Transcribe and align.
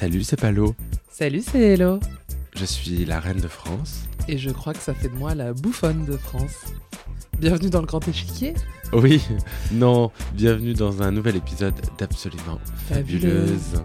Salut, 0.00 0.24
c'est 0.24 0.40
Palo. 0.40 0.74
Salut, 1.10 1.42
c'est 1.42 1.74
Hello. 1.74 2.00
Je 2.56 2.64
suis 2.64 3.04
la 3.04 3.20
reine 3.20 3.38
de 3.38 3.48
France. 3.48 4.04
Et 4.28 4.38
je 4.38 4.48
crois 4.48 4.72
que 4.72 4.78
ça 4.78 4.94
fait 4.94 5.10
de 5.10 5.14
moi 5.14 5.34
la 5.34 5.52
bouffonne 5.52 6.06
de 6.06 6.16
France. 6.16 6.72
Bienvenue 7.38 7.68
dans 7.68 7.82
le 7.82 7.86
grand 7.86 8.08
échiquier. 8.08 8.54
Oui, 8.94 9.22
non, 9.72 10.10
bienvenue 10.32 10.72
dans 10.72 11.02
un 11.02 11.10
nouvel 11.10 11.36
épisode 11.36 11.74
d'Absolument 11.98 12.58
Fabuleuse. 12.88 13.84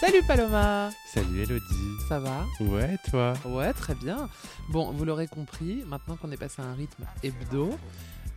Salut 0.00 0.22
Paloma 0.26 0.88
Salut 1.12 1.42
Elodie. 1.42 1.94
Ça 2.08 2.20
va? 2.20 2.46
Ouais, 2.58 2.96
toi? 3.10 3.34
Ouais, 3.44 3.74
très 3.74 3.94
bien. 3.96 4.30
Bon, 4.70 4.92
vous 4.92 5.04
l'aurez 5.04 5.26
compris, 5.26 5.84
maintenant 5.86 6.16
qu'on 6.16 6.30
est 6.32 6.38
passé 6.38 6.62
à 6.62 6.64
un 6.64 6.74
rythme 6.74 7.04
hebdo, 7.22 7.78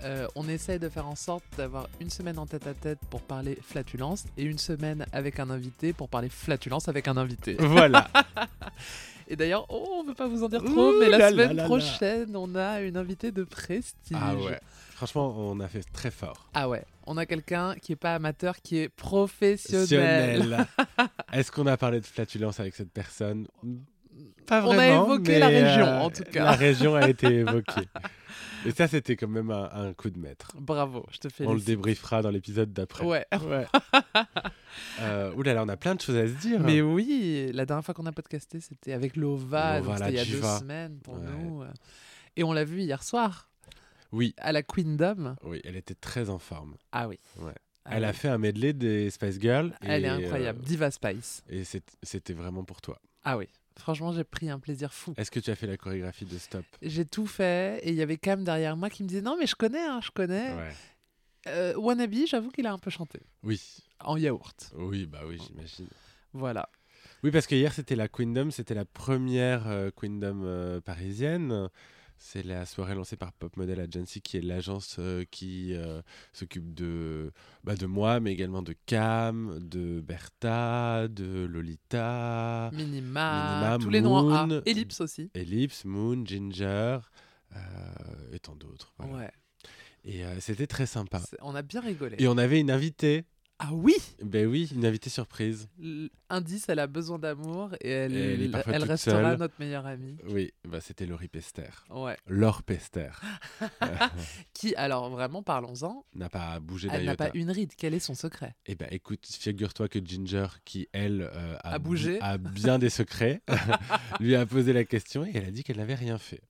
euh, 0.03 0.27
on 0.35 0.47
essaye 0.47 0.79
de 0.79 0.89
faire 0.89 1.07
en 1.07 1.15
sorte 1.15 1.43
d'avoir 1.57 1.87
une 1.99 2.09
semaine 2.09 2.37
en 2.37 2.45
tête 2.45 2.67
à 2.67 2.73
tête 2.73 2.99
pour 3.09 3.21
parler 3.21 3.57
flatulence 3.61 4.25
et 4.37 4.43
une 4.43 4.57
semaine 4.59 5.05
avec 5.11 5.39
un 5.39 5.49
invité 5.49 5.93
pour 5.93 6.09
parler 6.09 6.29
flatulence 6.29 6.87
avec 6.87 7.07
un 7.07 7.17
invité. 7.17 7.55
Voilà. 7.59 8.07
et 9.27 9.35
d'ailleurs, 9.35 9.65
oh, 9.69 9.99
on 9.99 10.03
veut 10.03 10.13
pas 10.13 10.27
vous 10.27 10.43
en 10.43 10.49
dire 10.49 10.63
trop, 10.63 10.91
Ouh 10.93 10.99
mais 10.99 11.09
la 11.09 11.29
semaine 11.31 11.57
prochaine, 11.65 12.35
on 12.35 12.53
a 12.55 12.81
une 12.81 12.97
invitée 12.97 13.31
de 13.31 13.43
prestige. 13.43 14.17
ah 14.19 14.35
ouais. 14.35 14.59
Franchement, 14.95 15.35
on 15.37 15.59
a 15.59 15.67
fait 15.67 15.83
très 15.93 16.09
fort. 16.09 16.49
Ah 16.55 16.67
ouais, 16.67 16.83
on 17.05 17.17
a 17.17 17.25
quelqu'un 17.27 17.75
qui 17.81 17.91
est 17.91 17.97
pas 17.97 18.15
amateur, 18.15 18.55
qui 18.63 18.79
est 18.79 18.89
professionnel. 18.89 20.65
Est-ce 21.33 21.51
qu'on 21.51 21.67
a 21.67 21.77
parlé 21.77 21.99
de 22.01 22.05
flatulence 22.05 22.59
avec 22.59 22.75
cette 22.75 22.91
personne? 22.91 23.47
Pas 24.47 24.63
On 24.65 24.71
a 24.71 24.75
vraiment. 24.75 25.05
évoqué 25.05 25.37
la 25.39 25.47
région, 25.47 25.85
euh, 25.85 25.99
en 25.99 26.09
tout 26.09 26.23
cas. 26.23 26.45
La 26.45 26.51
région 26.53 26.95
a 26.95 27.07
été 27.09 27.27
évoquée. 27.27 27.87
Et 28.67 28.71
ça, 28.71 28.87
c'était 28.87 29.15
quand 29.15 29.27
même 29.27 29.49
un, 29.51 29.69
un 29.71 29.93
coup 29.93 30.09
de 30.09 30.19
maître. 30.19 30.51
Bravo, 30.59 31.05
je 31.11 31.17
te 31.19 31.29
félicite. 31.29 31.47
On 31.49 31.53
le 31.53 31.61
débriefera 31.61 32.21
dans 32.21 32.29
l'épisode 32.31 32.73
d'après. 32.73 33.05
Ouais. 33.05 33.25
Ouais. 33.47 33.65
euh, 35.01 35.43
là, 35.43 35.63
on 35.63 35.69
a 35.69 35.77
plein 35.77 35.95
de 35.95 36.01
choses 36.01 36.15
à 36.17 36.27
se 36.27 36.33
dire. 36.33 36.59
Mais 36.59 36.81
oui, 36.81 37.51
la 37.53 37.65
dernière 37.65 37.83
fois 37.85 37.93
qu'on 37.93 38.05
a 38.05 38.11
podcasté, 38.11 38.59
c'était 38.59 38.93
avec 38.93 39.15
Lova, 39.15 39.81
c'était 39.81 40.09
il 40.09 40.15
y 40.15 40.19
a 40.19 40.25
deux 40.25 40.41
semaines 40.59 40.99
pour 40.99 41.15
Ouais. 41.15 41.21
nous. 41.39 41.61
euh. 41.63 41.67
Et 42.35 42.43
on 42.43 42.53
l'a 42.53 42.63
vu 42.65 42.81
hier 42.81 43.03
soir 43.03 43.49
Oui, 44.11 44.33
à 44.37 44.51
la 44.51 44.63
Queendom. 44.63 45.35
oui, 45.43 45.61
elle 45.63 45.75
était 45.75 45.95
très 45.95 46.29
en 46.29 46.39
forme. 46.39 46.75
Ah 46.91 47.07
oui. 47.07 47.19
Ouais. 47.39 47.53
Ah 47.85 47.91
Elle 47.95 48.03
a 48.05 48.13
fait 48.13 48.27
un 48.27 48.37
medley 48.37 48.73
des 48.73 49.09
Spice 49.09 49.39
Girls. 49.39 49.73
Elle 49.81 50.03
est 50.03 50.07
et, 50.07 50.11
incroyable. 50.25 50.59
euh, 50.61 50.65
Diva 50.65 50.91
Spice. 50.91 51.41
et 51.49 51.63
c'était 52.03 52.33
vraiment 52.33 52.63
pour 52.63 52.81
toi. 52.81 52.99
Ah 53.23 53.37
oui. 53.37 53.47
Franchement, 53.79 54.11
j'ai 54.11 54.23
pris 54.23 54.49
un 54.49 54.59
plaisir 54.59 54.93
fou. 54.93 55.13
Est-ce 55.17 55.31
que 55.31 55.39
tu 55.39 55.49
as 55.51 55.55
fait 55.55 55.67
la 55.67 55.77
chorégraphie 55.77 56.25
de 56.25 56.37
Stop? 56.37 56.65
J'ai 56.81 57.05
tout 57.05 57.27
fait 57.27 57.79
et 57.83 57.89
il 57.89 57.95
y 57.95 58.01
avait 58.01 58.17
Cam 58.17 58.43
derrière 58.43 58.75
moi 58.75 58.89
qui 58.89 59.03
me 59.03 59.07
disait 59.07 59.21
non 59.21 59.37
mais 59.39 59.47
je 59.47 59.55
connais, 59.55 59.85
hein, 59.85 59.99
je 60.03 60.11
connais. 60.11 60.53
Ouais. 60.53 60.73
Euh, 61.47 61.73
Wannabe, 61.77 62.13
j'avoue 62.27 62.49
qu'il 62.49 62.65
a 62.67 62.73
un 62.73 62.77
peu 62.79 62.89
chanté 62.89 63.21
Oui, 63.43 63.61
en 64.01 64.17
yaourt. 64.17 64.71
oui, 64.75 65.05
bah 65.05 65.21
oui, 65.25 65.39
j'imagine. 65.47 65.87
Voilà. 66.33 66.67
Oui, 67.23 67.31
parce 67.31 67.47
que 67.47 67.55
hier 67.55 67.73
c'était 67.73 67.95
la 67.95 68.07
Queendom, 68.07 68.51
c'était 68.51 68.73
la 68.73 68.85
première 68.85 69.67
euh, 69.67 69.89
Queendom 69.95 70.41
euh, 70.43 70.81
parisienne. 70.81 71.69
C'est 72.19 72.43
la 72.43 72.65
soirée 72.65 72.95
lancée 72.95 73.15
par 73.15 73.31
Pop 73.31 73.55
Model 73.57 73.79
Agency, 73.79 74.21
qui 74.21 74.37
est 74.37 74.41
l'agence 74.41 74.97
euh, 74.99 75.23
qui 75.29 75.73
euh, 75.75 76.01
s'occupe 76.33 76.73
de, 76.73 77.31
bah, 77.63 77.75
de 77.75 77.85
moi, 77.85 78.19
mais 78.19 78.33
également 78.33 78.61
de 78.61 78.75
Cam, 78.85 79.59
de 79.61 80.01
Bertha, 80.01 81.07
de 81.07 81.45
Lolita, 81.45 82.71
Minima, 82.73 83.59
Minima, 83.61 83.77
tous 83.79 83.89
les 83.89 84.01
noms 84.01 84.15
en 84.15 84.51
A. 84.51 84.61
Ellipse 84.65 85.01
aussi. 85.01 85.29
Ellipse, 85.35 85.85
Moon, 85.85 86.25
Ginger 86.25 86.99
euh, 87.55 87.59
et 88.33 88.39
tant 88.39 88.55
d'autres. 88.55 88.93
voilà. 88.97 89.25
Ouais. 89.25 89.31
Et 90.03 90.23
euh, 90.25 90.39
c'était 90.39 90.67
très 90.67 90.85
sympa. 90.85 91.21
On 91.41 91.53
a 91.53 91.61
bien 91.61 91.81
rigolé. 91.81 92.15
Et 92.19 92.27
on 92.27 92.37
avait 92.37 92.59
une 92.59 92.71
invitée. 92.71 93.25
Ah 93.59 93.69
oui 93.73 93.95
Ben 94.23 94.45
oui, 94.45 94.69
une 94.75 94.85
invitée 94.85 95.09
surprise. 95.09 95.67
L- 95.81 96.09
Indice, 96.29 96.69
elle 96.69 96.77
a 96.77 96.85
besoin 96.85 97.17
d'amour 97.17 97.71
et 97.81 97.89
elle, 97.89 98.15
Et 98.15 98.43
elle 98.43 98.51
toute 98.81 98.89
restera 98.89 98.97
seule. 98.97 99.37
notre 99.39 99.55
meilleure 99.59 99.85
amie. 99.87 100.15
Oui, 100.29 100.53
bah, 100.67 100.79
c'était 100.79 101.07
Laurie 101.07 101.27
Pester. 101.27 101.63
Ouais. 101.89 102.17
Laure 102.27 102.61
Pester. 102.61 103.09
Qui, 104.53 104.75
alors 104.75 105.09
vraiment, 105.09 105.41
parlons-en, 105.41 106.05
n'a 106.13 106.29
pas 106.29 106.59
bougé 106.59 106.89
elle 106.91 107.05
n'a 107.05 107.15
pas 107.15 107.31
une 107.33 107.49
ride. 107.49 107.71
Quel 107.77 107.93
est 107.93 107.99
son 107.99 108.13
secret? 108.15 108.55
Eh 108.67 108.75
ben 108.75 108.87
écoute, 108.91 109.25
figure-toi 109.27 109.87
que 109.87 109.99
Ginger, 110.03 110.47
qui 110.63 110.87
elle 110.93 111.21
euh, 111.33 111.55
a, 111.63 111.73
A 111.73 111.79
bougé. 111.79 112.19
a 112.21 112.37
bien 112.37 112.77
des 112.79 112.89
secrets, 112.89 113.41
lui 114.19 114.35
a 114.35 114.45
posé 114.45 114.71
la 114.73 114.83
question 114.83 115.25
et 115.25 115.31
elle 115.33 115.45
a 115.45 115.51
dit 115.51 115.63
qu'elle 115.63 115.77
n'avait 115.77 115.95
rien 115.95 116.17
fait. 116.19 116.41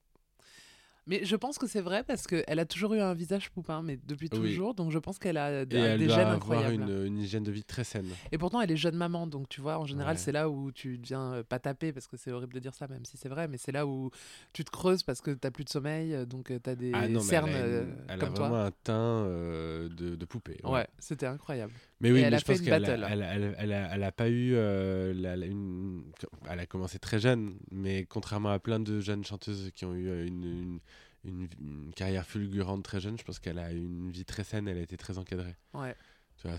Mais 1.07 1.23
je 1.23 1.35
pense 1.37 1.57
que 1.57 1.67
c'est 1.67 1.81
vrai 1.81 2.03
parce 2.03 2.27
qu'elle 2.27 2.59
a 2.59 2.65
toujours 2.65 2.93
eu 2.93 2.99
un 2.99 3.13
visage 3.13 3.49
poupin, 3.49 3.81
mais 3.81 3.97
depuis 4.07 4.29
Oui. 4.33 4.37
toujours. 4.39 4.73
Donc 4.73 4.91
je 4.91 4.99
pense 4.99 5.17
qu'elle 5.19 5.37
a 5.37 5.63
des, 5.65 5.77
Et 5.77 5.79
elle 5.79 5.99
des 5.99 6.05
doit 6.07 6.15
gènes 6.15 6.27
avoir 6.27 6.35
incroyables. 6.59 6.89
une, 6.89 7.05
une 7.05 7.17
hygiène 7.19 7.43
de 7.43 7.51
vie 7.51 7.63
très 7.63 7.83
saine. 7.85 8.09
Et 8.31 8.37
pourtant, 8.37 8.59
elle 8.61 8.71
est 8.71 8.77
jeune 8.77 8.95
maman. 8.95 9.25
Donc 9.25 9.47
tu 9.49 9.61
vois, 9.61 9.79
en 9.79 9.85
général, 9.85 10.15
Ouais. 10.15 10.21
c'est 10.21 10.31
là 10.33 10.49
où 10.49 10.71
tu 10.71 10.97
deviens 10.97 11.33
euh, 11.33 11.43
pas 11.43 11.59
tapé 11.59 11.93
parce 11.93 12.07
que 12.07 12.17
c'est 12.17 12.31
horrible 12.31 12.53
de 12.53 12.59
dire 12.59 12.73
ça, 12.75 12.87
même 12.87 13.05
si 13.05 13.15
c'est 13.17 13.29
vrai. 13.29 13.47
Mais 13.47 13.57
c'est 13.57 13.71
là 13.71 13.87
où 13.87 14.11
tu 14.53 14.65
te 14.65 14.69
creuses 14.71 15.03
parce 15.03 15.21
que 15.21 15.31
t'as 15.31 15.49
plus 15.51 15.63
de 15.63 15.69
sommeil. 15.69 16.13
euh, 16.13 16.25
Donc 16.25 16.47
tu 16.47 16.59
t'as 16.59 16.75
des 16.75 16.91
ah 16.93 17.07
non, 17.07 17.21
cernes 17.21 17.49
elle 17.49 17.55
a, 17.55 17.59
une- 17.59 17.73
euh, 17.73 17.85
elle 18.09 18.13
a 18.13 18.17
comme 18.25 18.33
toi. 18.33 18.49
vraiment 18.49 18.63
un 18.65 18.71
teint 18.83 18.93
euh, 19.27 19.89
de, 19.89 20.15
de 20.15 20.25
poupée. 20.25 20.57
Ouais, 20.63 20.87
c'était 20.99 21.25
incroyable. 21.27 21.73
Mais 21.99 22.11
oui, 22.11 22.21
mais 22.21 22.37
je 22.37 22.45
pense 22.45 22.61
qu'elle 22.61 22.85
elle, 22.85 23.03
elle- 23.03 23.55
elle 23.57 23.73
a, 23.73 23.95
elle 23.95 24.03
a 24.03 24.11
pas 24.11 24.29
eu. 24.29 24.53
euh, 24.55 25.13
la- 25.15 25.35
la- 25.35 25.45
une... 25.47 26.03
Elle 26.49 26.59
a 26.59 26.65
commencé 26.67 26.99
très 26.99 27.19
jeune, 27.19 27.57
mais 27.71 28.05
contrairement 28.05 28.49
à 28.49 28.59
plein 28.59 28.79
de 28.79 28.99
jeunes 28.99 29.25
chanteuses 29.25 29.71
qui 29.73 29.85
ont 29.85 29.95
eu 29.95 30.07
euh, 30.09 30.27
une, 30.27 30.79
une, 31.25 31.91
carrière 31.95 32.25
fulgurante 32.25 32.83
très 32.83 32.99
jeune, 32.99 33.17
je 33.17 33.23
pense 33.23 33.39
qu'elle 33.39 33.57
a 33.59 33.71
eu 33.73 33.77
une 33.83 34.11
vie 34.11 34.25
très 34.25 34.43
saine, 34.43 34.67
elle 34.67 34.77
a 34.77 34.81
été 34.81 34.95
très 34.97 35.17
encadrée. 35.17 35.55
Ouais. 35.73 35.95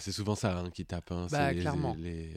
C'est 0.00 0.10
souvent 0.12 0.34
ça 0.34 0.58
hein, 0.58 0.70
qui 0.70 0.84
tape, 0.84 1.12
hein, 1.12 1.28
Bah, 1.30 1.48
c'est 1.48 1.54
les- 1.54 1.60
clairement. 1.60 1.94
Les, 1.98 2.32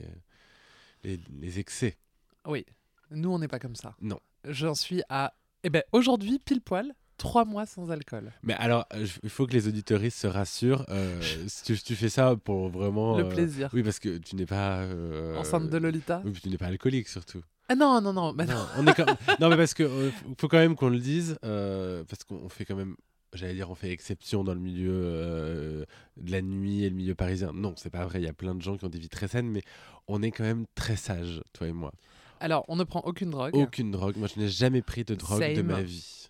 les, 1.04 1.20
les 1.40 1.60
excès. 1.60 1.98
Oui. 2.46 2.66
Nous, 3.10 3.30
on 3.32 3.40
n'est 3.40 3.48
pas 3.48 3.60
comme 3.60 3.76
ça. 3.76 3.96
Non. 4.00 4.20
J'en 4.46 4.76
suis 4.76 5.02
à. 5.10 5.34
Eh 5.64 5.70
ben, 5.70 5.84
aujourd'hui, 5.92 6.40
pile 6.40 6.62
poil, 6.62 6.94
trois 7.22 7.46
mois 7.46 7.66
sans 7.66 7.92
alcool. 7.92 8.32
Mais 8.44 8.54
alors, 8.56 8.86
euh, 8.94 9.06
il 9.24 9.30
faut 9.30 9.46
que 9.48 9.54
les 9.54 9.68
auditoristes 9.68 10.18
se 10.18 10.28
rassurent. 10.28 10.86
euh, 10.90 11.20
tu, 11.66 11.78
tu 11.80 11.96
fais 11.96 12.10
ça 12.10 12.36
pour 12.36 12.70
vraiment. 12.70 13.18
Le 13.18 13.26
euh, 13.26 13.30
plaisir. 13.30 13.70
Oui, 13.74 13.84
parce 13.84 14.00
que 14.00 14.18
tu 14.18 14.36
n'es 14.36 14.46
pas. 14.48 14.80
euh, 14.80 15.38
Enceinte 15.38 15.70
de 15.70 15.78
Lolita. 15.78 16.22
Oui, 16.26 16.34
tu 16.34 16.50
n'es 16.50 16.58
pas 16.58 16.66
alcoolique 16.68 17.08
surtout. 17.08 17.42
Ah 17.70 17.76
non, 17.76 18.02
non, 18.02 18.12
non. 18.12 18.34
bah 18.34 18.46
non. 18.46 18.54
Non, 18.56 18.66
on 18.80 18.88
est 18.88 18.94
quand- 18.96 19.06
non, 19.40 19.50
mais 19.50 19.56
parce 19.58 19.74
que 19.74 19.84
euh, 19.84 20.10
faut 20.40 20.48
quand 20.48 20.58
même 20.58 20.76
qu'on 20.76 20.90
le 20.90 21.00
dise, 21.00 21.38
parce 21.42 22.24
qu'on 22.28 22.50
fait 22.50 22.66
quand 22.66 22.76
même, 22.76 22.96
j'allais 23.34 23.54
dire, 23.54 23.70
on 23.70 23.76
fait 23.76 23.92
exception 23.92 24.44
dans 24.44 24.54
le 24.54 24.60
milieu 24.60 25.86
de 26.18 26.32
la 26.32 26.42
nuit 26.42 26.84
et 26.84 26.90
le 26.90 26.96
milieu 26.96 27.16
parisien. 27.16 27.52
Non, 27.54 27.74
c'est 27.78 27.90
pas 27.92 28.06
vrai. 28.06 28.20
Il 28.20 28.26
y 28.26 28.28
a 28.30 28.34
plein 28.34 28.56
de 28.56 28.62
gens 28.62 28.78
qui 28.78 28.86
ont 28.86 28.90
des 28.90 29.00
vies 29.00 29.10
très 29.10 29.28
saines, 29.28 29.48
mais 29.50 29.62
on 30.08 30.22
est 30.22 30.32
quand 30.32 30.44
même 30.44 30.66
très 30.76 30.96
sages, 30.96 31.42
toi 31.54 31.68
et 31.68 31.72
moi. 31.72 31.94
Alors, 32.40 32.66
on 32.70 32.76
ne 32.76 32.84
prend 32.84 33.02
aucune 33.02 33.30
drogue. 33.30 33.56
Aucune 33.56 33.92
drogue. 33.92 34.18
Moi, 34.18 34.28
je 34.28 34.40
n'ai 34.42 34.48
jamais 34.50 34.82
pris 34.82 35.04
de 35.04 35.14
drogue 35.14 35.54
de 35.54 35.62
ma 35.62 35.82
vie. 35.84 36.21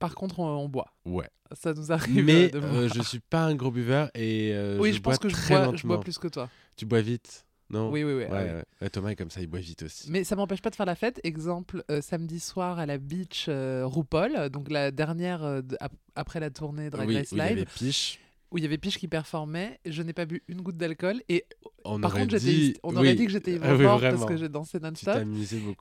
Par 0.00 0.14
contre, 0.16 0.40
on, 0.40 0.46
on 0.48 0.68
boit. 0.68 0.92
Ouais. 1.04 1.28
Ça 1.52 1.72
nous 1.72 1.92
arrive 1.92 2.24
Mais 2.24 2.48
de 2.48 2.58
euh, 2.58 2.88
je 2.88 3.02
suis 3.02 3.20
pas 3.20 3.44
un 3.44 3.54
gros 3.54 3.70
buveur 3.70 4.10
et 4.14 4.50
euh, 4.54 4.78
Oui, 4.80 4.90
je, 4.90 4.96
je, 4.96 5.00
bois 5.02 5.12
pense 5.12 5.18
que 5.20 5.28
je 5.28 5.34
très 5.34 5.54
bois, 5.54 5.60
lentement. 5.66 5.78
je 5.78 5.86
bois 5.86 6.00
plus 6.00 6.18
que 6.18 6.28
toi. 6.28 6.48
Tu 6.76 6.86
bois 6.86 7.00
vite, 7.00 7.44
non? 7.70 7.90
Oui, 7.90 8.02
oui, 8.04 8.12
oui. 8.14 8.22
Ouais, 8.22 8.28
ah 8.32 8.42
oui. 8.42 8.48
ouais. 8.50 8.64
Ouais, 8.82 8.90
Thomas 8.90 9.10
est 9.10 9.16
comme 9.16 9.30
ça, 9.30 9.40
il 9.40 9.46
boit 9.46 9.60
vite 9.60 9.82
aussi. 9.82 10.10
Mais 10.10 10.24
ça 10.24 10.34
m'empêche 10.36 10.62
pas 10.62 10.70
de 10.70 10.76
faire 10.76 10.86
la 10.86 10.94
fête. 10.94 11.20
Exemple, 11.24 11.82
euh, 11.90 12.00
samedi 12.00 12.40
soir 12.40 12.78
à 12.78 12.86
la 12.86 12.98
beach 12.98 13.46
euh, 13.48 13.82
RuPaul, 13.84 14.48
donc 14.50 14.70
la 14.70 14.90
dernière 14.90 15.44
euh, 15.44 15.60
de- 15.62 15.76
ap- 15.80 15.92
après 16.14 16.40
la 16.40 16.50
tournée 16.50 16.88
Drag 16.90 17.06
oui, 17.08 17.16
Race 17.18 17.32
il 17.32 17.38
y 17.38 17.40
Live, 17.40 17.52
avait 17.52 17.64
Piche. 17.66 18.18
Où 18.50 18.58
il 18.58 18.62
y 18.62 18.66
avait 18.66 18.78
Piche 18.78 18.98
qui 18.98 19.08
performait. 19.08 19.78
Je 19.86 20.02
n'ai 20.02 20.12
pas 20.12 20.26
bu 20.26 20.42
une 20.48 20.60
goutte 20.60 20.76
d'alcool 20.76 21.22
et 21.28 21.44
On 21.84 22.00
par 22.00 22.12
contre, 22.12 22.36
dit... 22.38 22.74
on 22.82 22.94
aurait 22.96 23.10
oui. 23.10 23.16
dit 23.16 23.26
que 23.26 23.32
j'étais 23.32 23.58
Ah 23.62 23.74
oui, 23.76 23.84
morte 23.84 24.02
parce 24.02 24.24
que 24.24 24.36
j'ai 24.36 24.48
dansé 24.48 24.78
non-stop. 24.80 25.18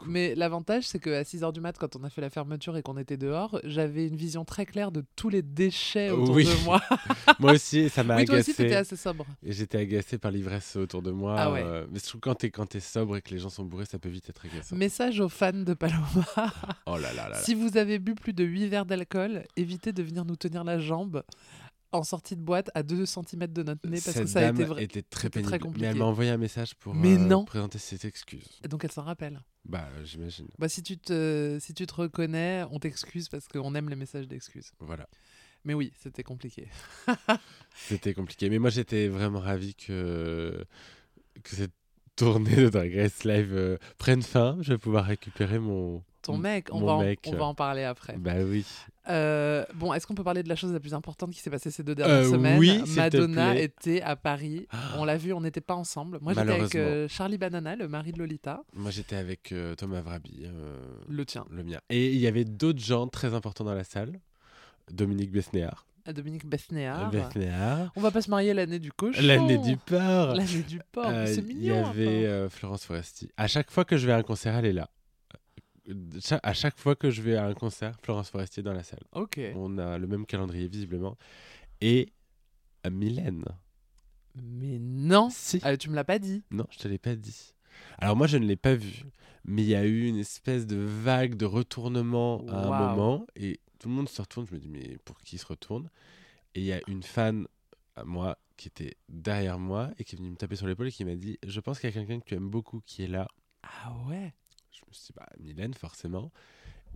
Mais 0.07 0.35
l'avantage, 0.35 0.87
c'est 0.87 0.99
qu'à 0.99 1.23
6h 1.23 1.51
du 1.53 1.61
mat, 1.61 1.77
quand 1.77 1.95
on 1.95 2.03
a 2.03 2.09
fait 2.09 2.21
la 2.21 2.29
fermeture 2.29 2.77
et 2.77 2.81
qu'on 2.83 2.97
était 2.97 3.17
dehors, 3.17 3.59
j'avais 3.63 4.07
une 4.07 4.15
vision 4.15 4.45
très 4.45 4.65
claire 4.65 4.91
de 4.91 5.03
tous 5.15 5.29
les 5.29 5.41
déchets 5.41 6.09
autour 6.11 6.35
Oui. 6.35 6.45
de 6.45 6.63
moi. 6.63 6.81
Moi 7.39 7.53
aussi, 7.53 7.89
ça 7.89 8.03
m'a 8.03 8.17
oui, 8.17 8.25
toi 8.25 8.35
aussi, 8.35 8.51
agacé. 8.51 8.63
t'étais 8.63 8.75
assez 8.75 8.95
sobre. 8.95 9.25
Et 9.43 9.51
j'étais 9.51 9.77
agacé 9.79 10.17
par 10.17 10.31
l'ivresse 10.31 10.75
autour 10.75 11.01
de 11.01 11.11
moi. 11.11 11.35
Ah 11.37 11.51
ouais. 11.51 11.63
euh, 11.63 11.85
mais 11.91 11.99
je 11.99 12.05
trouve 12.05 12.21
que 12.21 12.29
quand 12.29 12.35
t'es, 12.35 12.49
quand 12.51 12.79
sobre 12.79 13.17
et 13.17 13.21
que 13.21 13.31
les 13.31 13.39
gens 13.39 13.49
sont 13.49 13.63
bourrés, 13.65 13.85
ça 13.85 13.97
peut 13.99 14.09
vite 14.09 14.29
être 14.29 14.45
agaçant. 14.45 14.75
Message 14.75 15.19
aux 15.19 15.29
fans 15.29 15.51
de 15.53 15.73
Paloma. 15.73 16.03
Oh 16.85 16.97
là 16.97 17.13
là 17.13 17.13
là 17.13 17.29
là. 17.29 17.37
Si 17.41 17.55
vous 17.55 17.77
avez 17.77 17.99
bu 17.99 18.13
plus 18.15 18.33
de 18.33 18.43
8 18.43 18.67
verres 18.67 18.85
d'alcool, 18.85 19.43
évitez 19.57 19.91
de 19.91 20.03
venir 20.03 20.23
nous 20.25 20.35
tenir 20.35 20.63
la 20.63 20.79
jambe 20.79 21.23
en 21.91 22.03
sortie 22.03 22.35
de 22.35 22.41
boîte 22.41 22.69
à 22.75 22.83
2 22.83 23.05
cm 23.05 23.47
de 23.47 23.63
notre 23.63 23.87
nez 23.89 23.99
parce 24.01 24.15
Cette 24.15 24.23
que 24.23 24.29
ça 24.29 24.47
a 24.47 24.51
été 24.51 24.63
vrai. 24.63 24.83
était 24.83 25.01
très 25.01 25.23
c'était 25.23 25.41
très 25.41 25.51
pénible. 25.51 25.51
mais 25.51 25.59
compliqué. 25.59 25.85
elle 25.87 25.97
m'a 25.97 26.05
envoyé 26.05 26.29
un 26.29 26.37
message 26.37 26.75
pour 26.75 26.93
Mais 26.93 27.15
euh, 27.15 27.17
non. 27.17 27.45
présenter 27.45 27.79
ses 27.79 28.05
excuses. 28.05 28.59
Donc 28.69 28.83
elle 28.83 28.91
s'en 28.91 29.03
rappelle. 29.03 29.41
Bah, 29.65 29.87
j'imagine. 30.03 30.47
Bah, 30.57 30.69
si, 30.69 30.83
tu 30.83 30.97
te, 30.97 31.57
si 31.59 31.73
tu 31.73 31.85
te 31.85 31.93
reconnais, 31.95 32.63
on 32.71 32.79
t'excuse 32.79 33.27
parce 33.29 33.47
qu'on 33.47 33.73
aime 33.75 33.89
les 33.89 33.95
messages 33.95 34.27
d'excuses. 34.27 34.71
Voilà. 34.79 35.07
Mais 35.65 35.73
oui, 35.73 35.91
c'était 35.99 36.23
compliqué. 36.23 36.69
C'était 37.75 38.13
compliqué. 38.13 38.49
Mais 38.49 38.59
moi, 38.59 38.69
j'étais 38.69 39.09
vraiment 39.09 39.39
ravi 39.39 39.75
que, 39.75 40.63
que 41.43 41.55
cette 41.55 41.73
tournée 42.15 42.55
de 42.55 42.69
Drag 42.69 42.93
Race 42.95 43.23
Live 43.25 43.53
euh, 43.53 43.77
prenne 43.97 44.21
fin. 44.21 44.57
Je 44.61 44.73
vais 44.73 44.77
pouvoir 44.77 45.05
récupérer 45.05 45.59
mon, 45.59 46.01
Ton 46.21 46.37
mec, 46.37 46.67
on, 46.71 46.83
va, 46.85 46.93
en, 46.93 47.03
mec, 47.03 47.19
on 47.27 47.35
va 47.35 47.45
en 47.45 47.55
parler 47.55 47.83
après. 47.83 48.17
Bah 48.17 48.35
oui. 48.43 48.65
Euh, 49.09 49.65
bon, 49.75 49.93
est-ce 49.93 50.05
qu'on 50.05 50.13
peut 50.15 50.23
parler 50.23 50.43
de 50.43 50.49
la 50.49 50.55
chose 50.55 50.71
la 50.71 50.79
plus 50.79 50.93
importante 50.93 51.31
qui 51.31 51.39
s'est 51.39 51.49
passée 51.49 51.71
ces 51.71 51.83
deux 51.83 51.95
dernières 51.95 52.17
Euh, 52.27 52.31
semaines 52.31 52.59
oui, 52.59 52.81
Madonna 52.95 53.51
plaît. 53.53 53.63
était 53.63 54.01
à 54.01 54.15
Paris. 54.15 54.67
On 54.97 55.05
l'a 55.05 55.17
vu, 55.17 55.33
on 55.33 55.41
n'était 55.41 55.61
pas 55.61 55.75
ensemble. 55.75 56.19
Moi, 56.21 56.33
j'étais 56.33 56.51
avec 56.53 56.75
euh, 56.75 57.07
Charlie 57.07 57.37
Banana, 57.37 57.75
le 57.75 57.87
mari 57.87 58.11
de 58.11 58.19
Lolita, 58.19 58.61
Moi, 58.73 58.91
j'étais 58.91 59.15
avec 59.15 59.53
Thomas 59.77 60.01
Vrabi, 60.01 60.45
le 61.07 61.25
tien, 61.25 61.45
le 61.51 61.63
mien. 61.63 61.79
Et 61.89 62.09
il 62.13 62.19
y 62.19 62.27
avait 62.27 62.45
d'autres 62.45 62.79
gens 62.79 63.07
très 63.07 63.33
importants 63.33 63.63
dans 63.63 63.73
la 63.73 63.83
salle. 63.83 64.19
Dominique 64.91 65.31
Besnéard. 65.31 65.85
Dominique 66.11 66.45
Besnéard. 66.47 67.11
Besnéard. 67.11 67.91
On 67.95 68.01
va 68.01 68.09
pas 68.09 68.21
se 68.23 68.29
marier 68.31 68.53
l'année 68.55 68.79
du 68.79 68.91
cochon. 68.91 69.21
L'année 69.21 69.59
du 69.59 69.77
porc. 69.77 70.33
L'année 70.33 70.63
du 70.67 70.79
porc. 70.91 71.05
Euh, 71.09 71.25
c'est 71.27 71.41
Il 71.41 71.51
y 71.51 71.69
mignon. 71.69 71.85
avait 71.85 72.25
euh, 72.25 72.49
Florence 72.49 72.85
Foresti. 72.85 73.29
À 73.37 73.47
chaque 73.47 73.69
fois 73.69 73.85
que 73.85 73.97
je 73.97 74.07
vais 74.07 74.13
à 74.13 74.17
un 74.17 74.23
concert, 74.23 74.55
elle 74.55 74.65
est 74.65 74.73
là. 74.73 74.89
Euh, 75.89 76.37
À 76.43 76.53
chaque 76.53 76.77
fois 76.77 76.95
que 76.95 77.09
je 77.09 77.21
vais 77.21 77.35
à 77.35 77.45
un 77.45 77.53
concert, 77.53 77.97
Florence 78.01 78.29
Foresti 78.29 78.59
est 78.59 78.63
dans 78.63 78.73
la 78.73 78.83
salle. 78.83 79.03
Ok. 79.11 79.39
On 79.55 79.77
a 79.77 79.97
le 79.97 80.07
même 80.07 80.25
calendrier 80.25 80.67
visiblement. 80.67 81.17
Et 81.81 82.13
euh, 82.85 82.89
Mylène. 82.89 83.45
Mais 84.41 84.77
non. 84.79 85.29
Si. 85.29 85.59
Ah, 85.63 85.75
tu 85.75 85.89
me 85.89 85.95
l'as 85.95 86.03
pas 86.03 86.19
dit. 86.19 86.43
Non, 86.51 86.65
je 86.71 86.77
te 86.77 86.87
l'ai 86.87 86.97
pas 86.99 87.15
dit. 87.15 87.53
Alors 87.97 88.15
moi, 88.15 88.27
je 88.27 88.37
ne 88.37 88.45
l'ai 88.45 88.55
pas 88.55 88.75
vu. 88.75 89.03
Mais 89.45 89.63
il 89.63 89.69
y 89.69 89.75
a 89.75 89.85
eu 89.85 90.05
une 90.07 90.17
espèce 90.17 90.67
de 90.67 90.75
vague 90.75 91.35
de 91.35 91.45
retournement 91.45 92.45
à 92.47 92.67
un 92.67 92.89
moment. 92.89 93.25
Et 93.35 93.59
tout 93.79 93.89
le 93.89 93.95
monde 93.95 94.09
se 94.09 94.21
retourne. 94.21 94.45
Je 94.47 94.53
me 94.53 94.59
dis, 94.59 94.69
mais 94.69 94.97
pour 95.05 95.17
qui 95.19 95.37
il 95.37 95.39
se 95.39 95.45
retourne? 95.45 95.89
Et 96.55 96.59
il 96.59 96.65
y 96.65 96.73
a 96.73 96.81
une 96.87 97.03
fan 97.03 97.47
à 97.95 98.03
moi 98.03 98.37
qui 98.57 98.67
était 98.67 98.97
derrière 99.07 99.57
moi 99.57 99.91
et 99.97 100.03
qui 100.03 100.15
est 100.15 100.17
venue 100.17 100.31
me 100.31 100.35
taper 100.35 100.57
sur 100.57 100.67
l'épaule 100.67 100.87
et 100.87 100.91
qui 100.91 101.05
m'a 101.05 101.15
dit, 101.15 101.39
je 101.45 101.59
pense 101.61 101.79
qu'il 101.79 101.89
y 101.89 101.93
a 101.93 101.95
quelqu'un 101.95 102.19
que 102.19 102.25
tu 102.25 102.35
aimes 102.35 102.49
beaucoup 102.49 102.81
qui 102.85 103.03
est 103.03 103.07
là. 103.07 103.27
Ah 103.63 103.93
ouais? 104.07 104.33
Je 104.81 104.89
me 104.89 104.93
suis 104.93 105.05
dit, 105.07 105.13
bah, 105.15 105.27
Mylène, 105.39 105.73
forcément. 105.73 106.31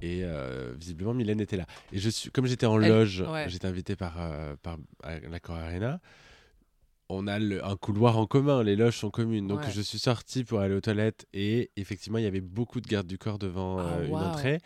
Et 0.02 0.22
euh, 0.24 0.74
visiblement, 0.78 1.14
Mylène 1.14 1.40
était 1.40 1.58
là. 1.58 1.66
Et 1.92 2.00
je 2.00 2.10
suis, 2.10 2.32
comme 2.32 2.46
j'étais 2.48 2.66
en 2.66 2.82
Elle- 2.82 2.90
loge, 2.90 3.22
ouais. 3.22 3.48
j'étais 3.48 3.68
invité 3.68 3.96
par, 3.96 4.16
euh, 4.20 4.56
par 4.62 4.78
l'Accor 5.30 5.56
Arena. 5.56 6.00
On 7.10 7.28
a 7.28 7.38
le- 7.38 7.64
un 7.64 7.76
couloir 7.76 8.18
en 8.18 8.26
commun, 8.26 8.64
les 8.64 8.76
loges 8.76 8.98
sont 8.98 9.12
communes. 9.12 9.48
Donc 9.48 9.60
Ouais. 9.60 9.72
je 9.72 9.82
suis 9.82 10.00
sorti 10.00 10.44
pour 10.44 10.60
aller 10.62 10.74
aux 10.74 10.82
toilettes 10.82 11.28
et 11.34 11.70
effectivement, 11.76 12.18
il 12.18 12.24
y 12.24 12.28
avait 12.28 12.42
beaucoup 12.42 12.82
de 12.82 12.88
gardes 12.88 13.08
du 13.08 13.18
corps 13.18 13.38
devant 13.38 13.78
Ah, 13.80 13.84
euh, 13.98 14.08
une 14.08 14.16
entrée. 14.16 14.60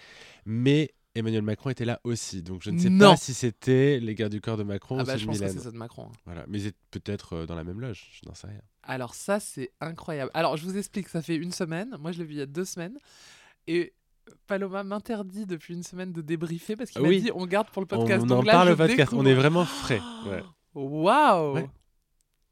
Mais 0.46 0.94
Emmanuel 1.16 1.42
Macron 1.42 1.72
était 1.72 1.84
là 1.84 2.00
aussi. 2.04 2.44
Donc 2.44 2.62
je 2.62 2.70
ne 2.70 2.78
sais 2.80 2.90
Non. 2.90 3.10
pas 3.12 3.18
si 3.18 3.34
c'était 3.34 4.00
les 4.00 4.14
gardes 4.16 4.32
du 4.32 4.40
corps 4.40 4.56
de 4.56 4.64
Macron 4.64 4.98
Ah 5.00 5.04
ou 5.04 5.06
bah, 5.06 5.18
je 5.18 5.24
de 5.24 5.28
pense 5.28 5.40
que 5.40 5.44
Mylène. 5.44 5.58
c'est 5.58 5.64
ça 5.64 5.72
de 5.72 5.78
Macron. 5.78 6.06
hein. 6.06 6.12
Voilà. 6.26 6.46
Mais 6.48 6.60
peut-être 6.92 7.34
euh, 7.34 7.46
dans 7.48 7.56
la 7.56 7.64
même 7.64 7.82
loge, 7.82 8.08
je 8.22 8.30
n'en 8.30 8.36
sais 8.36 8.48
rien. 8.48 8.62
Alors 8.88 9.14
ça, 9.14 9.40
c'est 9.40 9.72
incroyable. 9.82 10.32
Alors, 10.34 10.58
je 10.58 10.64
vous 10.64 10.78
explique, 10.78 11.10
ça 11.10 11.22
fait 11.22 11.36
une 11.36 11.52
semaine. 11.52 11.96
Moi, 12.00 12.12
je 12.12 12.20
l'ai 12.20 12.24
vu 12.24 12.34
il 12.34 12.38
y 12.38 12.42
a 12.42 12.46
deux 12.46 12.66
semaines. 12.66 12.98
Et 13.68 13.94
Paloma 14.48 14.84
m'interdit 14.84 15.46
depuis 15.46 15.74
une 15.74 15.84
semaine 15.84 16.14
de 16.14 16.22
débriefer 16.22 16.76
parce 16.76 16.92
qu'il 16.92 17.02
m'a 17.02 17.08
oui. 17.08 17.22
dit 17.22 17.32
on 17.34 17.46
garde 17.46 17.70
pour 17.70 17.82
le 17.82 17.88
podcast. 17.88 18.24
on 18.24 18.28
Donc 18.28 18.40
en 18.40 18.44
là, 18.44 18.54
parle 18.54 18.70
au 18.72 18.76
podcast, 18.76 19.14
on 19.14 19.26
est 19.26 19.34
vraiment 19.34 19.66
frais. 19.66 20.02
Ouais. 20.26 20.44
Waouh 20.74 21.56
Ouais. 21.56 21.70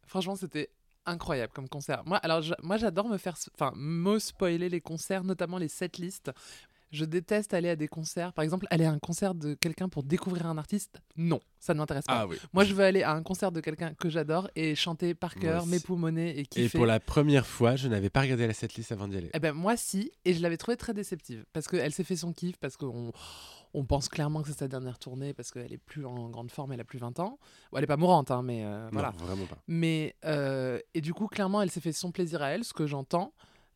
Franchement, 0.06 0.36
c'était 0.36 0.70
incroyable 1.06 1.54
comme 1.54 1.70
concert. 1.70 2.04
Moi, 2.06 2.18
alors, 2.18 2.44
moi, 2.64 2.78
j'adore 2.78 3.08
me 3.08 3.18
faire, 3.18 3.36
enfin, 3.54 3.72
me 3.76 4.20
spoiler 4.20 4.70
les 4.70 4.82
concerts, 4.82 5.24
notamment 5.24 5.58
les 5.58 5.68
setlists. 5.68 6.32
Je 6.92 7.06
déteste 7.06 7.54
aller 7.54 7.70
à 7.70 7.76
des 7.76 7.88
concerts. 7.88 8.34
Par 8.34 8.44
exemple, 8.44 8.68
aller 8.70 8.86
à 8.86 8.92
un 8.92 9.00
concert 9.00 9.36
de 9.36 9.54
quelqu'un 9.54 9.90
pour 9.90 10.04
découvrir 10.04 10.46
un 10.48 10.58
artiste. 10.58 11.02
Non, 11.18 11.40
ça 11.60 11.74
ne 11.74 11.80
m'intéresse 11.80 12.06
pas. 12.06 12.22
Ah 12.22 12.28
oui. 12.28 12.38
Moi, 12.54 12.64
je 12.64 12.74
veux 12.74 12.84
aller 12.84 13.04
à 13.04 13.12
un 13.12 13.24
concert 13.24 13.52
de 13.52 13.60
quelqu'un 13.60 13.94
que 13.94 14.10
j'adore 14.10 14.50
et 14.56 14.76
chanter 14.76 15.14
par 15.14 15.36
cœur, 15.36 15.66
m'époumoner 15.66 16.40
et 16.40 16.46
kiffer. 16.46 16.66
Et 16.66 16.70
pour 16.70 16.86
la 16.86 17.00
première 17.00 17.46
fois, 17.46 17.76
je 17.76 17.88
n'avais 17.88 18.10
pas 18.10 18.22
regardé 18.22 18.48
la 18.48 18.54
setlist 18.54 18.92
avant 18.92 19.08
d'y 19.08 19.18
aller. 19.18 19.30
Eh 19.34 19.40
ben 19.40 19.54
moi 19.54 19.78
si, 19.78 20.12
et 20.24 20.34
je 20.34 20.42
l'avais 20.42 20.58
trouvée 20.58 20.78
très 20.78 20.94
déceptive 20.94 21.46
parce 21.54 21.68
qu'elle 21.68 21.94
s'est 21.94 22.04
fait 22.04 22.16
son 22.16 22.34
kiff, 22.34 22.58
parce 22.58 22.78
qu'on 22.78 23.12
on 23.74 23.84
pense 23.84 24.08
clairement 24.08 24.42
que 24.42 24.48
c'est 24.48 24.60
sa 24.60 24.68
dernière 24.68 24.98
tournée 25.00 25.34
parce 25.34 25.52
qu'elle 25.52 25.74
est 25.74 25.78
plus 25.78 26.06
en 26.06 26.30
grande 26.30 26.50
forme, 26.50 26.72
elle 26.72 26.80
a 26.80 26.86
plus 26.86 27.00
20 27.00 27.20
ans. 27.20 27.40
Bon, 27.72 27.78
elle 27.78 27.84
est 27.84 27.88
pas 27.88 27.98
mourante, 27.98 28.32
hein, 28.32 28.42
mais 28.42 28.64
euh, 28.64 28.88
voilà. 28.92 29.12
Vraiment 29.18 29.46
pas. 29.46 29.58
Mais 29.68 30.16
euh, 30.26 30.80
et 30.94 31.02
du 31.02 31.14
coup 31.14 31.28
clairement 31.28 31.62
elle 31.62 31.72
s'est 31.72 31.82
fait 31.82 31.92
son 31.92 32.12
plaisir 32.12 32.42
à 32.42 32.50
elle, 32.50 32.64
ce 32.64 32.74
que 32.74 32.88
j'entends. 32.88 33.34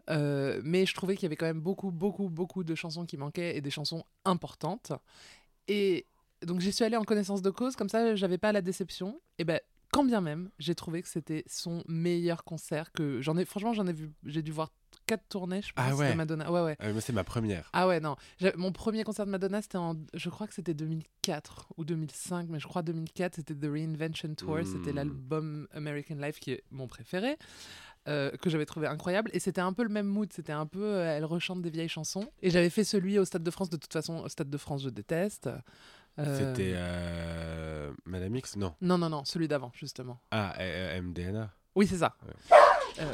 Euh, 0.10 0.62
mais 0.64 0.86
je 0.86 0.94
trouvais 0.94 1.16
qu'il 1.16 1.24
y 1.24 1.26
avait 1.28 1.36
quand 1.36 1.46
même 1.46 1.62
beaucoup, 1.62 1.92
beaucoup, 1.92 2.30
beaucoup 2.30 2.64
de 2.64 2.76
chansons 2.76 3.06
qui 3.06 3.18
manquaient 3.18 3.56
et 3.58 3.62
des 3.62 3.72
chansons 3.72 4.04
importantes. 4.26 4.92
Et 5.68 6.06
donc 6.46 6.62
j'y 6.62 6.72
suis 6.72 6.84
allée 6.84 6.98
en 6.98 7.04
connaissance 7.04 7.42
de 7.42 7.50
cause, 7.50 7.76
comme 7.76 7.90
ça 7.90 8.16
j'avais 8.16 8.38
pas 8.38 8.52
la 8.52 8.62
déception. 8.62 9.20
Et 9.38 9.44
ben 9.44 9.60
quand 9.92 10.04
bien 10.04 10.22
même, 10.22 10.50
j'ai 10.60 10.76
trouvé 10.76 11.02
que 11.02 11.08
c'était 11.08 11.44
son 11.48 11.84
meilleur 11.88 12.44
concert 12.44 12.92
que 12.92 13.22
j'en 13.22 13.38
ai. 13.38 13.46
Franchement, 13.46 13.74
j'en 13.74 13.88
ai 13.88 13.94
vu, 13.94 14.12
j'ai 14.24 14.44
dû 14.44 14.52
voir 14.52 14.72
quatre 15.08 15.28
tournées, 15.28 15.64
je 15.64 15.74
pense, 15.74 15.84
Ah 15.90 15.96
ouais. 15.96 16.12
de 16.12 16.16
Madonna. 16.16 16.52
Ouais, 16.52 16.62
ouais. 16.62 16.92
Moi, 16.92 17.02
c'est 17.02 17.14
ma 17.14 17.24
première. 17.24 17.68
Ah 17.74 17.88
ouais, 17.88 18.00
non. 18.00 18.16
Mon 18.56 18.72
premier 18.72 19.04
concert 19.04 19.26
de 19.26 19.32
Madonna, 19.32 19.64
c'était 19.64 19.80
en. 19.80 19.96
Je 20.14 20.30
crois 20.30 20.46
que 20.46 20.54
c'était 20.54 20.76
2004 20.76 21.70
ou 21.78 21.86
2005, 21.86 22.48
mais 22.50 22.60
je 22.60 22.68
crois 22.68 22.84
2004, 22.84 23.36
c'était 23.38 23.56
The 23.56 23.66
Reinvention 23.66 24.36
Tour. 24.36 24.60
C'était 24.64 24.92
Mm. 24.92 24.96
l'album 24.96 25.68
American 25.74 26.16
Life 26.18 26.40
qui 26.40 26.52
est 26.52 26.64
mon 26.70 26.86
préféré, 26.88 27.38
euh, 28.08 28.32
que 28.42 28.50
j'avais 28.50 28.66
trouvé 28.66 28.88
incroyable. 28.88 29.30
Et 29.34 29.40
c'était 29.40 29.62
un 29.62 29.74
peu 29.74 29.84
le 29.84 29.90
même 29.90 30.08
mood. 30.08 30.32
C'était 30.34 30.52
un 30.54 30.66
peu. 30.66 30.84
euh, 30.84 31.16
elle 31.18 31.26
rechante 31.26 31.62
des 31.62 31.70
vieilles 31.70 31.90
chansons. 31.90 32.30
Et 32.42 32.50
j'avais 32.50 32.70
fait 32.70 32.84
celui 32.84 33.20
au 33.20 33.26
Stade 33.26 33.44
de 33.44 33.52
France. 33.52 33.70
De 33.70 33.78
toute 33.78 33.92
façon, 33.94 34.20
au 34.20 34.30
Stade 34.30 34.50
de 34.50 34.58
France, 34.58 34.84
je 34.84 34.90
déteste. 34.90 35.50
Euh, 36.18 36.38
C'était 36.38 36.74
euh, 36.76 37.92
Madame 38.06 38.36
X 38.36 38.56
Non. 38.58 38.74
Non, 38.82 38.98
non, 38.98 39.10
non, 39.10 39.24
celui 39.26 39.48
d'avant, 39.48 39.72
justement. 39.74 40.20
Ah, 40.32 40.54
MDNA. 41.02 41.50
Oui, 41.76 41.88
c'est 41.88 41.98
ça. 41.98 42.16
Ouais. 42.26 42.58
Euh, 43.02 43.14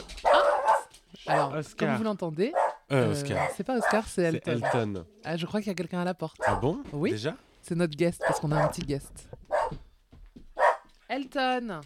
ah 1.28 1.32
alors, 1.32 1.54
Oscar. 1.54 1.88
comme 1.90 1.98
vous 1.98 2.04
l'entendez, 2.04 2.52
Euh, 2.92 3.08
euh, 3.08 3.12
Oscar. 3.12 3.50
c'est 3.56 3.64
pas 3.64 3.78
Oscar, 3.78 4.08
c'est 4.08 4.32
C'est 4.32 4.48
Elton. 4.48 4.62
Elton. 4.74 5.06
Ah, 5.24 5.38
je 5.38 5.46
crois 5.46 5.60
qu'il 5.60 5.68
y 5.68 5.72
a 5.72 5.76
quelqu'un 5.76 6.00
à 6.00 6.06
la 6.06 6.14
porte. 6.14 6.38
Ah 6.46 6.56
bon? 6.56 6.82
Oui. 6.94 7.12
Déjà? 7.12 7.36
C'est 7.62 7.76
notre 7.76 7.96
guest, 7.96 8.22
parce 8.26 8.40
qu'on 8.40 8.52
a 8.52 8.64
un 8.64 8.68
petit 8.70 8.82
guest. 8.82 9.28
Elton 11.10 11.82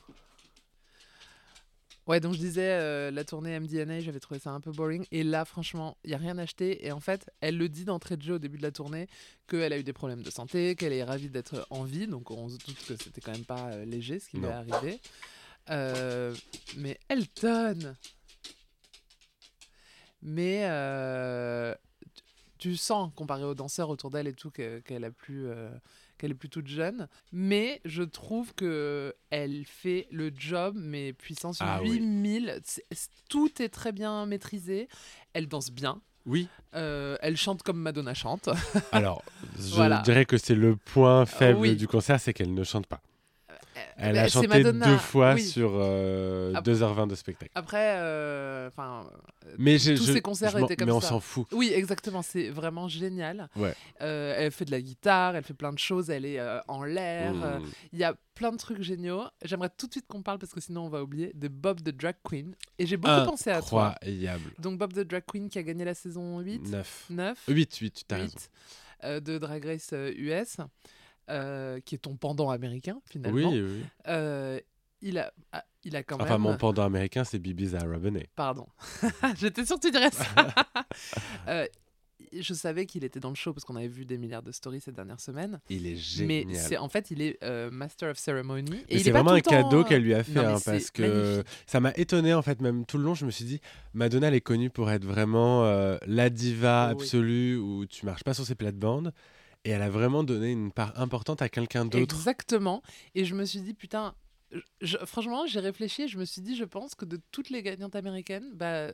Ouais, 2.09 2.19
donc 2.19 2.33
je 2.33 2.39
disais, 2.39 2.71
euh, 2.71 3.11
la 3.11 3.23
tournée 3.23 3.51
MDNA, 3.59 3.99
j'avais 3.99 4.19
trouvé 4.19 4.39
ça 4.39 4.49
un 4.49 4.59
peu 4.59 4.71
boring. 4.71 5.05
Et 5.11 5.23
là, 5.23 5.45
franchement, 5.45 5.95
il 6.03 6.07
n'y 6.09 6.15
a 6.15 6.17
rien 6.17 6.39
acheté. 6.39 6.83
Et 6.87 6.91
en 6.91 6.99
fait, 6.99 7.29
elle 7.39 7.55
le 7.55 7.69
dit 7.69 7.85
d'entrée 7.85 8.17
de 8.17 8.23
jeu 8.23 8.33
au 8.33 8.39
début 8.39 8.57
de 8.57 8.63
la 8.63 8.71
tournée, 8.71 9.07
qu'elle 9.47 9.71
a 9.71 9.77
eu 9.77 9.83
des 9.83 9.93
problèmes 9.93 10.23
de 10.23 10.31
santé, 10.31 10.75
qu'elle 10.75 10.91
est 10.93 11.03
ravie 11.03 11.29
d'être 11.29 11.67
en 11.69 11.83
vie. 11.83 12.07
Donc 12.07 12.31
on 12.31 12.49
se 12.49 12.57
doute 12.57 12.83
que 12.87 12.95
c'était 13.01 13.21
quand 13.21 13.31
même 13.33 13.45
pas 13.45 13.67
euh, 13.73 13.85
léger 13.85 14.19
ce 14.19 14.27
qui 14.29 14.37
lui 14.37 14.45
est 14.47 14.49
arrivé. 14.73 14.99
Euh, 15.69 16.35
mais 16.77 16.97
Elton 17.09 17.95
Mais 20.23 20.61
euh, 20.63 21.75
tu- 22.15 22.23
tu 22.71 22.75
sens, 22.75 23.11
comparé 23.15 23.43
aux 23.43 23.53
danseurs 23.53 23.89
autour 23.89 24.09
d'elle 24.09 24.27
et 24.27 24.33
tout, 24.33 24.49
que- 24.49 24.79
qu'elle 24.79 25.03
a 25.05 25.11
plus... 25.11 25.47
qu'elle 26.19 26.31
est 26.31 26.35
plus 26.35 26.49
toute 26.49 26.67
jeune, 26.67 27.07
mais 27.31 27.81
je 27.85 28.03
trouve 28.03 28.53
que 28.53 29.15
elle 29.31 29.65
fait 29.65 30.07
le 30.11 30.31
job, 30.35 30.75
mais 30.77 31.13
puissance 31.13 31.57
Ah 31.61 31.79
oui. 31.81 31.93
8000. 31.93 32.59
C'est- 32.63 32.83
c'est- 32.91 33.09
Tout 33.29 33.61
est 33.61 33.69
très 33.69 33.91
bien 33.91 34.25
maîtrisé. 34.27 34.87
Elle 35.33 35.47
danse 35.47 35.71
bien. 35.71 36.01
Oui. 36.25 36.47
Euh, 36.75 37.15
elle 37.21 37.37
chante 37.37 37.63
comme 37.63 37.79
Madonna 37.79 38.13
chante. 38.13 38.49
Alors, 38.91 39.23
je 39.57 39.61
Voilà. 39.75 40.01
dirais 40.01 40.25
que 40.25 40.37
c'est 40.37 40.53
le 40.55 40.75
point 40.75 41.25
faible 41.25 41.59
oui. 41.59 41.75
du 41.75 41.87
concert, 41.87 42.19
c'est 42.19 42.33
qu'elle 42.33 42.53
ne 42.53 42.63
chante 42.63 42.85
pas. 42.85 43.01
Elle 43.97 44.13
Ben, 44.13 44.25
a 44.25 44.27
chanté 44.29 44.47
Madonna, 44.47 44.85
deux 44.85 44.97
fois 44.97 45.33
oui. 45.35 45.41
sur 45.43 45.71
euh, 45.75 46.53
Ah. 46.55 46.61
2h20 46.61 47.07
de 47.07 47.15
spectacle. 47.15 47.51
Après, 47.55 47.95
euh, 47.97 48.67
enfin, 48.69 49.05
Mais 49.57 49.77
j'ai- 49.77 49.95
tous 49.95 50.05
je- 50.07 50.13
ses 50.13 50.21
concerts 50.21 50.57
étaient 50.57 50.75
comme 50.75 50.87
Mais 50.87 50.93
on 50.93 51.01
ça. 51.01 51.09
s'en 51.09 51.19
fout. 51.19 51.47
oui, 51.51 51.71
exactement. 51.73 52.21
C'est 52.21 52.49
vraiment 52.49 52.87
génial. 52.87 53.49
Ouais. 53.55 53.73
Euh, 54.01 54.35
elle 54.37 54.51
fait 54.51 54.65
de 54.65 54.71
la 54.71 54.81
guitare, 54.81 55.35
elle 55.35 55.43
fait 55.43 55.53
plein 55.53 55.73
de 55.73 55.79
choses. 55.79 56.09
Elle 56.09 56.25
est 56.25 56.39
euh, 56.39 56.59
en 56.67 56.83
l'air. 56.83 57.33
euh, 57.43 57.59
Mm. 57.59 57.65
Il 57.93 57.99
y 57.99 58.03
a 58.03 58.13
plein 58.35 58.51
de 58.51 58.57
trucs 58.57 58.81
géniaux. 58.81 59.23
J'aimerais 59.43 59.69
tout 59.75 59.87
de 59.87 59.91
suite 59.91 60.05
qu'on 60.07 60.21
parle 60.21 60.39
parce 60.39 60.53
que 60.53 60.61
sinon 60.61 60.85
on 60.85 60.89
va 60.89 61.03
oublier 61.03 61.31
de 61.35 61.47
Bob 61.47 61.81
the 61.81 61.89
Drag 61.89 62.15
Queen. 62.23 62.53
Et 62.77 62.85
j'ai 62.85 62.95
beaucoup 62.97 63.25
pensé 63.25 63.49
à 63.51 63.61
toi. 63.61 63.95
Incroyable. 64.01 64.51
Donc 64.59 64.77
Bob 64.77 64.93
the 64.93 64.99
Drag 64.99 65.23
Queen 65.27 65.49
qui 65.49 65.59
a 65.59 65.63
gagné 65.63 65.83
la 65.85 65.93
saison 65.93 66.39
8, 66.39 66.69
9. 66.69 67.05
9, 67.09 67.37
8, 67.47 67.75
8, 67.77 68.03
t'as 68.07 68.15
raison. 68.17 68.33
8 68.37 68.49
euh, 69.03 69.19
de 69.19 69.37
Drag 69.37 69.65
Race 69.65 69.89
euh, 69.93 70.11
US, 70.15 70.57
euh, 71.29 71.79
qui 71.81 71.95
est 71.95 71.99
ton 71.99 72.15
pendant 72.15 72.49
américain 72.49 72.99
finalement. 73.05 73.49
Oui, 73.51 73.61
oui. 73.61 73.83
Euh, 74.07 74.59
il, 75.01 75.17
a, 75.17 75.31
ah, 75.51 75.63
il 75.83 75.95
a 75.95 76.03
quand 76.03 76.15
Enfin, 76.21 76.33
même... 76.33 76.41
mon 76.41 76.57
pendant 76.57 76.83
américain, 76.83 77.23
c'est 77.23 77.39
Bibi 77.39 77.67
Zahara 77.67 77.97
Benet. 77.99 78.27
Pardon. 78.35 78.67
J'étais 79.39 79.65
sûre 79.65 79.77
que 79.79 79.87
tu 79.87 79.91
dirais 79.91 80.11
ça. 80.11 80.25
Euh, 81.47 81.65
je 82.33 82.53
savais 82.53 82.85
qu'il 82.85 83.03
était 83.03 83.19
dans 83.19 83.29
le 83.29 83.35
show 83.35 83.53
parce 83.53 83.63
qu'on 83.63 83.75
avait 83.75 83.87
vu 83.87 84.05
des 84.05 84.17
milliards 84.17 84.43
de 84.43 84.51
stories 84.51 84.81
ces 84.81 84.91
dernières 84.91 85.19
semaines. 85.21 85.59
Il 85.69 85.87
est 85.87 85.91
Mais 85.91 86.41
génial. 86.41 86.55
c'est 86.57 86.77
en 86.77 86.89
fait, 86.89 87.09
il 87.11 87.21
est 87.21 87.37
euh, 87.43 87.71
Master 87.71 88.11
of 88.11 88.17
Ceremony. 88.17 88.69
Mais 88.69 88.83
Et 88.89 88.99
c'est 88.99 89.11
vraiment 89.11 89.31
un 89.31 89.39
cadeau 89.39 89.83
qu'elle 89.83 90.03
lui 90.03 90.13
a 90.13 90.23
fait 90.23 90.33
non, 90.33 90.41
mais 90.43 90.47
hein, 90.53 90.59
parce 90.63 90.91
que 90.91 91.01
magnifique. 91.01 91.47
ça 91.65 91.79
m'a 91.79 91.91
étonné 91.95 92.33
en 92.33 92.41
fait 92.41 92.61
même 92.61 92.85
tout 92.85 92.97
le 92.97 93.03
long 93.05 93.15
je 93.15 93.25
me 93.25 93.31
suis 93.31 93.45
dit 93.45 93.61
Madonna 93.93 94.27
elle 94.27 94.33
est 94.35 94.41
connue 94.41 94.69
pour 94.69 94.91
être 94.91 95.05
vraiment 95.05 95.63
euh, 95.65 95.97
la 96.05 96.29
diva 96.29 96.89
Oh 96.91 96.95
oui. 96.97 97.03
absolue 97.03 97.57
où 97.57 97.85
tu 97.85 98.05
marches 98.05 98.23
pas 98.23 98.33
sur 98.33 98.45
ses 98.45 98.55
plates-bandes 98.55 99.13
et 99.65 99.71
elle 99.71 99.81
a 99.81 99.89
vraiment 99.89 100.23
donné 100.23 100.51
une 100.51 100.71
part 100.71 100.97
importante 100.99 101.41
à 101.41 101.49
quelqu'un 101.49 101.85
d'autre 101.85 102.15
Exactement. 102.15 102.81
Et 103.15 103.25
je 103.25 103.35
me 103.35 103.43
suis 103.45 103.61
dit, 103.61 103.73
putain, 103.73 104.13
je- 104.81 104.97
franchement, 105.05 105.45
j'ai 105.47 105.59
réfléchi 105.59 106.03
et 106.03 106.07
je 106.07 106.17
me 106.17 106.25
suis 106.25 106.41
dit, 106.41 106.55
je 106.55 106.63
pense 106.63 106.95
que 106.95 107.03
de 107.05 107.19
toutes 107.31 107.49
les 107.49 107.61
gagnantes 107.61 107.95
américaines, 107.95 108.51
bah, 108.55 108.87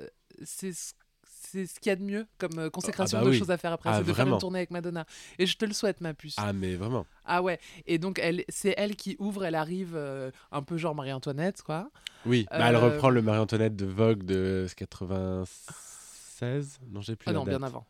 c'est 0.43 0.73
ce- 0.73 0.93
c'est 1.27 1.65
ce 1.67 1.79
qu'il 1.79 1.89
y 1.89 1.93
a 1.93 1.95
de 1.95 2.03
mieux 2.03 2.27
comme 2.37 2.57
euh, 2.59 2.69
consécration 2.69 3.19
Ah 3.19 3.23
bah 3.23 3.29
de 3.29 3.33
choses 3.35 3.51
à 3.51 3.57
faire 3.57 3.71
après, 3.71 3.89
Ah, 3.89 3.97
c'est 3.99 4.03
de 4.03 4.07
faire 4.07 4.15
vraiment. 4.15 4.35
une 4.37 4.41
tournée 4.41 4.59
avec 4.59 4.71
Madonna. 4.71 5.05
Et 5.39 5.45
je 5.45 5.55
te 5.57 5.63
le 5.65 5.73
souhaite, 5.73 6.01
ma 6.01 6.13
puce. 6.13 6.35
Ah, 6.37 6.51
mais 6.53 6.75
vraiment. 6.75 7.05
Ah 7.23 7.41
ouais. 7.43 7.59
Et 7.85 7.97
donc 7.99 8.19
elle, 8.19 8.43
c'est 8.49 8.73
elle 8.77 8.95
qui 8.95 9.15
ouvre, 9.19 9.45
elle 9.45 9.55
arrive 9.55 9.93
euh, 9.95 10.31
un 10.51 10.63
peu 10.63 10.77
genre 10.77 10.95
Marie-Antoinette, 10.95 11.61
quoi. 11.61 11.89
Oui, 12.25 12.45
bah, 12.49 12.69
elle 12.69 12.75
Euh, 12.75 12.79
reprend 12.79 13.09
le 13.09 13.21
Marie-Antoinette 13.21 13.75
de 13.75 13.85
Vogue 13.85 14.23
de 14.23 14.65
96. 14.75 16.79
Non, 16.91 17.01
j'ai 17.01 17.15
plus 17.15 17.29
Ah 17.29 17.33
la 17.33 17.39
non, 17.39 17.45
date. 17.45 17.57
bien 17.59 17.67
avant. 17.67 17.85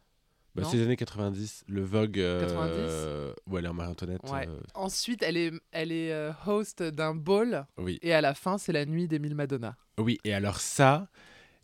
Bah, 0.63 0.67
c'est 0.69 0.77
les 0.77 0.83
années 0.83 0.95
90. 0.95 1.65
Le 1.67 1.83
Vogue. 1.83 2.19
euh, 2.19 3.33
90? 3.35 3.41
où 3.47 3.57
elle 3.57 3.65
est 3.65 3.67
en 3.67 3.73
Marie-Antoinette. 3.73 4.21
Ouais. 4.31 4.47
euh, 4.47 4.59
Ensuite, 4.73 5.21
elle 5.23 5.37
est, 5.37 5.51
elle 5.71 5.91
est 5.91 6.11
euh, 6.13 6.31
host 6.47 6.81
d'un 6.83 7.13
ball. 7.15 7.65
oui. 7.77 7.99
Et 8.01 8.13
à 8.13 8.21
la 8.21 8.33
fin, 8.33 8.57
c'est 8.57 8.71
la 8.71 8.85
nuit 8.85 9.07
d'Emile 9.07 9.35
Madonna. 9.35 9.75
Oui, 9.97 10.17
et 10.23 10.33
alors 10.33 10.59
ça, 10.59 11.07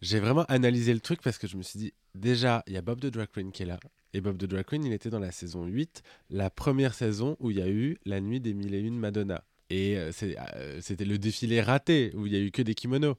j'ai 0.01 0.19
vraiment 0.19 0.43
analysé 0.45 0.93
le 0.93 1.00
truc 1.00 1.21
parce 1.21 1.38
que 1.38 1.48
je 1.48 1.57
me 1.57 1.63
suis 1.63 1.79
dit, 1.79 1.93
déjà, 2.15 2.63
il 2.67 2.74
y 2.74 2.77
a 2.77 2.81
Bob 2.81 3.00
de 3.00 3.10
Drag 3.10 3.27
Queen 3.33 3.51
qui 3.51 3.63
est 3.63 3.65
là. 3.65 3.79
Et 4.13 4.19
Bob 4.19 4.36
de 4.38 4.45
Drag 4.45 4.65
Queen, 4.65 4.83
il 4.83 4.91
était 4.93 5.10
dans 5.10 5.19
la 5.19 5.31
saison 5.31 5.65
8, 5.65 6.01
la 6.29 6.50
première 6.50 6.93
saison 6.93 7.38
où 7.39 7.50
il 7.51 7.57
y 7.60 7.62
a 7.62 7.69
eu 7.69 7.98
la 8.05 8.19
nuit 8.19 8.39
des 8.41 8.53
mille 8.53 8.74
et 8.75 8.79
une 8.79 8.98
Madonna. 9.00 9.43
Et 9.69 9.98
euh, 9.98 10.12
c'est, 10.12 10.36
euh, 10.55 10.81
c'était 10.81 11.05
le 11.05 11.17
défilé 11.17 11.62
raté, 11.62 12.12
où 12.15 12.27
il 12.27 12.33
y 12.33 12.36
a 12.36 12.39
eu 12.39 12.51
que 12.51 12.62
des 12.62 12.74
kimonos. 12.75 13.15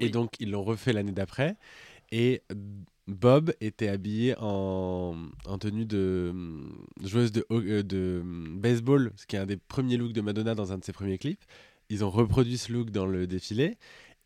Et 0.00 0.08
donc, 0.08 0.32
ils 0.40 0.50
l'ont 0.50 0.62
refait 0.62 0.94
l'année 0.94 1.12
d'après. 1.12 1.56
Et 2.10 2.42
Bob 3.08 3.52
était 3.60 3.88
habillé 3.88 4.34
en, 4.38 5.16
en 5.46 5.58
tenue 5.58 5.84
de 5.84 6.28
hum, 6.30 6.86
joueuse 7.02 7.32
de, 7.32 7.44
euh, 7.50 7.82
de 7.82 8.22
baseball, 8.24 9.12
ce 9.16 9.26
qui 9.26 9.36
est 9.36 9.40
un 9.40 9.46
des 9.46 9.56
premiers 9.56 9.96
looks 9.96 10.12
de 10.12 10.20
Madonna 10.20 10.54
dans 10.54 10.72
un 10.72 10.78
de 10.78 10.84
ses 10.84 10.92
premiers 10.92 11.18
clips. 11.18 11.44
Ils 11.88 12.04
ont 12.04 12.10
reproduit 12.10 12.58
ce 12.58 12.72
look 12.72 12.90
dans 12.90 13.06
le 13.06 13.26
défilé. 13.26 13.76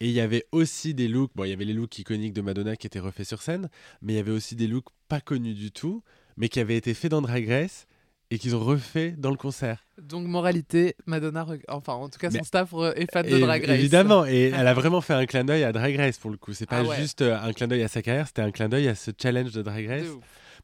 Et 0.01 0.09
il 0.09 0.13
y 0.13 0.21
avait 0.21 0.45
aussi 0.53 0.93
des 0.93 1.09
looks, 1.09 1.33
bon, 1.35 1.45
il 1.45 1.51
y 1.51 1.53
avait 1.55 1.65
les 1.65 1.73
looks 1.73 1.99
iconiques 1.99 2.35
de 2.35 2.43
Madonna 2.43 2.77
qui 2.77 2.87
étaient 2.87 3.01
refaits 3.01 3.27
sur 3.27 3.41
scène, 3.41 3.71
mais 4.03 4.13
il 4.13 4.17
y 4.17 4.19
avait 4.19 4.31
aussi 4.31 4.55
des 4.55 4.67
looks 4.67 4.91
pas 5.09 5.23
connus 5.23 5.55
du 5.55 5.71
tout, 5.71 6.03
mais 6.37 6.51
qui 6.51 6.61
avaient 6.61 6.77
été 6.77 6.93
faits 6.93 7.13
dans 7.13 7.23
Drag 7.23 7.49
Race 7.49 7.87
et 8.31 8.39
qu'ils 8.39 8.57
ont 8.57 8.61
refait 8.65 9.13
dans 9.17 9.31
le 9.31 9.37
concert. 9.37 9.85
Donc, 10.03 10.27
moralité, 10.27 10.95
Madonna, 11.07 11.47
enfin, 11.69 11.95
en 11.95 12.09
tout 12.09 12.19
cas, 12.19 12.31
son 12.31 12.39
Mais- 12.39 12.45
staff 12.45 12.73
est 12.97 13.11
fan 13.13 13.27
de 13.27 13.39
Drag 13.39 13.65
Race. 13.65 13.79
Évidemment, 13.79 14.27
et 14.27 14.51
elle 14.57 14.67
a 14.67 14.75
vraiment 14.75 15.01
fait 15.01 15.15
un 15.15 15.27
clin 15.27 15.45
d'œil 15.45 15.65
à 15.65 15.73
Drag 15.73 15.97
Race 15.97 16.19
pour 16.19 16.31
le 16.31 16.37
coup. 16.37 16.53
C'est 16.53 16.67
pas 16.69 16.79
Ah 16.81 16.85
ouais. 16.85 16.97
juste 16.97 17.23
euh, 17.23 17.39
un 17.41 17.53
clin 17.53 17.69
d'œil 17.69 17.83
à 17.83 17.89
sa 17.89 18.03
carrière, 18.03 18.27
c'était 18.27 18.43
un 18.43 18.51
clin 18.51 18.69
d'œil 18.69 18.89
à 18.89 18.95
ce 18.95 19.11
challenge 19.21 19.53
de 19.53 19.63
Drag 19.63 19.87
Race. 19.89 20.07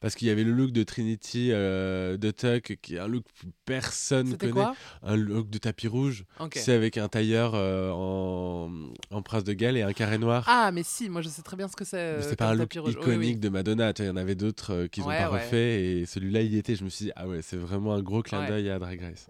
Parce 0.02 0.14
qu'il 0.16 0.28
y 0.28 0.30
avait 0.30 0.44
le 0.44 0.52
look 0.52 0.72
de 0.72 0.82
Trinity 0.82 1.48
euh, 1.52 2.16
de 2.18 2.30
Tuck, 2.30 2.76
qui 2.82 2.96
est 2.96 2.98
un 2.98 3.06
look 3.06 3.22
que 3.40 3.46
personne 3.64 4.36
connaît. 4.36 4.52
quoi 4.52 4.74
un 5.02 5.16
look 5.16 5.48
de 5.48 5.56
tapis 5.58 5.88
rouge, 5.88 6.24
Ok. 6.40 6.54
c'est 6.56 6.72
avec 6.74 6.98
un 6.98 7.08
tailleur 7.08 7.52
euh, 7.54 7.90
en, 7.92 8.70
en 9.10 9.22
prince 9.22 9.44
de 9.44 9.52
Galles 9.54 9.76
et 9.78 9.82
un 9.82 9.92
carré 9.92 10.18
noir. 10.18 10.44
Ah, 10.48 10.70
mais 10.72 10.82
si, 10.82 11.08
moi 11.08 11.22
je 11.22 11.28
sais 11.28 11.42
très 11.42 11.56
bien 11.56 11.68
ce 11.68 11.76
que 11.76 11.84
c'est. 11.84 11.96
Euh, 11.96 12.20
c'est 12.22 12.36
pas 12.36 12.50
un 12.50 12.54
look. 12.54 12.76
Oui, 12.84 12.90
iconique 12.92 13.34
oui. 13.34 13.36
de 13.36 13.48
Madonna. 13.48 13.92
Il 13.98 14.04
y 14.04 14.08
en 14.10 14.16
avait 14.16 14.34
d'autres 14.34 14.86
qu'ils 14.88 15.04
n'ont 15.04 15.08
Ouais, 15.10 15.18
pas 15.18 15.30
ouais. 15.30 15.44
refait 15.44 15.84
et 15.84 16.04
celui-là 16.06 16.42
il 16.42 16.52
y 16.52 16.58
était. 16.58 16.74
Je 16.74 16.84
me 16.84 16.88
suis 16.90 17.06
dit, 17.06 17.12
ah 17.16 17.26
ouais, 17.28 17.40
c'est 17.40 17.56
vraiment 17.56 17.94
un 17.94 18.02
gros 18.02 18.22
clin 18.22 18.40
Ouais. 18.40 18.48
d'œil 18.48 18.70
à 18.70 18.78
Drag 18.78 19.00
Race. 19.00 19.28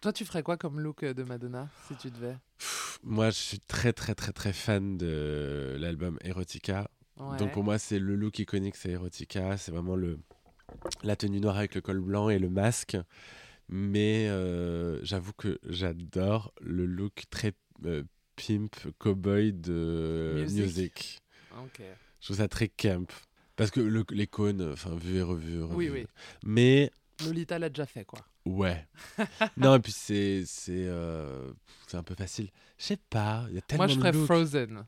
Toi, 0.00 0.12
tu 0.12 0.24
ferais 0.24 0.42
quoi 0.42 0.56
comme 0.56 0.80
look 0.80 1.04
de 1.04 1.22
Madonna 1.22 1.68
si 1.86 1.94
tu 1.94 2.10
devais? 2.10 2.34
Moi, 3.04 3.30
je 3.30 3.36
suis 3.36 3.60
très, 3.60 3.92
très, 3.92 4.14
très, 4.16 4.32
très 4.32 4.52
fan 4.52 4.96
de 4.98 5.76
l'album 5.78 6.18
Erotica. 6.24 6.88
Ouais. 7.18 7.36
Donc 7.38 7.52
pour 7.52 7.64
moi, 7.64 7.78
c'est 7.78 7.98
le 7.98 8.16
look 8.16 8.38
iconique, 8.38 8.76
c'est 8.76 8.90
Erotica. 8.90 9.56
C'est 9.56 9.72
vraiment 9.72 9.96
le 9.96 10.18
la 11.02 11.16
tenue 11.16 11.40
noire 11.40 11.58
avec 11.58 11.74
le 11.74 11.80
col 11.80 12.00
blanc 12.00 12.28
et 12.30 12.38
le 12.38 12.48
masque. 12.48 12.96
Mais 13.68 14.28
euh, 14.28 14.98
j'avoue 15.04 15.32
que 15.32 15.58
j'adore 15.68 16.52
le 16.60 16.84
look 16.86 17.24
très 17.30 17.52
euh, 17.84 18.02
pimp 18.36 18.74
cowboy 18.98 19.52
de 19.52 20.44
Music. 20.50 21.20
Je 22.20 22.26
trouve 22.26 22.36
ça 22.36 22.48
très 22.48 22.68
camp. 22.68 23.10
Parce 23.56 23.70
que 23.70 23.80
le- 23.80 24.04
les 24.10 24.26
cônes, 24.26 24.72
enfin, 24.72 24.94
vu 24.96 25.16
et 25.16 25.22
revu, 25.22 25.62
revu. 25.62 25.74
Oui, 25.76 25.88
oui. 25.90 26.06
Mais 26.44 26.90
Lolita 27.24 27.58
l'a 27.58 27.68
déjà 27.68 27.86
fait, 27.86 28.04
quoi. 28.04 28.20
ouais. 28.46 28.86
non, 29.56 29.76
et 29.76 29.78
puis 29.80 29.92
c'est 29.92 30.44
c'est 30.46 30.86
euh, 30.86 31.52
un 31.92 32.02
peu 32.02 32.14
facile. 32.14 32.48
Je 32.78 32.84
sais 32.84 32.96
pas, 33.10 33.44
il 33.50 33.54
y 33.54 33.58
a 33.58 33.62
tellement 33.62 33.84
Moi, 33.84 33.94
je 33.94 34.00
ferais. 34.00 34.12
Frozen. 34.24 34.86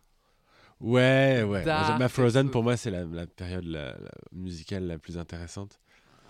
Ouais, 0.85 1.43
ouais. 1.43 1.65
Dark 1.65 1.99
Ma 1.99 2.09
Frozen, 2.09 2.51
pour 2.51 2.63
moi, 2.63 2.77
c'est 2.77 2.91
la, 2.91 3.05
la 3.05 3.27
période 3.27 3.65
la- 3.65 3.93
la 3.93 4.11
musicale 4.33 4.87
la 4.87 4.99
plus 4.99 5.17
intéressante. 5.19 5.79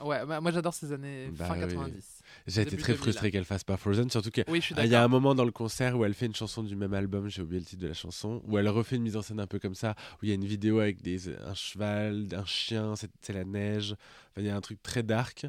Ouais, 0.02 0.26
bah, 0.26 0.40
moi 0.40 0.50
j'adore 0.50 0.74
ces 0.74 0.92
années 0.92 1.28
Bah 1.38 1.46
fin 1.46 1.54
oui. 1.54 1.60
90. 1.60 2.20
J'ai 2.48 2.62
été 2.62 2.76
très 2.76 2.92
2000. 2.92 2.96
frustré 2.98 3.30
qu'elle 3.30 3.44
fasse 3.44 3.62
pas 3.64 3.76
Frozen, 3.76 4.10
surtout 4.10 4.30
qu'il 4.30 4.44
Oui, 4.48 4.60
suis 4.60 4.74
y 4.74 4.94
a 4.94 5.02
un 5.02 5.08
moment 5.08 5.34
dans 5.36 5.44
le 5.44 5.52
concert 5.52 5.96
où 5.96 6.04
elle 6.04 6.14
fait 6.14 6.26
une 6.26 6.34
chanson 6.34 6.62
du 6.64 6.74
même 6.74 6.94
album, 6.94 7.28
j'ai 7.28 7.42
oublié 7.42 7.60
le 7.60 7.66
titre 7.66 7.82
de 7.82 7.86
la 7.88 7.94
chanson, 7.94 8.42
où 8.46 8.58
elle 8.58 8.68
refait 8.68 8.96
une 8.96 9.02
mise 9.02 9.16
en 9.16 9.22
scène 9.22 9.38
un 9.40 9.46
peu 9.46 9.58
comme 9.60 9.76
ça, 9.76 9.94
où 10.14 10.24
il 10.24 10.28
y 10.28 10.32
a 10.32 10.34
une 10.34 10.44
vidéo 10.44 10.80
avec 10.80 11.00
des, 11.00 11.28
un 11.36 11.54
cheval, 11.54 12.26
un 12.32 12.44
chien, 12.44 12.94
c'est 12.96 13.32
la 13.32 13.44
neige. 13.44 13.92
Enfin, 14.32 14.40
il 14.42 14.46
y 14.46 14.50
a 14.50 14.56
un 14.56 14.60
truc 14.60 14.82
très 14.82 15.02
dark. 15.04 15.46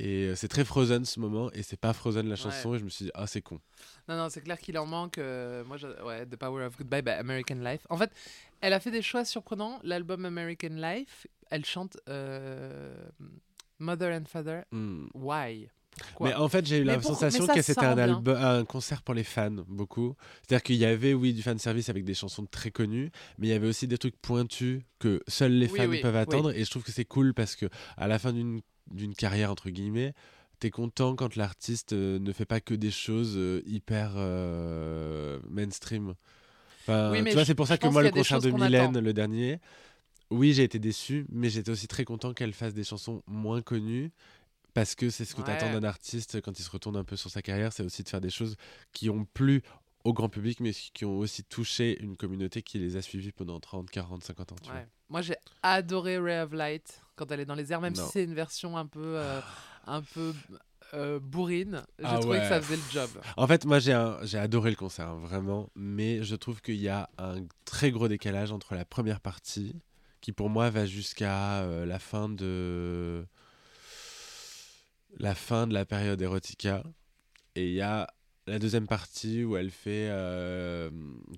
Et 0.00 0.26
euh, 0.26 0.36
c'est 0.36 0.46
très 0.48 0.64
Frozen 0.64 1.04
ce 1.04 1.18
moment, 1.18 1.50
et 1.52 1.62
c'est 1.64 1.76
pas 1.78 1.92
Frozen 1.92 2.28
la 2.28 2.36
chanson, 2.36 2.74
et 2.74 2.78
je 2.78 2.84
me 2.84 2.88
suis 2.88 3.06
dit, 3.06 3.10
ah, 3.14 3.26
c'est 3.26 3.42
con. 3.42 3.58
Non, 4.08 4.16
non, 4.16 4.28
c'est 4.28 4.40
clair 4.42 4.58
qu'il 4.58 4.78
en 4.78 4.86
manque. 4.86 5.18
euh, 5.18 5.64
moi, 5.64 5.76
je- 5.76 5.88
ouais, 6.04 6.24
The 6.24 6.36
Power 6.36 6.64
of 6.66 6.76
Goodbye, 6.78 7.02
bah, 7.02 7.16
American 7.18 7.56
Life. 7.56 7.80
En 7.90 7.96
fait, 7.96 8.10
elle 8.60 8.72
a 8.74 8.80
fait 8.80 8.92
des 8.92 9.02
choix 9.02 9.24
surprenants. 9.24 9.80
L'album 9.82 10.24
American 10.24 10.68
Life, 10.76 11.26
elle 11.50 11.64
chante 11.64 11.96
euh, 12.08 12.94
Mother 13.80 14.12
and 14.20 14.24
Father. 14.26 14.60
Hmm. 14.70 15.06
Why? 15.14 15.68
Pourquoi? 15.98 16.28
Mais 16.28 16.34
en 16.36 16.48
fait, 16.48 16.64
j'ai 16.64 16.76
eu 16.78 16.84
Mais 16.84 16.92
la 16.92 16.98
pour- 17.00 17.10
sensation 17.10 17.46
que 17.48 17.60
c'était 17.60 17.84
un, 17.84 18.24
un 18.24 18.64
concert 18.64 19.02
pour 19.02 19.14
les 19.14 19.24
fans, 19.24 19.50
beaucoup. 19.66 20.14
C'est-à-dire 20.42 20.62
qu'il 20.62 20.76
y 20.76 20.84
avait, 20.84 21.12
oui, 21.12 21.32
du 21.34 21.42
fan 21.42 21.58
service 21.58 21.88
avec 21.88 22.04
des 22.04 22.14
chansons 22.14 22.46
très 22.46 22.70
connues, 22.70 23.10
mais 23.38 23.48
il 23.48 23.50
y 23.50 23.54
avait 23.54 23.66
aussi 23.66 23.88
des 23.88 23.98
trucs 23.98 24.16
pointus 24.20 24.80
que 25.00 25.20
seuls 25.26 25.52
les 25.54 25.68
Oui, 25.68 25.76
fans 25.76 25.88
oui, 25.88 26.00
peuvent 26.00 26.14
oui. 26.14 26.20
attendre. 26.20 26.52
Et 26.52 26.64
je 26.64 26.70
trouve 26.70 26.84
que 26.84 26.92
c'est 26.92 27.04
cool 27.04 27.34
parce 27.34 27.56
que 27.56 27.66
à 27.96 28.06
la 28.06 28.20
fin 28.20 28.32
d'une 28.32 28.60
d'une 28.90 29.14
carrière, 29.14 29.50
entre 29.50 29.70
guillemets, 29.70 30.14
t'es 30.60 30.70
content 30.70 31.14
quand 31.14 31.36
l'artiste 31.36 31.92
euh, 31.92 32.18
ne 32.18 32.32
fait 32.32 32.44
pas 32.44 32.60
que 32.60 32.74
des 32.74 32.90
choses 32.90 33.34
euh, 33.36 33.62
hyper 33.66 34.12
euh, 34.16 35.38
mainstream. 35.48 36.14
Enfin, 36.82 37.12
Oui, 37.12 37.22
mais 37.22 37.30
tu 37.30 37.36
vois, 37.36 37.44
c'est 37.44 37.54
pour 37.54 37.66
ça 37.66 37.78
que 37.78 37.86
moi, 37.88 38.02
le 38.02 38.10
concert 38.10 38.40
de 38.40 38.50
Mylène, 38.50 38.98
le 38.98 39.12
dernier, 39.12 39.60
oui, 40.30 40.52
j'ai 40.52 40.64
été 40.64 40.78
déçu, 40.78 41.26
mais 41.30 41.48
j'étais 41.48 41.70
aussi 41.70 41.88
très 41.88 42.04
content 42.04 42.34
qu'elle 42.34 42.52
fasse 42.52 42.74
des 42.74 42.84
chansons 42.84 43.22
moins 43.26 43.62
connues. 43.62 44.10
Parce 44.74 44.94
que 44.94 45.10
c'est 45.10 45.24
ce 45.24 45.34
que 45.34 45.40
Ouais. 45.40 45.46
t'attends 45.46 45.72
d'un 45.72 45.82
artiste 45.82 46.40
quand 46.40 46.56
il 46.58 46.62
se 46.62 46.70
retourne 46.70 46.96
un 46.96 47.02
peu 47.02 47.16
sur 47.16 47.30
sa 47.30 47.42
carrière, 47.42 47.72
c'est 47.72 47.82
aussi 47.82 48.02
de 48.04 48.08
faire 48.08 48.20
des 48.20 48.30
choses 48.30 48.56
qui 48.92 49.10
ont 49.10 49.24
plu 49.24 49.62
au 50.08 50.12
grand 50.12 50.28
public, 50.28 50.60
mais 50.60 50.72
qui 50.72 51.04
ont 51.04 51.18
aussi 51.18 51.44
touché 51.44 52.00
une 52.02 52.16
communauté 52.16 52.62
qui 52.62 52.78
les 52.78 52.96
a 52.96 53.02
suivis 53.02 53.32
pendant 53.32 53.60
30, 53.60 53.90
40, 53.90 54.24
50 54.24 54.52
ans. 54.52 54.56
Tu 54.62 54.70
Ouais. 54.70 54.86
Moi, 55.10 55.22
j'ai 55.22 55.36
adoré 55.62 56.18
Ray 56.18 56.40
of 56.40 56.52
Light 56.52 57.02
quand 57.16 57.30
elle 57.30 57.40
est 57.40 57.44
dans 57.46 57.54
les 57.54 57.72
airs, 57.72 57.80
même 57.80 57.94
Non. 57.96 58.04
si 58.06 58.12
c'est 58.12 58.24
une 58.24 58.34
version 58.34 58.76
un 58.76 58.86
peu, 58.86 59.16
euh, 59.18 59.40
un 59.86 60.02
peu 60.02 60.32
euh, 60.94 61.18
bourrine. 61.20 61.82
J'ai 61.98 62.04
Ah 62.06 62.18
trouvé 62.18 62.38
que 62.38 62.48
ça 62.48 62.60
faisait 62.62 62.76
le 62.76 62.82
job. 62.92 63.10
En 63.36 63.46
fait, 63.46 63.64
moi 63.66 63.78
j'ai 63.78 63.92
un- 63.92 64.18
j'ai 64.24 64.38
adoré 64.38 64.70
le 64.70 64.76
concert, 64.76 65.08
hein, 65.08 65.18
vraiment, 65.20 65.68
mais 65.74 66.22
je 66.22 66.34
trouve 66.36 66.62
qu'il 66.62 66.76
y 66.80 66.88
a 66.88 67.10
un 67.18 67.44
très 67.66 67.90
gros 67.90 68.08
décalage 68.08 68.52
entre 68.52 68.74
la 68.74 68.84
première 68.86 69.20
partie, 69.20 69.74
qui 70.22 70.32
pour 70.32 70.48
moi 70.48 70.70
va 70.70 70.86
jusqu'à 70.86 71.60
euh, 71.60 71.84
la 71.84 71.98
fin 71.98 72.28
de 72.30 73.26
la 75.18 75.34
fin 75.34 75.66
de 75.66 75.74
la 75.74 75.84
période 75.84 76.20
Erotica, 76.22 76.82
et 77.54 77.66
il 77.68 77.74
y 77.74 77.80
a 77.82 78.08
la 78.48 78.58
deuxième 78.58 78.86
partie 78.86 79.44
où 79.44 79.56
elle 79.56 79.70
fait 79.70 80.08
euh, 80.10 80.90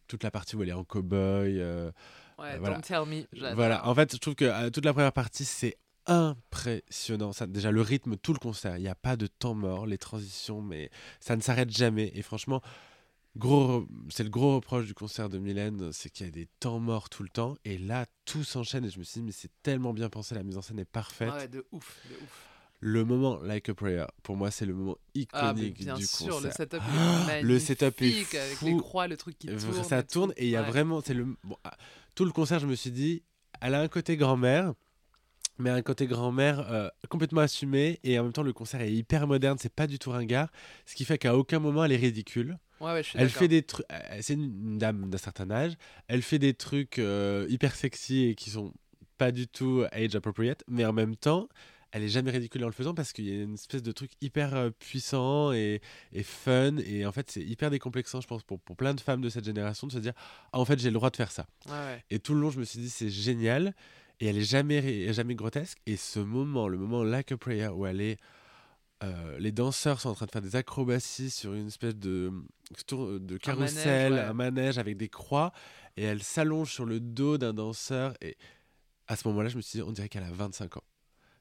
toute 0.08 0.22
la 0.22 0.30
partie 0.30 0.56
où 0.56 0.62
elle 0.62 0.68
est 0.70 0.72
en 0.72 0.84
cow-boy. 0.84 1.58
euh, 1.60 1.90
Ouais, 2.38 2.58
voilà. 2.58 2.76
Don't 2.76 2.82
Tell 2.82 3.04
Me. 3.06 3.54
Voilà, 3.54 3.86
en 3.86 3.94
fait, 3.94 4.12
je 4.14 4.18
trouve 4.18 4.34
que 4.34 4.46
euh, 4.46 4.70
toute 4.70 4.84
la 4.86 4.92
première 4.94 5.12
partie, 5.12 5.44
c'est 5.44 5.76
impressionnant. 6.06 7.32
Ça, 7.32 7.46
déjà, 7.46 7.70
le 7.70 7.82
rythme, 7.82 8.16
tout 8.16 8.32
le 8.32 8.38
concert, 8.38 8.76
il 8.76 8.82
n'y 8.82 8.88
a 8.88 8.94
pas 8.94 9.16
de 9.16 9.26
temps 9.26 9.54
mort, 9.54 9.86
les 9.86 9.98
transitions, 9.98 10.62
mais 10.62 10.90
ça 11.20 11.36
ne 11.36 11.42
s'arrête 11.42 11.70
jamais. 11.70 12.10
Et 12.14 12.22
franchement, 12.22 12.62
gros, 13.36 13.86
c'est 14.08 14.24
le 14.24 14.30
gros 14.30 14.54
reproche 14.56 14.86
du 14.86 14.94
concert 14.94 15.28
de 15.28 15.38
Mylène, 15.38 15.92
c'est 15.92 16.10
qu'il 16.10 16.26
y 16.26 16.28
a 16.28 16.32
des 16.32 16.48
temps 16.60 16.78
morts 16.78 17.10
tout 17.10 17.22
le 17.22 17.28
temps. 17.28 17.56
Et 17.64 17.78
là, 17.78 18.06
tout 18.24 18.44
s'enchaîne. 18.44 18.84
Et 18.86 18.90
je 18.90 18.98
me 18.98 19.04
suis 19.04 19.20
dit, 19.20 19.26
mais 19.26 19.32
c'est 19.32 19.50
tellement 19.62 19.92
bien 19.92 20.08
pensé, 20.08 20.34
la 20.34 20.42
mise 20.42 20.56
en 20.56 20.62
scène 20.62 20.78
est 20.78 20.84
parfaite. 20.84 21.32
Ouais, 21.32 21.48
de 21.48 21.66
ouf, 21.72 21.98
de 22.08 22.14
ouf. 22.24 22.46
Le 22.82 23.04
moment 23.04 23.38
Like 23.42 23.68
a 23.68 23.74
Prayer, 23.74 24.06
pour 24.22 24.36
moi, 24.36 24.50
c'est 24.50 24.64
le 24.64 24.72
moment 24.72 24.96
Ah, 25.32 25.52
mais 25.54 25.66
iconique 25.66 25.84
bien 25.84 25.94
du 25.96 26.06
sûr, 26.06 26.28
concert. 26.28 26.40
le 26.48 26.50
setup 26.50 26.80
Ah, 26.82 27.38
est 27.38 27.42
le 27.42 27.58
setup 27.58 28.00
est 28.00 28.04
magnifique, 28.06 28.34
avec 28.34 28.60
les 28.62 28.70
fou. 28.70 28.78
croix, 28.78 29.06
le 29.06 29.16
truc 29.18 29.38
qui 29.38 29.48
tourne. 29.48 29.84
ça 29.84 30.02
tourne 30.02 30.32
et 30.38 30.46
il 30.46 30.50
y 30.50 30.56
a 30.56 30.62
Ouais. 30.62 30.68
vraiment 30.68 31.02
c'est 31.04 31.12
le 31.14 31.24
bon, 31.44 31.56
ah, 31.64 31.76
tout 32.14 32.24
le 32.24 32.32
concert 32.32 32.58
je 32.58 32.66
me 32.66 32.74
suis 32.74 32.90
dit 32.90 33.22
elle 33.60 33.74
a 33.74 33.80
un 33.82 33.88
côté 33.88 34.16
grand-mère 34.16 34.72
mais 35.58 35.68
un 35.68 35.82
côté 35.82 36.06
grand-mère 36.06 36.60
euh, 36.72 36.88
complètement 37.10 37.42
assumé 37.42 38.00
et 38.02 38.18
en 38.18 38.22
même 38.24 38.32
temps 38.32 38.42
le 38.42 38.54
concert 38.54 38.80
est 38.80 38.92
hyper 38.92 39.26
moderne 39.26 39.58
c'est 39.60 39.72
pas 39.74 39.86
du 39.86 39.98
tout 39.98 40.10
ringard 40.10 40.48
ce 40.86 40.94
qui 40.94 41.04
fait 41.04 41.18
qu'à 41.18 41.36
aucun 41.36 41.58
moment 41.58 41.84
elle 41.84 41.92
est 41.92 41.96
ridicule 41.96 42.58
Ouais, 42.80 42.92
ouais, 42.92 43.02
je 43.02 43.08
suis 43.10 43.18
elle 43.18 43.28
fait 43.28 43.48
des 43.48 43.62
trucs 43.62 43.84
c'est 44.22 44.32
une, 44.34 44.44
une 44.72 44.78
dame 44.78 45.10
d'un 45.10 45.18
certain 45.18 45.50
âge 45.50 45.74
elle 46.08 46.22
fait 46.22 46.38
des 46.38 46.54
trucs 46.54 46.98
euh, 46.98 47.46
hyper 47.50 47.74
sexy 47.74 48.24
et 48.28 48.34
qui 48.34 48.48
sont 48.48 48.72
pas 49.18 49.32
du 49.32 49.46
tout 49.48 49.84
age 49.92 50.14
appropriate 50.16 50.64
mais 50.66 50.86
en 50.86 50.94
même 50.94 51.14
temps 51.14 51.46
elle 51.92 52.02
est 52.04 52.08
jamais 52.08 52.30
ridicule 52.30 52.62
en 52.64 52.66
le 52.68 52.72
faisant 52.72 52.94
parce 52.94 53.12
qu'il 53.12 53.26
y 53.28 53.32
a 53.32 53.42
une 53.42 53.54
espèce 53.54 53.82
de 53.82 53.92
truc 53.92 54.12
hyper 54.20 54.54
euh, 54.54 54.70
puissant 54.70 55.52
et, 55.52 55.80
et 56.12 56.22
fun. 56.22 56.76
Et 56.78 57.04
en 57.06 57.12
fait, 57.12 57.30
c'est 57.30 57.42
hyper 57.42 57.70
décomplexant, 57.70 58.20
je 58.20 58.26
pense, 58.28 58.42
pour, 58.42 58.60
pour 58.60 58.76
plein 58.76 58.94
de 58.94 59.00
femmes 59.00 59.20
de 59.20 59.28
cette 59.28 59.44
génération 59.44 59.86
de 59.86 59.92
se 59.92 59.98
dire 59.98 60.12
Ah, 60.52 60.58
en 60.60 60.64
fait, 60.64 60.78
j'ai 60.78 60.88
le 60.90 60.94
droit 60.94 61.10
de 61.10 61.16
faire 61.16 61.32
ça. 61.32 61.46
Ouais. 61.68 62.02
Et 62.10 62.18
tout 62.20 62.34
le 62.34 62.40
long, 62.40 62.50
je 62.50 62.58
me 62.60 62.64
suis 62.64 62.78
dit 62.80 62.90
C'est 62.90 63.10
génial. 63.10 63.74
Et 64.20 64.26
elle 64.26 64.36
est 64.36 64.42
jamais, 64.44 65.12
jamais 65.14 65.34
grotesque. 65.34 65.78
Et 65.86 65.96
ce 65.96 66.20
moment, 66.20 66.68
le 66.68 66.76
moment 66.78 67.02
Like 67.02 67.32
a 67.32 67.36
Prayer, 67.38 67.68
où 67.68 67.86
elle 67.86 68.00
est. 68.02 68.18
euh, 69.02 69.38
les 69.38 69.50
danseurs 69.50 70.00
sont 70.00 70.10
en 70.10 70.14
train 70.14 70.26
de 70.26 70.30
faire 70.30 70.42
des 70.42 70.56
acrobaties 70.56 71.30
sur 71.30 71.54
une 71.54 71.68
espèce 71.68 71.96
de, 71.96 72.30
tour- 72.86 73.18
de 73.18 73.38
carrousel, 73.38 74.12
ouais. 74.12 74.20
un 74.20 74.34
manège 74.34 74.76
avec 74.76 74.98
des 74.98 75.08
croix, 75.08 75.52
et 75.96 76.02
elle 76.04 76.22
s'allonge 76.22 76.70
sur 76.70 76.84
le 76.84 77.00
dos 77.00 77.38
d'un 77.38 77.54
danseur. 77.54 78.12
Et 78.20 78.36
à 79.08 79.16
ce 79.16 79.26
moment-là, 79.28 79.48
je 79.48 79.56
me 79.56 79.62
suis 79.62 79.78
dit, 79.78 79.82
on 79.82 79.90
dirait 79.92 80.10
qu'elle 80.10 80.22
a 80.22 80.30
25 80.30 80.76
ans. 80.76 80.84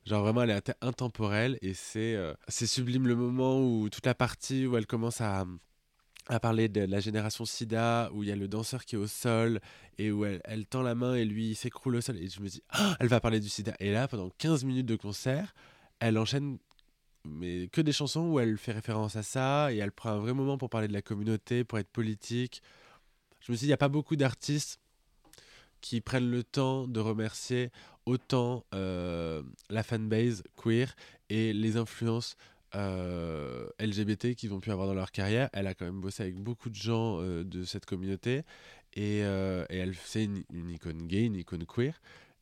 Genre 0.09 0.23
vraiment, 0.23 0.41
elle 0.41 0.49
est 0.49 0.73
intemporelle 0.81 1.59
et 1.61 1.75
c'est 1.75 2.15
euh, 2.15 2.33
c'est 2.47 2.65
sublime 2.65 3.05
le 3.05 3.15
moment 3.15 3.61
où 3.61 3.89
toute 3.89 4.07
la 4.07 4.15
partie 4.15 4.65
où 4.65 4.75
elle 4.75 4.87
commence 4.87 5.21
à, 5.21 5.45
à 6.25 6.39
parler 6.39 6.67
de 6.67 6.81
la 6.81 6.99
génération 6.99 7.45
SIDA, 7.45 8.09
où 8.11 8.23
il 8.23 8.29
y 8.29 8.31
a 8.31 8.35
le 8.35 8.47
danseur 8.47 8.85
qui 8.85 8.95
est 8.95 8.97
au 8.97 9.05
sol 9.05 9.59
et 9.99 10.11
où 10.11 10.25
elle, 10.25 10.65
tend 10.65 10.81
la 10.81 10.95
main 10.95 11.13
et 11.13 11.25
lui 11.25 11.53
s'écroule 11.53 11.97
au 11.97 12.01
sol. 12.01 12.17
Et 12.17 12.27
je 12.27 12.41
me 12.41 12.47
dis, 12.49 12.63
Ah, 12.71 12.97
elle 12.99 13.07
va 13.07 13.19
parler 13.19 13.39
du 13.39 13.49
SIDA. 13.49 13.75
Et 13.79 13.91
là, 13.91 14.07
pendant 14.07 14.31
15 14.39 14.63
minutes 14.63 14.87
de 14.87 14.95
concert, 14.95 15.53
elle 15.99 16.17
enchaîne 16.17 16.57
mais 17.23 17.67
que 17.67 17.81
des 17.81 17.91
chansons 17.91 18.31
où 18.31 18.39
elle 18.39 18.57
fait 18.57 18.71
référence 18.71 19.15
à 19.15 19.21
ça 19.21 19.71
et 19.71 19.77
elle 19.77 19.91
prend 19.91 20.09
un 20.09 20.19
vrai 20.19 20.33
moment 20.33 20.57
pour 20.57 20.71
parler 20.71 20.87
de 20.87 20.93
la 20.93 21.03
communauté, 21.03 21.63
pour 21.63 21.77
être 21.77 21.91
politique. 21.91 22.63
Je 23.41 23.51
me 23.51 23.55
suis 23.55 23.65
dit, 23.65 23.67
il 23.67 23.69
n'y 23.69 23.73
a 23.73 23.77
pas 23.77 23.89
beaucoup 23.89 24.15
d'artistes 24.15 24.79
qui 25.81 26.01
prennent 26.01 26.31
le 26.31 26.43
temps 26.43 26.87
de 26.87 26.99
remercier 26.99 27.71
autant 28.09 28.65
euh, 28.73 29.43
la 29.69 29.83
fanbase 29.83 30.43
queer 30.57 30.95
et 31.29 31.53
les 31.53 31.77
influences 31.77 32.35
euh, 32.75 33.69
LGBT 33.79 34.33
qu'ils 34.35 34.51
ont 34.51 34.59
pu 34.59 34.71
avoir 34.71 34.87
dans 34.87 34.95
leur 34.95 35.11
carrière. 35.11 35.49
Elle 35.53 35.67
a 35.67 35.75
quand 35.75 35.85
même 35.85 36.01
bossé 36.01 36.23
avec 36.23 36.35
beaucoup 36.35 36.69
de 36.69 36.75
gens 36.75 37.21
euh, 37.21 37.43
de 37.43 37.63
cette 37.63 37.85
communauté 37.85 38.41
et, 38.93 39.19
elle 39.19 39.93
c'est 40.03 40.23
une, 40.23 40.43
une 40.51 40.71
icône 40.71 41.05
gay, 41.05 41.25
une 41.25 41.35
icône 41.35 41.65
queer. 41.65 42.01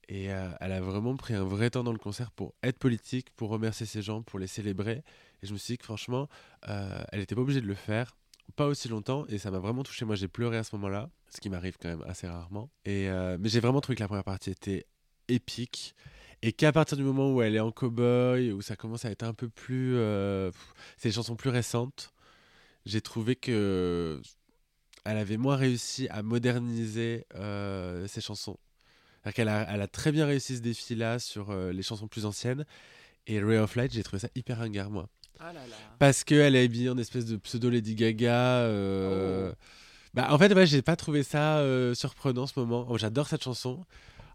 Et 0.09 0.27
elle 0.27 0.71
a 0.71 0.79
vraiment 0.79 1.17
pris 1.17 1.33
un 1.33 1.43
vrai 1.43 1.69
temps 1.69 1.83
dans 1.83 1.91
le 1.91 1.97
concert 1.97 2.31
pour 2.31 2.53
être 2.63 2.79
politique, 2.79 3.29
pour 3.35 3.49
remercier 3.49 3.85
ces 3.85 4.01
gens, 4.01 4.21
pour 4.21 4.39
les 4.39 4.47
célébrer. 4.47 5.03
Et 5.43 5.47
je 5.47 5.51
me 5.51 5.57
suis 5.57 5.73
dit 5.73 5.77
que 5.77 5.83
franchement, 5.83 6.29
elle 6.65 7.19
n'était 7.19 7.35
pas 7.35 7.41
obligée 7.41 7.59
de 7.59 7.67
le 7.67 7.75
faire, 7.75 8.15
pas 8.55 8.67
aussi 8.67 8.87
longtemps, 8.87 9.25
et 9.27 9.37
ça 9.37 9.51
m'a 9.51 9.59
vraiment 9.59 9.83
touché. 9.83 10.05
Moi, 10.05 10.15
j'ai 10.15 10.29
pleuré 10.29 10.55
à 10.57 10.63
ce 10.63 10.73
moment-là, 10.77 11.09
ce 11.27 11.41
qui 11.41 11.49
m'arrive 11.49 11.75
quand 11.77 11.89
même 11.89 12.03
assez 12.07 12.25
rarement. 12.25 12.69
Et, 12.85 13.09
mais 13.37 13.49
j'ai 13.49 13.59
vraiment 13.59 13.81
trouvé 13.81 13.97
que 13.97 14.03
la 14.03 14.07
première 14.07 14.23
partie 14.23 14.51
était 14.51 14.85
épique. 15.27 15.95
Et 16.43 16.51
qu'à 16.53 16.71
partir 16.71 16.97
du 16.97 17.03
moment 17.03 17.31
où 17.33 17.41
elle 17.41 17.55
est 17.55 17.59
en 17.59 17.71
cow-boy, 17.71 18.51
où 18.51 18.61
ça 18.61 18.75
commence 18.75 19.05
à 19.05 19.11
être 19.11 19.23
un 19.23 19.33
peu 19.33 19.49
plus. 19.49 19.95
euh, 19.95 20.51
c'est 20.97 21.09
des 21.09 21.13
chansons 21.15 21.35
plus 21.35 21.49
récentes, 21.49 22.13
j'ai 22.85 23.01
trouvé 23.01 23.35
que. 23.35 24.21
Elle 25.05 25.17
avait 25.17 25.37
moins 25.37 25.55
réussi 25.55 26.07
à 26.09 26.21
moderniser 26.21 27.25
euh, 27.35 28.07
ses 28.07 28.19
chansons. 28.21 28.57
C'est-à-dire 29.23 29.33
qu'elle 29.35 29.47
a, 29.47 29.65
elle 29.73 29.81
a 29.81 29.87
très 29.87 30.11
bien 30.11 30.25
réussi 30.25 30.57
ce 30.57 30.61
défi-là 30.61 31.17
sur 31.19 31.49
euh, 31.49 31.71
les 31.71 31.81
chansons 31.81 32.07
plus 32.07 32.25
anciennes. 32.25 32.65
Et 33.25 33.41
Ray 33.41 33.57
of 33.57 33.75
Light, 33.75 33.93
j'ai 33.93 34.03
trouvé 34.03 34.19
ça 34.19 34.27
hyper 34.35 34.57
ringard, 34.59 34.89
moi. 34.89 35.07
Ah 35.39 35.53
là 35.53 35.61
là. 35.67 35.75
Parce 35.97 36.23
qu'elle 36.23 36.55
est 36.55 36.63
habillée 36.65 36.89
en 36.89 36.97
espèce 36.97 37.25
de 37.25 37.37
pseudo 37.37 37.69
Lady 37.69 37.95
Gaga. 37.95 38.59
euh, 38.63 39.51
Oh. 39.51 39.55
Bah, 40.13 40.27
en 40.31 40.37
fait, 40.37 40.51
ouais, 40.53 40.65
j'ai 40.65 40.81
pas 40.81 40.95
trouvé 40.95 41.23
ça 41.23 41.59
euh, 41.59 41.93
surprenant 41.93 42.47
ce 42.47 42.59
moment. 42.59 42.85
Oh, 42.89 42.97
J'adore 42.97 43.27
cette 43.27 43.43
chanson. 43.43 43.85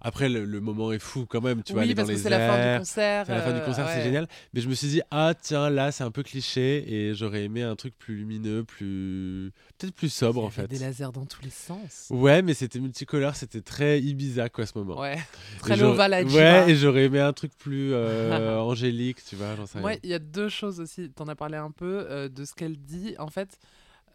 Après, 0.05 0.29
le, 0.29 0.45
le 0.45 0.61
moment 0.61 0.93
est 0.93 0.99
fou 0.99 1.27
quand 1.29 1.41
même. 1.41 1.63
Tu 1.63 1.73
oui, 1.75 1.91
est 1.91 1.95
dans 1.95 2.03
parce 2.03 2.11
que 2.11 2.17
c'est 2.17 2.29
la 2.31 2.49
fin 2.49 2.73
du 2.73 2.79
concert. 2.81 3.27
C'est 3.27 3.33
la 3.35 3.43
fin 3.43 3.53
du 3.53 3.61
euh, 3.61 3.65
concert, 3.65 3.89
c'est 3.89 4.03
génial. 4.03 4.27
Mais 4.53 4.61
je 4.61 4.69
me 4.69 4.75
suis 4.75 4.89
dit, 4.89 5.01
ah 5.13 5.33
tiens, 5.41 5.71
là, 5.71 5.93
c'est 5.93 6.03
un 6.03 6.11
peu 6.11 6.25
cliché 6.25 6.85
et 6.93 7.15
j'aurais 7.15 7.45
aimé 7.45 7.63
un 7.63 7.77
truc 7.77 7.97
plus 7.97 8.17
lumineux, 8.17 8.65
plus. 8.65 9.53
Peut-être 9.79 9.95
plus 9.95 10.13
sobre 10.13 10.43
en 10.45 10.51
fait. 10.51 10.67
Des 10.67 10.79
lasers 10.79 11.13
dans 11.13 11.25
tous 11.25 11.43
les 11.43 11.51
sens. 11.51 12.09
Ouais, 12.11 12.43
mais 12.43 12.55
c'était 12.55 12.81
multicolore, 12.81 13.37
c'était 13.37 13.61
très 13.61 14.01
Ibiza 14.01 14.49
quoi 14.49 14.67
ce 14.67 14.77
moment. 14.77 14.99
Ouais. 14.99 15.19
Très 15.61 15.77
Lova 15.77 16.09
la 16.09 16.25
Ouais, 16.25 16.71
et 16.71 16.77
j'aurais 16.77 17.05
aimé 17.05 17.21
un 17.21 17.33
truc 17.33 17.53
plus 17.57 17.93
euh, 17.93 18.59
angélique, 18.61 19.25
tu 19.25 19.37
vois, 19.37 19.55
j'en 19.57 19.67
sais 19.67 19.81
Moi, 19.81 19.95
il 20.03 20.11
y 20.11 20.15
a 20.15 20.19
deux 20.19 20.49
choses 20.49 20.81
aussi. 20.81 21.13
Tu 21.15 21.23
en 21.23 21.29
as 21.29 21.37
parlé 21.37 21.57
un 21.57 21.71
peu 21.71 22.07
euh, 22.09 22.29
de 22.29 22.45
ce 22.45 22.55
qu'elle 22.55 22.77
dit. 22.77 23.15
En 23.19 23.29
fait, 23.29 23.59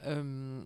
euh, 0.06 0.62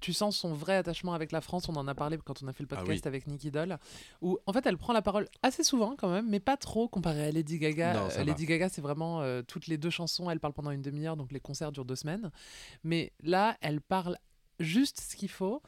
tu 0.00 0.12
sens 0.12 0.36
son 0.36 0.52
vrai 0.54 0.76
attachement 0.76 1.12
avec 1.14 1.32
la 1.32 1.40
France. 1.40 1.68
On 1.68 1.76
en 1.76 1.86
a 1.88 1.94
parlé 1.94 2.18
quand 2.24 2.42
on 2.42 2.48
a 2.48 2.52
fait 2.52 2.62
le 2.62 2.68
Ah 2.72 2.76
podcast 2.76 3.04
oui. 3.04 3.08
avec 3.08 3.26
Nicky 3.26 3.50
Doll. 3.50 3.78
Où, 4.22 4.38
en 4.46 4.52
fait, 4.52 4.64
elle 4.66 4.76
prend 4.78 4.92
la 4.92 5.02
parole 5.02 5.28
assez 5.42 5.62
souvent 5.64 5.94
quand 5.96 6.10
même, 6.10 6.28
mais 6.28 6.40
pas 6.40 6.56
trop 6.56 6.88
comparé 6.88 7.24
à 7.26 7.30
Lady 7.32 7.58
Gaga. 7.58 7.94
Non, 7.94 8.08
Euh. 8.16 8.24
Lady 8.24 8.46
Gaga, 8.46 8.68
c'est 8.68 8.80
vraiment 8.82 9.20
euh, 9.22 9.42
toutes 9.46 9.66
les 9.66 9.78
deux 9.78 9.90
chansons. 9.90 10.30
Elle 10.30 10.40
parle 10.40 10.52
pendant 10.54 10.70
une 10.70 10.82
demi-heure, 10.82 11.16
donc 11.16 11.32
les 11.32 11.40
concerts 11.40 11.72
durent 11.72 11.84
deux 11.84 11.96
semaines. 11.96 12.30
Mais 12.84 13.12
là, 13.22 13.56
elle 13.60 13.80
parle 13.80 14.16
juste 14.60 15.00
ce 15.00 15.16
qu'il 15.16 15.30
faut. 15.30 15.62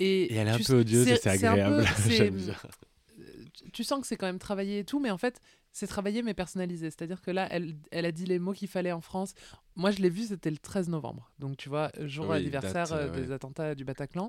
Et, 0.00 0.32
Et 0.32 0.34
elle 0.36 0.46
est 0.48 0.52
un 0.52 0.58
peu 0.58 0.80
odieuse 0.80 1.08
et 1.08 1.16
c'est 1.16 1.22
peu- 1.22 1.46
agréable. 1.48 1.84
tu- 3.54 3.70
tu 3.72 3.84
sens 3.84 4.00
que 4.00 4.06
c'est 4.06 4.16
quand 4.16 4.26
même 4.26 4.38
travaillé 4.38 4.80
et 4.80 4.84
tout, 4.84 5.00
mais 5.00 5.10
en 5.10 5.18
fait, 5.18 5.40
c'est 5.78 5.86
travaillé 5.86 6.22
mais 6.22 6.34
personnalisé. 6.34 6.90
C'est-à-dire 6.90 7.22
que 7.22 7.30
là, 7.30 7.46
elle, 7.52 7.76
elle 7.92 8.04
a 8.04 8.10
dit 8.10 8.26
les 8.26 8.40
mots 8.40 8.52
qu'il 8.52 8.66
fallait 8.66 8.90
en 8.90 9.00
France. 9.00 9.34
Moi, 9.76 9.92
je 9.92 10.02
l'ai 10.02 10.10
vu, 10.10 10.24
c'était 10.24 10.50
le 10.50 10.58
13 10.58 10.88
novembre. 10.88 11.30
Donc, 11.38 11.56
tu 11.56 11.68
vois, 11.68 11.92
jour 12.00 12.30
Oui, 12.30 12.38
anniversaire 12.38 12.88
date, 12.88 12.92
euh, 12.92 13.10
des 13.10 13.28
ouais. 13.28 13.34
attentats 13.34 13.76
du 13.76 13.84
Bataclan. 13.84 14.28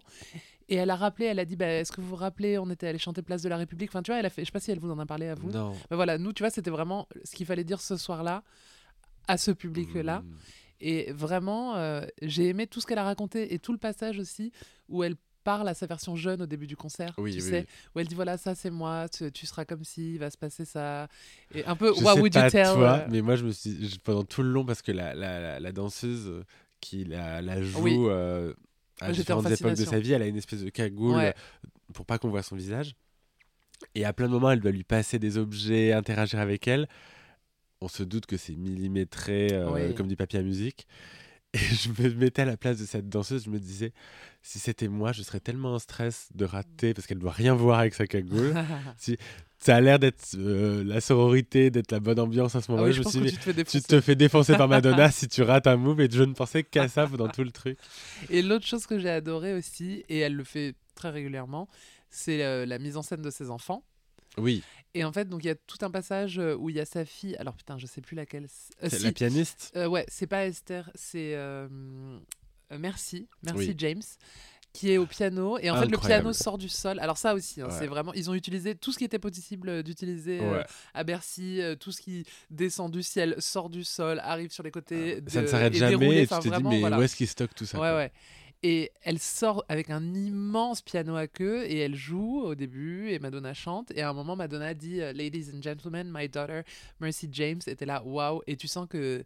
Et 0.67 0.75
elle 0.75 0.91
a 0.91 0.95
rappelé, 0.95 1.25
elle 1.25 1.39
a 1.39 1.45
dit, 1.45 1.55
bah, 1.55 1.65
est-ce 1.67 1.91
que 1.91 2.01
vous 2.01 2.09
vous 2.09 2.15
rappelez, 2.15 2.59
on 2.59 2.69
était 2.69 2.85
allé 2.85 2.99
chanter 2.99 3.23
Place 3.23 3.41
de 3.41 3.49
la 3.49 3.57
République? 3.57 3.89
Enfin, 3.89 4.03
tu 4.03 4.11
vois, 4.11 4.19
elle 4.19 4.27
a 4.27 4.29
fait, 4.29 4.43
je 4.43 4.45
sais 4.45 4.51
pas 4.51 4.59
si 4.59 4.69
elle 4.69 4.79
vous 4.79 4.91
en 4.91 4.99
a 4.99 5.07
parlé 5.07 5.27
à 5.27 5.33
vous. 5.33 5.49
Non. 5.49 5.73
Mais 5.89 5.95
voilà, 5.95 6.19
nous, 6.19 6.33
tu 6.33 6.43
vois, 6.43 6.51
c'était 6.51 6.69
vraiment 6.69 7.07
ce 7.23 7.35
qu'il 7.35 7.47
fallait 7.47 7.63
dire 7.63 7.81
ce 7.81 7.97
soir-là 7.97 8.43
à 9.27 9.37
ce 9.37 9.49
public-là. 9.49 10.19
Mm. 10.19 10.35
Et 10.81 11.11
vraiment, 11.11 11.75
euh, 11.77 12.05
j'ai 12.21 12.47
aimé 12.47 12.67
tout 12.67 12.79
ce 12.79 12.85
qu'elle 12.85 12.99
a 12.99 13.03
raconté 13.03 13.55
et 13.55 13.59
tout 13.59 13.71
le 13.71 13.79
passage 13.79 14.19
aussi 14.19 14.51
où 14.87 15.03
elle 15.03 15.15
parle 15.51 15.67
à 15.67 15.73
sa 15.73 15.87
version 15.87 16.15
jeune 16.15 16.41
au 16.43 16.45
début 16.45 16.67
du 16.67 16.75
concert. 16.75 17.13
Oui, 17.17 17.31
tu 17.31 17.37
oui, 17.43 17.49
sais, 17.49 17.59
oui. 17.61 17.65
où 17.95 17.99
elle 17.99 18.07
dit 18.07 18.13
voilà, 18.13 18.37
ça 18.37 18.53
c'est 18.53 18.69
moi, 18.69 19.07
tu, 19.09 19.31
tu 19.31 19.45
seras 19.47 19.65
comme 19.65 19.83
si, 19.83 20.13
il 20.13 20.19
va 20.19 20.29
se 20.29 20.37
passer 20.37 20.63
ça. 20.65 21.07
Et 21.55 21.65
un 21.65 21.75
peu, 21.75 21.87
Je 21.97 22.03
what 22.03 22.13
sais 22.15 22.19
would 22.21 22.33
pas 22.33 22.45
you 22.45 22.51
tell 22.51 22.73
toi, 22.73 22.93
euh, 22.99 23.07
mais 23.09 23.21
moi 23.21 23.35
je 23.35 23.45
me 23.45 23.51
suis 23.51 23.89
je- 23.89 23.99
pendant 23.99 24.23
tout 24.23 24.43
le 24.43 24.49
long 24.51 24.63
parce 24.63 24.81
que 24.83 24.91
la, 24.91 25.15
la, 25.15 25.39
la, 25.39 25.59
la 25.59 25.71
danseuse 25.71 26.27
euh, 26.27 26.43
qui 26.81 27.03
la, 27.03 27.41
la 27.41 27.61
joue 27.63 28.09
euh, 28.09 28.53
à 29.01 29.11
différentes 29.11 29.49
époques 29.49 29.73
de 29.77 29.85
sa 29.85 29.99
vie, 29.99 30.13
elle 30.13 30.21
a 30.21 30.27
une 30.27 30.37
espèce 30.37 30.61
de 30.63 30.69
cagoule 30.69 31.15
Ouais. 31.15 31.33
pour 31.93 32.05
pas 32.05 32.19
qu'on 32.19 32.29
voit 32.29 32.43
son 32.43 32.55
visage. 32.55 32.93
Et 33.95 34.05
à 34.05 34.13
plein 34.13 34.27
de 34.27 34.33
moments, 34.33 34.51
elle 34.51 34.59
doit 34.59 34.71
lui 34.71 34.83
passer 34.83 35.17
des 35.19 35.37
objets, 35.37 35.93
interagir 35.93 36.39
avec 36.39 36.67
elle. 36.67 36.87
On 37.81 37.87
se 37.87 38.03
doute 38.03 38.25
que 38.25 38.35
c'est 38.37 38.55
millimétré 38.55 39.47
euh, 39.53 39.93
comme 39.93 40.07
du 40.07 40.15
papier 40.17 40.39
à 40.39 40.43
musique. 40.43 40.85
Et 41.53 41.57
je 41.81 41.89
me 41.89 42.13
mettais 42.13 42.43
à 42.43 42.45
la 42.45 42.57
place 42.57 42.77
de 42.77 42.85
cette 42.85 43.09
danseuse, 43.09 43.45
je 43.45 43.49
me 43.49 43.57
disais, 43.57 43.93
si 44.41 44.59
c'était 44.59 44.87
moi, 44.87 45.11
je 45.11 45.21
serais 45.21 45.39
tellement 45.39 45.73
en 45.75 45.79
stress 45.79 46.29
de 46.33 46.45
rater 46.45 46.93
parce 46.93 47.07
qu'elle 47.07 47.19
doit 47.19 47.31
rien 47.31 47.53
voir 47.53 47.79
avec 47.79 47.93
sa 47.93 48.07
cagoule. 48.07 48.53
Ça 49.61 49.75
a 49.75 49.81
l'air 49.81 49.99
d'être 49.99 50.23
euh, 50.35 50.85
la 50.85 51.01
sororité, 51.01 51.69
d'être 51.69 51.91
la 51.91 51.99
bonne 51.99 52.17
ambiance 52.19 52.55
à 52.55 52.61
ce 52.61 52.71
Ah 52.71 52.75
moment-là. 52.75 52.87
oui, 52.87 52.93
je 52.93 52.95
je 52.95 52.99
me 52.99 53.03
pense 53.03 53.11
suis 53.13 53.21
que 53.21 53.25
dit, 53.25 53.31
tu 53.33 53.37
te 53.37 53.43
fais 53.43 53.51
tu 53.53 53.55
défoncer. 53.57 53.87
te 53.87 54.01
fais 54.01 54.15
défoncer 54.15 54.55
par 54.55 54.69
Madonna 54.69 55.11
si 55.11 55.27
tu 55.27 55.41
rates 55.41 55.67
un 55.67 55.75
move 55.75 55.99
et 55.99 56.07
je 56.09 56.23
ne 56.23 56.33
pensais 56.33 56.63
qu'à 56.63 56.87
ça 56.87 57.05
pendant 57.07 57.27
tout 57.27 57.43
le 57.43 57.51
truc. 57.51 57.77
Et 58.29 58.41
l'autre 58.41 58.65
chose 58.65 58.85
que 58.85 58.97
j'ai 58.99 59.09
adoré 59.09 59.53
aussi, 59.53 60.05
et 60.07 60.19
elle 60.19 60.35
le 60.35 60.45
fait 60.45 60.75
très 60.95 61.09
régulièrement, 61.09 61.67
c'est 62.09 62.41
euh, 62.45 62.65
la 62.65 62.79
mise 62.79 62.95
en 62.95 63.01
scène 63.01 63.21
de 63.21 63.29
ses 63.29 63.49
enfants. 63.49 63.83
Oui, 64.37 64.63
Et 64.93 65.03
en 65.03 65.11
fait, 65.11 65.27
donc 65.27 65.43
il 65.43 65.47
y 65.47 65.49
a 65.51 65.55
tout 65.55 65.77
un 65.81 65.91
passage 65.91 66.39
euh, 66.39 66.55
où 66.55 66.69
il 66.69 66.77
y 66.77 66.79
a 66.79 66.85
sa 66.85 67.03
fille. 67.03 67.35
Alors 67.35 67.55
putain, 67.55 67.77
je 67.77 67.85
sais 67.85 67.99
plus 67.99 68.15
laquelle. 68.15 68.45
c'est- 68.47 68.73
euh, 68.85 68.89
c'est 68.89 68.97
si, 68.97 69.03
la 69.03 69.11
pianiste? 69.11 69.73
Euh, 69.75 69.87
ouais, 69.87 70.05
c'est 70.07 70.27
pas 70.27 70.45
Esther, 70.45 70.89
c'est 70.95 71.35
euh, 71.35 71.67
Merci, 72.77 73.27
Merci 73.43 73.69
Oui. 73.69 73.75
James, 73.77 74.01
qui 74.73 74.91
est 74.91 74.97
au 74.97 75.05
piano. 75.07 75.57
Et 75.59 75.69
en 75.71 75.79
fait, 75.79 75.87
le 75.87 75.97
piano 75.97 76.31
sort 76.33 76.57
du 76.57 76.69
sol. 76.69 76.99
Alors 76.99 77.17
ça 77.17 77.33
aussi, 77.33 77.61
hein, 77.61 77.65
Ouais. 77.67 77.73
c'est 77.77 77.87
vraiment, 77.87 78.13
ils 78.13 78.29
ont 78.29 78.33
utilisé 78.35 78.75
tout 78.75 78.91
ce 78.91 78.97
qui 78.99 79.03
était 79.05 79.19
possible 79.19 79.81
d'utiliser 79.83 80.39
euh, 80.41 80.63
à 80.93 81.03
Bercy, 81.03 81.61
euh, 81.61 81.75
tout 81.75 81.91
ce 81.91 82.01
qui 82.01 82.25
descend 82.51 82.91
du 82.91 83.01
ciel, 83.01 83.35
sort 83.39 83.69
du 83.69 83.83
sol, 83.83 84.19
arrive 84.23 84.51
sur 84.51 84.63
les 84.63 84.71
côtés. 84.71 85.21
ça 85.27 85.41
ne 85.41 85.47
s'arrête 85.47 85.73
jamais 85.73 85.97
déroulé. 85.97 86.21
et 86.21 86.27
tu 86.27 86.35
te 86.49 86.55
dis, 86.57 86.63
mais 86.63 86.79
voilà. 86.81 86.99
où 86.99 87.01
est-ce 87.01 87.15
qu'il 87.15 87.27
stocke 87.27 87.55
tout 87.55 87.65
ça 87.65 87.79
Ouais. 87.79 88.11
Et 88.61 88.91
elle 89.03 89.19
sort 89.19 89.63
avec 89.69 89.89
un 89.89 90.13
immense 90.13 90.81
piano 90.81 91.15
à 91.15 91.27
queue 91.27 91.63
et 91.63 91.77
elle 91.79 91.95
joue 91.95 92.41
au 92.41 92.55
début 92.55 93.09
et 93.09 93.17
Madonna 93.17 93.53
chante. 93.53 93.89
Et 93.95 94.01
à 94.01 94.09
un 94.09 94.13
moment, 94.13 94.35
Madonna 94.35 94.73
dit 94.73 94.99
euh, 95.01 95.13
Ladies 95.13 95.47
and 95.55 95.61
gentlemen, 95.61 96.11
my 96.13 96.27
daughter 96.27 96.63
Mercy 96.99 97.29
James 97.31 97.61
était 97.67 97.85
là, 97.85 98.03
waouh. 98.03 98.41
Et 98.47 98.57
tu 98.57 98.67
sens 98.67 98.85
que 98.89 99.23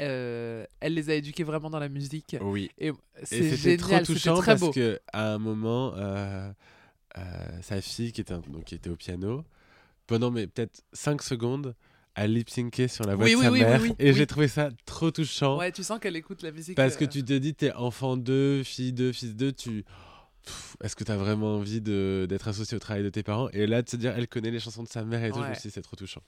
euh, 0.00 0.66
elle 0.80 0.94
les 0.94 1.10
a 1.10 1.14
éduqués 1.14 1.44
vraiment 1.44 1.70
dans 1.70 1.78
la 1.78 1.88
musique. 1.88 2.36
Oui. 2.40 2.70
Et 2.78 2.88
Et 2.88 2.92
c'est 3.24 3.76
trop 3.78 3.88
génial, 3.88 4.06
c'était 4.06 4.12
touchant 4.18 4.36
très 4.36 4.52
parce 4.52 4.60
beau. 4.60 4.70
que 4.72 5.00
à 5.12 5.32
un 5.32 5.38
moment, 5.38 5.94
euh, 5.96 6.50
euh, 7.18 7.22
sa 7.62 7.80
fille 7.80 8.12
qui 8.12 8.20
était, 8.20 8.34
donc, 8.34 8.64
qui 8.64 8.74
était 8.74 8.90
au 8.90 8.96
piano, 8.96 9.44
pendant 10.06 10.30
mais 10.30 10.46
peut-être 10.46 10.82
5 10.92 11.22
secondes, 11.22 11.74
a 12.14 12.26
lip 12.26 12.48
syncé 12.48 12.88
sur 12.88 13.04
la 13.04 13.14
voix 13.14 13.24
Oui, 13.26 13.32
de 13.32 13.36
oui, 13.36 13.44
sa 13.44 13.50
oui, 13.52 13.60
mère. 13.60 13.82
et 13.98 14.12
j'ai 14.12 14.26
trouvé 14.26 14.48
ça 14.48 14.70
trop 14.86 15.10
touchant. 15.10 15.58
Ouais, 15.58 15.72
tu 15.72 15.82
sens 15.82 15.98
qu'elle 15.98 16.16
écoute 16.16 16.42
la 16.42 16.50
musique. 16.50 16.76
Parce 16.76 16.96
que 16.96 17.04
euh, 17.04 17.08
tu 17.08 17.24
te 17.24 17.32
dis, 17.34 17.54
t'es 17.54 17.72
enfant 17.72 18.16
2, 18.16 18.62
fille 18.62 18.92
2, 18.92 19.12
fils 19.12 19.34
2, 19.34 19.52
tu. 19.52 19.84
Est-ce 20.82 20.94
que 20.94 21.02
t'as 21.04 21.16
vraiment 21.16 21.56
envie 21.56 21.80
d'être 21.80 22.46
associé 22.48 22.76
au 22.76 22.78
travail 22.78 23.02
de 23.02 23.10
tes 23.10 23.22
parents? 23.24 23.48
Et 23.50 23.66
là, 23.66 23.82
de 23.82 23.88
se 23.88 23.96
dire, 23.96 24.14
elle 24.16 24.28
connaît 24.28 24.50
les 24.52 24.60
chansons 24.60 24.84
de 24.84 24.88
sa 24.88 25.04
mère 25.04 25.24
et 25.24 25.30
tout, 25.30 25.38
je 25.38 25.42
me 25.42 25.48
Ouais. 25.48 25.54
suis 25.56 25.68
dit, 25.68 25.74
c'est 25.74 25.82
trop 25.82 25.96
touchant. 25.96 26.22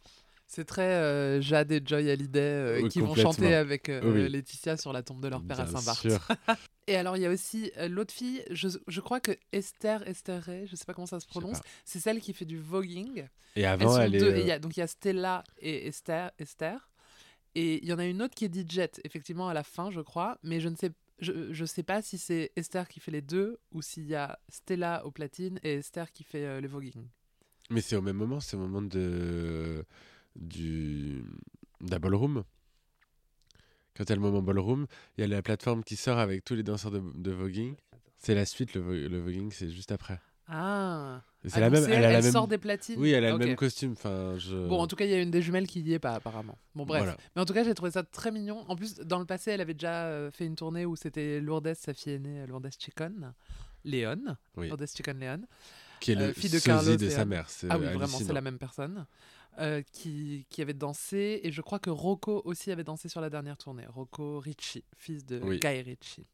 C'est 0.51 0.65
très 0.65 0.83
euh, 0.95 1.43
Jade 1.43 1.71
et 1.73 1.83
Joy 1.85 2.11
Hallyday 2.11 2.41
euh, 2.41 2.81
Oui, 2.83 2.89
qui 2.89 3.01
vont 3.01 3.15
chanter 3.15 3.55
avec 3.55 3.91
euh, 3.91 4.01
Oui. 4.03 4.29
Laetitia 4.31 4.79
sur 4.79 4.95
la 4.95 5.03
tombe 5.03 5.23
de 5.23 5.29
leur 5.29 5.43
père 5.45 5.61
à 5.61 5.67
Saint-Barth. 5.67 6.07
Et 6.87 6.97
alors, 6.97 7.19
il 7.19 7.23
y 7.23 7.27
a 7.27 7.31
aussi 7.31 7.71
l'autre 7.91 8.15
fille, 8.15 8.43
je, 8.51 8.69
je 8.89 9.01
crois 9.03 9.21
que 9.21 9.33
Esther, 9.53 10.09
Esther 10.09 10.43
Ray, 10.43 10.67
je 10.67 10.75
sais 10.75 10.87
pas 10.87 10.95
comment 10.95 11.07
ça 11.07 11.21
se 11.21 11.27
prononce, 11.27 11.59
c'est 11.85 11.99
celle 11.99 12.19
qui 12.21 12.33
fait 12.33 12.47
du 12.47 12.59
voguing. 12.59 13.27
Et 13.57 13.67
avant, 13.67 13.99
elle 13.99 14.15
est. 14.15 14.19
deux, 14.19 14.35
et 14.37 14.41
il 14.41 14.47
y 14.47 14.51
a- 14.53 14.59
donc 14.59 14.75
il 14.79 14.81
y 14.81 14.83
a 14.83 14.87
Stella 14.87 15.45
et 15.59 15.87
Esther, 15.87 16.31
Esther. 16.39 16.89
Et 17.55 17.83
il 17.83 17.89
y 17.89 17.93
en 17.93 17.99
a 17.99 18.07
une 18.07 18.23
autre 18.23 18.35
qui 18.35 18.47
est 18.47 18.49
DJ, 18.55 18.89
effectivement, 19.05 19.51
à 19.51 19.55
la 19.55 19.65
fin, 19.65 19.91
je 19.91 20.01
crois. 20.01 20.39
Mais 20.43 20.61
je 20.61 20.69
ne 20.71 20.77
sais, 20.77 20.91
je, 21.19 21.53
je 21.53 21.65
sais 21.67 21.83
pas 21.83 22.01
si 22.01 22.17
c'est 22.17 22.53
Esther 22.57 22.89
qui 22.89 23.01
fait 23.01 23.11
les 23.11 23.21
deux 23.23 23.59
ou 23.73 23.83
s'il 23.83 24.07
y 24.07 24.15
a 24.15 24.39
Stella 24.49 25.05
au 25.05 25.11
platine 25.11 25.61
et 25.63 25.75
Esther 25.75 26.11
qui 26.11 26.25
fait 26.25 26.59
le 26.59 26.69
voguing. 26.69 27.07
Mais 27.69 27.83
c'est 27.83 27.97
au 27.97 28.03
même 28.03 28.17
moment, 28.17 28.41
c'est 28.41 28.57
au 28.57 28.61
moment 28.61 28.81
de 28.81 29.85
du 30.37 31.25
de 31.81 31.91
la 31.91 31.99
ballroom. 31.99 32.45
Quand 33.97 34.05
il 34.05 34.09
y 34.11 34.13
a 34.13 34.17
le 34.17 34.21
moment 34.23 34.43
ballroom, 34.43 34.87
il 35.17 35.23
y 35.23 35.25
a 35.25 35.27
la 35.27 35.43
plateforme 35.43 35.83
qui 35.83 35.97
sort 35.97 36.19
avec 36.19 36.45
tous 36.45 36.55
les 36.55 36.63
danseurs 36.63 36.91
de, 36.93 37.03
de 37.15 37.31
voguing. 37.33 37.75
C'est 38.17 38.35
la 38.35 38.45
suite, 38.47 38.75
le, 38.75 39.09
le 39.09 39.21
voguing, 39.21 39.51
c'est 39.53 39.71
juste 39.71 39.93
après. 39.93 40.21
Ah, 40.51 41.21
C'est 41.45 41.57
Ah, 41.57 41.61
la 41.61 41.71
donc 41.71 41.81
même. 41.81 41.91
Elle, 41.91 41.99
elle, 41.99 42.05
a 42.05 42.13
la 42.13 42.19
elle 42.19 42.25
même. 42.25 42.33
sort 42.33 42.49
des 42.49 42.59
platines 42.59 42.99
Oui, 42.99 43.11
elle 43.11 43.25
a 43.25 43.33
le 43.33 43.39
même 43.39 43.55
costume. 43.57 43.93
Enfin, 43.93 44.37
je. 44.39 44.57
Bon, 44.67 44.79
en 44.81 44.87
tout 44.87 44.97
cas, 44.97 45.05
il 45.05 45.11
y 45.11 45.15
a 45.15 45.21
une 45.21 45.31
des 45.31 45.43
jumelles 45.43 45.67
qui 45.67 45.81
y 45.81 45.93
est 45.93 45.99
pas, 45.99 46.15
apparemment. 46.15 46.57
Bon, 46.75 46.87
bref. 46.87 47.03
Voilà. 47.03 47.17
Mais 47.37 47.43
en 47.43 47.45
tout 47.45 47.53
cas, 47.53 47.65
j'ai 47.65 47.75
trouvé 47.75 47.91
ça 47.91 48.03
très 48.03 48.31
mignon. 48.31 48.65
En 48.69 48.75
plus, 48.77 48.97
dans 49.01 49.19
le 49.19 49.27
passé, 49.27 49.51
elle 49.51 49.61
avait 49.61 49.75
déjà 49.75 50.05
euh, 50.07 50.31
fait 50.31 50.47
une 50.47 50.57
tournée 50.57 50.87
où 50.87 50.97
c'était 50.97 51.41
Lourdes, 51.41 51.75
sa 51.75 51.93
fille 51.93 52.15
aînée, 52.15 52.47
Lourdes 52.47 52.71
Chicon, 52.79 53.13
Léon, 53.85 54.37
Oui. 54.57 54.69
Lourdes 54.69 54.87
Chicon 54.87 55.15
Léon. 55.19 55.43
Qui 56.01 56.13
est 56.13 56.15
le 56.15 56.25
euh, 56.27 56.33
fille 56.33 56.51
de 56.51 56.61
Carlos 56.61 56.97
de 56.97 57.09
sa 57.11 57.25
mère. 57.25 57.47
Ah 57.69 57.79
oui, 57.79 57.87
vraiment, 57.87 58.07
c'est 58.07 58.33
la 58.33 58.41
même 58.41 58.59
personne. 58.59 59.05
Euh, 59.59 59.83
qui, 59.93 60.47
qui 60.51 60.63
avait 60.63 60.75
dansé, 60.75 61.41
et 61.43 61.51
je 61.53 61.61
crois 61.63 61.79
que 61.79 61.91
Rocco 61.91 62.43
aussi 62.45 62.71
avait 62.71 62.85
dansé 62.85 63.09
sur 63.09 63.21
la 63.21 63.31
dernière 63.31 63.57
tournée. 63.57 63.85
Rocco 63.87 64.39
Ricci, 64.41 64.85
fils 64.97 65.25
de 65.27 65.41
Oui. 65.43 65.59
Guy 65.61 65.83
Ricci. 65.83 66.27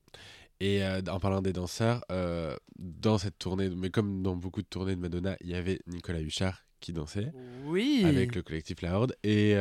Et 0.60 0.84
euh, 0.84 1.00
en 1.08 1.18
parlant 1.20 1.42
des 1.42 1.52
danseurs, 1.52 2.04
euh, 2.12 2.56
dans 2.78 3.18
cette 3.18 3.38
tournée, 3.38 3.68
mais 3.70 3.90
comme 3.90 4.22
dans 4.22 4.36
beaucoup 4.36 4.62
de 4.62 4.66
tournées 4.68 4.94
de 4.94 5.00
Madonna, 5.00 5.36
il 5.40 5.48
y 5.48 5.54
avait 5.54 5.80
Nicolas 5.86 6.20
Huchard 6.20 6.64
qui 6.80 6.92
dansait 6.92 7.32
Oui. 7.64 8.02
avec 8.06 8.34
le 8.34 8.42
collectif 8.42 8.80
La 8.82 8.96
Horde. 8.98 9.16
Et 9.24 9.54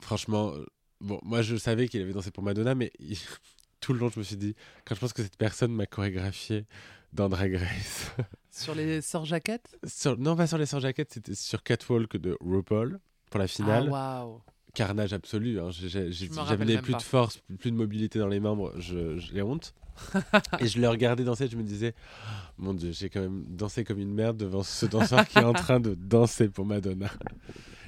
franchement, 0.00 0.52
bon, 1.00 1.18
moi 1.22 1.42
je 1.42 1.56
savais 1.56 1.88
qu'il 1.88 2.02
avait 2.02 2.12
dansé 2.12 2.30
pour 2.30 2.42
Madonna, 2.44 2.74
mais 2.74 2.92
il- 2.98 3.18
tout 3.80 3.92
le 3.92 3.98
long 3.98 4.08
je 4.08 4.18
me 4.18 4.24
suis 4.24 4.36
dit, 4.36 4.54
quand 4.84 4.94
je 4.94 5.00
pense 5.00 5.12
que 5.12 5.22
cette 5.22 5.36
personne 5.36 5.72
m'a 5.72 5.86
chorégraphié 5.86 6.66
dans 7.14 7.28
Drag 7.28 7.54
Race. 7.54 8.12
Sur 8.50 8.74
les 8.74 9.00
sœurs 9.00 9.24
jaquettes 9.24 9.76
Sur- 9.86 10.18
non, 10.18 10.36
pas 10.36 10.46
sur 10.46 10.58
les 10.58 10.66
100 10.66 10.80
jaquettes, 10.80 11.12
c'était 11.14 11.34
sur 11.34 11.62
Catwalk 11.62 12.16
de 12.16 12.36
RuPaul 12.40 13.00
pour 13.30 13.40
la 13.40 13.48
finale. 13.48 13.90
Ah. 13.92 14.26
Carnage 14.74 15.12
absolu. 15.12 15.58
hein. 15.60 15.70
J'avais 15.70 16.78
plus 16.78 16.92
pas. 16.92 16.98
de 16.98 17.02
force, 17.02 17.40
plus- 17.58 17.70
de 17.72 17.76
mobilité 17.76 18.18
dans 18.20 18.28
les 18.28 18.38
membres. 18.40 18.72
Je, 18.78 19.18
j'ai 19.18 19.42
honte. 19.42 19.74
et 20.60 20.66
je 20.66 20.80
le 20.80 20.88
regardais 20.88 21.22
danser. 21.24 21.48
Je 21.48 21.56
me 21.56 21.62
disais, 21.62 21.94
Oh, 21.96 22.30
mon 22.58 22.74
Dieu, 22.74 22.90
j'ai 22.92 23.08
quand 23.08 23.20
même 23.20 23.44
dansé 23.48 23.84
comme 23.84 23.98
une 23.98 24.12
merde 24.12 24.36
devant 24.36 24.62
ce 24.64 24.86
danseur 24.86 25.26
qui 25.26 25.38
est 25.38 25.44
en 25.44 25.52
train 25.52 25.78
de 25.80 25.94
danser 25.94 26.48
pour 26.48 26.64
Madonna. 26.66 27.10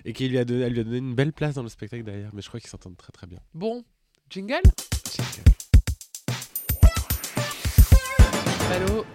Et 0.04 0.12
qui 0.12 0.28
lui 0.28 0.38
a 0.38 0.44
donné, 0.44 0.62
elle 0.62 0.72
lui 0.72 0.80
a 0.80 0.84
donné 0.84 0.98
une 0.98 1.14
belle 1.14 1.32
place 1.32 1.54
dans 1.54 1.64
le 1.64 1.68
spectacle 1.68 2.04
derrière. 2.04 2.30
Mais 2.32 2.42
je 2.42 2.48
crois 2.48 2.60
qu'ils 2.60 2.70
s'entendent 2.70 2.96
très 2.96 3.12
très 3.12 3.26
bien. 3.26 3.40
Bon, 3.54 3.84
jingle 4.30 4.62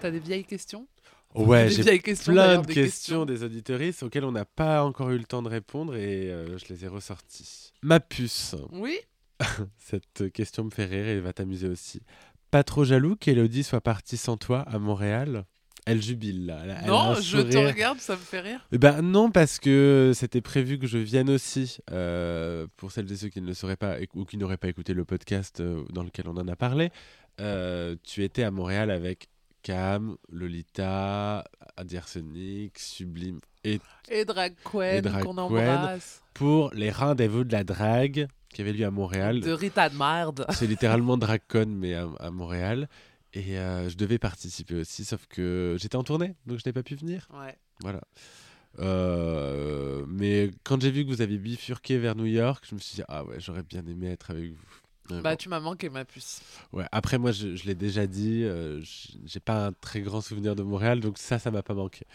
T'as 0.01 0.09
des 0.09 0.19
vieilles 0.19 0.45
questions 0.45 0.87
Ouais, 1.35 1.69
j'ai 1.69 1.99
questions, 1.99 2.33
plein 2.33 2.57
de 2.61 2.65
des 2.65 2.73
questions 2.73 3.25
des 3.25 3.43
auditoristes 3.43 4.03
auxquelles 4.03 4.25
on 4.25 4.31
n'a 4.31 4.45
pas 4.45 4.83
encore 4.83 5.11
eu 5.11 5.17
le 5.17 5.23
temps 5.23 5.41
de 5.41 5.47
répondre 5.47 5.95
et 5.95 6.29
euh, 6.31 6.57
je 6.57 6.73
les 6.73 6.83
ai 6.83 6.87
ressorties. 6.87 7.71
Ma 7.81 7.99
puce. 7.99 8.55
Oui 8.71 8.97
Cette 9.77 10.31
question 10.33 10.63
me 10.65 10.71
fait 10.71 10.85
rire 10.85 11.07
et 11.07 11.19
va 11.19 11.33
t'amuser 11.33 11.67
aussi. 11.67 12.01
Pas 12.49 12.63
trop 12.63 12.83
jaloux 12.83 13.15
qu'Elodie 13.15 13.63
soit 13.63 13.81
partie 13.81 14.17
sans 14.17 14.37
toi 14.37 14.61
à 14.61 14.79
Montréal? 14.79 15.45
Elle 15.85 16.01
jubile 16.01 16.45
là. 16.45 16.61
Elle 16.65 16.87
Non, 16.87 17.15
je 17.15 17.39
te 17.39 17.57
regarde, 17.57 17.99
ça 17.99 18.13
me 18.13 18.19
fait 18.21 18.41
rire. 18.41 18.67
Eh 18.71 18.77
ben 18.77 19.01
non, 19.01 19.31
parce 19.31 19.59
que 19.59 20.11
c'était 20.13 20.41
prévu 20.41 20.77
que 20.79 20.87
je 20.87 20.97
vienne 20.97 21.29
aussi. 21.29 21.77
euh, 21.91 22.67
pour 22.77 22.91
celles 22.91 23.11
et 23.11 23.15
ceux 23.15 23.29
qui 23.29 23.41
ne 23.41 23.47
le 23.47 23.53
sauraient 23.53 23.77
pas 23.77 23.97
ou 24.15 24.25
qui 24.25 24.37
n'auraient 24.37 24.57
pas 24.57 24.67
écouté 24.69 24.93
le 24.93 25.05
podcast 25.05 25.59
euh, 25.59 25.83
dans 25.91 26.03
lequel 26.03 26.27
on 26.27 26.37
en 26.37 26.47
a 26.47 26.55
parlé, 26.55 26.91
euh, 27.39 27.95
tu 28.03 28.23
étais 28.23 28.43
à 28.43 28.51
Montréal 28.51 28.91
avec 28.91 29.27
Cam, 29.63 30.15
Lolita, 30.29 31.43
Adi 31.77 31.97
Arsenic, 31.97 32.77
Sublime 32.79 33.39
et 33.63 33.79
Et 34.09 34.25
Drag 34.25 34.53
Queen 34.63 35.01
Drag 35.01 35.23
qu'on 35.23 35.37
embrasse. 35.37 36.21
pour 36.33 36.71
les 36.73 36.91
rendez-vous 36.91 37.43
de 37.43 37.51
la 37.51 37.63
drague 37.63 38.27
qui 38.53 38.61
avait 38.61 38.73
lieu 38.73 38.85
à 38.85 38.91
Montréal. 38.91 39.39
De 39.39 39.51
Rita 39.51 39.89
de 39.89 39.97
merde. 39.97 40.45
C'est 40.51 40.67
littéralement 40.67 41.17
DragCon, 41.17 41.67
mais 41.67 41.93
à, 41.93 42.07
à 42.19 42.31
Montréal. 42.31 42.89
Et 43.33 43.57
euh, 43.57 43.87
je 43.89 43.95
devais 43.95 44.17
participer 44.19 44.75
aussi, 44.75 45.05
sauf 45.05 45.25
que 45.27 45.77
j'étais 45.79 45.95
en 45.95 46.03
tournée, 46.03 46.35
donc 46.45 46.59
je 46.59 46.63
n'ai 46.67 46.73
pas 46.73 46.83
pu 46.83 46.95
venir. 46.95 47.27
Ouais. 47.33 47.55
Voilà. 47.79 48.01
Euh, 48.79 50.03
mais 50.07 50.51
quand 50.63 50.81
j'ai 50.81 50.91
vu 50.91 51.05
que 51.05 51.09
vous 51.09 51.21
aviez 51.21 51.37
bifurqué 51.37 51.97
vers 51.97 52.15
New 52.15 52.25
York, 52.25 52.65
je 52.69 52.75
me 52.75 52.79
suis 52.79 52.95
dit, 52.95 53.03
ah 53.07 53.23
ouais, 53.23 53.39
j'aurais 53.39 53.63
bien 53.63 53.85
aimé 53.85 54.11
être 54.11 54.31
avec 54.31 54.51
vous. 54.51 54.80
Mais 55.17 55.21
Bah, 55.21 55.31
bon. 55.31 55.37
tu 55.37 55.49
m'as 55.49 55.59
manqué, 55.59 55.89
ma 55.89 56.05
puce. 56.05 56.41
ouais. 56.73 56.85
Après, 56.91 57.17
moi, 57.17 57.31
je, 57.31 57.55
je 57.55 57.65
l'ai 57.65 57.75
déjà 57.75 58.07
dit, 58.07 58.43
euh, 58.43 58.81
j'ai 59.25 59.39
pas 59.39 59.67
un 59.67 59.71
très 59.73 60.01
grand 60.01 60.21
souvenir 60.21 60.55
de 60.55 60.63
Montréal, 60.63 60.99
donc 60.99 61.17
ça, 61.17 61.39
ça 61.39 61.51
m'a 61.51 61.63
pas 61.63 61.73
manqué. 61.73 62.05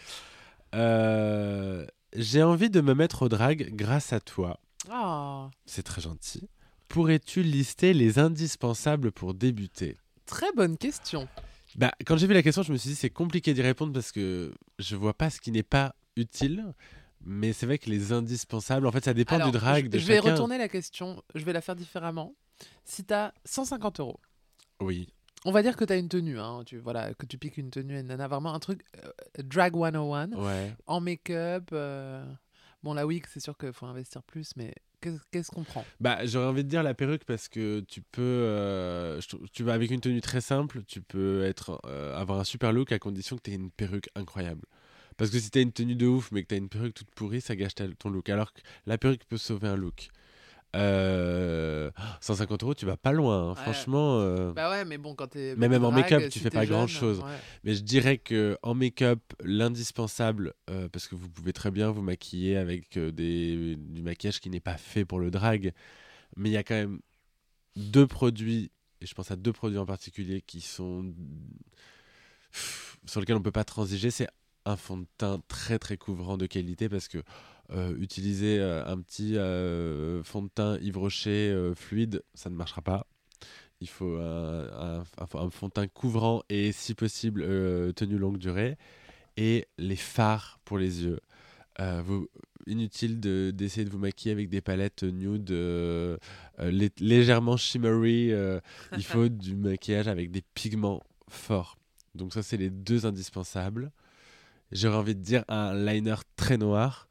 Euh, 0.75 1.85
j'ai 2.13 2.43
envie 2.43 2.69
de 2.69 2.81
me 2.81 2.93
mettre 2.93 3.23
au 3.23 3.29
drag 3.29 3.69
grâce 3.75 4.13
à 4.13 4.19
toi. 4.19 4.59
Ah, 4.89 5.49
C'est 5.65 5.83
très 5.83 6.01
gentil. 6.01 6.47
Pourrais-tu 6.87 7.43
lister 7.43 7.93
les 7.93 8.19
indispensables 8.19 9.11
pour 9.11 9.33
débuter? 9.33 9.97
Très 10.25 10.51
bonne 10.55 10.77
question. 10.77 11.27
bah, 11.75 11.91
Quand 12.05 12.17
j'ai 12.17 12.27
vu 12.27 12.33
la 12.33 12.43
question, 12.43 12.63
je 12.63 12.71
me 12.71 12.77
suis 12.77 12.89
dit 12.91 12.95
c'est 12.95 13.09
compliqué 13.09 13.53
d'y 13.53 13.61
répondre 13.61 13.93
parce 13.93 14.11
que 14.11 14.53
je 14.79 14.95
vois 14.95 15.13
pas 15.13 15.29
ce 15.29 15.39
qui 15.41 15.51
n'est 15.51 15.63
pas 15.63 15.95
utile. 16.15 16.65
Mais 17.25 17.51
c'est 17.51 17.65
vrai 17.65 17.77
que 17.77 17.89
les 17.89 18.13
indispensables, 18.13 18.85
en 18.87 18.91
fait, 18.91 19.03
ça 19.03 19.13
dépend 19.13 19.35
Alors, 19.35 19.51
du 19.51 19.57
drag 19.57 19.85
je, 19.85 19.89
de 19.89 19.97
je 19.99 20.05
vais 20.05 20.17
chacun. 20.17 20.31
retourner 20.33 20.57
la 20.57 20.69
question, 20.69 21.21
je 21.35 21.43
vais 21.43 21.51
la 21.51 21.61
faire 21.61 21.75
différemment. 21.75 22.35
Si 22.85 23.03
t'as 23.03 23.31
150 23.45 23.99
euros, 23.99 24.19
Oui, 24.79 25.09
on 25.45 25.51
va 25.51 25.61
dire 25.61 25.75
que 25.75 25.85
t'as 25.85 25.97
une 25.99 26.09
tenue, 26.09 26.39
hein, 26.39 26.63
tu, 26.65 26.77
voilà, 26.77 27.13
que 27.13 27.25
tu 27.25 27.37
piques 27.37 27.57
une 27.57 27.69
tenue 27.69 27.97
et 27.97 28.03
nana, 28.03 28.27
vraiment 28.27 28.53
un 28.53 28.59
truc 28.59 28.81
euh, 29.03 29.11
drag 29.43 29.73
101, 29.73 30.31
ouais. 30.33 30.73
en 30.87 30.99
make-up. 30.99 31.69
euh, 31.73 32.25
Bon, 32.83 32.93
la 32.93 33.05
wig, 33.07 33.25
c'est 33.27 33.39
sûr 33.39 33.57
qu'il 33.57 33.73
faut 33.73 33.87
investir 33.87 34.21
plus, 34.23 34.55
mais 34.55 34.73
qu'est-ce 35.31 35.49
qu'on 35.51 35.63
prend? 35.63 35.83
Bah, 35.99 36.25
j'aurais 36.25 36.45
envie 36.47 36.63
de 36.63 36.69
dire 36.69 36.83
la 36.83 36.93
perruque 36.93 37.25
parce 37.25 37.49
que 37.49 37.79
tu 37.81 38.01
peux, 38.01 38.21
euh, 38.21 39.19
tu 39.51 39.63
vas 39.63 39.73
avec 39.73 39.89
une 39.91 39.99
tenue 39.99 40.21
très 40.21 40.41
simple, 40.41 40.83
tu 40.87 41.01
peux 41.01 41.43
être, 41.43 41.81
euh, 41.85 42.15
avoir 42.15 42.39
un 42.39 42.43
super 42.43 42.71
look 42.71 42.91
à 42.91 42.99
condition 42.99 43.35
que 43.35 43.41
tu 43.41 43.51
aies 43.51 43.55
une 43.55 43.71
perruque 43.71 44.09
incroyable. 44.15 44.61
Parce 45.17 45.31
que 45.31 45.39
si 45.39 45.49
tu 45.49 45.57
as 45.57 45.61
une 45.63 45.71
tenue 45.73 45.95
de 45.95 46.05
ouf 46.05 46.31
mais 46.31 46.43
que 46.43 46.49
tu 46.49 46.53
as 46.55 46.59
une 46.59 46.69
perruque 46.69 46.93
toute 46.93 47.09
pourrie, 47.11 47.41
ça 47.41 47.55
gâche 47.55 47.73
ton 47.97 48.09
look. 48.09 48.29
Alors 48.29 48.53
que 48.53 48.61
la 48.85 48.97
perruque 48.99 49.25
peut 49.25 49.37
sauver 49.37 49.67
un 49.67 49.75
look. 49.75 50.09
Euh, 50.75 51.91
150 52.21 52.63
euros, 52.63 52.73
tu 52.75 52.85
vas 52.85 52.97
pas 52.97 53.11
loin, 53.11 53.43
hein. 53.43 53.49
Ouais. 53.49 53.55
franchement. 53.61 54.19
euh, 54.19 54.51
Bah 54.53 54.69
ouais, 54.69 54.85
mais 54.85 54.97
bon, 54.97 55.15
quand 55.15 55.27
t'es. 55.27 55.55
Mais 55.57 55.69
même 55.69 55.85
en 55.85 55.91
make-up, 55.91 56.23
tu 56.25 56.31
si 56.31 56.39
fais 56.39 56.49
pas 56.49 56.65
jeune, 56.65 56.75
grand-chose. 56.75 57.19
ouais. 57.19 57.25
Mais 57.63 57.73
je 57.73 57.81
dirais 57.83 58.17
que 58.17 58.57
en 58.61 58.73
make-up, 58.75 59.19
l'indispensable, 59.43 60.53
euh, 60.69 60.89
parce 60.89 61.07
que 61.07 61.15
vous 61.15 61.29
pouvez 61.29 61.53
très 61.53 61.71
bien 61.71 61.89
vous 61.89 62.01
maquiller 62.01 62.57
avec 62.57 62.97
euh, 62.97 63.11
des, 63.11 63.75
du 63.77 64.01
maquillage 64.03 64.39
qui 64.39 64.49
n'est 64.49 64.59
pas 64.59 64.77
fait 64.77 65.05
pour 65.05 65.19
le 65.19 65.31
drag, 65.31 65.73
mais 66.35 66.49
il 66.49 66.53
y 66.53 66.57
a 66.57 66.63
quand 66.63 66.75
même 66.75 66.99
deux 67.75 68.05
produits, 68.07 68.71
et 69.01 69.05
je 69.05 69.13
pense 69.15 69.31
à 69.31 69.35
deux 69.35 69.53
produits 69.53 69.77
en 69.79 69.85
particulier 69.85 70.41
qui 70.41 70.61
sont 70.61 71.13
pff, 72.51 72.97
sur 73.05 73.19
lesquels 73.19 73.35
on 73.37 73.41
peut 73.41 73.51
pas 73.51 73.63
transiger. 73.63 74.11
C'est 74.11 74.27
un 74.65 74.75
fond 74.75 74.97
de 74.97 75.05
teint 75.17 75.41
très 75.47 75.79
très 75.79 75.95
couvrant 75.97 76.37
de 76.37 76.45
qualité 76.45 76.89
parce 76.89 77.07
que 77.07 77.19
euh, 77.19 77.21
utiliser 77.97 78.59
euh, 78.59 78.85
un 78.85 78.99
petit 79.01 79.37
euh, 79.37 80.23
fond 80.23 80.43
de 80.43 80.49
teint 80.49 80.77
Yves 80.79 80.97
Rocher 80.97 81.51
euh, 81.51 81.73
fluide, 81.73 82.23
ça 82.33 82.49
ne 82.49 82.55
marchera 82.55 82.81
pas. 82.81 83.07
Il 83.79 83.89
faut 83.89 84.17
un, 84.17 85.03
fond 85.51 85.67
de 85.67 85.73
teint 85.73 85.87
couvrant 85.87 86.41
et 86.49 86.71
si 86.71 86.95
possible 86.95 87.43
euh, 87.43 87.91
tenue 87.91 88.17
longue 88.17 88.37
durée. 88.37 88.77
Et 89.35 89.67
les 89.77 89.95
fards 89.95 90.59
pour 90.65 90.79
les 90.79 91.03
yeux. 91.03 91.19
Euh, 91.79 92.01
inutile 92.65 93.19
de- 93.19 93.51
d'essayer 93.53 93.85
de, 93.85 93.91
vous 93.91 93.99
maquiller 93.99 94.31
avec 94.31 94.49
des 94.49 94.61
palettes 94.61 95.03
nude 95.03 95.51
euh, 95.51 96.17
euh, 96.59 96.71
lé- 96.71 96.91
légèrement 96.99 97.55
shimmery. 97.55 98.31
euh, 98.31 98.59
il 98.93 99.03
faut 99.03 99.29
du 99.29 99.55
maquillage 99.55 100.07
avec 100.07 100.31
des 100.31 100.41
pigments 100.53 101.01
forts. 101.29 101.77
Donc 102.15 102.33
ça, 102.33 102.41
c'est 102.41 102.57
les 102.57 102.69
deux 102.69 103.05
indispensables. 103.05 103.91
J'aurais 104.71 104.97
envie 104.97 105.15
de 105.15 105.21
dire 105.21 105.45
un 105.47 105.73
liner 105.73 106.15
très 106.35 106.57
noir, 106.57 107.07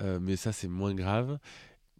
euh, 0.00 0.18
mais 0.20 0.36
ça, 0.36 0.52
c'est 0.52 0.68
moins 0.68 0.94
grave. 0.94 1.38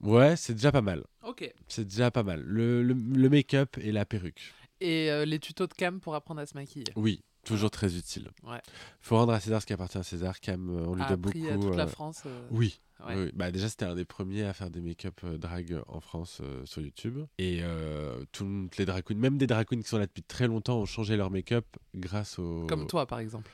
Ouais, 0.01 0.37
c'est 0.37 0.55
déjà 0.55 0.73
pas 0.73 0.83
mal. 0.83 1.05
Ok. 1.25 1.53
C'est 1.69 1.85
déjà 1.85 2.11
pas 2.11 2.23
mal. 2.23 2.41
Le, 2.43 2.83
le- 2.83 2.95
le 2.95 3.29
make-up 3.29 3.77
et 3.79 3.93
la 3.93 4.05
perruque. 4.05 4.53
Et 4.81 5.11
euh, 5.11 5.25
les 5.25 5.39
tutos 5.39 5.67
de 5.69 5.75
cam 5.75 6.01
pour 6.01 6.15
apprendre 6.15 6.41
à 6.41 6.47
se 6.47 6.55
maquiller. 6.55 6.87
Oui, 6.97 7.23
Toujours 7.45 7.73
très 7.73 7.97
utile. 7.97 8.31
Ouais. 8.45 8.61
Faut 9.01 9.17
rendre 9.17 9.33
à 9.33 9.41
César 9.41 9.61
ce 9.61 9.67
qui 9.67 9.73
appartient 9.73 9.99
à 9.99 10.05
César. 10.05 10.39
Cam, 10.39 10.71
euh, 10.71 10.85
on 10.87 10.95
lui 10.95 11.03
a 11.03 11.09
doit 11.09 11.17
beaucoup. 11.17 11.39
à 11.51 11.55
toute 11.59 11.75
la 11.75 11.89
France. 11.89 12.23
Oui. 12.53 12.79
ouais. 13.01 13.15
oui, 13.17 13.23
oui. 13.25 13.31
Bah, 13.35 13.51
déjà, 13.51 13.69
c'était 13.69 13.85
un 13.85 13.97
des 13.97 14.05
premiers 14.05 14.45
à 14.45 14.53
faire 14.53 14.71
des 14.71 14.81
make-up 14.81 15.25
drag 15.39 15.77
en 15.89 16.01
France 16.01 16.39
euh, 16.41 16.65
sur 16.67 16.83
YouTube. 16.83 17.19
Et 17.39 17.59
euh, 17.63 18.25
toutes 18.31 18.77
les 18.77 18.85
drag 18.85 19.03
queens, 19.03 19.17
même 19.19 19.39
des 19.39 19.49
drag 19.49 19.67
queens 19.67 19.83
qui 19.83 19.89
sont 19.89 19.99
là 19.99 20.07
depuis 20.07 20.23
très 20.23 20.47
longtemps, 20.47 20.79
ont 20.81 20.87
changé 20.87 21.17
leur 21.17 21.33
make-up 21.33 21.67
grâce 21.97 22.39
au. 22.39 22.65
Comme 22.69 22.87
toi, 22.87 23.07
par 23.07 23.19
exemple. 23.19 23.51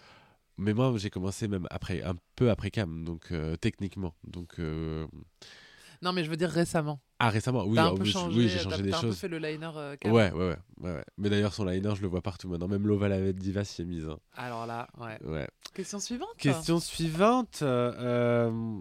Mais 0.59 0.75
moi, 0.75 0.93
j'ai 0.97 1.09
commencé 1.11 1.47
même 1.49 1.67
après, 1.71 2.03
un 2.03 2.15
peu 2.37 2.51
après 2.51 2.71
Cam, 2.71 3.05
donc 3.05 3.31
euh, 3.31 3.57
techniquement. 3.57 4.15
Donc, 4.25 4.59
euh, 4.59 5.07
Non, 6.03 6.13
mais 6.13 6.25
je 6.25 6.31
veux 6.31 6.37
dire 6.37 6.51
récemment. 6.51 7.01
ah 7.21 7.31
récemment, 7.31 7.65
oui, 7.65 7.77
T'as 7.77 7.87
un 7.91 7.95
peu 7.95 8.03
oui, 8.03 8.11
changé. 8.11 8.37
oui, 8.37 8.49
j'ai 8.49 8.59
changé 8.59 8.83
des 8.83 8.91
t'as 8.91 8.99
un 8.99 9.01
peu 9.03 9.07
choses. 9.09 9.19
fait 9.19 9.29
le 9.29 9.39
liner. 9.39 9.71
euh, 9.77 9.97
Cam. 9.97 10.11
Ouais, 10.13 10.33
ouais, 10.33 10.49
ouais, 10.49 10.57
ouais, 10.81 10.93
ouais. 10.95 11.05
Mais 11.17 11.31
d'ailleurs, 11.31 11.55
son 11.55 11.65
liner, 11.65 11.93
je 11.97 12.03
le 12.03 12.09
vois 12.09 12.23
partout 12.23 12.49
maintenant. 12.49 12.67
Même 12.69 12.87
Lova 12.87 13.09
la 13.09 13.33
Diva 13.33 13.63
s'y 13.65 13.83
est 13.83 13.85
mise. 13.85 14.09
hein. 14.09 14.19
Alors 14.35 14.67
là, 14.67 14.89
ouais. 14.99 15.19
Ouais. 15.25 15.49
Question 15.75 16.01
suivante. 16.01 16.29
Question 16.39 16.81
suivante. 16.81 17.61
euh, 17.63 18.81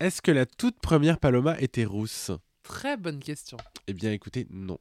Est-ce 0.00 0.20
que 0.22 0.30
la 0.30 0.44
toute 0.46 0.78
première 0.80 1.18
Paloma 1.18 1.58
était 1.60 1.84
rousse? 1.86 2.30
Très 2.62 2.98
bonne 2.98 3.20
question. 3.20 3.56
Eh 3.86 3.94
bien, 3.94 4.12
écoutez, 4.12 4.46
non. 4.50 4.78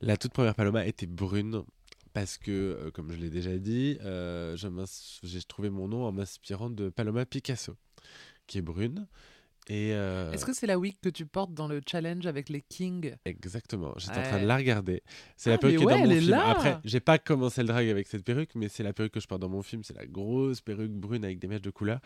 La 0.00 0.16
toute 0.16 0.32
première 0.32 0.54
Paloma 0.56 0.84
était 0.86 1.06
brune. 1.06 1.62
Parce 2.18 2.36
que, 2.38 2.50
euh, 2.50 2.90
comme 2.90 3.12
je 3.12 3.16
l'ai 3.16 3.30
déjà 3.30 3.56
dit, 3.58 3.98
euh, 4.02 4.56
j'ai 5.22 5.42
trouvé 5.42 5.70
mon 5.70 5.88
nom 5.88 6.04
en 6.04 6.12
m'inspirant 6.12 6.70
de 6.70 6.88
Paloma 6.88 7.24
Picasso, 7.26 7.76
qui 8.46 8.58
est 8.58 8.62
brune. 8.62 9.06
Et 9.70 9.92
euh, 9.92 10.32
Est-ce 10.32 10.46
que 10.46 10.54
c'est 10.54 10.66
la 10.66 10.78
wig 10.78 10.94
que 11.02 11.10
tu 11.10 11.26
portes 11.26 11.52
dans 11.52 11.68
le 11.68 11.82
challenge 11.86 12.24
avec 12.26 12.48
les 12.48 12.62
Kings 12.62 13.14
Exactement, 13.26 13.92
j'étais 13.98 14.18
en 14.18 14.22
train 14.22 14.40
de 14.40 14.46
la 14.46 14.56
regarder. 14.56 15.02
C'est 15.36 15.50
Ah, 15.50 15.52
la 15.52 15.58
perruque 15.58 15.80
mais 15.80 15.86
qui 15.86 15.92
est 15.92 15.98
dans 15.98 16.04
mon 16.06 16.10
est 16.10 16.18
film. 16.20 16.30
là. 16.30 16.48
Après, 16.48 16.78
j'ai 16.84 17.00
pas 17.00 17.18
commencé 17.18 17.60
le 17.60 17.68
drag 17.68 17.86
avec 17.88 18.06
cette 18.08 18.24
perruque, 18.24 18.54
mais 18.54 18.68
c'est 18.70 18.82
la 18.82 18.94
perruque 18.94 19.12
que 19.12 19.20
je 19.20 19.26
porte 19.28 19.42
dans 19.42 19.50
mon 19.50 19.62
film. 19.62 19.82
C'est 19.84 19.94
la 19.94 20.06
grosse 20.06 20.62
perruque 20.62 20.92
brune 20.92 21.22
avec 21.22 21.38
des 21.38 21.48
mèches 21.48 21.60
de 21.60 21.70
couleur. 21.70 22.00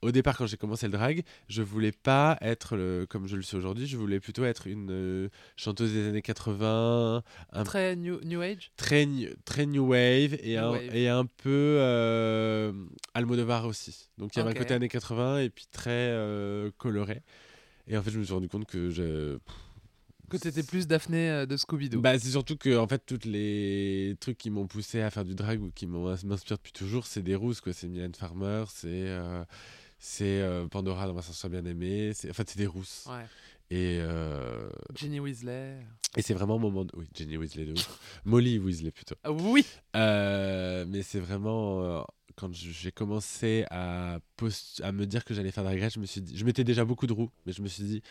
Au 0.00 0.12
départ, 0.12 0.36
quand 0.36 0.46
j'ai 0.46 0.56
commencé 0.56 0.86
le 0.86 0.92
drag, 0.92 1.24
je 1.48 1.60
voulais 1.60 1.90
pas 1.90 2.38
être 2.40 2.76
le- 2.76 3.04
comme 3.08 3.26
je 3.26 3.34
le 3.34 3.42
suis 3.42 3.56
aujourd'hui. 3.56 3.86
Je 3.88 3.96
voulais 3.96 4.20
plutôt 4.20 4.44
être 4.44 4.68
une 4.68 4.90
euh, 4.92 5.28
chanteuse 5.56 5.92
des 5.92 6.06
années 6.08 6.22
80, 6.22 7.22
un 7.52 7.64
Très 7.64 7.96
new, 7.96 8.20
new 8.24 8.40
Age 8.40 8.70
très, 8.76 9.06
new- 9.06 9.34
très 9.44 9.66
new 9.66 9.84
wave 9.88 10.34
et, 10.42 10.54
New 10.56 10.58
un, 10.64 10.70
wave. 10.70 10.94
et 10.96 11.08
un 11.08 11.24
peu 11.26 11.78
euh, 11.80 12.72
Almodovar 13.14 13.66
aussi. 13.66 14.08
Donc 14.18 14.36
il 14.36 14.38
y 14.38 14.42
avait 14.42 14.50
Ok. 14.52 14.56
un 14.56 14.60
côté 14.60 14.74
années 14.74 14.88
80 14.88 15.40
et 15.40 15.50
puis 15.50 15.66
très 15.72 15.90
euh, 15.90 16.70
coloré. 16.78 17.22
Et 17.88 17.96
en 17.96 18.02
fait, 18.02 18.10
je 18.12 18.18
me 18.20 18.24
suis 18.24 18.34
rendu 18.34 18.48
compte 18.48 18.66
que 18.66 18.90
je. 18.90 19.38
Que 20.30 20.36
t'étais 20.36 20.62
plus 20.62 20.86
Daphné 20.86 21.30
euh, 21.30 21.46
de 21.46 21.56
Scooby-Doo. 21.56 22.00
Bah, 22.02 22.18
c'est 22.18 22.28
surtout 22.30 22.56
que 22.56 22.76
en 22.76 22.86
fait, 22.86 23.02
tous 23.06 23.26
les 23.26 24.14
trucs 24.20 24.36
qui 24.38 24.50
m'ont 24.50 24.66
poussé 24.66 25.00
à 25.00 25.10
faire 25.10 25.24
du 25.24 25.34
drag 25.34 25.60
ou 25.62 25.70
qui 25.74 25.86
m'inspirent 25.86 26.58
depuis 26.58 26.72
toujours, 26.72 27.06
c'est 27.06 27.22
des 27.22 27.34
rousses 27.34 27.60
quoi. 27.62 27.72
C'est 27.72 27.88
Mylène 27.88 28.14
Farmer, 28.14 28.64
c'est 28.68 29.08
c'est 29.98 30.40
euh, 30.40 30.66
Pandora 30.68 31.06
dans 31.06 31.14
Ma 31.14 31.22
sensation 31.22 31.48
bien 31.48 31.64
aimée. 31.64 32.12
En 32.28 32.32
fait 32.32 32.48
c'est 32.50 32.58
des 32.58 32.66
rousses. 32.66 33.06
Ouais. 33.08 33.26
Et 33.70 33.98
euh, 34.00 34.70
Ginny 34.94 35.20
Weasley. 35.20 35.78
et 36.16 36.22
c'est 36.22 36.32
vraiment 36.32 36.54
un 36.56 36.58
moment 36.60 36.86
de... 36.86 36.92
oui 36.96 37.06
Jenny 37.14 37.36
Weasley 37.36 37.66
de 37.66 37.72
ouf. 37.72 38.00
Molly 38.24 38.58
Weasley 38.58 38.90
plutôt. 38.90 39.14
Ah 39.24 39.30
oui 39.32 39.64
Euh, 39.96 40.84
mais 40.88 41.02
c'est 41.02 41.20
vraiment 41.20 41.82
euh, 41.82 42.02
quand 42.36 42.54
j'ai 42.54 42.92
commencé 42.92 43.66
à, 43.70 44.20
post- 44.36 44.80
à 44.82 44.92
me 44.92 45.04
dire 45.06 45.24
que 45.24 45.34
j'allais 45.34 45.50
faire 45.50 45.64
drag 45.64 45.80
race, 45.80 45.94
je 45.94 46.00
me 46.00 46.06
suis 46.06 46.20
dit, 46.22 46.36
je 46.36 46.44
mettais 46.44 46.64
déjà 46.64 46.84
beaucoup 46.84 47.06
de 47.06 47.12
roues, 47.12 47.30
mais 47.44 47.52
je 47.52 47.60
me 47.62 47.68
suis 47.68 47.82
dit, 47.82 48.02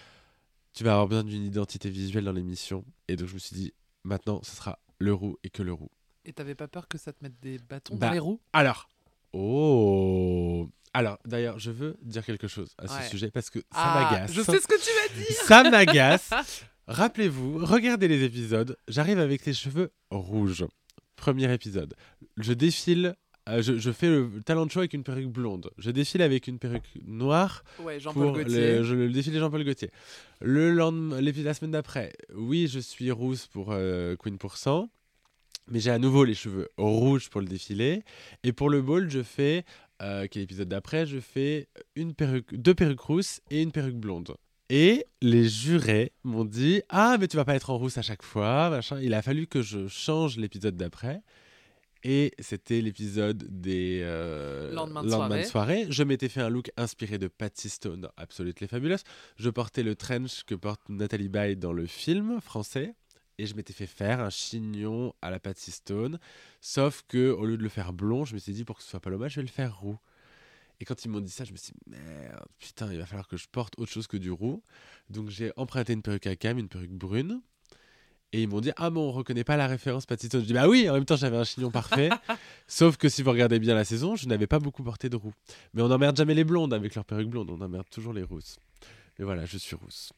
tu 0.73 0.83
vas 0.83 0.91
avoir 0.91 1.07
besoin 1.07 1.23
d'une 1.23 1.45
identité 1.45 1.89
visuelle 1.89 2.25
dans 2.25 2.33
l'émission, 2.33 2.83
et 3.07 3.15
donc 3.15 3.29
je 3.29 3.33
me 3.33 3.39
suis 3.39 3.55
dit, 3.55 3.73
maintenant, 4.03 4.41
ce 4.43 4.53
sera 4.55 4.79
le 4.99 5.13
roux 5.13 5.37
et 5.45 5.49
que 5.49 5.63
le 5.63 5.71
roux. 5.73 5.89
Et 6.25 6.33
t'avais 6.33 6.55
pas 6.55 6.67
peur 6.67 6.87
que 6.89 6.97
ça 6.97 7.13
te 7.13 7.23
mette 7.23 7.39
des 7.41 7.57
bâtons 7.57 7.95
Bah, 7.95 8.07
dans 8.07 8.13
les 8.13 8.19
roues? 8.19 8.41
Alors, 8.51 8.89
oh, 9.31 10.69
alors 10.97 11.17
d'ailleurs, 11.25 11.59
je 11.59 11.71
veux 11.71 11.95
dire 12.01 12.25
quelque 12.25 12.47
chose 12.47 12.69
à 12.77 12.87
ce 12.87 12.93
Ouais. 12.93 13.07
sujet 13.09 13.31
parce 13.31 13.49
que 13.49 13.59
ça 13.59 13.65
Ah, 13.71 14.09
m'agace. 14.11 14.33
Je 14.33 14.41
sais 14.41 14.59
ce 14.59 14.67
que 14.67 14.75
tu 14.75 14.89
vas 15.15 15.21
dire 15.23 15.35
Ça 15.45 15.69
m'agace. 15.69 16.29
Rappelez-vous, 16.87 17.65
regardez 17.65 18.07
les 18.07 18.23
épisodes. 18.23 18.77
J'arrive 18.87 19.19
avec 19.19 19.45
les 19.45 19.53
cheveux 19.53 19.91
rouges. 20.11 20.65
Premier 21.15 21.51
épisode. 21.53 21.93
Je 22.37 22.53
défile. 22.53 23.15
euh, 23.49 23.61
je, 23.61 23.77
je 23.77 23.91
fais 23.91 24.07
le 24.09 24.41
talent 24.45 24.67
show 24.69 24.79
avec 24.79 24.93
une 24.93 25.03
perruque 25.03 25.27
blonde. 25.29 25.69
Je 25.77 25.91
défile 25.91 26.21
avec 26.21 26.47
une 26.47 26.59
perruque 26.59 26.87
noire 27.05 27.63
Ouais, 27.79 27.99
Jean-Paul 27.99 28.23
pour 28.23 28.31
Gaultier. 28.33 28.77
le, 28.77 28.83
je, 28.83 28.95
le 28.95 29.09
défilé 29.09 29.39
Jean-Paul 29.39 29.63
Gaultier. 29.63 29.89
Le 30.41 30.71
lendemain, 30.71 31.19
la 31.21 31.53
semaine 31.53 31.71
d'après, 31.71 32.13
oui, 32.35 32.67
je 32.67 32.79
suis 32.79 33.11
rousse 33.11 33.47
pour 33.47 33.69
euh, 33.71 34.15
Queen 34.17 34.37
Pourcent, 34.37 34.89
mais 35.69 35.79
j'ai 35.81 35.91
à 35.91 35.97
nouveau 35.99 36.23
les 36.23 36.35
cheveux 36.35 36.69
rouges 36.77 37.29
pour 37.29 37.41
le 37.41 37.47
défilé. 37.47 38.03
Et 38.43 38.53
pour 38.53 38.69
le 38.69 38.81
ball, 38.81 39.09
je 39.09 39.23
fais, 39.23 39.65
euh, 40.01 40.27
qui 40.27 40.39
est 40.39 40.41
l'épisode 40.41 40.69
d'après, 40.69 41.05
je 41.05 41.19
fais 41.19 41.67
une 41.95 42.13
perruque, 42.13 42.53
deux 42.55 42.75
perruques 42.75 43.01
rousses 43.01 43.41
et 43.49 43.61
une 43.61 43.71
perruque 43.71 43.95
blonde. 43.95 44.35
Et 44.69 45.05
les 45.21 45.47
jurés 45.47 46.11
m'ont 46.23 46.45
dit 46.45 46.81
Ah, 46.89 47.17
mais 47.19 47.27
tu 47.27 47.37
vas 47.37 47.45
pas 47.45 47.55
être 47.55 47.69
en 47.69 47.77
rousse 47.77 47.97
à 47.97 48.01
chaque 48.01 48.23
fois, 48.23 48.69
machin. 48.69 48.99
Il 49.01 49.13
a 49.13 49.21
fallu 49.21 49.47
que 49.47 49.61
je 49.61 49.87
change 49.87 50.37
l'épisode 50.37 50.75
d'après. 50.75 51.21
Et 52.03 52.31
c'était 52.39 52.81
l'épisode 52.81 53.43
des 53.49 54.01
euh, 54.03 54.71
Lendemain 54.71 55.03
de 55.03 55.43
soirée. 55.43 55.87
Je 55.89 56.03
m'étais 56.03 56.29
fait 56.29 56.41
un 56.41 56.49
look 56.49 56.69
inspiré 56.77 57.17
de 57.17 57.27
Patsy 57.27 57.69
Stone 57.69 58.01
dans 58.01 58.11
Absolutely 58.17 58.67
Fabulous. 58.67 58.99
Je 59.37 59.49
portais 59.49 59.83
le 59.83 59.95
trench 59.95 60.43
que 60.43 60.55
porte 60.55 60.81
Nathalie 60.89 61.29
Baye 61.29 61.57
dans 61.57 61.73
le 61.73 61.87
film 61.87 62.39
français. 62.39 62.93
Et 63.39 63.45
je 63.45 63.55
m'étais 63.55 63.73
fait 63.73 63.87
faire 63.87 64.19
un 64.19 64.29
chignon 64.29 65.13
à 65.21 65.29
la 65.29 65.39
Patsy 65.39 65.71
Stone. 65.71 66.19
Sauf 66.59 67.03
que 67.07 67.29
au 67.29 67.45
lieu 67.45 67.57
de 67.57 67.63
le 67.63 67.69
faire 67.69 67.93
blond, 67.93 68.25
je 68.25 68.33
me 68.33 68.39
suis 68.39 68.53
dit 68.53 68.63
pour 68.65 68.77
que 68.77 68.83
ce 68.83 68.89
soit 68.89 68.99
pas 68.99 69.09
l'hommage, 69.09 69.33
je 69.33 69.41
vais 69.41 69.45
le 69.45 69.51
faire 69.51 69.77
roux. 69.79 69.97
Et 70.79 70.85
quand 70.85 71.05
ils 71.05 71.09
m'ont 71.09 71.19
dit 71.19 71.31
ça, 71.31 71.43
je 71.43 71.51
me 71.51 71.57
suis 71.57 71.73
dit 71.73 71.91
merde, 71.91 72.45
putain, 72.59 72.91
il 72.91 72.99
va 72.99 73.05
falloir 73.05 73.27
que 73.27 73.37
je 73.37 73.47
porte 73.51 73.77
autre 73.79 73.91
chose 73.91 74.07
que 74.07 74.17
du 74.17 74.31
roux. 74.31 74.61
Donc 75.09 75.29
j'ai 75.29 75.51
emprunté 75.55 75.93
une 75.93 76.01
perruque 76.01 76.27
à 76.27 76.35
cam, 76.35 76.57
une 76.57 76.67
perruque 76.67 76.91
brune. 76.91 77.41
Et 78.33 78.41
ils 78.43 78.49
m'ont 78.49 78.59
dit 78.59 78.71
ah 78.75 78.89
mais 78.89 78.99
on 78.99 79.11
reconnaît 79.11 79.45
pas 79.45 79.55
la 79.55 79.67
référence 79.67 80.05
Patsy 80.05 80.27
Stone. 80.27 80.41
Je 80.41 80.47
dis 80.47 80.53
bah 80.53 80.67
oui, 80.67 80.89
en 80.89 80.93
même 80.93 81.05
temps 81.05 81.15
j'avais 81.15 81.37
un 81.37 81.43
chignon 81.43 81.71
parfait. 81.71 82.09
Sauf 82.67 82.97
que 82.97 83.07
si 83.07 83.21
vous 83.21 83.31
regardez 83.31 83.59
bien 83.59 83.73
la 83.73 83.85
saison, 83.85 84.15
je 84.15 84.27
n'avais 84.27 84.47
pas 84.47 84.59
beaucoup 84.59 84.83
porté 84.83 85.09
de 85.09 85.15
roux. 85.15 85.33
Mais 85.73 85.81
on 85.81 85.87
n'emmerde 85.87 86.17
jamais 86.17 86.33
les 86.33 86.43
blondes 86.43 86.73
avec 86.73 86.93
leur 86.95 87.05
perruque 87.05 87.29
blonde, 87.29 87.49
on 87.49 87.61
emmerde 87.61 87.89
toujours 87.89 88.13
les 88.13 88.23
rousses. 88.23 88.59
Mais 89.17 89.25
voilà, 89.25 89.45
je 89.45 89.57
suis 89.57 89.75
rousse. 89.75 90.11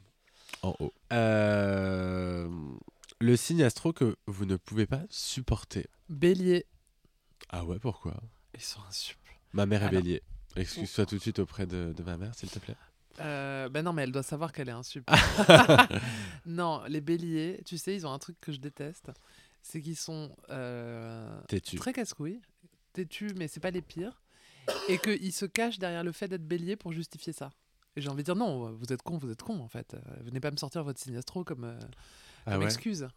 En 0.62 0.76
haut. 0.80 0.92
Euh, 1.14 2.50
Le 3.22 3.36
signe 3.36 3.64
astro 3.64 3.92
que 3.92 4.16
vous 4.28 4.46
ne 4.46 4.56
pouvez 4.56 4.86
pas 4.86 5.02
supporter. 5.10 5.88
Bélier. 6.08 6.66
Ah 7.50 7.66
ouais, 7.66 7.78
pourquoi? 7.78 8.16
Ils 8.54 8.62
sont 8.62 8.80
insupportables. 8.88 9.40
Ma 9.52 9.66
mère 9.66 9.84
est 9.84 9.88
Alors. 9.88 10.02
bélier. 10.02 10.24
Excuse-toi 10.56 11.06
tout 11.06 11.16
de 11.16 11.22
suite 11.22 11.40
auprès 11.40 11.66
de, 11.68 11.94
de 11.96 12.04
ma 12.04 12.18
mère, 12.18 12.34
s'il 12.34 12.50
te 12.50 12.60
plaît. 12.60 12.76
Euh, 13.20 13.68
ben 13.68 13.84
non, 13.84 13.92
mais 13.92 14.04
elle 14.04 14.14
doit 14.14 14.24
savoir 14.24 14.54
qu'elle 14.54 14.70
est 14.70 14.74
insupportable. 14.74 16.00
non, 16.46 16.82
les 16.88 17.02
béliers, 17.02 17.62
tu 17.66 17.78
sais, 17.78 17.94
ils 17.94 18.08
ont 18.08 18.14
un 18.14 18.20
truc 18.20 18.40
que 18.40 18.54
je 18.54 18.60
déteste. 18.60 19.12
C'est 19.62 19.82
qu'ils 19.82 19.98
sont 19.98 20.34
euh, 20.50 21.42
très 21.76 21.92
casse-couilles, 21.92 22.40
têtus, 22.94 23.34
mais 23.36 23.50
c'est 23.50 23.60
pas 23.60 23.72
les 23.72 23.82
pires. 23.82 24.22
Et 24.88 24.98
qu'ils 24.98 25.34
se 25.34 25.46
cachent 25.46 25.80
derrière 25.80 26.04
le 26.06 26.14
fait 26.14 26.30
d'être 26.30 26.48
bélier 26.48 26.78
pour 26.78 26.94
justifier 26.94 27.34
ça. 27.34 27.50
Et 27.98 28.02
j'ai 28.02 28.08
envie 28.08 28.24
de 28.24 28.26
dire 28.26 28.36
non, 28.36 28.72
vous 28.72 28.94
êtes 28.94 29.02
con, 29.02 29.18
vous 29.18 29.30
êtes 29.30 29.42
con 29.42 29.60
en 29.60 29.68
fait. 29.68 29.94
Euh, 29.96 30.00
Venez 30.22 30.40
pas 30.40 30.52
me 30.52 30.58
sortir 30.58 30.84
votre 30.86 31.00
signe 31.02 31.18
astro 31.18 31.44
comme, 31.44 31.66
euh, 31.66 31.80
Ah 32.50 32.54
comme 32.54 32.62
ouais 32.62 32.66
excuse. 32.68 33.08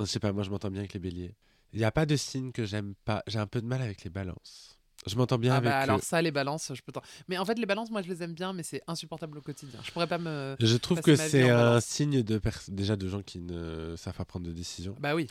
Je 0.00 0.04
sais 0.04 0.20
pas, 0.20 0.32
moi 0.32 0.42
je 0.42 0.50
m'entends 0.50 0.70
bien 0.70 0.80
avec 0.80 0.94
les 0.94 1.00
béliers. 1.00 1.34
Il 1.72 1.78
n'y 1.78 1.84
a 1.84 1.92
pas 1.92 2.06
de 2.06 2.16
signe 2.16 2.52
que 2.52 2.64
j'aime 2.64 2.94
pas. 3.04 3.22
J'ai 3.26 3.38
un 3.38 3.46
peu 3.46 3.60
de 3.60 3.66
mal 3.66 3.82
avec 3.82 4.04
les 4.04 4.10
balances. 4.10 4.78
Je 5.06 5.14
m'entends 5.16 5.38
bien 5.38 5.54
Ah 5.54 5.56
avec 5.58 5.70
bah 5.70 5.78
alors 5.78 6.02
ça, 6.02 6.20
les 6.20 6.32
balances, 6.32 6.72
je 6.74 6.82
peux. 6.82 6.92
Mais 7.28 7.38
en 7.38 7.44
fait, 7.44 7.54
les 7.58 7.66
balances, 7.66 7.90
moi 7.90 8.02
je 8.02 8.08
les 8.08 8.22
aime 8.22 8.32
bien, 8.34 8.52
mais 8.52 8.62
c'est 8.62 8.82
insupportable 8.86 9.38
au 9.38 9.40
quotidien. 9.40 9.78
Je 9.82 9.90
pourrais 9.92 10.06
pas 10.06 10.18
me. 10.18 10.56
Je 10.58 10.76
trouve 10.76 11.00
que 11.00 11.14
c'est 11.14 11.48
un 11.48 11.80
signe 11.80 12.22
de 12.22 12.38
pers- 12.38 12.62
déjà 12.68 12.96
de 12.96 13.08
gens 13.08 13.22
qui 13.22 13.38
ne 13.38 13.94
savent 13.96 14.16
pas 14.16 14.24
prendre 14.24 14.46
de 14.46 14.52
décision. 14.52 14.96
Bah 14.98 15.14
oui. 15.14 15.28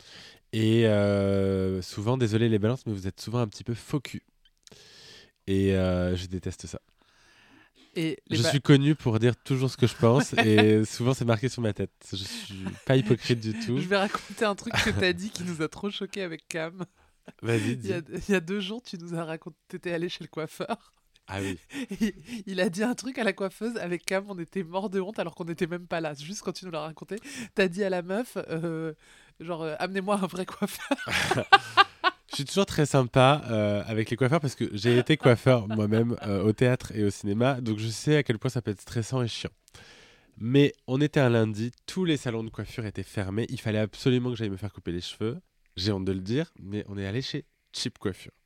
Et 0.54 0.88
euh, 0.88 1.82
souvent, 1.82 2.18
désolé 2.18 2.50
les 2.50 2.60
balances, 2.60 2.86
mais 2.86 2.94
vous 2.94 3.08
êtes 3.08 3.20
souvent 3.20 3.40
un 3.40 3.48
petit 3.48 3.64
peu 3.64 3.76
cul. 4.00 4.24
Et 5.48 5.76
euh, 5.76 6.16
je 6.16 6.28
déteste 6.28 6.68
ça. 6.68 6.80
Et 8.00 8.20
je 8.30 8.44
suis 8.44 8.62
connu 8.62 8.94
pour 8.94 9.18
dire 9.18 9.36
toujours 9.36 9.72
ce 9.72 9.76
que 9.78 9.88
je 9.88 9.96
pense 9.96 10.34
et 10.38 10.86
souvent 10.86 11.16
c'est 11.16 11.26
marqué 11.26 11.50
sur 11.50 11.64
ma 11.64 11.74
tête. 11.74 11.92
Je 12.12 12.16
suis 12.16 12.64
pas 12.86 12.96
hypocrite 12.96 13.40
du 13.40 13.54
tout. 13.60 13.80
Je 13.80 13.88
vais 13.88 13.98
raconter 13.98 14.46
un 14.46 14.54
truc 14.54 14.74
que 14.74 14.92
t'as 14.92 15.14
dit 15.14 15.32
qui 15.32 15.44
nous 15.44 15.64
a 15.64 15.68
trop 15.68 15.90
choqué 15.90 16.22
avec 16.22 16.48
Cam. 16.48 16.86
Vas-y, 17.42 17.72
Il 17.72 17.78
dis. 17.80 17.90
y, 17.90 17.94
a, 17.94 18.02
il 18.28 18.32
y 18.32 18.36
a 18.36 18.40
deux 18.40 18.60
jours, 18.60 18.84
tu 18.84 18.98
nous 19.00 19.16
as 19.16 19.26
raconté, 19.26 19.58
t'étais 19.68 19.92
allé 19.94 20.10
chez 20.10 20.24
le 20.24 20.30
coiffeur. 20.30 20.94
Ah 21.28 21.40
oui. 21.42 21.60
Et 22.02 22.14
il 22.46 22.62
a 22.62 22.70
dit 22.70 22.84
un 22.84 22.94
truc 22.96 23.18
à 23.18 23.24
la 23.24 23.34
coiffeuse 23.34 23.76
avec 23.78 24.06
Cam, 24.06 24.26
on 24.30 24.38
était 24.40 24.64
mort 24.64 24.90
de 24.90 25.02
honte 25.02 25.18
alors 25.20 25.34
qu'on 25.36 25.46
n'était 25.46 25.68
même 25.68 25.88
pas 25.88 26.00
là. 26.00 26.14
Juste 26.14 26.42
quand 26.42 26.54
tu 26.54 26.66
nous 26.66 26.72
l'as 26.72 26.82
raconté, 26.82 27.18
t'as 27.56 27.68
dit 27.68 27.84
à 27.84 27.90
la 27.90 28.02
meuf, 28.02 28.38
euh, 28.50 28.94
genre, 29.40 29.64
euh, 29.64 29.76
amenez-moi 29.80 30.20
un 30.22 30.28
vrai 30.28 30.46
coiffeur. 30.46 30.98
Suis 32.38 32.46
toujours 32.46 32.68
très 32.68 32.86
sympa 32.86 33.42
euh, 33.50 33.82
avec 33.88 34.12
les 34.12 34.16
coiffeurs 34.16 34.40
parce 34.40 34.54
que 34.54 34.66
j'ai 34.72 35.00
été 35.00 35.18
coiffeur 35.18 35.68
moi-même 35.68 36.16
euh, 36.22 36.44
au 36.44 36.54
théâtre 36.54 36.92
et 36.94 37.04
au 37.04 37.10
cinéma, 37.10 37.62
donc 37.62 37.80
je 37.80 37.88
sais 37.88 38.18
à 38.18 38.22
quel 38.22 38.38
point 38.38 38.52
ça 38.52 38.62
peut 38.62 38.70
être 38.70 38.82
stressant 38.82 39.24
et 39.24 39.28
chiant. 39.28 39.50
Mais 40.38 40.72
on 40.86 41.02
était 41.02 41.20
un 41.20 41.30
lundi, 41.30 41.72
tous 41.88 42.06
les 42.06 42.16
salons 42.16 42.44
de 42.44 42.52
coiffure 42.52 42.86
étaient 42.86 43.02
fermés, 43.02 43.48
il 43.50 43.60
fallait 43.60 43.80
absolument 43.80 44.30
que 44.30 44.36
j'aille 44.36 44.52
me 44.52 44.56
faire 44.56 44.72
couper 44.72 44.92
les 44.92 45.02
cheveux. 45.02 45.40
J'ai 45.78 45.92
honte 45.92 46.06
de 46.06 46.12
le 46.12 46.20
dire, 46.20 46.54
mais 46.62 46.86
on 46.90 47.00
est 47.00 47.08
allé 47.08 47.24
chez 47.24 47.44
Cheap 47.74 47.98
Coiffure. 47.98 48.37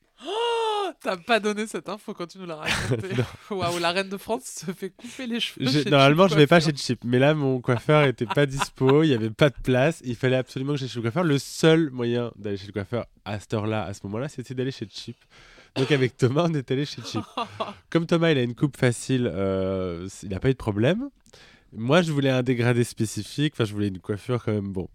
T'as 1.00 1.16
pas 1.16 1.40
donné 1.40 1.66
cette 1.66 1.88
info 1.88 2.14
quand 2.14 2.26
tu 2.26 2.38
nous 2.38 2.46
l'as 2.46 2.56
raconté. 2.56 3.08
Waouh, 3.50 3.78
la 3.78 3.92
reine 3.92 4.08
de 4.08 4.16
France 4.16 4.44
se 4.44 4.72
fait 4.72 4.90
couper 4.90 5.26
les 5.26 5.40
cheveux. 5.40 5.68
Chez 5.68 5.88
normalement, 5.88 6.28
je 6.28 6.34
vais 6.34 6.46
pas 6.46 6.60
chez 6.60 6.74
Chip, 6.74 7.00
mais 7.04 7.18
là, 7.18 7.34
mon 7.34 7.60
coiffeur 7.60 8.04
était 8.04 8.26
pas 8.26 8.46
dispo, 8.46 9.02
il 9.02 9.08
y 9.08 9.14
avait 9.14 9.30
pas 9.30 9.50
de 9.50 9.56
place, 9.62 10.00
il 10.04 10.16
fallait 10.16 10.36
absolument 10.36 10.72
que 10.72 10.78
j'aille 10.78 10.88
chez 10.88 10.96
le 10.98 11.02
coiffeur. 11.02 11.24
Le 11.24 11.38
seul 11.38 11.90
moyen 11.90 12.32
d'aller 12.36 12.56
chez 12.56 12.66
le 12.66 12.72
coiffeur 12.72 13.06
à 13.24 13.38
cette 13.38 13.54
heure-là, 13.54 13.84
à 13.84 13.94
ce 13.94 14.00
moment-là, 14.04 14.28
c'était 14.28 14.54
d'aller 14.54 14.72
chez 14.72 14.88
Chip. 14.88 15.16
Donc 15.76 15.90
avec 15.90 16.16
Thomas, 16.16 16.46
on 16.48 16.54
est 16.54 16.70
allé 16.70 16.84
chez 16.84 17.02
Chip. 17.02 17.22
Comme 17.90 18.06
Thomas, 18.06 18.30
il 18.30 18.38
a 18.38 18.42
une 18.42 18.54
coupe 18.54 18.76
facile, 18.76 19.30
euh, 19.32 20.08
il 20.22 20.30
n'a 20.30 20.40
pas 20.40 20.50
eu 20.50 20.54
de 20.54 20.58
problème. 20.58 21.08
Moi, 21.74 22.02
je 22.02 22.12
voulais 22.12 22.30
un 22.30 22.42
dégradé 22.42 22.84
spécifique, 22.84 23.54
enfin, 23.54 23.64
je 23.64 23.72
voulais 23.72 23.88
une 23.88 23.98
coiffure 23.98 24.44
quand 24.44 24.52
même, 24.52 24.72
bon, 24.72 24.88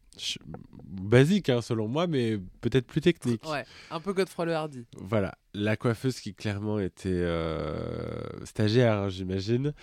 basique, 0.84 1.50
hein, 1.50 1.62
selon 1.62 1.88
moi, 1.88 2.08
mais 2.08 2.38
peut-être 2.62 2.88
plus 2.88 3.02
technique. 3.02 3.46
Ouais, 3.48 3.66
un 3.92 4.00
peu 4.00 4.14
Godefroy 4.14 4.46
le 4.46 4.54
Hardy. 4.54 4.86
Voilà, 4.98 5.38
la 5.54 5.76
coiffeuse 5.78 6.20
qui 6.20 6.34
clairement 6.34 6.80
était 6.80 7.10
euh, 7.10 8.46
stagiaire, 8.46 8.94
hein, 8.98 9.10
j'imagine, 9.10 9.74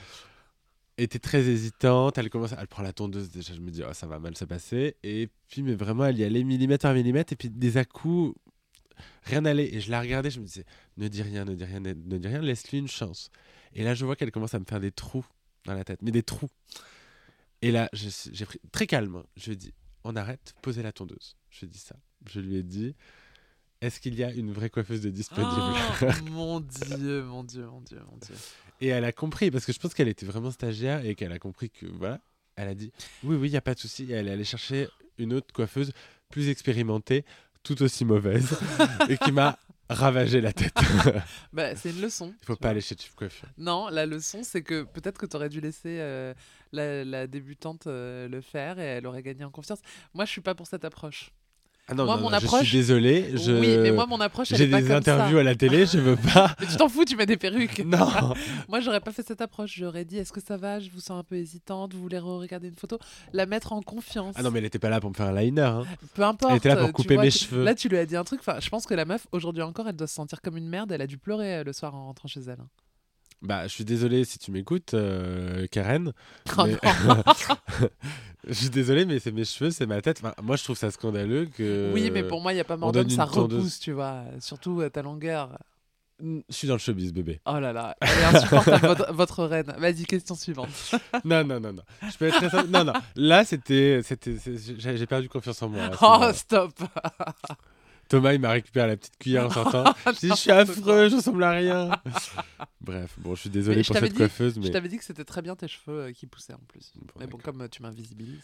était 0.98 1.18
très 1.18 1.40
hésitante. 1.48 2.18
Elle 2.18 2.30
commence, 2.30 2.54
elle 2.58 2.68
prend 2.68 2.82
la 2.82 2.92
tondeuse 2.92 3.30
déjà. 3.30 3.54
Je 3.54 3.60
me 3.60 3.70
dis, 3.70 3.82
oh, 3.88 3.92
ça 3.92 4.06
va 4.06 4.18
mal 4.18 4.36
se 4.36 4.44
passer. 4.44 4.96
Et 5.02 5.28
puis, 5.48 5.62
mais 5.62 5.74
vraiment, 5.74 6.04
elle 6.06 6.18
y 6.18 6.24
allait 6.24 6.44
millimètre 6.44 6.82
par 6.82 6.94
millimètre. 6.94 7.32
Et 7.32 7.36
puis, 7.36 7.50
des 7.50 7.76
à-coups, 7.76 8.38
rien 9.24 9.40
n'allait. 9.40 9.74
Et 9.74 9.80
je 9.80 9.90
la 9.90 10.00
regardais, 10.00 10.30
je 10.30 10.40
me 10.40 10.46
disais, 10.46 10.64
ne 10.96 11.08
dis 11.08 11.22
rien, 11.22 11.44
ne 11.44 11.54
dis 11.54 11.64
rien, 11.64 11.80
ne, 11.80 11.92
ne 11.94 12.18
dis 12.18 12.28
rien, 12.28 12.40
laisse-lui 12.40 12.78
une 12.78 12.88
chance. 12.88 13.30
Et 13.74 13.82
là, 13.82 13.94
je 13.94 14.04
vois 14.04 14.14
qu'elle 14.16 14.30
commence 14.30 14.54
à 14.54 14.60
me 14.60 14.64
faire 14.64 14.80
des 14.80 14.92
trous 14.92 15.26
dans 15.64 15.74
la 15.74 15.82
tête, 15.84 16.00
mais 16.02 16.12
des 16.12 16.22
trous. 16.22 16.50
Et 17.62 17.72
là, 17.72 17.88
j'ai 17.92 18.44
pris 18.44 18.60
très 18.72 18.86
calme. 18.86 19.16
hein. 19.16 19.24
Je 19.36 19.52
dit, 19.52 19.72
on 20.04 20.16
arrête, 20.16 20.54
posez 20.62 20.82
la 20.82 20.92
tondeuse. 20.92 21.36
Je 21.50 21.60
lui 21.60 21.66
ai 21.66 21.70
dit 21.70 21.78
ça. 21.78 21.96
Je 22.30 22.40
lui 22.40 22.56
ai 22.56 22.62
dit, 22.62 22.94
est-ce 23.80 24.00
qu'il 24.00 24.14
y 24.14 24.24
a 24.24 24.32
une 24.32 24.52
vraie 24.52 24.70
coiffeuse 24.70 25.00
de 25.00 25.10
disponible 25.10 25.52
Oh, 26.02 26.06
mon 26.30 26.60
dieu, 26.60 27.22
mon 27.24 27.44
dieu, 27.44 27.66
mon 27.66 27.80
dieu, 27.80 28.00
mon 28.10 28.16
dieu. 28.18 28.34
Et 28.80 28.88
elle 28.88 29.04
a 29.04 29.12
compris, 29.12 29.50
parce 29.50 29.64
que 29.64 29.72
je 29.72 29.78
pense 29.78 29.94
qu'elle 29.94 30.08
était 30.08 30.26
vraiment 30.26 30.50
stagiaire 30.50 31.04
et 31.04 31.14
qu'elle 31.14 31.32
a 31.32 31.38
compris 31.38 31.70
que, 31.70 31.86
voilà, 31.86 32.20
elle 32.56 32.68
a 32.68 32.74
dit, 32.74 32.92
oui, 33.24 33.36
oui, 33.36 33.48
il 33.48 33.50
n'y 33.50 33.56
a 33.56 33.62
pas 33.62 33.74
de 33.74 33.80
souci. 33.80 34.04
Et 34.10 34.14
elle 34.14 34.28
est 34.28 34.32
allée 34.32 34.44
chercher 34.44 34.88
une 35.18 35.32
autre 35.32 35.52
coiffeuse 35.52 35.92
plus 36.30 36.48
expérimentée, 36.48 37.24
tout 37.62 37.82
aussi 37.82 38.04
mauvaise, 38.04 38.58
et 39.08 39.16
qui 39.18 39.32
m'a 39.32 39.58
ravagé 39.88 40.40
la 40.40 40.52
tête. 40.52 40.74
Bah, 41.52 41.76
c'est 41.76 41.90
une 41.90 42.00
leçon. 42.00 42.34
Il 42.42 42.46
faut 42.46 42.56
pas 42.56 42.68
vois. 42.68 42.70
aller 42.70 42.80
chez 42.80 42.96
Chief 42.96 43.14
Coiffure. 43.14 43.48
Non, 43.58 43.88
la 43.88 44.06
leçon, 44.06 44.42
c'est 44.42 44.62
que 44.62 44.82
peut-être 44.84 45.18
que 45.18 45.26
tu 45.26 45.36
aurais 45.36 45.48
dû 45.48 45.60
laisser 45.60 45.98
euh, 46.00 46.34
la, 46.72 47.04
la 47.04 47.26
débutante 47.26 47.86
euh, 47.86 48.28
le 48.28 48.40
faire 48.40 48.78
et 48.78 48.84
elle 48.84 49.06
aurait 49.06 49.22
gagné 49.22 49.44
en 49.44 49.50
confiance. 49.50 49.80
Moi, 50.14 50.24
je 50.24 50.30
suis 50.30 50.40
pas 50.40 50.54
pour 50.54 50.66
cette 50.66 50.84
approche. 50.84 51.30
Ah 51.86 51.94
non, 51.94 52.06
Moi, 52.06 52.16
non, 52.16 52.22
mon 52.22 52.30
non, 52.30 52.38
je 52.38 52.46
approche- 52.46 52.64
suis 52.66 52.78
désolé. 52.78 53.32
Je... 53.36 53.52
Oui, 53.52 53.76
mais 53.76 53.90
moi, 53.92 54.06
mon 54.06 54.18
approche, 54.18 54.50
elle 54.52 54.56
J'ai 54.56 54.68
pas 54.68 54.80
des 54.80 54.90
interviews 54.90 55.34
ça. 55.36 55.40
à 55.40 55.42
la 55.42 55.54
télé, 55.54 55.84
je 55.84 55.98
veux 55.98 56.16
pas. 56.16 56.56
Mais 56.60 56.66
tu 56.66 56.76
t'en 56.76 56.88
fous, 56.88 57.04
tu 57.04 57.14
mets 57.14 57.26
des 57.26 57.36
perruques. 57.36 57.78
non. 57.84 58.08
Moi, 58.70 58.80
j'aurais 58.80 59.00
pas 59.00 59.12
fait 59.12 59.22
cette 59.26 59.42
approche. 59.42 59.74
J'aurais 59.76 60.06
dit, 60.06 60.16
est-ce 60.16 60.32
que 60.32 60.40
ça 60.40 60.56
va? 60.56 60.80
Je 60.80 60.88
vous 60.88 61.00
sens 61.00 61.20
un 61.20 61.24
peu 61.24 61.36
hésitante. 61.36 61.92
Vous 61.92 62.00
voulez 62.00 62.18
regarder 62.18 62.68
une 62.68 62.74
photo? 62.74 62.98
La 63.34 63.44
mettre 63.44 63.74
en 63.74 63.82
confiance. 63.82 64.34
Ah 64.38 64.42
non, 64.42 64.50
mais 64.50 64.60
elle 64.60 64.64
était 64.64 64.78
pas 64.78 64.88
là 64.88 64.98
pour 64.98 65.10
me 65.10 65.14
faire 65.14 65.26
un 65.26 65.38
liner. 65.38 65.60
hein. 65.60 65.82
Peu 66.14 66.22
importe. 66.22 66.52
Elle 66.52 66.56
était 66.56 66.70
là 66.70 66.76
pour 66.76 66.92
couper 66.92 67.14
vois, 67.16 67.24
mes 67.24 67.30
cheveux. 67.30 67.62
Là, 67.64 67.74
tu 67.74 67.90
lui 67.90 67.98
as 67.98 68.06
dit 68.06 68.16
un 68.16 68.24
truc. 68.24 68.40
Enfin, 68.40 68.60
je 68.60 68.68
pense 68.70 68.86
que 68.86 68.94
la 68.94 69.04
meuf, 69.04 69.26
aujourd'hui 69.32 69.62
encore, 69.62 69.86
elle 69.86 69.96
doit 69.96 70.06
se 70.06 70.14
sentir 70.14 70.40
comme 70.40 70.56
une 70.56 70.68
merde. 70.68 70.90
Elle 70.90 71.02
a 71.02 71.06
dû 71.06 71.18
pleurer 71.18 71.56
euh, 71.56 71.64
le 71.64 71.74
soir 71.74 71.94
en 71.94 72.06
rentrant 72.06 72.28
chez 72.28 72.40
elle. 72.40 72.60
Bah, 73.42 73.64
je 73.66 73.72
suis 73.72 73.84
désolé 73.84 74.24
si 74.24 74.38
tu 74.38 74.50
m'écoutes, 74.50 74.94
euh, 74.94 75.66
Karen. 75.70 76.12
Oh 76.56 76.64
mais- 76.66 76.78
je 78.48 78.52
suis 78.54 78.70
désolé, 78.70 79.04
mais 79.04 79.18
c'est 79.18 79.32
mes 79.32 79.44
cheveux, 79.44 79.70
c'est 79.70 79.86
ma 79.86 80.00
tête. 80.00 80.20
Enfin, 80.22 80.34
moi, 80.42 80.56
je 80.56 80.64
trouve 80.64 80.76
ça 80.78 80.90
scandaleux 80.90 81.46
que. 81.46 81.90
Oui, 81.92 82.10
mais 82.10 82.22
pour 82.22 82.40
moi, 82.40 82.52
il 82.52 82.56
n'y 82.56 82.60
a 82.60 82.64
pas 82.64 82.76
mort 82.76 82.90
d'homme, 82.92 83.10
ça 83.10 83.26
tondeuse. 83.26 83.58
repousse, 83.58 83.78
tu 83.80 83.92
vois. 83.92 84.22
Surtout 84.40 84.80
à 84.80 84.88
ta 84.90 85.02
longueur. 85.02 85.58
Je 86.20 86.40
suis 86.48 86.68
dans 86.68 86.74
le 86.74 86.78
showbiz, 86.78 87.12
bébé. 87.12 87.40
Oh 87.44 87.58
là 87.58 87.72
là, 87.72 87.96
elle 88.00 88.08
est 88.08 88.36
insupportable, 88.36 88.86
votre, 88.86 89.12
votre 89.12 89.44
reine. 89.44 89.74
Vas-y, 89.78 90.04
question 90.04 90.36
suivante. 90.36 90.68
Non, 91.24 91.44
non, 91.44 91.58
non, 91.60 91.72
non. 91.72 91.82
Je 92.10 92.16
peux 92.16 92.26
être 92.26 92.36
très 92.36 92.50
simple. 92.50 92.70
Non, 92.70 92.84
non. 92.84 92.92
Là, 93.16 93.44
c'était. 93.44 94.00
J'ai 94.78 95.06
perdu 95.06 95.28
confiance 95.28 95.60
en 95.62 95.68
moi. 95.68 95.90
Oh, 96.00 96.30
stop 96.32 96.72
Thomas, 98.08 98.32
il 98.34 98.40
m'a 98.40 98.50
récupéré 98.50 98.86
la 98.88 98.96
petite 98.96 99.16
cuillère 99.18 99.46
en 99.46 99.50
sortant. 99.50 99.94
Je 100.20 100.28
je 100.28 100.34
suis 100.34 100.50
affreux, 100.50 101.08
je 101.08 101.16
ressemble 101.16 101.42
à 101.44 101.50
rien. 101.52 101.90
Bref, 102.80 103.14
bon, 103.18 103.34
je 103.34 103.40
suis 103.42 103.50
désolé 103.50 103.78
Mais 103.78 103.82
je 103.82 103.88
pour 103.92 103.96
cette 103.98 104.12
dit- 104.12 104.16
coiffeuse, 104.18 104.54
Je 104.56 104.60
mais. 104.60 104.70
t'avais 104.70 104.88
dit 104.88 104.98
que 104.98 105.04
c'était 105.04 105.24
très 105.24 105.40
bien 105.42 105.56
tes 105.56 105.68
cheveux 105.68 106.02
euh, 106.04 106.12
qui 106.12 106.26
poussaient 106.26 106.52
en 106.54 106.60
plus. 106.68 106.92
Bon, 106.96 107.06
Mais 107.18 107.26
bon, 107.26 107.38
comme 107.38 107.62
euh, 107.62 107.68
tu 107.68 107.82
m'invisibilises. 107.82 108.42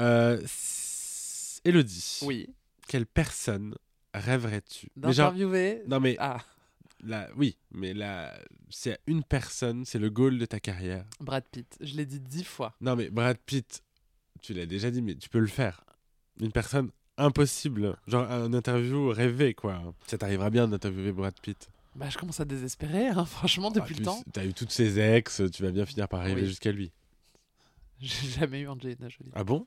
Euh, 0.00 0.40
Élodie, 1.64 2.20
Oui. 2.24 2.48
quelle 2.88 3.06
personne 3.06 3.74
rêverais-tu? 4.12 4.88
Genre- 4.96 5.10
D'interviewer. 5.30 5.82
Non, 5.86 6.00
mais 6.00 6.16
Ah, 6.18 6.44
là, 7.02 7.28
oui, 7.36 7.56
mais 7.70 7.94
là, 7.94 8.34
c'est 8.70 8.98
une 9.06 9.22
personne, 9.24 9.84
c'est 9.84 9.98
le 9.98 10.10
goal 10.10 10.38
de 10.38 10.46
ta 10.46 10.60
carrière. 10.60 11.04
Brad 11.20 11.44
Pitt. 11.50 11.76
Je 11.80 11.96
l'ai 11.96 12.06
dit 12.06 12.20
dix 12.20 12.44
fois. 12.44 12.74
Non, 12.80 12.96
mais 12.96 13.08
Brad 13.08 13.38
Pitt, 13.46 13.82
tu 14.42 14.52
l'as 14.52 14.66
déjà 14.66 14.90
dit, 14.90 15.00
mais 15.00 15.14
tu 15.14 15.28
peux 15.28 15.38
le 15.38 15.46
faire. 15.46 15.84
Une 16.40 16.52
personne 16.52 16.90
impossible, 17.16 17.96
genre 18.06 18.30
un 18.30 18.52
interview 18.52 19.08
rêvé, 19.10 19.54
quoi. 19.54 19.94
Ça 20.06 20.18
t'arrivera 20.18 20.50
bien 20.50 20.68
d'interviewer 20.68 21.12
Brad 21.12 21.34
Pitt. 21.40 21.68
Bah, 21.96 22.10
je 22.10 22.18
commence 22.18 22.40
à 22.40 22.44
désespérer, 22.44 23.06
hein, 23.08 23.24
franchement, 23.26 23.70
depuis 23.70 23.94
Ah, 23.96 23.98
le 24.00 24.04
temps. 24.04 24.22
T'as 24.32 24.44
eu 24.44 24.52
toutes 24.52 24.72
ses 24.72 24.98
ex, 24.98 25.42
tu 25.52 25.62
vas 25.62 25.70
bien 25.70 25.86
finir 25.86 26.08
par 26.08 26.20
arriver 26.20 26.42
Oui. 26.42 26.48
jusqu'à 26.48 26.72
lui. 26.72 26.90
J'ai 28.00 28.28
jamais 28.28 28.60
eu 28.60 28.68
Angelina 28.68 29.08
Jolie. 29.08 29.30
Ah 29.34 29.44
bon? 29.44 29.66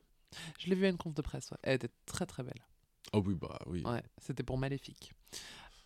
Je 0.59 0.67
l'ai 0.67 0.75
vue 0.75 0.85
à 0.85 0.89
une 0.89 0.97
conf 0.97 1.13
de 1.13 1.21
presse, 1.21 1.49
ouais. 1.51 1.57
Elle 1.63 1.75
était 1.75 1.89
très 2.05 2.25
très 2.25 2.43
belle. 2.43 2.61
Oh 3.13 3.23
oui, 3.25 3.35
bah 3.35 3.57
oui. 3.67 3.81
Ouais, 3.85 4.03
c'était 4.21 4.43
pour 4.43 4.57
Maléfique. 4.57 5.13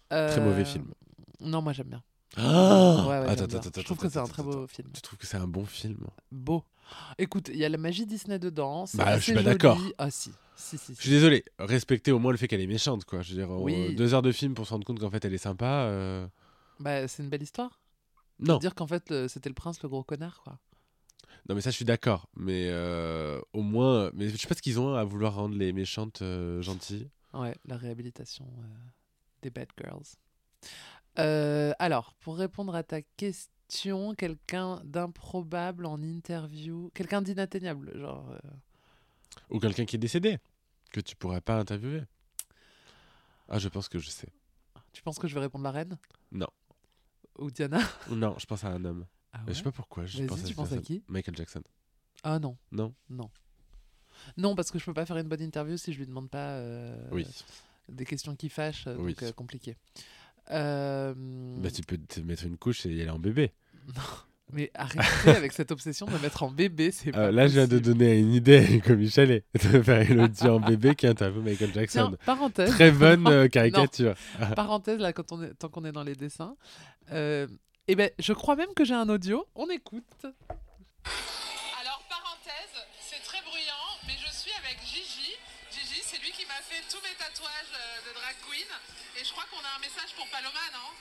Très 0.09 0.17
Euh, 0.39 0.41
mauvais 0.43 0.65
film. 0.65 0.91
Non, 1.39 1.61
moi 1.61 1.73
j'aime 1.73 1.87
bien. 1.89 2.03
Ah 2.37 3.05
Ouais, 3.07 3.19
ouais, 3.19 3.27
attends, 3.29 3.43
attends, 3.43 3.57
attends, 3.59 3.81
Je 3.81 3.85
trouve 3.85 3.97
que 3.99 4.09
c'est 4.09 4.17
un 4.17 4.25
très 4.25 4.41
beau 4.41 4.65
film. 4.65 4.89
Tu 4.93 5.01
trouves 5.01 5.19
que 5.19 5.27
c'est 5.27 5.37
un 5.37 5.47
bon 5.47 5.65
film? 5.65 6.07
Beau. 6.31 6.63
Écoute, 7.17 7.49
il 7.49 7.57
y 7.57 7.65
a 7.65 7.69
la 7.69 7.77
magie 7.77 8.05
Disney 8.05 8.39
dedans. 8.39 8.85
Bah, 8.95 9.17
je 9.17 9.23
suis 9.23 9.33
pas 9.33 9.43
d'accord. 9.43 9.77
Ah 9.97 10.09
si, 10.11 10.31
si, 10.55 10.77
si. 10.77 10.93
Je 10.95 11.01
suis 11.01 11.09
désolé, 11.09 11.43
respectez 11.59 12.11
au 12.11 12.19
moins 12.19 12.31
le 12.31 12.37
fait 12.37 12.47
qu'elle 12.47 12.61
est 12.61 12.67
méchante, 12.67 13.05
quoi. 13.05 13.21
Je 13.21 13.29
veux 13.33 13.35
dire, 13.37 13.49
Oui. 13.51 13.95
deux 13.95 14.13
heures 14.13 14.21
de 14.21 14.31
film 14.31 14.53
pour 14.53 14.65
se 14.65 14.71
rendre 14.73 14.85
compte 14.85 14.99
qu'en 14.99 15.09
fait 15.09 15.23
elle 15.25 15.33
est 15.33 15.37
sympa. 15.37 15.85
euh, 15.85 16.27
Bah, 16.79 17.07
c'est 17.07 17.23
une 17.23 17.29
belle 17.29 17.43
histoire. 17.43 17.79
Non, 18.39 18.57
Dire 18.57 18.73
qu'en 18.73 18.87
fait, 18.87 19.09
le- 19.11 19.27
c'était 19.27 19.49
le 19.49 19.55
prince, 19.55 19.81
le 19.83 19.89
gros 19.89 20.03
connard, 20.03 20.41
quoi. 20.43 20.57
non, 21.47 21.55
mais 21.55 21.61
ça 21.61 21.69
je 21.69 21.75
suis 21.75 21.85
d'accord. 21.85 22.27
Mais 22.35 22.67
euh, 22.69 23.39
au 23.53 23.61
moins, 23.61 24.09
mais 24.13 24.29
je 24.29 24.37
sais 24.37 24.47
pas 24.47 24.55
ce 24.55 24.61
qu'ils 24.61 24.79
ont 24.79 24.95
à 24.95 25.03
vouloir 25.03 25.35
rendre 25.35 25.55
les 25.55 25.73
méchantes 25.73 26.21
euh, 26.23 26.61
gentilles. 26.61 27.09
Ouais, 27.33 27.55
la 27.65 27.77
réhabilitation 27.77 28.45
euh, 28.59 28.63
des 29.43 29.49
Bad 29.51 29.67
Girls. 29.79 30.03
Euh, 31.19 31.73
alors, 31.79 32.13
pour 32.19 32.37
répondre 32.37 32.73
à 32.75 32.83
ta 32.83 33.01
question, 33.01 33.51
quelqu'un 34.17 34.81
d'improbable 34.83 35.85
en 35.85 36.01
interview, 36.01 36.91
quelqu'un 36.93 37.21
d'inatteignable, 37.21 37.97
genre. 37.97 38.29
euh, 38.31 38.49
Ou 39.49 39.59
quelqu'un 39.59 39.85
qui 39.85 39.95
est 39.95 39.99
décédé 39.99 40.39
que 40.91 40.99
tu 40.99 41.15
pourrais 41.15 41.41
pas 41.41 41.57
interviewer. 41.57 42.03
Ah, 43.47 43.59
je 43.59 43.69
pense 43.69 43.87
que 43.89 43.99
je 43.99 44.09
sais. 44.09 44.27
Tu 44.93 45.01
penses 45.01 45.19
que 45.19 45.27
je 45.27 45.33
vais 45.33 45.39
répondre 45.41 45.63
la 45.63 45.71
reine? 45.71 45.97
Non. 46.31 46.47
Ou 47.39 47.49
Diana? 47.49 47.79
Non, 48.09 48.35
je 48.37 48.45
pense 48.45 48.63
à 48.63 48.69
un 48.69 48.83
homme. 48.83 49.05
Ah 49.33 49.39
Mais 49.39 49.47
ouais 49.47 49.53
Je 49.53 49.57
sais 49.59 49.63
pas 49.63 49.71
pourquoi. 49.71 50.05
Je 50.05 50.23
pense 50.25 50.43
à 50.43 50.47
tu 50.47 50.53
penses 50.53 50.71
à 50.73 50.77
qui? 50.79 51.03
Michael 51.07 51.35
Jackson. 51.37 51.61
Ah 52.23 52.39
non, 52.39 52.57
Non 52.71 52.93
non. 53.09 53.29
Non, 54.37 54.55
parce 54.55 54.69
que 54.69 54.77
je 54.77 54.85
peux 54.85 54.93
pas 54.93 55.05
faire 55.05 55.17
une 55.17 55.27
bonne 55.29 55.41
interview 55.41 55.77
si 55.77 55.93
je 55.93 55.97
lui 55.99 56.05
demande 56.05 56.29
pas 56.29 56.49
euh, 56.57 57.07
Oui. 57.11 57.25
des 57.89 58.05
questions 58.05 58.35
qui 58.35 58.49
fâchent, 58.49 58.85
euh, 58.87 58.97
Oui. 58.97 59.13
donc 59.13 59.23
euh, 59.23 59.31
compliqué. 59.31 59.77
Euh, 60.51 61.13
Bah, 61.61 61.71
tu 61.71 61.81
peux 61.81 61.97
te 61.97 62.19
mettre 62.19 62.43
une 62.45 62.57
couche 62.57 62.85
et 62.85 62.93
y 62.93 63.01
aller 63.01 63.09
en 63.09 63.19
bébé. 63.19 63.51
Mais 64.53 64.69
arrêtez 64.75 65.29
avec 65.29 65.53
cette 65.53 65.71
obsession 65.71 66.05
de 66.07 66.17
mettre 66.17 66.43
en 66.43 66.51
bébé, 66.51 66.91
c'est 66.91 67.09
Euh, 67.15 67.27
pas 67.27 67.31
là, 67.31 67.47
je 67.47 67.53
viens 67.53 67.67
de 67.67 67.79
donner 67.79 68.17
une 68.19 68.33
idée, 68.33 68.81
comme 68.85 68.97
Michel, 68.97 69.43
de 69.53 69.81
faire 69.81 70.01
Elodie 70.11 70.43
en 70.49 70.59
bébé 70.59 70.93
qui 70.93 71.07
interviewe 71.07 71.41
Michael 71.41 71.73
Jackson. 71.73 72.09
Tiens, 72.09 72.17
parenthèse. 72.25 72.69
Très 72.69 72.91
bonne 73.03 73.25
euh, 73.27 73.47
caricature. 73.47 74.13
parenthèse 74.57 74.99
là 74.99 75.13
quand 75.13 75.31
on 75.31 75.41
est 75.41 75.53
tant 75.53 75.69
qu'on 75.69 75.85
est 75.85 75.93
dans 75.93 76.03
les 76.03 76.15
dessins 76.15 76.57
euh, 77.13 77.47
et 77.87 77.95
ben 77.95 78.09
je 78.19 78.33
crois 78.33 78.57
même 78.57 78.73
que 78.75 78.83
j'ai 78.83 78.93
un 78.93 79.07
audio 79.07 79.45
on 79.55 79.69
écoute 79.69 80.03
Alors, 81.79 82.03
parenthèse, 82.09 82.75
c'est 82.99 83.23
très 83.23 83.39
bruyant, 83.47 83.87
mais 84.05 84.13
je 84.19 84.29
suis 84.35 84.51
avec 84.59 84.77
Gigi. 84.83 85.31
Gigi, 85.71 86.01
c'est 86.03 86.19
lui 86.21 86.31
qui 86.35 86.45
m'a 86.45 86.59
fait 86.67 86.83
tous 86.91 86.99
mes 87.07 87.15
tatouages 87.17 87.71
euh, 87.73 88.03
de 88.03 88.11
drag 88.19 88.35
queen. 88.47 88.67
Et 89.19 89.23
je 89.23 89.31
crois 89.31 89.45
qu'on 89.49 89.63
a 89.63 89.71
un 89.77 89.81
message 89.81 90.11
pour 90.15 90.27
Paloma, 90.29 90.59
non? 90.75 90.91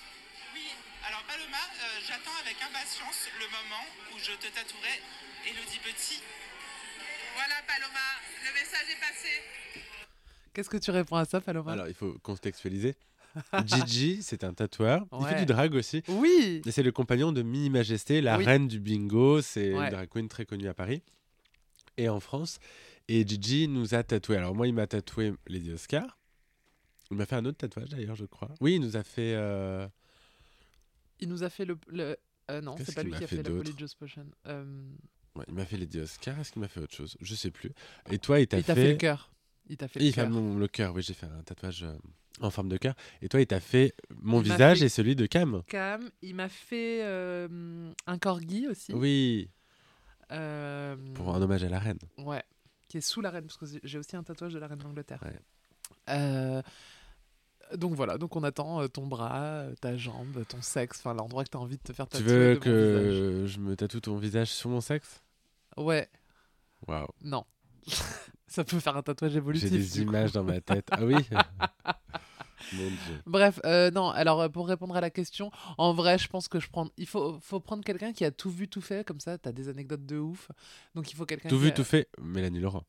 Oui, 0.55 0.67
alors 1.07 1.23
Paloma, 1.25 1.57
euh, 1.57 2.01
j'attends 2.07 2.37
avec 2.43 2.57
impatience 2.63 3.29
le 3.39 3.47
moment 3.47 3.85
où 4.15 4.19
je 4.19 4.33
te 4.33 4.47
tatouerai 4.53 4.97
Elodie 5.47 5.81
Petit. 5.85 6.21
Voilà, 7.35 7.55
Paloma, 7.67 8.09
le 8.45 8.53
message 8.59 8.87
est 8.91 9.01
passé. 9.01 9.29
qu'est-ce 10.53 10.69
que 10.71 10.77
tu 10.77 10.91
réponds 10.91 11.17
à 11.17 11.25
ça 11.25 11.41
Paloma? 11.41 11.73
Alors, 11.73 11.89
il 11.89 11.95
faut 11.95 12.15
contextualiser. 12.23 12.97
Gigi, 13.65 14.23
c'est 14.25 14.43
un 14.43 14.53
tatoueur. 14.53 15.07
Il 15.21 15.27
fait 15.27 15.39
du 15.39 15.47
drag 15.47 15.75
aussi. 15.75 16.03
oui 16.09 16.63
Et 16.67 16.73
c'est 16.73 16.83
le 16.83 16.91
compagnon 16.93 17.31
de 17.33 17.43
Mini 17.43 17.71
Majesté, 17.71 18.21
la 18.21 18.37
Oui. 18.39 18.45
reine 18.45 18.67
du 18.67 18.81
bingo. 18.81 19.41
C'est 19.41 19.73
Ouais. 19.73 19.85
une 19.85 19.91
drag 19.91 20.09
queen 20.09 20.29
très 20.29 20.45
connue 20.45 20.69
à 20.69 20.75
Paris 20.75 21.03
et 21.97 22.09
en 22.09 22.19
France. 22.19 22.59
Et 23.07 23.27
Gigi 23.27 23.69
nous 23.69 23.95
a 23.95 24.03
tatoué. 24.03 24.37
Alors, 24.37 24.55
moi, 24.55 24.67
il 24.67 24.75
m'a 24.75 24.87
tatoué 24.89 25.33
Lady 25.47 25.71
Oscar. 25.73 26.19
Il 27.13 27.17
m'a 27.17 27.27
fait 27.27 27.37
un 27.37 27.45
autre 27.45 27.59
tatouage 27.59 27.89
d'ailleurs, 27.91 28.15
je 28.17 28.25
crois. 28.25 28.49
Oui, 28.61 28.75
il 28.75 28.81
nous 28.81 28.97
a 28.97 29.03
fait. 29.05 29.35
euh, 29.35 29.87
Il 31.21 31.29
nous 31.29 31.43
a 31.43 31.51
fait 31.51 31.65
le. 31.65 31.79
le- 31.89 32.17
euh, 32.51 32.61
non, 32.61 32.77
c'est 32.79 32.95
pas 32.95 33.03
lui 33.03 33.13
qui 33.13 33.17
a 33.25 33.27
fait 33.27 33.37
fait 33.37 33.43
la 33.43 33.51
Polyjuice 33.51 33.95
Potion. 33.95 34.27
Euh, 34.47 34.65
Ouais, 35.37 35.45
il 35.47 35.55
m'a 35.55 35.65
fait 35.65 35.77
les 35.77 35.97
Oscars. 36.01 36.39
Est-ce 36.41 36.51
qu'il 36.51 36.61
m'a 36.61 36.67
fait 36.67 36.81
autre 36.81 36.95
chose? 36.95 37.17
Je 37.21 37.35
sais 37.37 37.53
plus. 37.53 37.71
Et 38.11 38.19
toi, 38.19 38.41
il 38.41 38.49
t'a 38.49 38.59
il 38.59 38.65
t'a 38.65 38.75
fait. 38.75 38.83
fait 38.87 38.91
le 38.93 38.97
cœur. 38.99 39.33
Il 39.69 39.77
t'a 39.77 39.87
fait 39.87 40.01
le 40.01 40.11
cœur. 40.11 40.29
le 40.29 40.67
cœur. 40.67 40.93
Oui, 40.95 41.03
j'ai 41.03 41.15
fait 41.15 41.27
un 41.27 41.43
tatouage 41.45 41.85
euh, 41.85 41.95
en 42.41 42.51
forme 42.51 42.69
de 42.69 42.77
cœur. 42.77 42.95
Et 43.23 43.29
toi, 43.29 43.41
il 43.41 43.47
t'a 43.47 43.61
fait 43.61 43.95
mon 44.21 44.41
Il 44.43 44.51
visage 44.51 44.81
fait- 44.81 44.87
et 44.87 44.89
celui 44.89 45.15
de 45.15 45.27
Cam. 45.27 45.63
Cam, 45.69 46.03
il 46.23 46.35
m'a 46.35 46.49
fait 46.49 47.05
euh, 47.05 47.93
un 48.09 48.19
corgi 48.19 48.67
aussi. 48.67 48.93
Oui, 48.93 49.49
Euh, 50.33 50.97
pour 51.15 51.35
un 51.35 51.43
hommage 51.43 51.63
à 51.65 51.69
la 51.69 51.79
reine. 51.79 51.99
Ouais, 52.19 52.43
qui 52.89 52.99
est 52.99 53.01
sous 53.01 53.21
la 53.21 53.31
reine, 53.31 53.47
parce 53.47 53.57
que 53.57 53.67
j'ai 53.85 53.99
aussi 53.99 54.17
un 54.17 54.23
tatouage 54.25 54.53
de 54.55 54.59
la 54.59 54.67
reine 54.67 54.79
d'Angleterre. 54.79 55.21
Ouais. 55.25 55.39
Euh, 56.09 56.63
donc 57.77 57.95
voilà, 57.95 58.19
donc 58.19 58.37
on 58.37 58.43
attend 58.43 58.81
euh, 58.83 58.89
ton 58.89 59.07
bras, 59.07 59.41
euh, 59.43 59.75
ta 59.81 59.97
jambe, 59.97 60.45
ton 60.49 60.61
sexe, 60.63 60.99
enfin 61.01 61.15
l'endroit 61.15 61.45
que 61.45 61.51
tu 61.51 61.57
as 61.57 61.61
envie 61.61 61.77
de 61.77 61.83
te 61.83 61.93
faire 61.93 62.09
Tu 62.09 62.19
tatouer. 62.19 62.33
veux 62.33 62.55
mon 62.55 62.61
visage. 62.61 62.63
que 62.65 63.47
je 63.47 63.59
me 63.61 63.77
tatoue 63.77 64.01
ton 64.01 64.17
visage 64.17 64.49
sur 64.51 64.71
mon 64.71 64.81
sexe? 64.81 65.23
Ouais, 65.77 66.09
Waouh. 66.87 67.07
non. 67.23 67.45
Ça 68.47 68.65
peut 68.65 68.81
faire 68.81 68.97
un 68.97 69.03
tatouage 69.03 69.31
J'ai 69.33 69.37
évolutif. 69.39 69.71
des 69.71 69.79
du 69.79 70.05
coup. 70.05 70.11
images 70.11 70.33
dans 70.33 70.43
ma 70.45 70.61
tête. 70.61 70.89
Ah 70.91 71.05
oui 71.05 71.15
Mon 72.73 72.87
Dieu. 72.89 73.21
Bref, 73.27 73.59
euh, 73.65 73.91
non, 73.91 74.11
alors 74.11 74.51
pour 74.51 74.69
répondre 74.69 74.95
à 74.97 75.01
la 75.01 75.11
question, 75.11 75.51
en 75.79 75.93
vrai, 75.95 76.19
je 76.19 76.29
pense 76.29 76.47
que 76.47 76.61
je 76.61 76.69
prends. 76.69 76.89
Il 76.99 77.07
faut, 77.07 77.39
faut 77.41 77.59
prendre 77.59 77.83
quelqu'un 77.83 78.13
qui 78.13 78.25
a 78.25 78.31
tout 78.31 78.51
vu, 78.51 78.69
tout 78.69 78.81
fait, 78.81 79.05
comme 79.07 79.19
ça, 79.19 79.39
t'as 79.39 79.51
des 79.53 79.69
anecdotes 79.69 80.05
de 80.07 80.19
ouf. 80.19 80.51
Donc 80.95 81.11
il 81.11 81.17
faut 81.17 81.27
quelqu'un 81.27 81.49
Tout 81.49 81.57
qui 81.57 81.63
vu, 81.63 81.69
a- 81.69 81.73
tout 81.73 81.85
fait. 81.85 82.09
Mélanie 82.21 82.61
Laurent. 82.61 82.85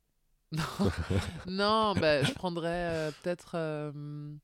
Non, 0.51 0.63
non 1.47 1.93
bah, 1.95 2.23
je 2.23 2.33
prendrais 2.33 2.67
euh, 2.89 3.11
peut-être. 3.21 3.51
euh, 3.55 3.91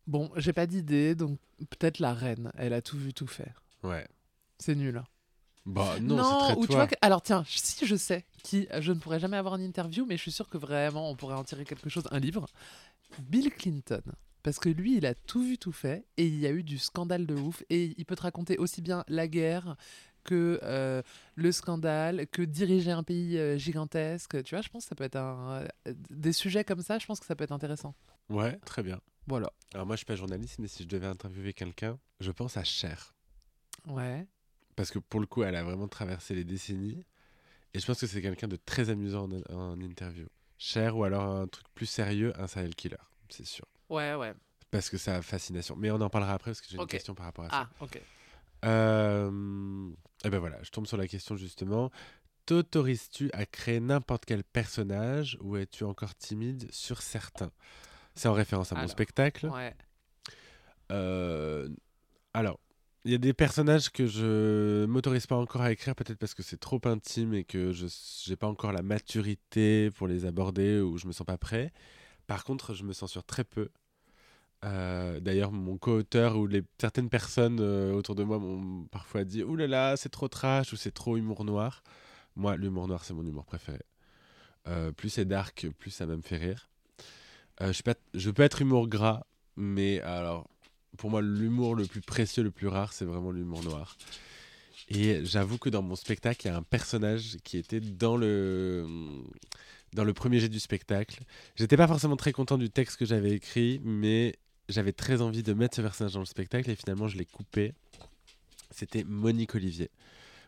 Bon, 0.08 0.32
j'ai 0.38 0.53
pas 0.53 0.66
d'idée, 0.68 1.16
donc 1.16 1.38
peut-être 1.70 1.99
la 1.99 2.14
reine. 2.14 2.51
Elle 2.58 2.74
a 2.74 2.82
tout 2.82 2.97
vu, 2.97 3.14
tout 3.14 3.28
fait. 3.28 3.51
Ouais. 3.84 4.08
C'est 4.60 4.76
nul. 4.76 5.01
Bah 5.66 5.95
non, 6.01 6.24
c'est 6.24 6.45
très 6.45 6.55
ou 6.55 6.62
tu 6.62 6.68
toi. 6.68 6.76
vois 6.78 6.88
que- 6.88 6.95
Alors 7.01 7.22
tiens, 7.22 7.43
si 7.47 7.86
je 7.86 7.95
sais 7.97 8.24
qui, 8.41 8.68
je 8.80 8.93
ne 8.93 8.99
pourrais 8.99 9.20
jamais 9.20 9.36
avoir 9.36 9.55
une 9.58 9.64
interview, 9.64 10.05
mais 10.05 10.16
je 10.16 10.22
suis 10.22 10.32
sûr 10.32 10.47
que 10.47 10.58
vraiment 10.58 11.10
on 11.12 11.16
pourrait 11.16 11.36
en 11.36 11.43
tirer 11.43 11.66
quelque 11.66 11.89
chose, 11.89 12.08
un 12.12 12.20
livre. 12.20 12.45
Bill 13.20 13.49
Clinton. 13.51 14.01
Parce 14.43 14.60
que 14.60 14.70
lui, 14.70 14.95
il 14.95 15.05
a 15.05 15.14
tout 15.14 15.41
vu, 15.41 15.58
tout 15.58 15.74
fait, 15.74 16.05
et 16.16 16.26
il 16.26 16.39
y 16.39 16.47
a 16.47 16.51
eu 16.51 16.64
du 16.64 16.78
scandale 16.78 17.26
de 17.26 17.36
ouf, 17.36 17.64
et 17.70 17.93
il 17.97 18.05
peut 18.05 18.16
te 18.16 18.22
raconter 18.22 18.58
aussi 18.58 18.82
bien 18.82 19.03
la 19.10 19.28
guerre 19.28 19.76
que 20.28 20.59
euh, 20.61 21.01
le 21.36 21.51
scandale, 21.51 22.28
que 22.28 22.43
diriger 22.43 22.91
un 22.91 23.01
pays 23.01 23.39
euh, 23.39 23.57
gigantesque. 23.57 24.43
Tu 24.43 24.53
vois, 24.53 24.61
je 24.61 24.69
pense 24.69 24.84
que 24.84 24.89
ça 24.89 24.95
peut 24.95 25.05
être 25.05 25.15
un... 25.15 25.63
euh, 25.88 25.93
Des 26.11 26.34
sujets 26.34 26.63
comme 26.63 26.82
ça, 26.82 26.99
je 26.99 27.05
pense 27.07 27.19
que 27.19 27.25
ça 27.25 27.36
peut 27.36 27.45
être 27.45 27.51
intéressant. 27.51 27.95
Ouais, 28.30 28.57
très 28.65 28.84
bien. 28.84 28.99
Voilà. 29.25 29.51
Alors 29.73 29.88
moi, 29.88 29.95
je 29.95 29.99
suis 29.99 30.05
pas 30.05 30.15
journaliste, 30.15 30.59
mais 30.59 30.67
si 30.67 30.84
je 30.84 30.88
devais 30.88 31.07
interviewer 31.07 31.53
quelqu'un, 31.53 31.97
je 32.19 32.32
pense 32.32 32.57
à 32.57 32.63
Cher. 32.63 33.15
Ouais. 33.88 34.28
Parce 34.75 34.91
que 34.91 34.99
pour 34.99 35.19
le 35.19 35.25
coup, 35.25 35.43
elle 35.43 35.55
a 35.55 35.63
vraiment 35.63 35.88
traversé 35.88 36.36
les 36.36 36.43
décennies. 36.43 37.03
Et 37.73 37.80
je 37.80 37.86
pense 37.86 37.99
que 37.99 38.07
c'est 38.07 38.21
quelqu'un 38.21 38.47
de 38.47 38.57
très 38.57 38.89
amusant 38.89 39.28
en, 39.49 39.55
en 39.55 39.80
interview. 39.82 40.28
Cher 40.57 40.97
ou 40.97 41.03
alors 41.03 41.23
un 41.23 41.47
truc 41.47 41.65
plus 41.73 41.86
sérieux, 41.86 42.34
un 42.39 42.47
serial 42.47 42.73
killer, 42.75 42.97
c'est 43.30 43.45
sûr. 43.45 43.65
Ouais, 43.89 44.15
ouais. 44.15 44.34
Parce 44.71 44.89
que 44.89 44.97
ça 44.97 45.15
a 45.15 45.21
fascination. 45.21 45.75
Mais 45.78 45.91
on 45.91 46.01
en 46.01 46.09
parlera 46.09 46.34
après 46.34 46.51
parce 46.51 46.61
que 46.61 46.67
j'ai 46.69 46.78
une 46.78 46.88
question 46.88 47.15
par 47.15 47.28
rapport 47.28 47.45
à 47.45 47.49
ça. 47.49 47.69
Ah, 47.71 47.84
ok. 47.84 48.01
Euh, 48.66 49.89
Et 50.24 50.30
ben 50.30 50.39
voilà, 50.39 50.58
je 50.64 50.70
tombe 50.72 50.88
sur 50.88 50.97
la 50.97 51.08
question 51.08 51.36
justement. 51.36 51.91
T'autorises-tu 52.45 53.30
à 53.34 53.45
créer 53.45 53.80
n'importe 53.80 54.26
quel 54.26 54.43
personnage 54.43 55.38
ou 55.41 55.58
es-tu 55.58 55.84
encore 55.84 56.16
timide 56.16 56.68
sur 56.72 57.01
certains? 57.01 57.51
C'est 58.16 58.30
en 58.30 58.34
référence 58.34 58.72
à 58.72 58.76
mon 58.76 58.82
Alors, 58.82 58.91
spectacle. 58.91 59.47
Ouais. 59.47 59.76
Euh, 60.91 61.70
alors, 62.34 62.60
il 63.03 63.12
y 63.12 63.16
a 63.16 63.20
des 63.20 63.34
personnages 63.34 63.89
que 63.91 64.08
je 64.08 64.86
m'autorise 64.86 65.28
pas 65.28 65.36
encore 65.36 65.62
à 65.62 65.72
écrire, 65.72 65.95
peut-être 65.95 66.18
parce 66.18 66.34
que 66.34 66.43
c'est 66.43 66.60
trop 66.60 66.80
intime 66.86 67.34
et 67.34 67.43
que 67.43 67.72
je 67.72 67.88
n'ai 68.30 68.36
pas 68.36 68.47
encore 68.47 68.72
la 68.72 68.82
maturité 68.82 69.91
pour 69.91 70.08
les 70.08 70.26
aborder 70.26 70.80
ou 70.80 70.97
je 70.97 71.08
me 71.08 71.12
sens 71.12 71.26
pas 71.26 71.38
prêt. 71.38 71.72
Par 72.28 72.43
contre, 72.43 72.74
je 72.74 72.84
me 72.84 72.93
censure 72.93 73.24
très 73.24 73.43
peu. 73.43 73.70
Euh, 74.66 75.20
D'ailleurs, 75.20 75.51
mon 75.51 75.78
co-auteur 75.78 76.38
ou 76.38 76.49
certaines 76.80 77.10
personnes 77.10 77.60
euh, 77.60 77.93
autour 77.93 78.16
de 78.16 78.24
moi 78.24 78.39
m'ont 78.39 78.86
parfois 78.86 79.24
dit 79.24 79.43
Ouh 79.43 79.55
là 79.55 79.68
là, 79.68 79.97
c'est 79.97 80.10
trop 80.10 80.28
trash 80.28 80.74
ou 80.74 80.76
c'est 80.76 80.91
trop 80.91 81.18
humour 81.18 81.45
noir. 81.45 81.84
Moi, 82.36 82.55
l'humour 82.58 82.88
noir, 82.88 83.03
c'est 83.03 83.14
mon 83.14 83.26
humour 83.26 83.45
préféré. 83.45 83.82
Euh, 84.68 84.91
plus 84.91 85.10
c'est 85.10 85.26
dark, 85.26 85.68
plus 85.80 85.91
ça 85.91 86.05
me 86.05 86.22
fait 86.22 86.38
rire. 86.38 86.70
Je, 87.60 87.72
suis 87.72 87.84
pas, 87.84 87.95
je 88.14 88.30
peux 88.30 88.43
être 88.43 88.62
humour 88.62 88.88
gras, 88.88 89.24
mais 89.55 89.99
alors, 90.01 90.47
pour 90.97 91.10
moi, 91.10 91.22
l'humour 91.22 91.74
le 91.76 91.86
plus 91.86 92.01
précieux, 92.01 92.43
le 92.43 92.51
plus 92.51 92.68
rare, 92.68 92.93
c'est 92.93 93.05
vraiment 93.05 93.32
l'humour 93.32 93.64
noir. 93.64 93.97
Et 94.89 95.26
j'avoue 95.26 95.58
que 95.58 95.70
dans 95.70 95.82
mon 95.82 95.95
spectacle, 95.95 96.45
il 96.45 96.49
y 96.49 96.51
a 96.51 96.55
un 96.55 96.64
personnage 96.64 97.38
qui 97.43 97.58
était 97.58 97.80
dans 97.80 98.16
le, 98.16 98.86
dans 99.93 100.03
le 100.03 100.14
premier 100.14 100.39
jet 100.39 100.49
du 100.49 100.60
spectacle. 100.60 101.24
J'étais 101.55 101.78
pas 101.78 101.88
forcément 101.88 102.16
très 102.16 102.32
content 102.32 102.58
du 102.58 102.70
texte 102.70 102.97
que 102.97 103.05
j'avais 103.05 103.32
écrit, 103.32 103.82
mais 103.84 104.36
j'avais 104.70 104.91
très 104.93 105.22
envie 105.22 105.43
de 105.43 105.53
mettre 105.53 105.76
ce 105.78 105.82
personnage 105.82 106.13
dans 106.13 106.20
le 106.20 106.26
spectacle 106.26 106.70
et 106.70 106.76
finalement, 106.76 107.07
je 107.07 107.18
l'ai 107.18 107.26
coupé. 107.26 107.74
C'était 108.72 109.03
Monique 109.03 109.55
Olivier. 109.55 109.89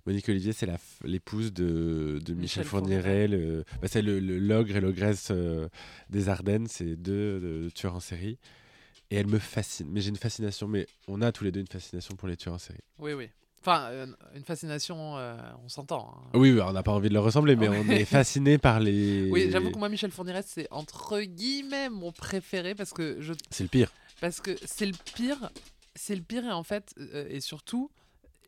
Monique 0.06 0.30
Olivier, 0.30 0.54
c'est 0.54 0.68
l'épouse 1.04 1.54
de, 1.54 2.20
de 2.24 2.34
Michel, 2.34 2.36
Michel 2.36 2.66
Fourniret. 2.66 3.28
le- 3.28 3.64
bah, 3.82 3.88
c'est 3.90 4.02
le, 4.02 4.20
le- 4.20 4.40
l'ogre 4.40 4.76
et 4.76 4.82
l'ogresse 4.82 5.28
euh, 5.32 5.68
des 6.10 6.30
Ardennes. 6.30 6.68
C'est 6.68 6.96
deux 6.96 7.14
euh, 7.44 7.70
tueurs 7.74 7.96
en 7.96 8.00
série. 8.00 8.38
Et 9.12 9.16
elle 9.18 9.28
me 9.28 9.40
fascine. 9.40 9.88
Mais 9.92 10.02
j'ai 10.02 10.10
une 10.10 10.16
fascination. 10.16 10.68
Mais 10.68 10.88
on 11.08 11.22
a 11.22 11.32
tous 11.32 11.44
les 11.44 11.52
deux 11.52 11.60
une 11.62 11.68
fascination 11.68 12.16
pour 12.16 12.28
les 12.28 12.38
tueurs 12.38 12.56
en 12.56 12.60
série. 12.60 12.80
Oui, 12.98 13.14
oui. 13.14 13.30
Enfin, 13.62 13.88
euh, 13.90 14.06
une 14.36 14.44
fascination, 14.44 15.18
euh, 15.18 15.36
on 15.66 15.68
s'entend. 15.70 16.14
hein. 16.18 16.30
Oui, 16.34 16.58
on 16.62 16.72
n'a 16.72 16.82
pas 16.82 16.94
envie 16.94 17.10
de 17.10 17.14
leur 17.14 17.26
ressembler, 17.26 17.58
mais 17.58 17.68
on 17.68 17.82
Ouais. 17.88 18.02
est 18.02 18.06
fasciné 18.06 18.58
par 18.58 18.80
les. 18.80 19.30
Oui, 19.30 19.50
j'avoue 19.52 19.70
que 19.70 19.78
moi, 19.78 19.90
Michel 19.90 20.12
Fourniret, 20.12 20.44
c'est 20.48 20.68
entre 20.72 21.20
guillemets 21.22 21.90
mon 21.90 22.14
préféré 22.14 22.74
parce 22.74 22.94
que 22.94 23.18
je 23.20 23.34
C'est 23.50 23.64
le 23.64 23.70
pire. 23.70 23.92
Parce 24.22 24.42
que 24.42 24.56
c'est 24.66 24.86
le 24.86 24.96
pire, 25.16 25.52
c'est 25.96 26.16
le 26.16 26.22
pire 26.22 26.46
et 26.46 26.52
en 26.52 26.64
fait 26.64 26.94
euh, 26.98 27.28
et 27.30 27.42
surtout 27.42 27.90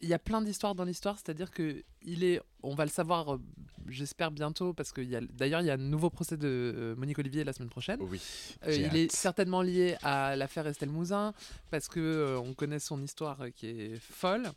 il 0.01 0.09
y 0.09 0.13
a 0.13 0.19
plein 0.19 0.41
d'histoires 0.41 0.76
dans 0.76 0.84
l'histoire, 0.84 1.17
c'est-à-dire 1.17 1.51
que 1.51 1.84
il 2.03 2.24
est, 2.24 2.41
on 2.63 2.74
va 2.74 2.86
le 2.86 2.91
savoir, 2.91 3.36
euh, 3.36 3.41
j'espère 3.88 4.32
bientôt 4.32 4.74
parce 4.74 4.91
que 4.91 5.01
d'ailleurs 5.32 5.61
il 5.61 5.67
y 5.67 5.69
a 5.69 5.76
un 5.76 5.78
nouveau 5.78 6.09
procès 6.09 6.38
de 6.38 6.47
euh, 6.47 6.95
Monique 6.95 7.19
Olivier 7.19 7.43
la 7.43 7.53
semaine 7.53 7.69
prochaine. 7.69 7.99
Oui. 8.01 8.19
Euh, 8.65 8.74
il 8.74 8.95
est 8.95 9.11
certainement 9.11 9.61
lié 9.61 9.97
à 10.01 10.36
l'affaire 10.36 10.65
Estelle 10.67 10.89
Mouzin 10.89 11.34
parce 11.69 11.88
que 11.88 12.38
on 12.43 12.53
connaît 12.53 12.80
son 12.80 13.01
histoire 13.01 13.38
qui 13.55 13.67
est 13.67 13.99
folle 13.99 14.51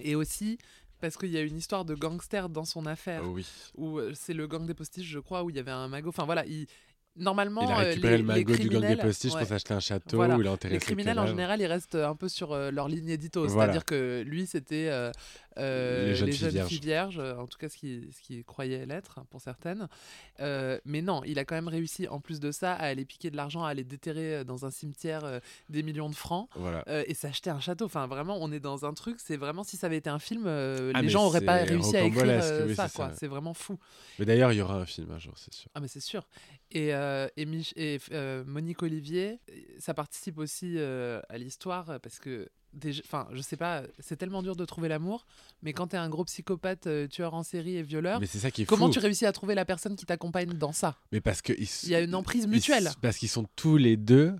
et 0.00 0.14
aussi 0.14 0.58
parce 1.00 1.16
qu'il 1.16 1.30
y 1.30 1.38
a 1.38 1.42
une 1.42 1.56
histoire 1.56 1.84
de 1.84 1.94
gangster 1.94 2.48
dans 2.48 2.64
son 2.64 2.86
affaire 2.86 3.22
oui. 3.28 3.46
où 3.76 4.00
c'est 4.14 4.34
le 4.34 4.46
gang 4.48 4.66
des 4.66 4.74
postiches, 4.74 5.08
je 5.08 5.20
crois, 5.20 5.44
où 5.44 5.50
il 5.50 5.56
y 5.56 5.60
avait 5.60 5.70
un 5.70 5.86
magot. 5.86 6.08
Enfin 6.08 6.24
voilà, 6.24 6.44
il... 6.46 6.66
normalement 7.18 7.62
Il 7.62 7.70
a 7.72 7.78
euh, 7.80 7.88
récuré 7.90 8.10
les, 8.12 8.18
le 8.18 8.24
magot 8.24 8.52
du 8.56 8.68
gang 8.68 8.80
des 8.80 8.86
criminels- 8.86 8.98
postiches 8.98 9.32
ouais. 9.34 9.38
pour 9.40 9.48
s'acheter 9.48 9.74
un 9.74 9.80
château 9.80 10.16
Voilà. 10.16 10.36
où 10.36 10.40
il 10.40 10.48
a 10.48 10.56
Les 10.70 10.78
criminels 10.78 11.18
en 11.18 11.26
général, 11.26 11.60
ils 11.60 11.66
restent 11.66 11.94
euh, 11.94 12.08
un 12.08 12.14
peu 12.14 12.28
sur 12.28 12.52
euh, 12.52 12.70
leur 12.70 12.88
ligne 12.88 13.08
édito, 13.08 13.46
Voilà. 13.46 13.64
c'est-à-dire 13.64 13.84
que 13.84 14.22
lui 14.26 14.46
c'était 14.46 14.88
euh, 15.58 16.08
Les 16.08 16.14
jeunes 16.14 16.32
filles 16.32 16.48
vierges. 16.50 16.80
vierges, 16.80 17.18
euh, 17.18 17.36
en 17.36 17.46
tout 17.46 17.58
cas 17.58 17.68
ce 17.68 17.76
qu'il 17.76 18.08
ce 18.12 18.20
qu'il 18.22 18.44
croyait 18.44 18.86
l'être 18.86 19.20
pour 19.30 19.40
certaines. 19.40 19.88
Euh, 20.40 20.78
mais 20.84 21.02
non, 21.02 21.22
il 21.24 21.38
a 21.38 21.44
quand 21.44 21.54
même 21.54 21.68
réussi 21.68 22.06
en 22.08 22.20
plus 22.20 22.40
de 22.40 22.50
ça 22.52 22.72
à 22.74 22.84
aller 22.86 23.04
piquer 23.04 23.30
de 23.30 23.36
l'argent, 23.36 23.64
à 23.64 23.70
aller 23.70 23.84
déterrer 23.84 24.44
dans 24.44 24.64
un 24.64 24.70
cimetière 24.70 25.40
des 25.68 25.82
millions 25.82 26.08
de 26.10 26.14
francs. 26.14 26.48
Voilà. 26.54 26.84
et 27.08 27.14
s'acheter 27.14 27.50
un 27.50 27.60
château. 27.60 27.84
Enfin, 27.86 28.06
vraiment, 28.06 28.38
on 28.40 28.52
est 28.52 28.60
dans 28.60 28.84
un 28.84 28.94
truc. 28.94 29.16
C'est 29.18 29.36
vraiment 29.36 29.64
si 29.64 29.76
ça 29.76 29.86
avait 29.88 29.96
été 29.98 30.10
un 30.10 30.18
film, 30.18 30.46
Ah, 30.46 31.02
les 31.02 31.08
gens 31.08 31.24
auraient 31.26 31.40
pas 31.40 31.56
réussi 31.64 31.96
à 31.96 32.02
écrire 32.04 32.24
euh, 32.42 32.66
oui, 32.68 32.74
ça. 32.74 32.88
c'est 32.88 32.96
quoi. 32.96 33.10
C'est 33.18 33.26
vraiment 33.26 33.54
fou. 33.54 33.78
Mais 34.18 34.24
d'ailleurs, 34.24 34.52
il 34.52 34.58
y 34.58 34.60
aura 34.62 34.76
un 34.76 34.86
film 34.86 35.10
un 35.10 35.18
jour, 35.18 35.34
c'est 35.36 35.52
sûr. 35.54 35.70
Ah 35.74 35.80
mais 35.80 35.88
c'est 35.88 36.00
sûr. 36.00 36.26
Et, 36.70 36.94
euh, 36.94 37.28
et, 37.36 37.46
Mich- 37.46 37.72
et, 37.76 37.98
euh, 38.12 38.44
Monique 38.46 38.82
Olivier, 38.82 39.40
ça 39.78 39.94
participe 39.94 40.38
aussi 40.38 40.78
à 40.78 41.38
l'histoire 41.38 41.98
parce 42.00 42.18
que, 42.18 42.48
enfin, 43.04 43.28
je 43.32 43.40
sais 43.40 43.56
pas, 43.56 43.82
c'est 43.98 44.16
tellement 44.16 44.42
dur 44.42 44.54
de 44.56 44.64
trouver 44.64 44.88
l'amour, 44.88 45.26
mais 45.62 45.72
quand 45.72 45.88
t'es 45.88 45.96
un 45.96 46.08
gros 46.08 46.24
psychopathe, 46.24 46.86
euh, 46.86 47.06
tueur 47.08 47.34
en 47.34 47.42
série 47.42 47.76
et 47.76 47.82
violeur, 47.82 48.20
Mais 48.20 48.26
c'est 48.26 48.38
ça 48.38 48.50
qui 48.50 48.62
est 48.62 48.64
comment 48.66 48.86
fou. 48.86 48.92
tu 48.92 48.98
réussis 48.98 49.26
à 49.26 49.32
trouver 49.32 49.54
la 49.54 49.64
personne 49.64 49.96
qui 49.96 50.06
t'accompagne 50.06 50.52
dans 50.54 50.72
ça? 50.72 50.96
Mais 51.12 51.20
parce 51.20 51.42
que 51.42 51.52
Il 51.52 51.88
y 51.88 51.94
a 51.94 52.00
une 52.00 52.14
emprise 52.14 52.46
mutuelle. 52.46 52.90
Parce 53.02 53.16
qu'ils 53.16 53.28
sont 53.28 53.46
tous 53.56 53.76
les 53.76 53.96
deux 53.96 54.34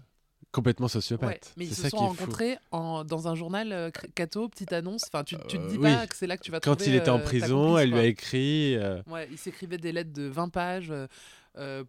complètement 0.50 0.86
Ouais, 0.86 0.90
sociopathes. 0.92 1.52
mais 1.58 1.66
ils 1.66 1.74
se 1.74 1.82
ça 1.82 1.90
sont 1.90 1.98
rencontrés 1.98 2.56
en, 2.70 3.04
dans 3.04 3.28
un 3.28 3.34
journal 3.34 3.70
euh, 3.72 3.90
Cato, 4.14 4.48
petite 4.48 4.72
annonce. 4.72 5.02
Enfin, 5.12 5.22
tu, 5.24 5.36
tu 5.46 5.58
te 5.58 5.68
dis 5.68 5.76
Euh, 5.76 5.82
pas 5.82 6.00
oui. 6.02 6.08
que 6.08 6.16
c'est 6.16 6.26
là 6.26 6.36
que 6.38 6.42
tu 6.42 6.50
vas 6.50 6.60
Quand 6.60 6.74
trouver 6.76 6.90
il 6.92 6.96
était 6.96 7.10
en 7.10 7.18
euh, 7.18 7.22
prison, 7.22 7.66
complice, 7.68 7.82
elle 7.82 7.90
lui 7.90 7.98
a 7.98 8.04
écrit. 8.06 8.76
euh, 8.76 9.02
Ouais, 9.08 9.28
il 9.30 9.36
s'écrivait 9.38 9.76
des 9.78 9.92
lettres 9.92 10.12
de 10.12 10.22
20 10.22 10.48
pages 10.48 10.92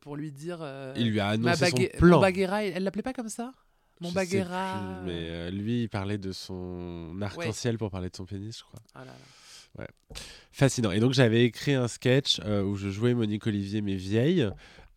pour 0.02 0.16
lui 0.16 0.32
dire. 0.32 0.60
il 0.96 1.10
lui 1.12 1.20
a 1.20 1.28
annoncé 1.30 1.70
son 1.70 1.78
plan. 2.00 2.20
Baguera, 2.20 2.64
elle 2.66 2.84
l'appelait 2.84 3.02
pas 3.04 3.14
comme 3.14 3.30
ça? 3.30 3.54
Mon 4.02 4.12
Baguera. 4.12 5.02
mais 5.06 5.12
euh, 5.30 5.50
lui, 5.52 5.84
il 5.84 5.90
parlait 5.90 6.18
de 6.18 6.32
son 6.32 7.20
arc-en-ciel 7.22 7.78
pour 7.78 7.92
parler 7.92 8.10
de 8.10 8.16
son 8.16 8.26
pénis, 8.26 8.58
je 8.58 8.64
crois. 8.64 8.80
Ah 8.96 9.00
là 9.06 9.12
là. 9.78 9.88
Fascinant. 10.52 10.92
Et 10.92 11.00
donc 11.00 11.14
j'avais 11.14 11.46
écrit 11.46 11.74
un 11.74 11.88
sketch 11.88 12.40
euh, 12.44 12.64
où 12.64 12.76
je 12.76 12.90
jouais 12.90 13.14
Monique 13.14 13.46
Olivier, 13.48 13.82
mais 13.82 13.96
vieille, 13.96 14.50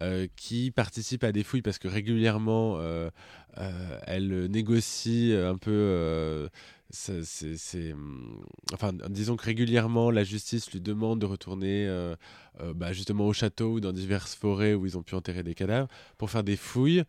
euh, 0.03 0.27
qui 0.37 0.71
participe 0.71 1.25
à 1.25 1.31
des 1.33 1.45
fouilles 1.45 1.63
parce 1.63 1.79
que 1.79 1.89
régulièrement, 1.89 2.79
euh, 2.79 3.11
euh, 3.59 3.99
elle 4.07 4.47
négocie 4.47 5.35
un 5.37 5.57
peu 5.57 5.71
euh, 5.71 6.49
c'est, 6.91 7.93
hum, 7.93 8.45
enfin, 8.73 8.93
disons 9.09 9.37
que 9.37 9.45
régulièrement, 9.45 10.11
la 10.11 10.25
justice 10.25 10.71
lui 10.73 10.81
demande 10.81 11.21
de 11.21 11.27
retourner 11.27 11.87
euh, 11.87 12.15
euh, 12.61 12.75
bah, 12.75 12.93
justement 12.93 13.27
au 13.27 13.33
château 13.33 13.75
ou 13.75 13.81
dans 13.81 13.93
diverses 13.93 14.35
forêts 14.35 14.75
où 14.75 14.85
ils 14.87 14.99
ont 14.99 15.03
pu 15.03 15.15
enterrer 15.15 15.43
des 15.43 15.55
cadavres 15.55 15.89
pour 16.19 16.31
faire 16.31 16.45
des 16.45 16.57
fouilles. 16.57 17.05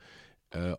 Euh, 0.56 0.76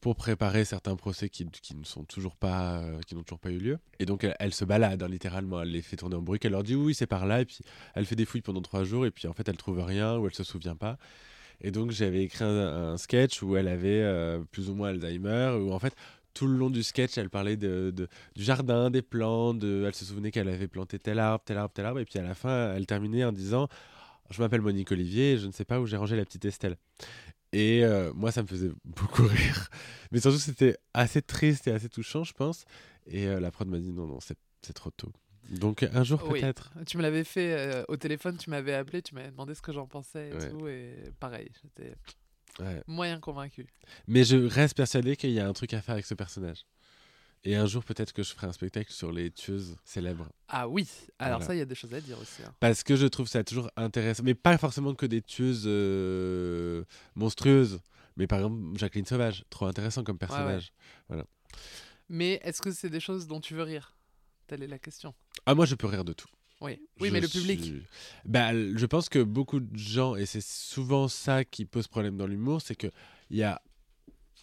pour 0.00 0.16
préparer 0.16 0.64
certains 0.64 0.96
procès 0.96 1.28
qui, 1.28 1.44
ne 1.44 1.84
sont 1.84 2.04
toujours 2.04 2.34
pas 2.34 2.80
euh, 2.80 3.00
qui 3.06 3.14
n'ont 3.14 3.22
toujours 3.22 3.38
pas 3.38 3.50
eu 3.50 3.58
lieu. 3.58 3.78
Et 4.00 4.06
donc 4.06 4.26
elle, 4.38 4.54
se 4.54 4.64
balade 4.64 5.02
hein, 5.02 5.08
littéralement. 5.08 5.62
Elle 5.62 5.70
les 5.70 5.82
fait 5.82 5.96
tourner 5.96 6.16
en 6.16 6.22
bruit 6.22 6.40
elle 6.42 6.52
leur 6.52 6.64
dit 6.64 6.74
oui 6.74 6.94
c'est 6.94 7.06
par 7.06 7.26
là. 7.26 7.40
Et 7.40 7.44
puis 7.44 7.60
elle 7.94 8.04
fait 8.04 8.16
des 8.16 8.24
fouilles 8.24 8.42
pendant 8.42 8.62
trois 8.62 8.84
jours. 8.84 9.06
Et 9.06 9.10
puis 9.10 9.28
en 9.28 9.32
fait 9.32 9.48
elle 9.48 9.56
trouve 9.56 9.80
rien 9.80 10.18
ou 10.18 10.26
elle 10.26 10.34
se 10.34 10.44
souvient 10.44 10.76
pas. 10.76 10.98
Et 11.60 11.70
donc 11.70 11.92
j'avais 11.92 12.24
écrit 12.24 12.44
un, 12.44 12.96
sketch 12.96 13.42
où 13.42 13.56
elle 13.56 13.68
avait 13.68 14.02
euh, 14.02 14.40
plus 14.50 14.70
ou 14.70 14.74
moins 14.74 14.88
Alzheimer 14.88 15.56
où 15.60 15.72
en 15.72 15.78
fait 15.78 15.94
tout 16.34 16.48
le 16.48 16.56
long 16.56 16.68
du 16.68 16.82
sketch 16.82 17.16
elle 17.16 17.30
parlait 17.30 17.56
de, 17.56 17.92
de- 17.94 18.08
du 18.34 18.42
jardin 18.42 18.90
des 18.90 19.02
plantes 19.02 19.58
de- 19.60 19.84
elle 19.86 19.94
se 19.94 20.04
souvenait 20.04 20.30
qu'elle 20.32 20.48
avait 20.48 20.68
planté 20.68 20.98
tel 20.98 21.18
arbre 21.20 21.44
tel 21.44 21.58
arbre 21.58 21.72
tel 21.72 21.86
arbre. 21.86 22.00
Et 22.00 22.04
puis 22.04 22.18
à 22.18 22.22
la 22.22 22.34
fin 22.34 22.74
elle 22.74 22.86
terminait 22.86 23.24
en 23.24 23.32
disant 23.32 23.68
je 24.30 24.42
m'appelle 24.42 24.62
Monique 24.62 24.90
Olivier 24.90 25.34
et 25.34 25.38
je 25.38 25.46
ne 25.46 25.52
sais 25.52 25.64
pas 25.64 25.80
où 25.80 25.86
j'ai 25.86 25.96
rangé 25.96 26.16
la 26.16 26.24
petite 26.24 26.44
Estelle 26.44 26.76
et 27.52 27.84
euh, 27.84 28.12
moi 28.14 28.32
ça 28.32 28.42
me 28.42 28.46
faisait 28.48 28.70
beaucoup 28.84 29.22
rire 29.26 29.68
mais 30.10 30.20
surtout 30.20 30.38
c'était 30.38 30.76
assez 30.94 31.22
triste 31.22 31.66
et 31.68 31.70
assez 31.72 31.88
touchant 31.88 32.24
je 32.24 32.32
pense 32.32 32.64
et 33.06 33.26
euh, 33.26 33.40
la 33.40 33.50
prod 33.50 33.68
m'a 33.68 33.78
dit 33.78 33.92
non 33.92 34.06
non 34.06 34.18
c'est 34.20 34.72
trop 34.74 34.90
tôt 34.90 35.12
donc 35.48 35.84
un 35.84 36.02
jour 36.02 36.20
Oui. 36.28 36.40
peut-être 36.40 36.72
Tu 36.86 36.96
me 36.96 37.02
l'avais 37.02 37.22
fait 37.22 37.52
euh, 37.56 37.84
au 37.86 37.96
téléphone, 37.96 38.36
tu 38.36 38.50
m'avais 38.50 38.74
appelé, 38.74 39.00
tu 39.00 39.14
m'avais 39.14 39.30
demandé 39.30 39.54
ce 39.54 39.62
que 39.62 39.70
j'en 39.72 39.86
pensais 39.86 40.30
et 40.30 40.34
Ouais. 40.34 40.50
tout. 40.50 40.66
Et 40.66 40.96
pareil, 41.20 41.48
j'étais 41.62 41.94
Ouais. 42.58 42.82
moyen 42.88 43.20
convaincu. 43.20 43.68
Mais 44.08 44.24
je 44.24 44.36
reste 44.36 44.76
persuadé 44.76 45.14
qu'il 45.14 45.30
y 45.30 45.38
a 45.38 45.46
un 45.46 45.52
truc 45.52 45.72
à 45.72 45.80
faire 45.80 45.92
avec 45.92 46.04
ce 46.04 46.14
personnage. 46.14 46.66
Et 47.44 47.54
un 47.54 47.66
jour, 47.66 47.84
peut-être 47.84 48.12
que 48.12 48.22
je 48.24 48.32
ferai 48.32 48.48
un 48.48 48.52
spectacle 48.52 48.92
sur 48.92 49.12
les 49.12 49.30
tueuses 49.30 49.76
célèbres. 49.84 50.28
Ah 50.48 50.66
oui, 50.68 50.88
alors 51.18 51.38
Voilà. 51.38 51.46
ça, 51.46 51.54
il 51.54 51.58
y 51.58 51.60
a 51.60 51.64
des 51.64 51.76
choses 51.76 51.94
à 51.94 52.00
dire 52.00 52.18
aussi. 52.18 52.42
hein. 52.42 52.52
Parce 52.58 52.82
que 52.82 52.96
je 52.96 53.06
trouve 53.06 53.28
ça 53.28 53.44
toujours 53.44 53.70
intéressant. 53.76 54.22
Mais 54.24 54.34
pas 54.34 54.58
forcément 54.58 54.94
que 54.94 55.06
des 55.06 55.22
tueuses 55.22 55.64
euh, 55.66 56.84
monstrueuses. 57.14 57.78
Mais 58.16 58.26
par 58.26 58.38
exemple, 58.40 58.76
Jacqueline 58.78 59.06
Sauvage, 59.06 59.44
trop 59.50 59.66
intéressant 59.66 60.02
comme 60.02 60.18
personnage. 60.18 60.72
Mais 62.08 62.40
est-ce 62.44 62.62
que 62.62 62.70
c'est 62.72 62.90
des 62.90 63.00
choses 63.00 63.26
dont 63.26 63.40
tu 63.40 63.54
veux 63.54 63.62
rire? 63.62 63.94
Telle 64.46 64.62
est 64.62 64.66
la 64.68 64.78
question. 64.78 65.14
Ah, 65.44 65.54
moi, 65.54 65.66
je 65.66 65.74
peux 65.74 65.86
rire 65.86 66.04
de 66.04 66.12
tout. 66.12 66.28
Oui, 66.60 66.80
oui 67.00 67.08
Je 67.08 67.12
mais 67.12 67.20
le 67.20 67.28
public. 67.28 67.62
suis- 67.62 67.82
Bah, 68.24 68.52
je 68.54 68.86
pense 68.86 69.08
que 69.08 69.18
beaucoup 69.22 69.60
de 69.60 69.76
gens, 69.76 70.16
et 70.16 70.24
c'est 70.24 70.42
souvent 70.42 71.06
ça 71.08 71.44
qui 71.44 71.64
pose 71.66 71.86
problème 71.88 72.16
dans 72.16 72.26
l'humour, 72.26 72.62
c'est 72.62 72.74
que 72.76 72.86
il 73.30 73.36
y 73.36 73.42
a 73.42 73.60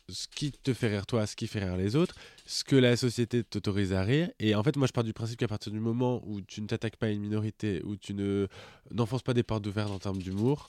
ce 0.10 0.28
qui 0.28 0.52
te 0.52 0.74
fait 0.74 0.88
rire 0.90 1.06
toi, 1.06 1.26
ce 1.26 1.36
qui 1.36 1.48
fait 1.48 1.64
rire 1.64 1.78
les 1.78 1.96
autres, 1.96 2.16
ce 2.46 2.64
que 2.64 2.76
la 2.76 2.98
société 2.98 3.44
t'autorise 3.44 3.94
à 3.94 4.04
rire. 4.04 4.30
Et 4.40 4.54
en 4.56 4.64
fait, 4.64 4.76
moi, 4.76 4.88
je 4.88 4.92
pars 4.92 5.04
du 5.04 5.14
principe 5.14 5.40
qu'à 5.40 5.48
partir 5.48 5.72
du 5.72 5.80
moment 5.80 6.22
où 6.26 6.42
tu 6.42 6.62
ne 6.62 6.68
t'attaques 6.68 6.98
pas 6.98 7.08
à 7.08 7.10
une 7.10 7.22
minorité, 7.22 7.82
où 7.86 7.96
tu 7.96 8.14
ne 8.14 8.48
n'enfonces 8.92 9.24
pas 9.24 9.34
des 9.34 9.44
portes 9.44 9.66
ouvertes 9.66 9.92
en 9.92 10.00
termes 10.00 10.22
d'humour, 10.22 10.68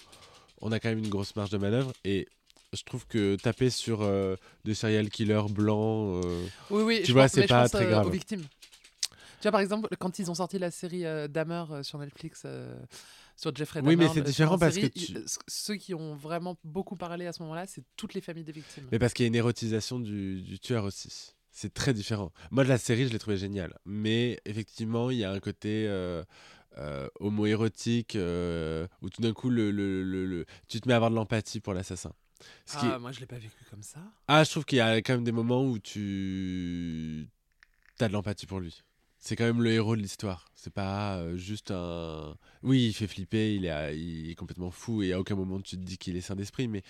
on 0.61 0.70
a 0.72 0.78
quand 0.80 0.89
même 0.89 0.99
une 0.99 1.09
grosse 1.09 1.35
marge 1.37 1.51
de 1.51 1.59
manœuvre. 1.59 1.93
Et 2.05 2.28
je 2.72 2.82
trouve 2.85 3.07
que 3.07 3.37
taper 3.37 3.70
sur 3.70 4.03
euh, 4.03 4.37
des 4.64 4.74
serial 4.74 5.11
killers 5.11 5.49
blancs, 5.51 6.24
euh, 6.24 6.47
Oui, 6.70 6.82
oui, 6.82 7.03
Tu 7.05 7.12
vois, 7.12 7.28
c'est 7.28 7.47
pas 7.47 7.62
pense, 7.62 7.72
très 7.72 7.87
euh, 7.87 7.91
grave. 7.91 8.07
aux 8.07 8.11
victimes. 8.11 8.43
Tu 8.43 9.43
vois, 9.43 9.53
par 9.53 9.61
exemple, 9.61 9.89
quand 9.99 10.18
ils 10.18 10.30
ont 10.30 10.35
sorti 10.35 10.59
la 10.59 10.70
série 10.70 11.05
euh, 11.05 11.28
Dahmer 11.28 11.64
sur 11.82 11.99
Netflix, 11.99 12.47
sur 13.37 13.55
Jeffrey 13.55 13.80
Oui, 13.80 13.97
Dahmer. 13.97 14.09
mais 14.09 14.14
c'est 14.14 14.20
euh, 14.20 14.24
différent 14.24 14.55
en 14.55 14.59
parce 14.59 14.74
série, 14.74 14.91
que 14.91 14.99
tu- 14.99 15.14
Ceux 15.49 15.76
qui 15.76 15.95
ont 15.95 16.14
vraiment 16.14 16.57
beaucoup 16.64 16.97
parlé 16.97 17.26
à 17.26 17.32
ce 17.32 17.43
moment-là, 17.43 17.66
c'est 17.66 17.85
toutes 17.97 18.14
les 18.14 18.20
familles 18.20 18.45
des 18.45 18.53
victimes. 18.53 18.89
Mais 18.93 18.99
parce 18.99 19.12
qu'il 19.12 19.24
y 19.24 19.26
a 19.26 19.28
une 19.28 19.35
érotisation 19.35 19.99
du, 20.01 20.43
du 20.43 20.59
tueur 20.59 20.85
aussi. 20.85 21.35
C'est 21.51 21.72
très 21.72 21.95
différent. 21.95 22.32
Moi, 22.51 22.64
de 22.64 22.68
la 22.68 22.78
série, 22.78 23.07
je 23.07 23.12
l'ai 23.12 23.18
trouvé 23.18 23.37
géniale. 23.37 23.78
Mais 23.85 24.41
effectivement, 24.45 25.11
il 25.11 25.18
y 25.18 25.24
a 25.24 25.30
un 25.30 25.39
côté 25.41 25.87
euh, 25.87 26.24
euh, 26.78 27.09
homo-érotique 27.20 28.16
euh, 28.16 28.89
où 29.03 29.09
tout 29.11 29.22
d'un 29.22 29.32
coup, 29.32 29.51
le, 29.51 29.70
le- 29.70 30.03
le- 30.03 30.26
le- 30.26 30.47
tu 30.66 30.80
te 30.80 30.89
mets 30.89 30.95
à 30.95 30.97
avoir 30.97 31.11
de 31.12 31.16
l'empathie 31.16 31.61
pour 31.61 31.72
l'assassin. 31.74 32.12
Ce 32.66 32.76
qui 32.76 32.87
Ah, 32.87 32.97
est- 32.97 32.99
moi, 32.99 33.12
je 33.12 33.20
l'ai 33.20 33.26
pas 33.26 33.37
vécu 33.39 33.64
comme 33.70 33.82
ça. 33.85 34.01
ah, 34.26 34.43
je 34.43 34.51
trouve 34.51 34.64
qu'il 34.64 34.78
y 34.78 34.80
a 34.80 34.97
quand 34.99 35.12
même 35.14 35.22
des 35.24 35.30
moments 35.32 35.64
où 35.64 35.78
tu 35.78 37.28
as 38.01 38.09
de 38.09 38.12
l'empathie 38.12 38.47
pour 38.47 38.59
lui. 38.61 38.82
C'est 39.24 39.36
quand 39.36 39.44
même 39.44 39.62
le 39.62 39.70
héros 39.72 39.96
de 39.96 40.02
l'histoire. 40.02 40.50
C'est 40.54 40.72
pas 40.72 41.16
euh, 41.16 41.38
juste 41.38 41.70
un. 41.70 42.36
Oui, 42.62 42.88
il 42.88 42.92
fait 42.92 43.06
flipper, 43.06 43.54
il 43.54 43.64
est, 43.64 44.34
complètement 44.34 44.70
fou 44.70 45.02
et 45.02 45.14
à 45.14 45.20
aucun 45.20 45.34
moment 45.34 45.60
tu 45.62 45.76
te 45.76 45.80
dis 45.82 45.96
qu'il 45.96 46.14
est 46.18 46.20
sain 46.20 46.36
d'esprit, 46.36 46.68
mais 46.68 46.82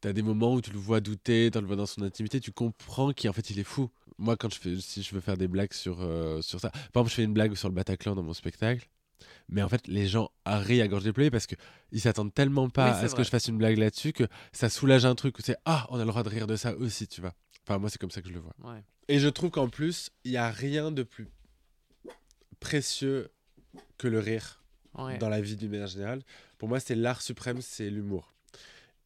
t'as 0.00 0.14
des 0.14 0.22
moments 0.22 0.54
où 0.54 0.62
tu 0.62 0.70
le 0.70 0.78
vois 0.78 1.00
douter, 1.02 1.50
tu 1.52 1.60
le 1.60 1.66
vois 1.66 1.76
dans 1.76 1.84
son 1.84 2.00
intimité, 2.02 2.40
tu 2.40 2.52
comprends 2.52 3.12
qu'en 3.12 3.34
fait 3.34 3.50
il 3.50 3.58
est 3.58 3.64
fou. 3.64 3.90
Moi, 4.16 4.36
quand 4.38 4.50
je 4.50 4.58
fais, 4.58 4.80
si 4.80 5.02
je 5.02 5.14
veux 5.14 5.20
faire 5.20 5.36
des 5.36 5.46
blagues 5.46 5.74
sur, 5.74 6.00
euh, 6.00 6.40
sur 6.40 6.58
ça, 6.58 6.70
par 6.70 7.02
exemple, 7.02 7.10
je 7.10 7.14
fais 7.16 7.24
une 7.24 7.34
blague 7.34 7.54
sur 7.54 7.68
le 7.68 7.74
Bataclan 7.74 8.14
dans 8.14 8.22
mon 8.22 8.32
spectacle, 8.32 8.88
mais 9.48 9.62
en 9.62 9.68
fait, 9.68 9.86
les 9.86 10.06
gens 10.06 10.30
rient 10.44 10.82
à 10.82 10.88
gorge 10.88 11.04
déployée 11.04 11.30
parce 11.30 11.46
qu'ils 11.46 12.00
s'attendent 12.00 12.34
tellement 12.34 12.68
pas 12.68 12.98
Oui, 12.98 13.04
à 13.04 13.08
ce 13.08 13.14
que 13.14 13.22
je 13.22 13.30
fasse 13.30 13.48
une 13.48 13.58
blague 13.58 13.78
là-dessus 13.78 14.12
que 14.12 14.24
ça 14.52 14.68
soulage 14.68 15.04
un 15.04 15.14
truc 15.14 15.36
c'est 15.42 15.56
Ah, 15.64 15.86
on 15.90 15.96
a 15.96 16.04
le 16.04 16.10
droit 16.10 16.22
de 16.22 16.28
rire 16.28 16.46
de 16.46 16.56
ça 16.56 16.74
aussi, 16.76 17.06
tu 17.06 17.20
vois. 17.20 17.34
Enfin, 17.66 17.78
moi, 17.78 17.90
c'est 17.90 17.98
comme 17.98 18.10
ça 18.10 18.22
que 18.22 18.28
je 18.28 18.34
le 18.34 18.40
vois. 18.40 18.54
Ouais. 18.62 18.82
Et 19.08 19.18
je 19.18 19.28
trouve 19.28 19.50
qu'en 19.50 19.68
plus, 19.68 20.10
il 20.24 20.32
n'y 20.32 20.36
a 20.36 20.50
rien 20.50 20.90
de 20.90 21.02
plus 21.02 21.28
précieux 22.60 23.30
que 23.98 24.08
le 24.08 24.18
rire 24.18 24.64
ouais. 24.98 25.18
dans 25.18 25.28
la 25.28 25.40
vie 25.40 25.56
d'une 25.56 25.70
manière 25.70 25.86
générale. 25.86 26.22
Pour 26.58 26.68
moi, 26.68 26.80
c'est 26.80 26.94
l'art 26.94 27.22
suprême, 27.22 27.60
c'est 27.60 27.90
l'humour. 27.90 28.34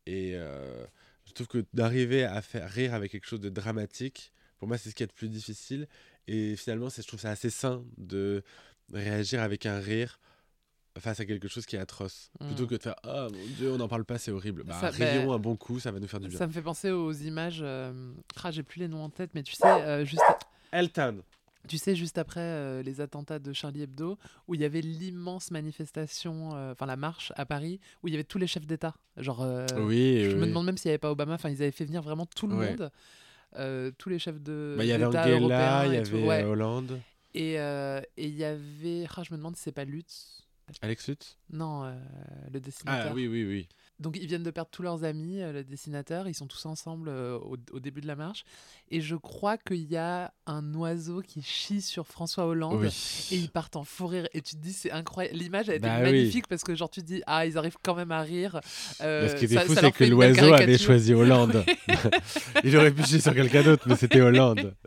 Et 0.07 0.33
euh, 0.35 0.85
je 1.27 1.33
trouve 1.33 1.49
que 1.49 1.65
d'arriver 1.75 2.25
à 2.25 2.41
faire 2.43 2.69
rire 2.71 2.95
avec 2.95 3.13
quelque 3.13 3.27
chose 3.27 3.41
de 3.41 3.51
dramatique, 3.51 4.33
pour 4.59 4.69
moi, 4.69 4.79
c'est 4.79 4.91
ce 4.91 4.95
qui 4.95 5.03
est 5.03 5.07
le 5.07 5.13
plus 5.13 5.29
difficile. 5.29 5.89
Et 6.27 6.55
finalement, 6.57 6.89
je 6.89 7.03
trouve 7.03 7.21
ça 7.21 7.31
assez 7.31 7.51
sain 7.51 7.85
de 7.97 8.43
réagir 8.93 9.41
avec 9.43 9.67
un 9.67 9.79
rire 9.79 10.19
face 10.99 11.21
à 11.21 11.25
quelque 11.25 11.49
chose 11.49 11.67
qui 11.67 11.77
est 11.77 11.79
atroce. 11.79 12.31
Mm. 12.41 12.47
Plutôt 12.49 12.67
que 12.67 12.75
de 12.75 12.83
faire 12.83 12.97
Ah 13.05 13.29
mon 13.33 13.47
Dieu, 13.57 13.71
on 13.73 13.79
n'en 13.79 13.89
parle 13.89 14.05
pas, 14.05 14.19
c'est 14.19 14.33
horrible. 14.33 14.65
Bah, 14.65 14.75
Ça- 14.81 14.91
rions 14.91 15.29
bah, 15.29 15.35
un 15.35 15.39
bon 15.39 15.57
coup, 15.57 15.79
ça 15.79 15.91
va 15.93 16.01
nous 16.01 16.09
faire 16.09 16.21
du 16.21 16.29
bien. 16.29 16.37
Ça 16.39 16.47
me 16.47 16.53
fait 16.53 16.63
penser 16.63 16.91
aux 16.91 17.13
images. 17.13 17.61
euh, 17.63 18.13
Ah, 18.43 18.51
j'ai 18.51 18.63
plus 18.63 18.81
les 18.81 18.89
noms 18.89 19.05
en 19.05 19.11
tête, 19.11 19.31
mais 19.35 19.43
tu 19.43 19.53
sais, 19.55 19.67
euh, 19.67 20.05
juste, 20.05 20.21
Elton. 20.73 21.23
tu 21.69 21.79
sais, 21.79 21.95
juste 21.95 22.19
après 22.19 22.41
euh, 22.41 22.83
les 22.83 23.01
attentats 23.01 23.39
de 23.39 23.53
Charlie 23.53 23.83
Hebdo, 23.83 24.19
où 24.49 24.55
il 24.55 24.61
y 24.61 24.65
avait 24.65 24.81
l'immense 24.81 25.51
manifestation, 25.53 26.51
euh, 26.57 26.73
enfin 26.73 26.87
la 26.87 26.97
marche 26.97 27.33
à 27.37 27.47
Paris, 27.47 27.79
où 28.03 28.09
il 28.09 28.11
y 28.11 28.15
avait 28.17 28.25
tous 28.25 28.39
les 28.39 28.49
chefs 28.49 28.67
d'État. 28.67 28.95
Genre, 29.17 29.43
euh, 29.43 29.67
oui, 29.77 30.25
je 30.25 30.31
oui. 30.31 30.35
me 30.35 30.47
demande 30.47 30.67
même 30.67 30.77
s'il 30.77 30.89
n'y 30.89 30.93
avait 30.93 30.99
pas 30.99 31.13
Obama. 31.13 31.35
Enfin, 31.35 31.51
ils 31.51 31.63
avaient 31.63 31.71
fait 31.71 31.85
venir 31.85 32.03
vraiment 32.03 32.27
tout 32.27 32.47
le 32.49 32.57
Ouais. 32.57 32.71
monde. 32.77 32.91
tous 33.99 34.09
les 34.09 34.19
chefs 34.19 34.41
de 34.41 34.75
Bah, 34.77 34.85
Il 34.85 34.89
y 34.89 34.93
avait 34.93 35.05
Angela, 35.05 35.87
il 35.87 35.93
y 35.95 35.97
avait 35.97 36.25
ouais. 36.27 36.45
Hollande, 36.45 37.01
Et 37.35 37.59
euh, 37.59 38.01
et 38.17 38.27
il 38.29 38.35
y 38.37 38.45
avait. 38.45 39.07
Ah, 39.17 39.23
je 39.23 39.33
me 39.33 39.39
demande 39.39 39.57
si 39.57 39.63
c'est 39.63 39.73
pas 39.73 39.85
Lutz. 39.85 40.47
Alex 40.83 41.09
Lutz? 41.09 41.37
Non, 41.53 41.85
euh, 41.85 41.93
le 42.53 42.61
dessinateur. 42.61 43.09
Ah 43.11 43.15
oui, 43.15 43.27
oui, 43.27 43.45
oui. 43.45 43.69
Donc 43.99 44.17
ils 44.17 44.27
viennent 44.29 44.45
de 44.45 44.51
perdre 44.53 44.71
tous 44.71 44.83
leurs 44.83 45.03
amis, 45.05 45.43
euh, 45.43 45.53
les 45.53 45.65
dessinateurs, 45.65 46.29
ils 46.29 46.35
sont 46.35 46.47
tous 46.47 46.65
ensemble 46.65 47.09
au, 47.09 47.57
au 47.73 47.81
début 47.81 48.01
de 48.01 48.07
la 48.07 48.15
marche. 48.15 48.45
Et 48.89 49.01
je 49.01 49.17
crois 49.17 49.59
qu'il 49.59 49.83
y 49.91 49.97
a 49.97 50.33
un 50.47 50.73
oiseau 50.75 51.23
qui 51.23 51.43
chie 51.43 51.83
sur 51.83 52.07
François 52.07 52.47
Hollande. 52.47 52.83
Oui. 52.83 53.29
Et 53.33 53.37
ils 53.37 53.51
partent 53.51 53.75
en 53.77 53.83
fou 53.85 54.07
rire. 54.07 54.29
Et 54.33 54.41
tu 54.43 54.55
te 54.55 54.61
dis, 54.61 54.73
c'est 54.73 54.93
incroyable. 54.93 55.37
L'image 55.37 55.69
a 55.69 55.75
été 55.75 55.87
Bah 55.87 55.97
oui. 55.99 56.03
magnifique 56.13 56.47
parce 56.47 56.63
que, 56.63 56.75
genre, 56.75 56.89
tu 56.89 57.01
te 57.03 57.07
dis, 57.07 57.21
ah, 57.27 57.45
ils 57.47 57.59
arrivent 57.59 57.77
quand 57.83 57.97
même 57.97 58.13
à 58.13 58.23
rire. 58.23 58.61
Ce 59.01 59.35
qui 59.37 59.47
était 59.47 59.65
fou, 59.65 59.75
c'est 59.75 59.93
que 59.93 60.05
l'oiseau 60.05 60.55
avait 60.55 60.79
choisi 60.79 61.13
Hollande. 61.13 61.65
Il 62.65 62.77
aurait 62.77 62.93
pu 62.93 63.03
chier 63.03 63.21
sur 63.21 63.35
quelqu'un 63.35 63.63
d'autre, 63.65 63.87
mais 63.89 63.97
c'était 63.97 64.21
Hollande. 64.21 64.75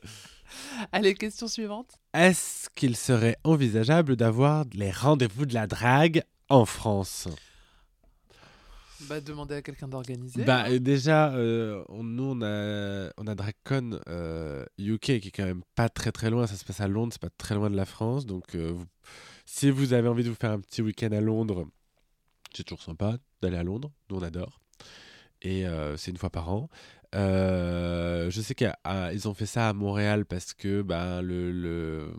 Allez, 0.92 1.14
question 1.16 1.48
suivante. 1.48 1.92
Est-ce 2.14 2.70
qu'il 2.76 2.96
serait 2.96 3.38
envisageable 3.44 4.16
d'avoir 4.16 4.66
les 4.74 4.92
rendez-vous 4.92 5.46
de 5.46 5.54
la 5.54 5.68
drague 5.68 6.24
en 6.50 6.66
France? 6.66 7.28
Bah, 9.10 9.20
demander 9.20 9.56
à 9.56 9.62
quelqu'un 9.62 9.88
d'organiser. 9.90 10.46
Bah 10.46 10.64
hein. 10.66 10.72
euh, 10.74 10.80
déjà, 10.80 11.34
euh, 11.34 11.84
on- 11.90 12.04
nous 12.04 12.24
on 12.24 12.42
a 12.42 13.12
on 13.18 13.28
a 13.28 13.36
DragCon 13.36 14.00
euh, 14.08 14.64
UK 14.80 15.20
qui 15.20 15.28
est 15.28 15.32
quand 15.36 15.44
même 15.46 15.64
pas 15.76 15.90
très 15.90 16.12
très 16.14 16.30
loin. 16.30 16.48
Ça 16.48 16.56
se 16.56 16.64
passe 16.64 16.80
à 16.80 16.88
Londres, 16.88 17.12
c'est 17.12 17.22
pas 17.22 17.30
très 17.38 17.56
loin 17.56 17.70
de 17.70 17.76
la 17.76 17.86
France. 17.86 18.26
Donc 18.26 18.56
euh, 18.56 18.72
vous- 18.72 18.86
si 19.46 19.70
vous 19.72 19.92
avez 19.92 20.08
envie 20.08 20.24
de 20.24 20.30
vous 20.30 20.36
faire 20.40 20.52
un 20.52 20.60
petit 20.62 20.82
week-end 20.82 21.12
à 21.12 21.20
Londres, 21.20 21.66
c'est 22.56 22.64
toujours 22.64 22.82
sympa 22.82 23.18
d'aller 23.42 23.58
à 23.58 23.64
Londres. 23.64 23.92
Nous 24.10 24.18
on 24.18 24.22
adore. 24.24 24.62
Et 25.42 25.68
euh, 25.68 25.98
c'est 25.98 26.12
une 26.12 26.18
fois 26.18 26.30
par 26.30 26.50
an. 26.50 26.70
Euh, 27.14 28.30
je 28.30 28.42
sais 28.42 28.56
qu'ils 28.56 29.28
ont 29.28 29.34
fait 29.34 29.46
ça 29.46 29.70
à 29.70 29.74
Montréal 29.74 30.26
parce 30.26 30.54
que 30.54 30.82
bah, 30.82 31.22
le, 31.22 31.52
le, 31.52 32.12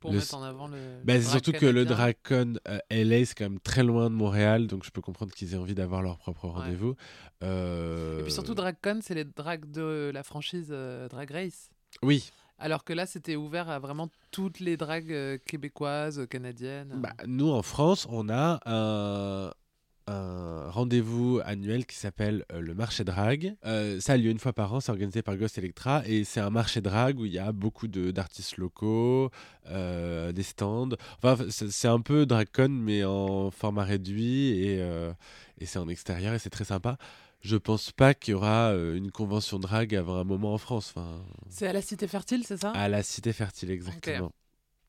pour 0.00 0.12
le- 0.12 0.18
mettre 0.18 0.34
en 0.34 0.42
avant 0.42 0.66
le. 0.68 0.76
bah, 1.04 1.14
c'est 1.20 1.22
surtout 1.30 1.52
que 1.52 1.66
le. 1.66 1.84
Dracon 1.84 2.54
euh, 2.68 2.78
LA, 2.90 3.24
c'est 3.24 3.34
quand 3.36 3.44
même 3.44 3.60
très 3.60 3.82
loin 3.82 4.10
de 4.10 4.14
Montréal, 4.14 4.66
donc 4.66 4.84
je 4.84 4.90
peux 4.90 5.00
comprendre 5.00 5.32
qu'ils 5.32 5.54
aient 5.54 5.58
envie 5.58 5.74
d'avoir 5.74 6.02
leur 6.02 6.18
propre 6.18 6.48
rendez-vous. 6.48 6.94
Euh, 7.42 8.20
Et 8.20 8.22
puis 8.22 8.32
surtout, 8.32 8.54
DragCon, 8.54 9.00
c'est 9.02 9.14
les 9.14 9.24
drags 9.24 9.70
de 9.70 10.10
la 10.12 10.22
franchise 10.22 10.68
euh, 10.70 11.08
Drag 11.08 11.30
Race. 11.30 11.70
Oui, 12.02 12.32
Alors 12.58 12.82
que 12.84 12.92
là, 12.92 13.06
c'était 13.06 13.36
ouvert 13.36 13.70
à 13.70 13.78
vraiment 13.78 14.08
toutes 14.32 14.58
les 14.60 14.76
dragues 14.76 15.40
québécoises, 15.46 16.26
canadiennes. 16.28 16.92
bah, 16.96 17.12
nous 17.26 17.50
en 17.50 17.62
France, 17.62 18.06
on 18.10 18.28
a 18.28 18.60
un, 18.66 19.52
un 20.06 20.68
rendez-vous 20.70 21.40
annuel 21.44 21.86
qui 21.86 21.96
s'appelle 21.96 22.44
euh, 22.52 22.60
le 22.60 22.74
marché 22.74 23.04
drag. 23.04 23.54
Euh, 23.64 23.98
ça 24.00 24.14
a 24.14 24.16
lieu 24.16 24.30
une 24.30 24.38
fois 24.38 24.52
par 24.52 24.72
an, 24.74 24.80
c'est 24.80 24.90
organisé 24.92 25.22
par 25.22 25.36
Ghost 25.36 25.56
Electra 25.58 26.02
et 26.06 26.24
c'est 26.24 26.40
un 26.40 26.50
marché 26.50 26.80
drag 26.80 27.18
où 27.18 27.24
il 27.24 27.32
y 27.32 27.38
a 27.38 27.52
beaucoup 27.52 27.88
de- 27.88 28.10
d'artistes 28.10 28.56
locaux, 28.58 29.30
euh, 29.68 30.32
des 30.32 30.42
stands. 30.42 30.90
Enfin, 31.22 31.44
c'est 31.48 31.88
un 31.88 32.00
peu 32.00 32.26
DragCon 32.26 32.68
mais 32.68 33.04
en 33.04 33.50
format 33.50 33.84
réduit 33.84 34.48
et, 34.50 34.78
et 35.58 35.66
c'est 35.66 35.78
en 35.78 35.88
extérieur 35.88 36.34
et 36.34 36.38
c'est 36.38 36.50
très 36.50 36.64
sympa. 36.64 36.98
Je 37.40 37.56
pense 37.56 37.92
pas 37.92 38.14
qu'il 38.14 38.32
y 38.32 38.34
aura 38.34 38.72
une 38.74 39.10
convention 39.10 39.58
drag 39.58 39.94
avant 39.94 40.16
un 40.16 40.24
moment 40.24 40.54
en 40.54 40.58
France. 40.58 40.92
Enfin, 40.96 41.22
C'est 41.50 41.66
à 41.68 41.72
la 41.74 41.82
Cité 41.82 42.08
Fertile, 42.08 42.44
c'est 42.46 42.56
ça? 42.58 42.70
À 42.70 42.88
la 42.88 43.02
Cité 43.02 43.32
Fertile, 43.32 43.70
exactement. 43.70 44.32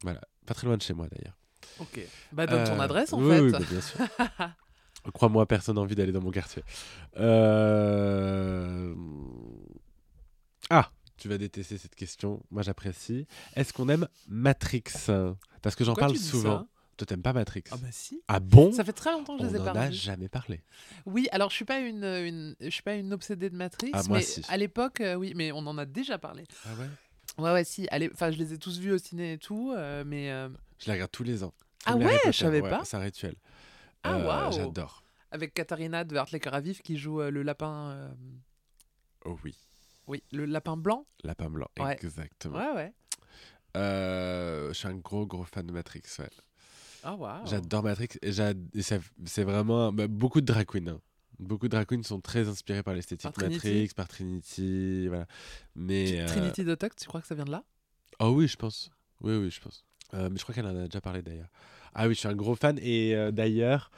Voilà, 0.04 0.22
pas 0.46 0.54
très 0.54 0.68
loin 0.68 0.78
de 0.78 0.82
chez 0.82 0.94
moi 0.94 1.08
d'ailleurs. 1.12 1.38
Ok. 1.80 2.00
Bah 2.32 2.48
donne 2.48 2.64
ton 2.64 2.80
adresse 2.80 3.12
en 3.12 3.20
oui, 3.20 3.30
fait. 3.30 3.42
oui, 3.42 3.52
bah, 3.52 3.60
bien 3.70 3.82
sûr. 3.82 4.00
Crois-moi, 5.14 5.46
personne 5.46 5.76
n'a 5.76 5.82
envie 5.82 5.96
d'aller 5.96 6.12
dans 6.12 6.22
mon 6.22 6.32
quartier. 6.32 6.64
Euh, 7.18 8.94
Ah, 10.70 10.90
tu 11.18 11.28
vas 11.30 11.38
détester 11.38 11.78
cette 11.78 11.96
question. 11.96 12.42
Moi, 12.52 12.62
j'apprécie. 12.64 13.28
Est-ce 13.56 13.72
qu'on 13.74 13.88
aime 13.90 14.08
Matrix? 14.28 14.84
Parce 15.62 15.76
que 15.76 15.84
j'en 15.84 15.94
parle 15.94 16.16
souvent. 16.18 16.68
Toi, 16.98 17.06
t'aimes 17.06 17.22
pas 17.22 17.34
Matrix? 17.34 17.64
Ah 17.72 17.76
bah 17.78 17.88
si. 17.92 18.22
Ah 18.30 18.40
bon? 18.40 18.72
Ça 18.72 18.86
fait 18.86 18.94
très 18.94 19.12
longtemps 19.12 19.36
que 19.36 19.44
je 19.44 19.48
On 19.48 19.52
les 19.52 19.56
ai 19.58 19.60
n'en 19.60 19.66
pas 19.74 19.80
a 19.82 19.86
revus. 19.88 19.98
jamais 19.98 20.30
parlé. 20.30 20.62
Oui, 21.06 21.28
alors 21.34 21.50
je 21.50 21.56
suis 21.56 21.66
pas 21.66 21.80
une, 21.82 22.06
une- 22.06 22.56
je 22.62 22.70
suis 22.70 22.84
pas 22.84 22.96
une 22.96 23.12
obsédée 23.12 23.50
de 23.50 23.56
Matrix, 23.58 23.90
Ah, 23.92 24.02
moi, 24.08 24.20
mais 24.20 24.24
si. 24.24 24.42
à 24.48 24.56
l'époque, 24.56 25.02
euh, 25.02 25.16
oui, 25.16 25.34
mais 25.36 25.52
on 25.52 25.58
en 25.68 25.78
a 25.78 25.86
déjà 25.86 26.18
parlé. 26.18 26.46
Ah 26.66 26.70
ouais? 26.80 26.88
Ouais, 27.44 27.52
ouais, 27.52 27.64
si. 27.66 27.86
Enfin, 28.14 28.32
je 28.32 28.38
les 28.38 28.54
ai 28.54 28.58
tous 28.58 28.80
vus 28.80 28.94
au 28.94 28.98
ciné 28.98 29.34
et 29.34 29.38
tout, 29.38 29.74
euh, 29.76 30.06
mais 30.08 30.28
Je 30.80 30.88
la 30.88 30.94
regarde 30.94 31.12
tous 31.12 31.24
les 31.24 31.44
ans. 31.44 31.54
Ah 31.86 31.92
Comme 31.92 32.00
les 32.02 32.06
ouais, 32.08 32.20
je 32.28 32.32
savais 32.32 32.62
ouais, 32.62 32.70
pas. 32.70 32.86
C'est 32.86 32.96
un 32.96 33.02
rituel. 33.02 33.36
Ah, 34.06 34.18
Euh, 34.18 34.26
waouh. 34.26 34.52
J'adore. 34.54 35.04
avec 35.32 35.54
Katharina 35.54 36.04
de 36.04 36.16
Hartley 36.16 36.40
Vif 36.62 36.82
qui 36.82 36.98
joue 36.98 37.22
euh, 37.22 37.30
le 37.32 37.42
lapin, 37.44 37.92
euh, 37.92 38.12
Oh 39.26 39.38
oui. 39.44 39.56
oui, 40.08 40.24
le 40.32 40.46
lapin 40.46 40.78
blanc. 40.78 41.06
Lapin 41.24 41.50
blanc, 41.50 41.68
Ouais. 41.80 41.94
exactement. 41.94 42.58
Ouais, 42.58 42.72
ouais. 42.76 42.94
Euh, 43.78 44.70
je 44.70 44.74
suis 44.74 44.88
un 44.88 44.96
gros, 44.96 45.26
gros 45.26 45.44
fan 45.44 45.66
de 45.66 45.72
Matrix. 45.74 46.04
Ouais. 46.20 46.30
Ah 47.04 47.16
waouh. 47.16 47.46
J'adore 47.46 47.84
Matrix 47.84 48.10
c'est 49.26 49.44
vraiment 49.44 49.92
bah, 49.92 50.08
beaucoup 50.08 50.42
de 50.42 50.46
drag 50.46 50.66
queens. 50.66 50.88
hein. 50.88 51.02
Beaucoup 51.38 51.68
de 51.68 51.72
drag 51.72 51.86
queens 51.86 52.04
sont 52.04 52.22
très 52.22 52.48
inspirés 52.48 52.82
par 52.82 52.94
l'esthétique 52.94 53.32
Trinity. 53.34 53.56
Matrix, 53.56 53.90
par 53.96 54.08
Trinity, 54.08 55.08
voilà. 55.10 55.28
Mais 55.76 56.22
euh, 56.22 56.28
Trinity 56.28 56.64
Detox, 56.64 56.96
tu 56.96 57.06
crois 57.08 57.20
que 57.22 57.28
ça 57.28 57.36
vient 57.36 57.44
de 57.44 57.52
là? 57.52 57.64
Oh 58.20 58.30
oui, 58.30 58.48
je 58.48 58.56
pense. 58.56 58.90
Oui, 59.22 59.36
oui, 59.36 59.52
je 59.52 59.60
pense. 59.60 59.84
Euh, 60.14 60.30
mais 60.30 60.38
je 60.38 60.44
crois 60.44 60.56
qu'elle 60.56 60.66
en 60.66 60.76
a 60.76 60.86
déjà 60.86 61.02
parlé 61.02 61.22
d'ailleurs. 61.22 61.50
Ah 61.98 62.10
oui, 62.10 62.14
je 62.14 62.20
suis 62.20 62.28
un 62.28 62.36
gros 62.36 62.56
fan 62.56 62.78
et 62.82 63.16
euh, 63.16 63.32
d'ailleurs, 63.32 63.90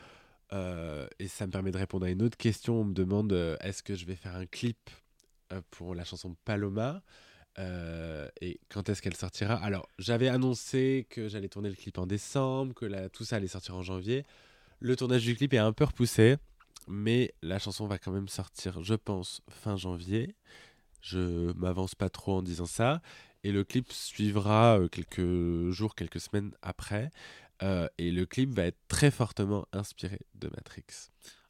euh, 0.53 1.07
et 1.17 1.27
ça 1.27 1.47
me 1.47 1.51
permet 1.51 1.71
de 1.71 1.79
répondre 1.79 2.05
à 2.05 2.11
une 2.11 2.21
autre 2.21 2.37
question. 2.37 2.81
On 2.81 2.83
me 2.83 2.93
demande 2.93 3.33
euh, 3.33 3.57
est-ce 3.59 3.81
que 3.81 3.95
je 3.95 4.05
vais 4.05 4.15
faire 4.15 4.35
un 4.35 4.45
clip 4.45 4.77
pour 5.71 5.95
la 5.95 6.03
chanson 6.03 6.35
Paloma 6.45 7.01
et 8.39 8.59
quand 8.69 8.87
est-ce 8.87 9.01
qu'elle 9.01 9.15
sortira? 9.15 9.55
Alors, 9.55 9.89
j'avais 9.97 10.27
annoncé 10.27 11.07
que 11.09 11.27
j'allais 11.27 11.47
tourner 11.49 11.69
le 11.69 11.75
clip 11.75 11.97
en 11.97 12.05
décembre, 12.05 12.75
que 12.75 13.07
tout 13.07 13.23
ça 13.23 13.37
allait 13.37 13.47
sortir 13.47 13.75
en 13.75 13.81
janvier. 13.81 14.25
Le 14.79 14.95
tournage 14.95 15.23
du 15.23 15.35
clip 15.35 15.55
est 15.55 15.57
un 15.57 15.73
peu 15.73 15.85
repoussé, 15.85 16.35
mais 16.87 17.33
la 17.41 17.57
chanson 17.57 17.87
va 17.87 17.97
quand 17.97 18.11
même 18.11 18.27
sortir, 18.27 18.83
je 18.83 18.93
pense, 18.93 19.41
fin 19.49 19.75
janvier. 19.75 20.35
Je 21.01 21.51
m'avance 21.53 21.95
pas 21.95 22.09
trop 22.09 22.33
en 22.33 22.41
disant 22.43 22.67
ça. 22.67 23.01
Et 23.43 23.51
le 23.51 23.63
clip 23.63 23.91
suivra 23.91 24.77
quelques 24.91 25.71
jours, 25.71 25.95
quelques 25.95 26.19
semaines 26.19 26.51
après. 26.61 27.09
Euh, 27.63 27.87
et 27.97 28.11
le 28.11 28.25
clip 28.25 28.51
va 28.53 28.65
être 28.65 28.79
très 28.87 29.09
fortement 29.11 29.65
inspiré 29.73 30.19
de 30.35 30.47
Matrix. 30.55 30.83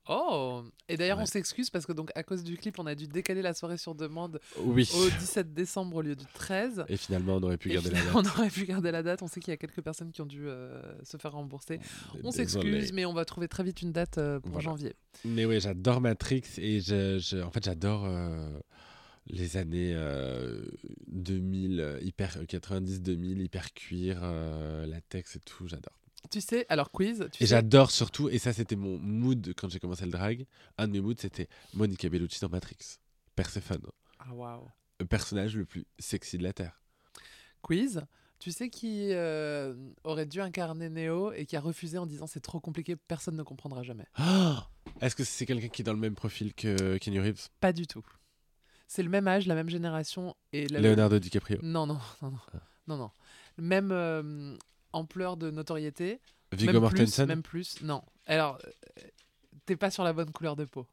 Oh 0.10 0.64
Et 0.88 0.96
d'ailleurs, 0.96 1.20
on 1.20 1.26
s'excuse 1.26 1.70
parce 1.70 1.86
que 1.86 1.92
donc 1.92 2.12
à 2.16 2.24
cause 2.24 2.42
du 2.42 2.56
clip, 2.56 2.80
on 2.80 2.86
a 2.86 2.96
dû 2.96 3.08
décaler 3.10 3.42
la 3.42 3.54
soirée 3.54 3.76
sur 3.78 3.94
demande 3.94 4.40
Oui. 4.62 4.90
au 4.96 5.10
17 5.10 5.54
décembre 5.54 5.98
au 5.98 6.02
lieu 6.02 6.16
du 6.16 6.24
13. 6.34 6.86
Et 6.88 6.96
finalement, 6.96 7.36
on 7.36 7.44
aurait 7.44 7.58
pu 7.58 7.72
Et 7.72 7.74
garder 7.74 7.90
la 7.90 8.02
date. 8.02 8.16
on 8.16 8.24
aurait 8.26 8.50
pu 8.50 8.64
garder 8.66 8.92
la 8.92 9.04
date. 9.04 9.22
On 9.22 9.28
sait 9.28 9.42
qu'il 9.42 9.52
y 9.52 9.54
a 9.54 9.58
quelques 9.58 9.82
personnes 9.82 10.14
qui 10.14 10.22
ont 10.22 10.26
dû 10.26 10.48
euh, 10.48 10.82
se 11.04 11.18
faire 11.18 11.34
rembourser. 11.34 11.82
On 12.24 12.32
s'excuse, 12.32 12.94
mais 12.94 13.04
on 13.04 13.14
va 13.14 13.26
trouver 13.26 13.50
très 13.50 13.64
vite 13.64 13.82
une 13.82 13.92
date 13.92 14.18
euh, 14.18 14.40
pour 14.40 14.52
Voilà. 14.54 14.64
janvier. 14.70 14.96
Mais 15.26 15.44
oui, 15.44 15.60
j'adore 15.60 16.00
Matrix 16.00 16.44
et 16.58 16.80
je, 16.80 17.18
je- 17.20 17.42
en 17.42 17.52
fait, 17.52 17.66
j'adore 17.66 18.06
euh, 18.06 18.58
les 19.30 19.58
années 19.58 19.94
euh, 19.96 20.66
2000, 21.08 21.80
euh, 21.80 22.00
hyper 22.02 22.38
90-2000, 22.44 23.42
hyper 23.42 23.74
cuir, 23.74 24.20
euh, 24.24 24.86
latex 24.86 25.36
et 25.36 25.40
tout. 25.40 25.68
J'adore. 25.68 25.94
Tu 26.32 26.42
sais, 26.42 26.66
alors 26.70 26.92
quiz, 26.92 27.28
tu 27.32 27.44
Et 27.44 27.46
sais, 27.48 27.56
j'adore 27.56 27.92
surtout, 27.92 28.28
et 28.30 28.38
ça, 28.40 28.52
c'était 28.52 28.76
mon 28.76 28.98
mood 28.98 29.54
quand 29.56 29.70
j'ai 29.70 29.80
commencé 29.80 30.04
le 30.06 30.12
drag. 30.12 30.46
Un 30.78 30.88
de 30.88 30.94
mes 30.94 31.02
moods, 31.02 31.14
c'était 31.18 31.48
Monica 31.74 32.10
Bellucci 32.10 32.40
dans 32.42 32.50
Matrix. 32.50 32.78
Perséphone, 33.36 33.82
Ah, 34.20 34.34
waouh. 34.34 34.68
le 35.00 35.06
personnage 35.06 35.56
le 35.56 35.66
plus 35.66 35.86
sexy 36.00 36.38
de 36.38 36.44
la 36.44 36.52
Terre. 36.54 36.82
Quiz, 37.62 38.02
tu 38.40 38.52
sais 38.52 38.70
qui 38.70 39.10
euh, 39.14 39.74
aurait 40.04 40.26
dû 40.26 40.42
incarner 40.42 40.90
Neo 40.90 41.32
et 41.34 41.46
qui 41.46 41.56
a 41.56 41.62
refusé 41.62 41.98
en 41.98 42.06
disant 42.06 42.28
c'est 42.28 42.40
trop 42.42 42.60
compliqué, 42.60 42.96
personne 42.96 43.36
ne 43.38 43.44
comprendra 43.44 43.84
jamais. 43.84 44.06
Ah 44.16 44.70
Est-ce 45.02 45.16
que 45.16 45.24
c'est 45.24 45.46
quelqu'un 45.46 45.70
qui 45.70 45.82
est 45.82 45.86
dans 45.86 45.94
le 45.94 46.00
même 46.00 46.16
profil 46.16 46.54
que 46.54 46.98
Kenny 46.98 47.20
Reeves? 47.20 47.48
Pas 47.62 47.74
du 47.74 47.88
tout. 47.88 48.04
C'est 48.88 49.04
le 49.04 49.10
même 49.10 49.28
âge, 49.28 49.48
la 49.48 49.56
même 49.56 49.70
génération 49.70 50.36
et 50.54 50.68
la 50.68 50.80
Leonardo 50.80 51.20
DiCaprio 51.20 51.60
Non, 51.62 51.86
non, 51.86 52.00
non, 52.22 52.32
non, 52.32 52.38
Ah. 52.54 52.58
non, 52.88 52.98
non. 52.98 53.12
Même 53.58 53.92
euh, 53.92 54.56
ampleur 54.94 55.36
de 55.38 55.52
notoriété. 55.52 56.20
Viggo 56.54 56.80
Mortensen 56.80 57.28
même 57.28 57.44
plus. 57.44 57.82
Non. 57.82 58.02
Alors, 58.26 58.58
euh, 58.66 59.02
t'es 59.66 59.76
pas 59.76 59.92
sur 59.92 60.04
la 60.04 60.14
bonne 60.14 60.32
couleur 60.32 60.56
de 60.56 60.64
peau. 60.66 60.88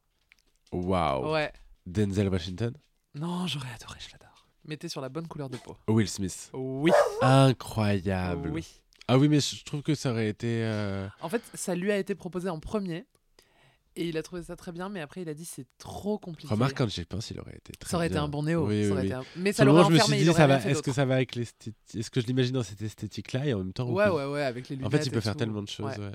Waouh 0.73 1.33
Ouais. 1.33 1.53
Denzel 1.87 2.29
Washington 2.29 2.75
Non, 3.15 3.47
j'aurais 3.47 3.73
adoré, 3.75 3.99
je 4.01 4.11
l'adore. 4.13 4.47
Mais 4.65 4.77
t'es 4.77 4.89
sur 4.89 5.01
la 5.01 5.09
bonne 5.11 5.29
couleur 5.29 5.49
de 5.51 5.59
peau. 5.59 5.77
Will 5.89 6.09
Smith. 6.09 6.51
Oui. 6.55 6.91
Incroyable. 7.21 8.49
Oui. 8.51 8.67
Ah 9.07 9.19
oui, 9.19 9.29
mais 9.29 9.39
je 9.41 9.63
trouve 9.65 9.83
que 9.83 9.95
ça 9.95 10.11
aurait 10.11 10.29
été. 10.29 10.65
euh, 10.65 11.07
En 11.21 11.29
fait, 11.29 11.43
ça 11.53 11.75
lui 11.75 11.93
a 11.93 11.99
été 11.99 12.15
proposé 12.15 12.49
en 12.49 12.59
premier. 12.59 13.05
Et 13.97 14.09
il 14.09 14.17
a 14.17 14.23
trouvé 14.25 14.43
ça 14.43 14.57
très 14.57 14.73
bien, 14.73 14.89
mais 14.89 15.01
après 15.01 15.23
il 15.23 15.29
a 15.29 15.35
dit 15.35 15.45
c'est 15.45 15.67
trop 15.79 16.19
compliqué. 16.19 16.53
Remarque, 16.53 16.77
quand 16.77 16.89
j'y 16.89 17.05
pense, 17.05 17.31
il 17.31 17.39
aurait 17.39 17.57
été 17.57 17.73
très 17.75 17.89
ça 17.91 17.97
aurait 17.97 18.09
été 18.09 18.17
un 18.17 18.27
bon 18.27 18.43
néo. 18.43 18.67
Oui, 18.67 18.89
ça 18.89 18.95
oui, 18.95 19.01
oui. 19.03 19.13
un- 19.13 19.23
Mais 19.37 19.53
ça 19.53 19.65
l'aurait 19.65 19.83
moment, 19.85 19.91
je 19.91 19.95
me 19.95 20.01
enfermé. 20.01 20.17
suis 20.19 20.27
dit, 20.29 20.35
ça 20.35 20.47
va. 20.49 20.57
Est-ce 20.69 20.83
que 20.83 20.93
ça 20.93 21.05
va 21.05 21.15
avec 21.15 21.37
l'esthétique 21.37 21.77
Est-ce 21.95 22.11
que 22.11 22.21
je 22.21 22.27
l'imagine 22.27 22.55
dans 22.55 22.65
cette 22.65 22.83
esthétique-là 22.83 23.47
et 23.47 23.55
en 23.55 23.59
même 23.59 23.73
temps. 23.73 23.89
Ouais, 23.89 24.09
ouais, 24.09 24.27
ouais, 24.27 24.43
avec 24.43 24.69
les 24.69 24.75
En 24.77 24.79
lunettes. 24.81 24.93
fait, 25.03 25.07
il 25.07 25.13
peut 25.13 25.21
faire 25.21 25.35
tout. 25.35 25.39
tellement 25.39 25.63
de 25.63 25.69
choses. 25.69 25.97
Ouais. 25.97 26.07
ouais. 26.07 26.13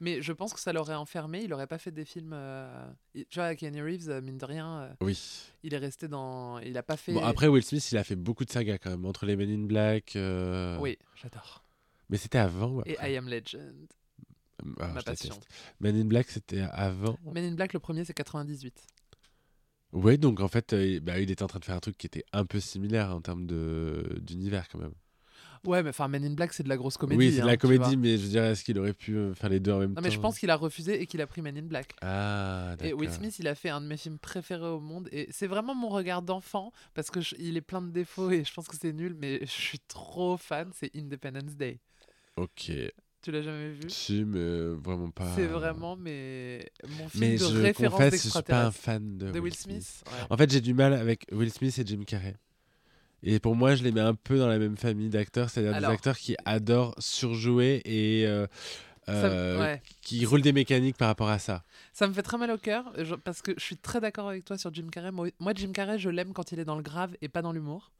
Mais 0.00 0.22
je 0.22 0.32
pense 0.32 0.54
que 0.54 0.60
ça 0.60 0.72
l'aurait 0.72 0.94
enfermé. 0.94 1.42
Il 1.42 1.52
aurait 1.52 1.66
pas 1.66 1.76
fait 1.78 1.90
des 1.90 2.04
films. 2.04 2.30
euh, 2.32 2.86
Tu 3.14 3.26
vois, 3.34 3.54
Kenny 3.56 3.82
Reeves, 3.82 4.08
euh, 4.08 4.20
mine 4.22 4.38
de 4.38 4.44
rien, 4.46 4.80
euh, 4.82 4.92
Oui. 5.02 5.18
il 5.64 5.74
est 5.74 5.78
resté 5.78 6.08
dans. 6.08 6.58
Il 6.60 6.78
a 6.78 6.82
pas 6.82 6.96
fait. 6.96 7.12
Bon, 7.12 7.22
après, 7.24 7.48
Will 7.48 7.62
Smith, 7.64 7.90
il 7.92 7.98
a 7.98 8.04
fait 8.04 8.16
beaucoup 8.16 8.44
de 8.44 8.50
sagas 8.50 8.78
quand 8.78 8.90
même, 8.90 9.04
entre 9.04 9.26
les 9.26 9.36
Men 9.36 9.50
in 9.50 9.66
Black. 9.66 10.12
Oui, 10.80 10.96
j'adore. 11.20 11.62
Mais 12.10 12.16
c'était 12.16 12.38
avant 12.38 12.68
ou 12.70 12.82
Et 12.86 12.96
I 13.02 13.16
Am 13.16 13.28
Legend, 13.28 13.74
Ah, 14.80 14.88
ma. 14.88 15.00
Men 15.80 15.96
in 15.96 16.04
Black, 16.06 16.28
c'était 16.30 16.60
avant. 16.72 17.16
Men 17.24 17.44
in 17.44 17.54
Black, 17.54 17.72
le 17.72 17.78
premier, 17.80 18.04
c'est 18.04 18.14
98. 18.14 18.74
Oui, 19.92 20.18
donc 20.18 20.40
en 20.40 20.48
fait, 20.48 20.72
euh, 20.74 21.00
bah, 21.00 21.18
il 21.18 21.30
était 21.30 21.42
en 21.42 21.46
train 21.46 21.60
de 21.60 21.64
faire 21.64 21.76
un 21.76 21.80
truc 21.80 21.96
qui 21.96 22.06
était 22.06 22.24
un 22.32 22.44
peu 22.44 22.60
similaire 22.60 23.10
en 23.14 23.20
termes 23.20 23.46
de 23.46 24.18
d'univers 24.20 24.68
quand 24.68 24.78
même. 24.78 24.92
Ouais, 25.64 25.82
mais 25.82 25.90
enfin, 25.90 26.08
Men 26.08 26.24
in 26.24 26.34
Black, 26.34 26.52
c'est 26.52 26.62
de 26.62 26.68
la 26.68 26.76
grosse 26.76 26.96
comédie. 26.96 27.18
oui, 27.18 27.30
c'est 27.32 27.38
de 27.38 27.42
hein, 27.42 27.46
la 27.46 27.56
comédie, 27.56 27.96
mais 27.96 28.16
je 28.16 28.26
dirais, 28.26 28.52
est-ce 28.52 28.62
qu'il 28.62 28.78
aurait 28.78 28.92
pu 28.92 29.16
euh, 29.16 29.34
faire 29.34 29.48
les 29.50 29.58
deux 29.60 29.72
en 29.72 29.78
même 29.80 29.88
Non, 29.90 29.94
temps 29.96 30.02
mais 30.02 30.10
je 30.10 30.20
pense 30.20 30.38
qu'il 30.38 30.50
a 30.50 30.56
refusé 30.56 31.00
et 31.00 31.06
qu'il 31.06 31.20
a 31.20 31.26
pris 31.26 31.42
Men 31.42 31.56
in 31.58 31.62
Black. 31.62 31.94
Ah, 32.00 32.76
Et 32.80 32.92
Will 32.92 33.08
d'accord. 33.08 33.14
Smith, 33.22 33.38
il 33.40 33.48
a 33.48 33.54
fait 33.54 33.68
un 33.70 33.80
de 33.80 33.86
mes 33.86 33.96
films 33.96 34.18
préférés 34.18 34.68
au 34.68 34.78
monde. 34.80 35.08
Et 35.10 35.26
c'est 35.32 35.46
vraiment 35.48 35.74
mon 35.74 35.88
regard 35.88 36.22
d'enfant, 36.22 36.72
parce 36.94 37.10
que 37.10 37.20
je- 37.20 37.34
il 37.38 37.56
est 37.56 37.60
plein 37.62 37.82
de 37.82 37.90
défauts 37.90 38.30
et 38.30 38.44
je 38.44 38.52
pense 38.54 38.68
que 38.68 38.76
c'est 38.80 38.92
nul, 38.92 39.16
mais 39.18 39.40
je 39.40 39.46
suis 39.50 39.80
trop 39.80 40.36
fan. 40.36 40.70
C'est 40.74 40.94
Independence 40.94 41.56
Day. 41.56 41.80
Ok. 42.36 42.70
Tu 43.28 43.32
l'as 43.32 43.42
jamais 43.42 43.68
vu? 43.68 43.90
Si, 43.90 44.24
mais 44.24 44.68
vraiment 44.82 45.10
pas. 45.10 45.30
C'est 45.36 45.44
vraiment 45.44 45.96
mais, 45.96 46.66
mon 46.88 47.10
film 47.10 47.20
Mais 47.20 47.32
de 47.34 47.44
je 47.44 47.60
référence 47.60 47.98
confesse, 47.98 48.24
je 48.24 48.30
suis 48.30 48.42
pas 48.42 48.64
un 48.64 48.70
fan 48.70 49.18
de, 49.18 49.30
De 49.32 49.38
Will 49.38 49.54
Smith 49.54 50.02
Ouais. 50.06 50.12
En 50.30 50.38
fait, 50.38 50.50
j'ai 50.50 50.62
du 50.62 50.72
mal 50.72 50.94
avec 50.94 51.26
Will 51.30 51.52
Smith 51.52 51.78
et 51.78 51.84
Jim 51.84 52.04
Carrey. 52.06 52.36
Et 53.22 53.38
pour 53.38 53.54
moi, 53.54 53.74
je 53.74 53.84
les 53.84 53.92
mets 53.92 54.00
un 54.00 54.14
peu 54.14 54.38
dans 54.38 54.48
la 54.48 54.58
même 54.58 54.78
famille 54.78 55.10
d'acteurs, 55.10 55.50
c'est-à-dire 55.50 55.78
des 55.78 55.84
acteurs 55.84 56.16
qui 56.16 56.36
adorent 56.46 56.94
surjouer 56.98 57.82
et 57.84 58.26
euh, 58.26 58.46
euh, 59.10 59.60
ouais. 59.60 59.82
qui 60.00 60.24
roulent 60.24 60.40
des 60.40 60.54
mécaniques 60.54 60.96
par 60.96 61.08
rapport 61.08 61.28
à 61.28 61.38
ça. 61.38 61.64
Ça 61.92 62.08
me 62.08 62.14
fait 62.14 62.22
très 62.22 62.38
mal 62.38 62.50
au 62.50 62.56
cœur 62.56 62.94
parce 63.24 63.42
que 63.42 63.52
je 63.58 63.62
suis 63.62 63.76
très 63.76 64.00
d'accord 64.00 64.30
avec 64.30 64.46
toi 64.46 64.56
sur 64.56 64.72
Jim 64.72 64.88
Carrey. 64.90 65.10
Moi, 65.12 65.52
Jim 65.54 65.72
Carrey, 65.74 65.98
je 65.98 66.08
l'aime 66.08 66.32
quand 66.32 66.50
il 66.52 66.60
est 66.60 66.64
dans 66.64 66.76
le 66.76 66.82
grave 66.82 67.14
et 67.20 67.28
pas 67.28 67.42
dans 67.42 67.52
l'humour. 67.52 67.92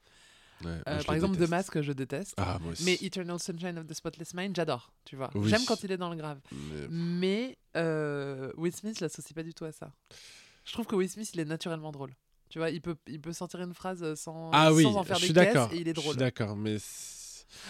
Ouais, 0.64 0.70
Euh, 0.88 0.98
je 1.00 1.04
par 1.06 1.14
le 1.14 1.16
exemple, 1.18 1.34
The 1.34 1.38
déteste. 1.40 1.50
Mask, 1.50 1.80
je 1.82 1.92
déteste. 1.92 2.34
Ah, 2.36 2.58
moi 2.60 2.72
aussi. 2.72 2.84
Mais 2.84 2.94
Eternal 3.00 3.38
Sunshine 3.38 3.78
of 3.78 3.86
the 3.86 3.94
Spotless 3.94 4.34
Mind, 4.34 4.54
j'adore, 4.56 4.90
tu 5.04 5.16
vois. 5.16 5.30
Oui. 5.34 5.48
J'aime 5.48 5.64
quand 5.66 5.82
il 5.84 5.92
est 5.92 5.96
dans 5.96 6.10
le 6.10 6.16
grave. 6.16 6.38
Mais- 6.52 6.86
Mais 6.90 7.58
euh, 7.76 8.52
Will 8.56 8.74
Smith, 8.74 8.96
je 8.98 9.04
l'associe 9.04 9.32
pas 9.34 9.42
du 9.42 9.54
tout 9.54 9.64
à 9.64 9.72
ça. 9.72 9.92
Je 10.64 10.72
trouve 10.72 10.86
que 10.86 10.96
Will 10.96 11.08
Smith, 11.08 11.30
il 11.34 11.40
est 11.40 11.44
naturellement 11.44 11.92
drôle. 11.92 12.10
Tu 12.50 12.58
vois, 12.58 12.70
il 12.70 12.80
peut, 12.80 12.96
il 13.06 13.20
peut 13.20 13.32
sortir 13.32 13.60
une 13.60 13.74
phrase 13.74 14.14
sans, 14.14 14.50
Ah 14.52 14.72
oui, 14.72 14.84
en 14.86 15.04
faire 15.04 15.18
je 15.18 15.32
des 15.32 15.34
caisses 15.46 15.68
et 15.72 15.76
il 15.76 15.86
est 15.88 15.90
Je 15.90 15.94
drôle. 16.00 16.12
suis 16.14 16.18
d'accord, 16.18 16.56
mais 16.56 16.78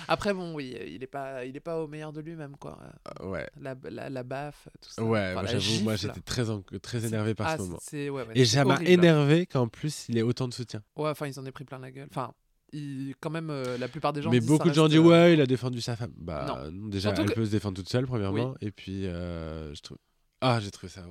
Après, 0.09 0.33
bon, 0.35 0.55
oui, 0.55 0.77
il 0.87 1.03
est 1.03 1.07
pas, 1.09 1.45
il 1.45 1.57
est 1.57 1.61
pas 1.61 1.81
au 1.81 1.87
meilleur 1.89 2.13
de 2.13 2.21
lui-même, 2.21 2.57
quoi. 2.57 2.79
Euh, 3.21 3.27
ouais. 3.29 3.49
La, 3.61 3.77
la, 3.91 4.09
la 4.11 4.23
baffe, 4.23 4.69
tout 4.81 4.91
ça. 4.91 5.03
Ouais, 5.03 5.35
Enfin, 5.37 5.47
j'avoue, 5.47 5.83
moi 5.85 5.97
j'étais 5.97 6.21
très, 6.21 6.45
très 6.83 7.05
énervé 7.07 7.35
par 7.35 7.49
Ah, 7.49 7.57
ce 7.57 7.63
moment. 7.63 7.79
ouais, 7.93 8.11
ouais, 8.11 8.27
Et 8.35 8.45
ça 8.45 8.65
m'a 8.65 8.81
énervé 8.83 9.47
qu'en 9.47 9.69
plus 9.69 10.07
il 10.09 10.19
ait 10.19 10.23
autant 10.23 10.49
de 10.49 10.55
soutien. 10.55 10.83
Ouais, 10.97 11.11
enfin, 11.11 11.27
ils 11.27 11.39
en 11.39 11.47
ont 11.47 11.51
pris 11.53 11.65
plein 11.65 11.79
la 11.79 11.91
gueule. 11.91 12.09
Enfin, 12.11 12.33
il- 12.73 13.15
quand 13.21 13.31
même, 13.31 13.51
euh, 13.51 13.79
la 13.79 13.89
plupart 13.89 14.13
des 14.13 14.23
gens. 14.23 14.31
Mais 14.31 14.41
disent, 14.41 14.49
beaucoup 14.49 14.69
de 14.69 14.75
gens 14.75 14.89
disent 14.89 14.99
euh, 14.99 15.03
ouais, 15.03 15.35
il 15.35 15.41
a 15.41 15.47
défendu 15.47 15.81
sa 15.81 15.97
femme. 15.97 16.13
Bah 16.17 16.45
Non. 16.49 16.71
non, 16.71 16.89
déjà 16.89 17.09
Surtout 17.11 17.23
elle 17.23 17.29
que- 17.31 17.35
peut 17.35 17.47
se 17.47 17.51
défendre 17.51 17.77
toute 17.77 17.89
seule 17.89 18.07
premièrement 18.07 18.55
et 18.61 18.71
puis 18.71 19.07
euh, 19.07 19.75
je 19.75 19.81
trouve 19.83 19.99
ah 20.41 20.61
j'ai 20.61 20.71
trouvé 20.71 20.91
ça 20.91 21.05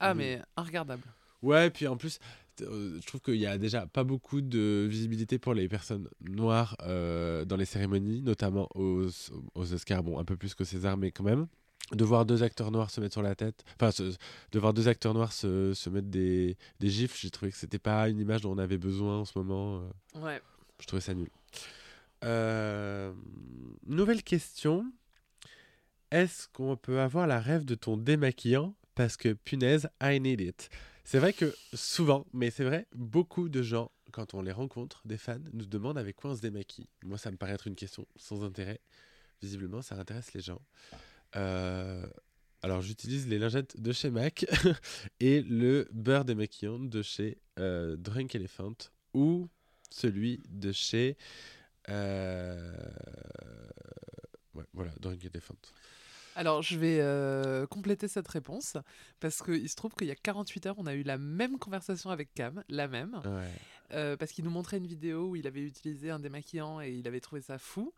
Ah, 0.00 0.14
mais 0.14 0.40
regardable. 0.56 1.02
Ouais, 1.42 1.68
et 1.68 1.70
puis 1.70 1.86
en 1.86 1.96
plus, 1.96 2.18
je 2.58 3.06
trouve 3.06 3.20
qu'il 3.20 3.36
y 3.36 3.46
a 3.46 3.58
déjà 3.58 3.86
pas 3.86 4.02
beaucoup 4.04 4.40
de 4.40 4.86
visibilité 4.90 5.38
pour 5.38 5.54
les 5.54 5.68
personnes 5.68 6.08
noires 6.20 6.76
euh, 6.82 7.44
dans 7.44 7.56
les 7.56 7.66
cérémonies, 7.66 8.22
notamment 8.22 8.68
aux, 8.74 9.06
aux 9.54 9.72
Oscars, 9.74 10.02
bon, 10.02 10.18
un 10.18 10.24
peu 10.24 10.36
plus 10.36 10.54
qu'aux 10.54 10.64
César, 10.64 10.96
mais 10.96 11.10
quand 11.12 11.24
même. 11.24 11.46
De 11.92 12.02
voir 12.02 12.26
deux 12.26 12.42
acteurs 12.42 12.72
noirs 12.72 12.90
se 12.90 13.00
mettre 13.00 13.12
sur 13.12 13.22
la 13.22 13.36
tête, 13.36 13.62
enfin, 13.78 13.92
se- 13.92 14.16
de 14.50 14.58
voir 14.58 14.74
deux 14.74 14.88
acteurs 14.88 15.14
noirs 15.14 15.32
se, 15.32 15.72
se 15.72 15.88
mettre 15.88 16.08
des, 16.08 16.56
des 16.80 16.88
gifles, 16.88 17.16
j'ai 17.16 17.30
trouvé 17.30 17.52
que 17.52 17.56
c'était 17.56 17.78
pas 17.78 18.08
une 18.08 18.18
image 18.18 18.40
dont 18.40 18.50
on 18.52 18.58
avait 18.58 18.78
besoin 18.78 19.18
en 19.20 19.24
ce 19.24 19.38
moment. 19.38 19.82
Ouais. 20.16 20.40
Je 20.80 20.86
trouvais 20.86 21.02
ça 21.02 21.14
nul. 21.14 21.30
Euh, 22.24 23.12
nouvelle 23.86 24.22
question. 24.22 24.90
Est-ce 26.10 26.48
qu'on 26.48 26.76
peut 26.76 27.00
avoir 27.00 27.26
la 27.26 27.40
rêve 27.40 27.64
de 27.64 27.74
ton 27.74 27.96
démaquillant? 27.96 28.74
Parce 28.94 29.16
que 29.16 29.32
punaise, 29.32 29.88
I 30.02 30.20
need 30.20 30.40
it. 30.40 30.70
C'est 31.04 31.18
vrai 31.18 31.32
que 31.32 31.54
souvent, 31.74 32.26
mais 32.32 32.50
c'est 32.50 32.64
vrai, 32.64 32.86
beaucoup 32.94 33.48
de 33.48 33.62
gens, 33.62 33.92
quand 34.12 34.34
on 34.34 34.42
les 34.42 34.52
rencontre, 34.52 35.02
des 35.04 35.18
fans, 35.18 35.38
nous 35.52 35.66
demandent 35.66 35.98
avec 35.98 36.16
quoi 36.16 36.30
on 36.30 36.36
se 36.36 36.40
démaquille. 36.40 36.88
Moi, 37.04 37.18
ça 37.18 37.30
me 37.30 37.36
paraît 37.36 37.52
être 37.52 37.66
une 37.66 37.76
question 37.76 38.06
sans 38.16 38.42
intérêt. 38.44 38.80
Visiblement, 39.42 39.82
ça 39.82 39.96
intéresse 39.96 40.32
les 40.32 40.40
gens. 40.40 40.60
Euh, 41.36 42.06
alors, 42.62 42.80
j'utilise 42.80 43.28
les 43.28 43.38
lingettes 43.38 43.80
de 43.80 43.92
chez 43.92 44.10
MAC 44.10 44.46
et 45.20 45.42
le 45.42 45.86
beurre 45.92 46.24
démaquillant 46.24 46.78
de 46.78 47.02
chez 47.02 47.38
euh, 47.58 47.96
Drunk 47.96 48.34
Elephant 48.34 48.74
ou 49.14 49.48
celui 49.90 50.42
de 50.48 50.72
chez. 50.72 51.16
euh, 51.88 52.72
Ouais, 54.54 54.64
voilà, 54.72 54.92
Drunk 55.00 55.22
Elephant. 55.24 55.54
Alors, 56.34 56.62
je 56.62 56.78
vais 56.78 56.98
euh, 57.00 57.66
compléter 57.66 58.08
cette 58.08 58.28
réponse 58.28 58.76
parce 59.20 59.42
qu'il 59.42 59.68
se 59.68 59.74
trouve 59.76 59.94
qu'il 59.94 60.06
y 60.06 60.10
a 60.10 60.14
48 60.14 60.66
heures, 60.66 60.74
on 60.78 60.86
a 60.86 60.94
eu 60.94 61.02
la 61.02 61.18
même 61.18 61.58
conversation 61.58 62.10
avec 62.10 62.32
Cam, 62.34 62.62
la 62.68 62.88
même, 62.88 63.20
Ouais. 63.24 63.50
Euh, 63.92 64.16
parce 64.16 64.32
qu'il 64.32 64.44
nous 64.44 64.50
montrait 64.50 64.78
une 64.78 64.86
vidéo 64.86 65.28
où 65.30 65.36
il 65.36 65.46
avait 65.46 65.62
utilisé 65.62 66.10
un 66.10 66.18
démaquillant 66.18 66.80
et 66.80 66.90
il 66.92 67.06
avait 67.08 67.20
trouvé 67.20 67.40
ça 67.40 67.58
fou. 67.58 67.92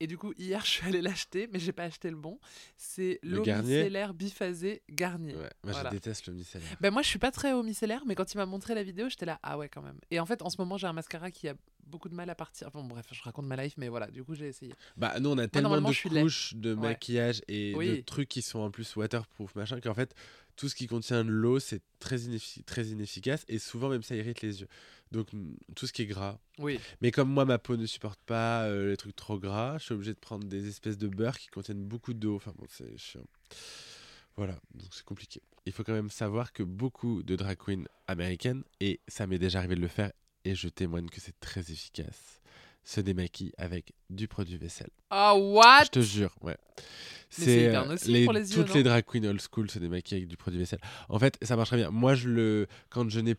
Et 0.00 0.06
du 0.06 0.18
coup, 0.18 0.32
hier, 0.36 0.60
je 0.64 0.70
suis 0.70 0.86
allée 0.86 1.00
l'acheter, 1.02 1.48
mais 1.52 1.58
j'ai 1.58 1.72
pas 1.72 1.84
acheté 1.84 2.10
le 2.10 2.16
bon. 2.16 2.38
C'est 2.76 3.20
Le 3.22 3.36
l'eau 3.36 3.42
Garnier 3.42 3.78
micellaire 3.78 4.12
biphasé 4.14 4.82
Garnier. 4.90 5.34
Ouais, 5.34 5.40
Moi, 5.62 5.72
Voilà. 5.72 5.90
je 5.90 5.94
déteste 5.94 6.26
le 6.26 6.34
micellaire. 6.34 6.76
Ben 6.80 6.90
moi, 6.90 7.02
je 7.02 7.08
suis 7.08 7.18
pas 7.18 7.30
très 7.30 7.52
au 7.52 7.62
micellaire, 7.62 8.02
mais 8.06 8.14
quand 8.14 8.32
il 8.34 8.36
m'a 8.38 8.46
montré 8.46 8.74
la 8.74 8.82
vidéo, 8.82 9.08
j'étais 9.08 9.26
là, 9.26 9.38
ah 9.42 9.56
ouais, 9.56 9.68
quand 9.68 9.82
même. 9.82 9.98
Et 10.10 10.18
en 10.20 10.26
fait, 10.26 10.42
en 10.42 10.50
ce 10.50 10.56
moment, 10.60 10.76
j'ai 10.78 10.86
un 10.88 10.92
mascara 10.92 11.30
qui 11.30 11.48
a 11.48 11.54
beaucoup 11.86 12.08
de 12.08 12.14
mal 12.14 12.28
à 12.30 12.34
partir. 12.34 12.70
Bon, 12.72 12.82
bref, 12.84 13.06
je 13.12 13.22
raconte 13.22 13.46
ma 13.46 13.56
life, 13.62 13.74
mais 13.76 13.88
voilà, 13.88 14.08
du 14.08 14.24
coup, 14.24 14.34
j'ai 14.34 14.48
essayé. 14.48 14.72
Bah, 14.96 15.20
nous, 15.20 15.30
on 15.30 15.38
a 15.38 15.46
tellement 15.48 15.68
normalement, 15.70 15.90
de 15.90 16.20
couches 16.22 16.54
de 16.54 16.74
Ouais. 16.74 16.80
maquillage 16.80 17.42
et 17.46 17.72
de 17.72 17.76
Oui. 17.76 18.02
trucs 18.04 18.28
qui 18.28 18.42
sont 18.42 18.58
en 18.60 18.70
plus 18.70 18.96
waterproof, 18.96 19.54
machin, 19.54 19.80
qu'en 19.80 19.94
fait, 19.94 20.14
tout 20.56 20.68
ce 20.68 20.74
qui 20.74 20.86
contient 20.86 21.24
de 21.24 21.30
l'eau, 21.30 21.60
c'est 21.60 21.82
très 22.00 22.22
inefficace 22.22 23.44
et 23.48 23.58
souvent, 23.58 23.88
même, 23.88 24.02
ça 24.02 24.14
irrite 24.16 24.40
les 24.42 24.60
yeux. 24.62 24.68
Donc, 25.10 25.28
tout 25.76 25.86
ce 25.86 25.92
qui 25.92 26.02
est 26.02 26.06
gras. 26.06 26.38
Oui, 26.58 26.80
Mais 27.00 27.10
comme 27.10 27.30
moi, 27.30 27.44
ma 27.44 27.58
peau 27.58 27.76
ne 27.76 27.86
supporte 27.86 28.20
pas 28.26 28.64
euh, 28.64 28.90
les 28.90 28.96
trucs 28.96 29.14
trop 29.14 29.38
gras, 29.38 29.78
je 29.78 29.84
suis 29.84 29.94
obligé 29.94 30.12
de 30.12 30.18
prendre 30.18 30.44
des 30.44 30.68
espèces 30.68 30.98
de 30.98 31.08
beurre 31.08 31.38
qui 31.38 31.48
contiennent 31.48 31.84
beaucoup 31.84 32.14
d'eau. 32.14 32.36
Enfin, 32.36 32.52
bon, 32.56 32.66
c'est 32.68 32.96
chiant. 32.98 33.24
Voilà, 34.36 34.54
donc 34.74 34.88
c'est 34.90 35.04
compliqué. 35.04 35.40
Il 35.66 35.72
faut 35.72 35.84
quand 35.84 35.92
même 35.92 36.10
savoir 36.10 36.52
que 36.52 36.62
beaucoup 36.62 37.22
de 37.22 37.36
drag 37.36 37.56
queens 37.56 37.84
américaines, 38.08 38.64
et 38.80 39.00
ça 39.06 39.26
m'est 39.26 39.38
déjà 39.38 39.58
arrivé 39.60 39.76
de 39.76 39.80
le 39.80 39.88
faire, 39.88 40.12
et 40.44 40.54
je 40.54 40.68
témoigne 40.68 41.08
que 41.08 41.20
c'est 41.20 41.38
très 41.38 41.60
efficace, 41.60 42.40
se 42.82 43.00
démaquillent 43.00 43.54
avec 43.56 43.92
du 44.10 44.28
produit 44.28 44.56
vaisselle. 44.56 44.90
Ah, 45.10 45.34
what? 45.36 45.84
Je 45.84 45.90
te 45.90 46.00
jure, 46.00 46.34
ouais. 46.42 46.56
c'est 47.30 47.74
euh, 47.74 48.24
pour 48.24 48.32
les 48.32 48.56
yeux, 48.56 48.64
Toutes 48.64 48.74
les 48.74 48.82
drag 48.82 49.04
queens 49.04 49.24
old 49.24 49.40
school 49.40 49.70
se 49.70 49.78
démaquillent 49.78 50.18
avec 50.18 50.28
du 50.28 50.36
produit 50.36 50.58
vaisselle. 50.58 50.80
En 51.08 51.18
fait, 51.18 51.38
ça 51.42 51.56
marche 51.56 51.68
très 51.68 51.78
bien. 51.78 51.90
Moi, 51.90 52.14
je 52.14 52.28
le, 52.28 52.66
quand 52.90 53.08
je 53.08 53.20
n'ai 53.20 53.36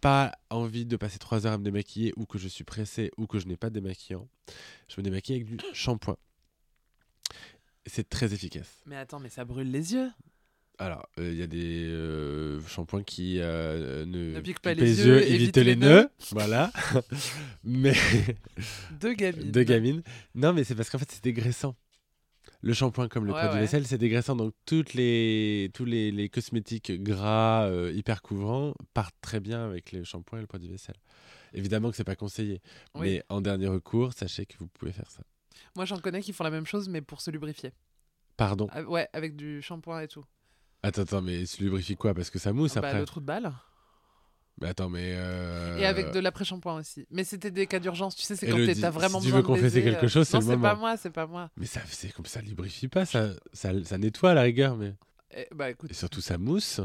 pas 0.00 0.32
envie 0.50 0.86
de 0.86 0.96
passer 0.96 1.18
trois 1.18 1.46
heures 1.46 1.54
à 1.54 1.58
me 1.58 1.64
démaquiller, 1.64 2.12
ou 2.16 2.26
que 2.26 2.38
je 2.38 2.48
suis 2.48 2.64
pressé, 2.64 3.10
ou 3.16 3.26
que 3.26 3.38
je 3.38 3.46
n'ai 3.46 3.56
pas 3.56 3.70
de 3.70 3.80
démaquillant, 3.80 4.28
je 4.88 5.00
me 5.00 5.02
démaquille 5.02 5.36
avec 5.36 5.46
du 5.46 5.58
shampoing. 5.72 6.16
C'est 7.86 8.08
très 8.08 8.32
efficace. 8.34 8.82
Mais 8.86 8.96
attends, 8.96 9.20
mais 9.20 9.28
ça 9.28 9.44
brûle 9.44 9.70
les 9.70 9.94
yeux. 9.94 10.10
Alors, 10.78 11.08
euh, 11.18 11.30
il 11.32 11.38
y 11.38 11.42
a 11.42 11.46
des 11.46 11.86
euh, 11.86 12.60
shampoings 12.66 13.02
qui 13.02 13.38
euh, 13.40 14.04
ne, 14.04 14.34
Ne 14.34 14.40
piquent 14.40 14.60
pas 14.60 14.74
les 14.74 15.06
yeux, 15.06 15.22
évitent 15.22 15.34
évitent 15.34 15.56
les 15.56 15.64
les 15.64 15.76
nœuds. 15.76 15.88
nœuds. 16.02 16.10
voilà. 16.32 16.70
Mais 17.64 17.94
Deux 19.00 19.14
gamines. 19.14 19.50
de 19.52 19.62
gamine. 19.62 20.02
Non, 20.34 20.52
mais 20.52 20.64
c'est 20.64 20.74
parce 20.74 20.90
qu'en 20.90 20.98
fait, 20.98 21.10
c'est 21.10 21.24
dégraissant. 21.24 21.74
Le 22.66 22.72
shampoing 22.74 23.06
comme 23.08 23.26
le 23.26 23.32
Ouais, 23.32 23.38
produit 23.38 23.54
ouais. 23.56 23.60
vaisselle, 23.60 23.86
c'est 23.86 23.96
dégraissant. 23.96 24.34
Donc, 24.34 24.52
toutes 24.66 24.92
les, 24.94 25.70
tous 25.72 25.84
les, 25.84 26.10
les 26.10 26.28
cosmétiques 26.28 26.90
gras, 27.00 27.66
euh, 27.68 27.92
hyper 27.94 28.22
couvrants, 28.22 28.74
partent 28.92 29.14
très 29.20 29.38
bien 29.38 29.64
avec 29.64 29.92
le 29.92 30.02
shampoing 30.02 30.38
et 30.38 30.40
le 30.40 30.48
produit 30.48 30.68
vaisselle. 30.68 30.96
Évidemment 31.54 31.90
que 31.90 31.96
c'est 31.96 32.02
pas 32.02 32.16
conseillé. 32.16 32.60
Oui. 32.96 33.00
Mais 33.02 33.22
en 33.28 33.40
dernier 33.40 33.68
recours, 33.68 34.12
sachez 34.14 34.46
que 34.46 34.56
vous 34.58 34.66
pouvez 34.66 34.90
faire 34.92 35.08
ça. 35.10 35.22
Moi, 35.76 35.84
j'en 35.84 35.98
connais 35.98 36.20
qui 36.20 36.32
font 36.32 36.42
la 36.42 36.50
même 36.50 36.66
chose, 36.66 36.88
mais 36.88 37.00
pour 37.02 37.20
se 37.20 37.30
lubrifier. 37.30 37.72
Pardon? 38.36 38.66
Ah, 38.72 38.82
ouais, 38.82 39.08
avec 39.12 39.36
du 39.36 39.62
shampoing 39.62 40.00
et 40.00 40.08
tout. 40.08 40.24
Attends, 40.82 41.02
attends, 41.02 41.22
mais 41.22 41.46
se 41.46 41.62
lubrifie 41.62 41.94
quoi? 41.96 42.14
Parce 42.14 42.30
que 42.30 42.38
ça 42.40 42.52
mousse 42.52 42.74
Bah, 42.74 42.80
après. 42.88 42.98
le 42.98 43.06
trou 43.06 43.20
de 43.20 43.26
balle. 43.26 43.52
Mais 44.60 44.68
attends, 44.68 44.88
mais. 44.88 45.12
euh, 45.16 45.76
Et 45.78 45.84
avec 45.84 46.12
de 46.12 46.18
l'après-shampoing 46.18 46.76
aussi. 46.80 47.06
Mais 47.10 47.24
c'était 47.24 47.50
des 47.50 47.66
cas 47.66 47.78
d'urgence, 47.78 48.16
tu 48.16 48.22
sais, 48.22 48.36
c'est 48.36 48.46
quand 48.46 48.56
t'as 48.80 48.90
vraiment 48.90 49.18
si 49.20 49.26
tu 49.26 49.32
besoin 49.32 49.36
veux 49.38 49.42
de 49.42 49.46
confesser 49.46 49.80
baiser, 49.80 49.82
quelque 49.82 50.06
euh, 50.06 50.08
chose, 50.08 50.26
c'est 50.28 50.36
Non, 50.36 50.40
le 50.40 50.46
c'est 50.46 50.52
pas 50.52 50.68
moment. 50.74 50.76
moi, 50.80 50.96
c'est 50.96 51.10
pas 51.10 51.26
moi. 51.26 51.50
Mais 51.56 51.66
ça, 51.66 51.80
c'est 51.86 52.10
comme 52.12 52.24
ça 52.26 52.40
lubrifie 52.40 52.88
pas, 52.88 53.04
ça, 53.04 53.30
ça, 53.52 53.72
ça 53.84 53.98
nettoie 53.98 54.30
à 54.30 54.34
la 54.34 54.42
rigueur, 54.42 54.76
mais. 54.76 54.94
Eh, 55.36 55.46
bah 55.54 55.68
écoute, 55.70 55.90
Et 55.90 55.94
surtout, 55.94 56.20
ça 56.22 56.38
mousse. 56.38 56.80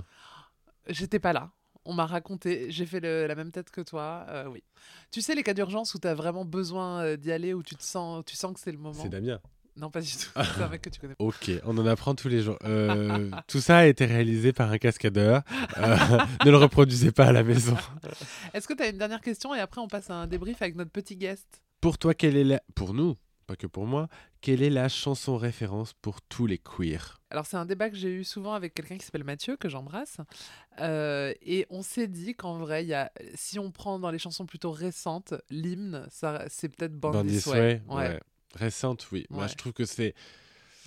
j'étais 0.88 1.20
pas 1.20 1.32
là. 1.34 1.52
On 1.86 1.94
m'a 1.94 2.06
raconté, 2.06 2.70
j'ai 2.70 2.86
fait 2.86 3.00
le- 3.00 3.26
la 3.26 3.34
même 3.36 3.52
tête 3.52 3.72
que 3.72 3.82
toi, 3.82 4.26
euh, 4.30 4.46
oui. 4.48 4.62
Tu 5.10 5.22
sais 5.22 5.34
les 5.34 5.42
cas 5.44 5.54
d'urgence 5.54 5.96
où 5.96 5.98
t'as 6.00 6.14
vraiment 6.14 6.46
besoin 6.46 7.02
euh, 7.04 7.18
d'y 7.18 7.32
aller, 7.32 7.54
où 7.56 7.64
tu 7.64 7.76
te 7.76 7.82
sens, 7.84 8.24
tu 8.26 8.36
sens 8.36 8.54
que 8.54 8.60
c'est 8.60 8.72
le 8.72 8.78
moment. 8.78 9.02
C'est 9.02 9.10
Damien. 9.10 9.40
Non, 9.78 9.90
pas 9.90 10.02
du 10.02 10.12
tout. 10.12 10.30
C'est 10.56 10.62
un 10.62 10.68
mec 10.70 10.82
que 10.82 10.90
tu 10.90 11.00
connais. 11.00 11.16
pas. 11.16 11.24
Ok, 11.24 11.50
on 11.66 11.78
en 11.78 11.86
apprend 11.86 12.14
tous 12.16 12.28
les 12.28 12.42
jours. 12.42 12.58
Euh, 12.64 13.30
tout 13.48 13.60
ça 13.62 13.78
a 13.80 13.86
été 13.86 14.06
réalisé 14.06 14.54
par 14.54 14.72
un 14.72 14.78
cascadeur. 14.78 15.44
Euh, 15.78 15.98
ne 16.46 16.52
le 16.52 16.58
reproduisez 16.58 17.12
pas 17.12 17.28
à 17.28 17.32
la 17.32 17.44
maison. 17.44 17.78
Est-ce 18.54 18.68
que 18.68 18.74
t'as 18.74 18.90
une 18.90 18.98
dernière 18.98 19.22
question 19.22 19.56
et 19.56 19.60
après 19.60 19.82
on 19.82 19.88
passe 19.88 20.10
à 20.10 20.16
un 20.16 20.28
débrief 20.28 20.62
avec 20.62 20.76
notre 20.76 20.92
petit 20.92 21.16
guest? 21.16 21.62
Pour 21.80 21.98
toi, 21.98 22.14
quelle 22.14 22.36
est 22.36 22.44
la... 22.44 22.62
Pour 22.76 22.94
nous, 22.94 23.16
pas 23.48 23.56
que 23.56 23.66
pour 23.66 23.86
moi, 23.88 24.08
quelle 24.42 24.62
est 24.62 24.70
la 24.70 24.88
chanson 24.88 25.36
référence 25.38 25.94
pour 25.94 26.22
tous 26.22 26.46
les 26.48 26.58
queers? 26.60 27.18
Alors 27.32 27.46
c'est 27.46 27.58
un 27.58 27.66
débat 27.66 27.90
que 27.90 27.96
j'ai 27.96 28.10
eu 28.10 28.24
souvent 28.24 28.54
avec 28.54 28.74
quelqu'un 28.74 28.98
qui 28.98 29.06
s'appelle 29.06 29.24
Mathieu, 29.24 29.56
que 29.58 29.70
j'embrasse. 29.70 30.18
Euh, 30.80 31.34
et 31.42 31.66
on 31.70 31.82
s'est 31.82 32.08
dit 32.08 32.36
qu'en 32.36 32.58
vrai, 32.58 32.86
y 32.86 32.94
a, 32.94 33.12
si 33.36 33.58
on 33.58 33.72
prend 33.72 34.00
dans 34.00 34.12
les 34.12 34.20
chansons 34.20 34.46
plutôt 34.46 34.72
récentes, 34.72 35.34
l'hymne, 35.50 36.06
ça, 36.12 36.44
c'est 36.50 36.70
peut-être 36.70 36.94
Born, 36.94 37.14
Born 37.14 37.28
This 37.28 37.44
This 37.44 37.48
Way. 37.48 37.60
Way, 37.60 37.82
Ouais, 37.88 38.08
ouais. 38.10 38.20
Récente, 38.56 39.08
oui. 39.12 39.26
Moi, 39.30 39.48
je 39.48 39.56
trouve 39.56 39.74
que 39.74 39.86
c'est... 39.86 40.14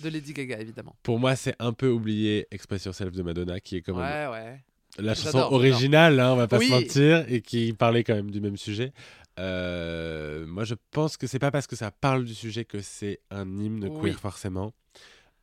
De 0.01 0.09
Lady 0.09 0.33
Gaga, 0.33 0.59
évidemment. 0.59 0.95
Pour 1.03 1.19
moi, 1.19 1.35
c'est 1.35 1.55
un 1.59 1.71
peu 1.71 1.87
oublié 1.89 2.47
Express 2.51 2.85
Yourself 2.85 3.13
de 3.13 3.23
Madonna, 3.23 3.59
qui 3.61 3.77
est 3.77 3.81
quand 3.81 3.95
même 3.95 4.03
Ouais, 4.03 4.27
ouais. 4.39 4.59
la 4.99 5.15
chanson 5.15 5.37
originale, 5.37 6.19
hein, 6.19 6.33
on 6.33 6.35
va 6.35 6.47
pas 6.47 6.57
Oui. 6.57 6.67
se 6.67 6.71
mentir, 6.71 7.25
et 7.31 7.41
qui 7.41 7.71
parlait 7.73 8.03
quand 8.03 8.13
même 8.15 8.29
du 8.31 8.41
même 8.41 8.57
sujet. 8.57 8.91
Euh, 9.39 10.45
moi, 10.45 10.63
je 10.65 10.75
pense 10.91 11.17
que 11.17 11.27
c'est 11.27 11.39
pas 11.39 11.51
parce 11.51 11.67
que 11.67 11.75
ça 11.75 11.91
parle 11.91 12.25
du 12.25 12.35
sujet 12.35 12.65
que 12.65 12.81
c'est 12.81 13.19
un 13.31 13.45
hymne 13.59 13.85
Oui. 13.89 14.01
queer 14.11 14.19
forcément. 14.19 14.73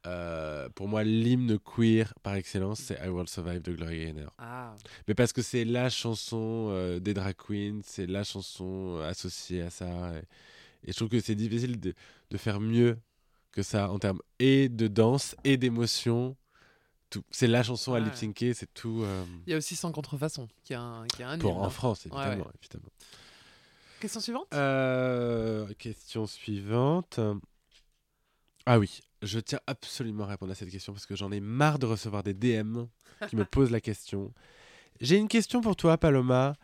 Euh, 0.06 0.68
pour 0.70 0.88
moi, 0.88 1.04
l'hymne 1.04 1.58
queer 1.58 2.12
par 2.22 2.34
excellence, 2.34 2.80
c'est 2.80 2.98
I 3.04 3.08
Will 3.08 3.28
Survive 3.28 3.62
de 3.62 3.72
Gloria 3.72 4.06
Gaynor. 4.06 4.32
Ah, 4.38 4.74
Mais 5.06 5.14
parce 5.14 5.32
que 5.32 5.42
c'est 5.42 5.64
la 5.64 5.90
chanson 5.90 6.68
euh, 6.72 6.98
des 6.98 7.14
drag 7.14 7.36
queens, 7.36 7.80
c'est 7.84 8.06
la 8.06 8.24
chanson 8.24 8.98
associée 9.06 9.62
à 9.62 9.70
ça. 9.70 9.86
Et, 9.86 10.22
et 10.84 10.92
je 10.92 10.96
trouve 10.96 11.08
que 11.08 11.20
c'est 11.20 11.34
difficile 11.34 11.78
de, 11.80 11.94
de 12.30 12.36
faire 12.36 12.60
mieux 12.60 12.98
que 13.52 13.62
ça 13.62 13.90
en 13.90 13.98
termes 13.98 14.20
et 14.38 14.68
de 14.68 14.88
danse 14.88 15.36
et 15.44 15.56
d'émotion. 15.56 16.36
C'est 17.30 17.46
la 17.46 17.62
chanson 17.62 17.92
à 17.92 17.98
Ouais. 17.98 18.04
lip 18.06 18.14
syncer, 18.14 18.54
c'est 18.54 18.72
tout. 18.72 19.02
euh, 19.02 19.24
il 19.46 19.50
y 19.50 19.54
a 19.54 19.58
aussi 19.58 19.76
Sans 19.76 19.92
contrefaçon, 19.92 20.48
qui 20.64 20.72
a 20.72 20.80
un, 20.80 21.06
qui 21.06 21.22
a 21.22 21.28
un 21.28 21.38
pour 21.38 21.58
en 21.58 21.66
hein. 21.66 21.70
France, 21.70 22.06
Ouais, 22.06 22.10
évidemment. 22.18 22.44
ouais. 22.46 22.52
évidemment. 22.62 22.88
Question 24.00 24.20
suivante? 24.20 24.46
Euh, 24.54 25.66
question 25.74 26.26
suivante. 26.26 27.20
Ah 28.64 28.78
oui, 28.78 29.00
je 29.22 29.38
tiens 29.40 29.60
absolument 29.66 30.24
à 30.24 30.28
répondre 30.28 30.52
à 30.52 30.54
cette 30.54 30.70
question 30.70 30.92
parce 30.92 31.04
que 31.06 31.16
j'en 31.16 31.30
ai 31.32 31.40
marre 31.40 31.78
de 31.78 31.86
recevoir 31.86 32.22
des 32.22 32.32
DM 32.34 32.84
qui 33.28 33.36
me 33.36 33.44
posent 33.50 33.70
la 33.70 33.80
question. 33.80 34.32
J'ai 35.00 35.16
une 35.18 35.28
question 35.28 35.60
pour 35.60 35.76
toi, 35.76 35.98
Paloma. 35.98 36.54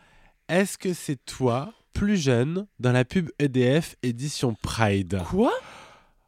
Est-ce 0.49 0.79
que 0.79 0.95
c'est 0.95 1.23
toi, 1.25 1.75
plus 1.99 2.16
jeune, 2.16 2.68
dans 2.78 2.92
la 2.92 3.05
pub 3.05 3.28
EDF 3.40 3.96
édition 4.05 4.55
Pride 4.62 5.20
Quoi? 5.28 5.53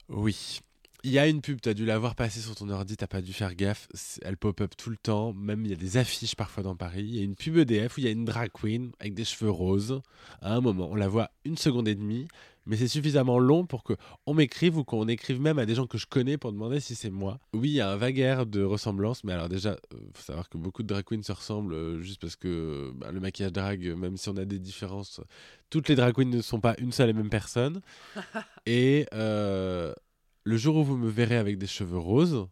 Oui. 0.09 0.59
Il 1.05 1.13
y 1.13 1.19
a 1.21 1.29
une 1.29 1.41
pub, 1.41 1.61
tu 1.61 1.69
as 1.69 1.75
dû 1.75 1.87
la 1.87 1.97
voir 1.97 2.17
passer 2.17 2.41
sur 2.41 2.57
ton 2.57 2.69
ordi, 2.71 2.97
t'as 2.97 3.07
pas 3.07 3.23
dû 3.23 3.33
faire 3.33 3.55
gaffe. 3.55 3.87
Elle 4.23 4.37
pop-up 4.37 4.73
tout 4.77 4.91
le 4.91 4.97
temps. 4.97 5.33
Même 5.33 5.65
il 5.65 5.71
y 5.71 5.73
a 5.73 5.77
des 5.77 5.97
affiches 5.97 6.35
parfois 6.35 6.65
dans 6.65 6.75
Paris. 6.75 7.05
Il 7.05 7.15
y 7.15 7.21
a 7.21 7.23
une 7.23 7.37
pub 7.37 7.57
EDF 7.57 7.97
où 7.97 8.01
il 8.01 8.05
y 8.05 8.09
a 8.09 8.11
une 8.11 8.25
drag 8.25 8.51
queen 8.53 8.91
avec 8.99 9.15
des 9.15 9.25
cheveux 9.25 9.51
roses. 9.51 10.03
À 10.43 10.57
un 10.57 10.61
moment, 10.61 10.89
on 10.91 10.97
la 10.97 11.07
voit 11.07 11.31
une 11.45 11.57
seconde 11.57 11.87
et 11.87 11.95
demie, 11.95 12.27
mais 12.67 12.77
c'est 12.77 12.89
suffisamment 12.89 13.39
long 13.39 13.67
pour 13.67 13.83
que 13.85 13.95
on 14.27 14.35
m'écrive 14.35 14.77
ou 14.77 14.85
qu'on 14.85 15.09
écrive 15.09 15.41
même 15.41 15.59
à 15.59 15.67
des 15.67 15.75
gens 15.75 15.87
que 15.87 15.99
je 15.99 16.07
connais 16.07 16.37
pour 16.39 16.53
demander 16.53 16.81
si 16.81 16.95
c'est 16.95 17.11
moi. 17.11 17.39
Oui, 17.53 17.71
il 17.71 17.75
y 17.75 17.81
a 17.81 17.91
un 17.91 17.97
vague 17.97 18.19
air 18.19 18.47
de 18.47 18.63
ressemblance, 18.63 19.25
mais 19.25 19.33
alors 19.33 19.49
déjà, 19.49 19.71
euh, 19.71 19.99
faut 20.15 20.23
savoir 20.23 20.49
que 20.49 20.59
beaucoup 20.59 20.83
de 20.83 20.89
drag 20.89 21.05
queens 21.05 21.23
se 21.23 21.33
ressemblent 21.33 21.75
euh, 21.75 22.01
juste 22.01 22.21
parce 22.21 22.37
que 22.37 22.93
bah, 22.95 23.11
le 23.13 23.21
maquillage 23.21 23.53
drag, 23.53 23.87
euh, 23.87 23.97
même 23.97 24.17
si 24.17 24.29
on 24.29 24.37
a 24.37 24.45
des 24.45 24.59
différences, 24.59 25.21
toutes 25.71 25.89
les 25.89 25.95
drag 25.97 26.15
queens 26.15 26.27
ne 26.31 26.43
sont 26.43 26.61
pas 26.61 26.75
une 26.79 26.93
seule 26.93 27.11
et 27.11 27.15
même 27.15 27.31
personne. 27.31 27.81
et 28.67 29.07
euh, 29.15 29.93
le 30.45 30.57
jour 30.57 30.77
où 30.77 30.85
vous 30.85 30.97
me 30.97 31.09
verrez 31.11 31.37
avec 31.37 31.59
des 31.59 31.67
cheveux 31.67 31.99
roses, 31.99 32.47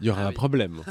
il 0.00 0.06
y 0.06 0.10
aura 0.10 0.22
Ah 0.22 0.26
un 0.26 0.28
oui. 0.30 0.34
problème. 0.34 0.82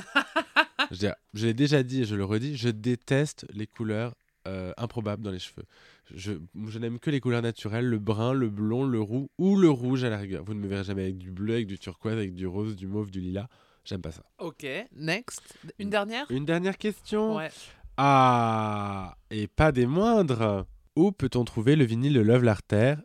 je 0.91 1.07
je 1.33 1.45
l'ai 1.47 1.53
déjà 1.53 1.83
dit 1.83 2.01
et 2.01 2.05
je 2.05 2.15
le 2.15 2.23
redis, 2.25 2.55
je 2.57 2.69
déteste 2.69 3.45
les 3.53 3.67
couleurs 3.67 4.13
euh, 4.47 4.73
improbables 4.77 5.23
dans 5.23 5.31
les 5.31 5.39
cheveux. 5.39 5.65
Je, 6.13 6.33
je 6.67 6.79
n'aime 6.79 6.99
que 6.99 7.09
les 7.09 7.19
couleurs 7.19 7.41
naturelles, 7.41 7.85
le 7.85 7.99
brun, 7.99 8.33
le 8.33 8.49
blond, 8.49 8.83
le 8.83 8.99
roux 8.99 9.29
ou 9.37 9.55
le 9.55 9.69
rouge 9.69 10.03
à 10.03 10.09
la 10.09 10.17
rigueur. 10.17 10.43
Vous 10.43 10.53
ne 10.53 10.59
me 10.59 10.67
verrez 10.67 10.83
jamais 10.83 11.03
avec 11.03 11.17
du 11.17 11.31
bleu, 11.31 11.55
avec 11.55 11.67
du 11.67 11.79
turquoise, 11.79 12.13
avec 12.13 12.35
du 12.35 12.47
rose, 12.47 12.75
du 12.75 12.87
mauve, 12.87 13.11
du 13.11 13.21
lilas. 13.21 13.47
J'aime 13.85 14.01
pas 14.01 14.11
ça. 14.11 14.23
Ok, 14.39 14.65
next. 14.95 15.41
Une 15.79 15.89
dernière? 15.89 16.25
Une 16.29 16.45
dernière 16.45 16.77
question? 16.77 17.35
Ouais. 17.35 17.49
Ah, 17.97 19.17
et 19.29 19.47
pas 19.47 19.71
des 19.71 19.85
moindres. 19.85 20.65
Où 20.95 21.11
peut-on 21.11 21.43
trouver 21.43 21.75
le 21.75 21.85
vinyle 21.85 22.13
de 22.13 22.21
Love 22.21 22.43
Larter? 22.43 22.95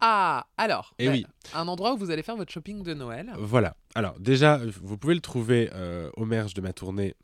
Ah, 0.00 0.46
alors. 0.56 0.94
Eh 0.98 1.06
bah, 1.06 1.12
oui. 1.12 1.26
Un 1.54 1.68
endroit 1.68 1.94
où 1.94 1.96
vous 1.96 2.10
allez 2.10 2.22
faire 2.22 2.36
votre 2.36 2.52
shopping 2.52 2.82
de 2.82 2.92
Noël. 2.92 3.32
Voilà. 3.38 3.76
Alors 3.94 4.20
déjà, 4.20 4.60
vous 4.82 4.98
pouvez 4.98 5.14
le 5.14 5.20
trouver 5.20 5.70
euh, 5.72 6.10
au 6.16 6.26
merge 6.26 6.54
de 6.54 6.60
ma 6.60 6.72
tournée 6.72 7.14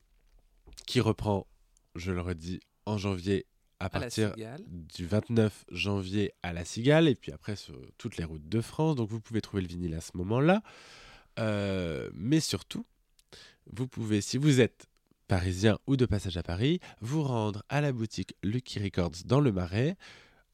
qui 0.87 1.01
reprend, 1.01 1.47
je 1.97 2.13
le 2.13 2.21
redis, 2.21 2.61
en 2.87 2.99
janvier 2.99 3.47
à 3.83 3.91
partir 3.91 4.35
du 4.69 5.07
29 5.07 5.65
janvier 5.71 6.33
à 6.43 6.53
la 6.53 6.65
Cigale 6.65 7.09
et 7.09 7.15
puis 7.17 7.33
après 7.33 7.57
sur 7.57 7.75
toutes 7.99 8.17
les 8.17 8.25
routes 8.25 8.49
de 8.49 8.61
France. 8.61 8.95
Donc 8.97 9.09
vous 9.09 9.21
pouvez 9.21 9.41
trouver 9.41 9.63
le 9.63 9.69
vinyle 9.69 9.95
à 9.95 10.01
ce 10.01 10.17
moment-là. 10.17 10.63
Euh, 11.39 12.09
mais 12.15 12.41
surtout, 12.41 12.87
vous 13.73 13.89
pouvez, 13.89 14.21
si 14.21 14.37
vous 14.37 14.61
êtes 14.61 14.87
parisien 15.27 15.79
ou 15.87 15.97
de 15.97 16.07
passage 16.07 16.37
à 16.37 16.43
Paris, 16.43 16.79
vous 17.01 17.23
rendre 17.23 17.65
à 17.69 17.81
la 17.81 17.93
boutique 17.93 18.37
Lucky 18.43 18.79
Records 18.79 19.25
dans 19.25 19.41
le 19.41 19.51
Marais. 19.51 19.97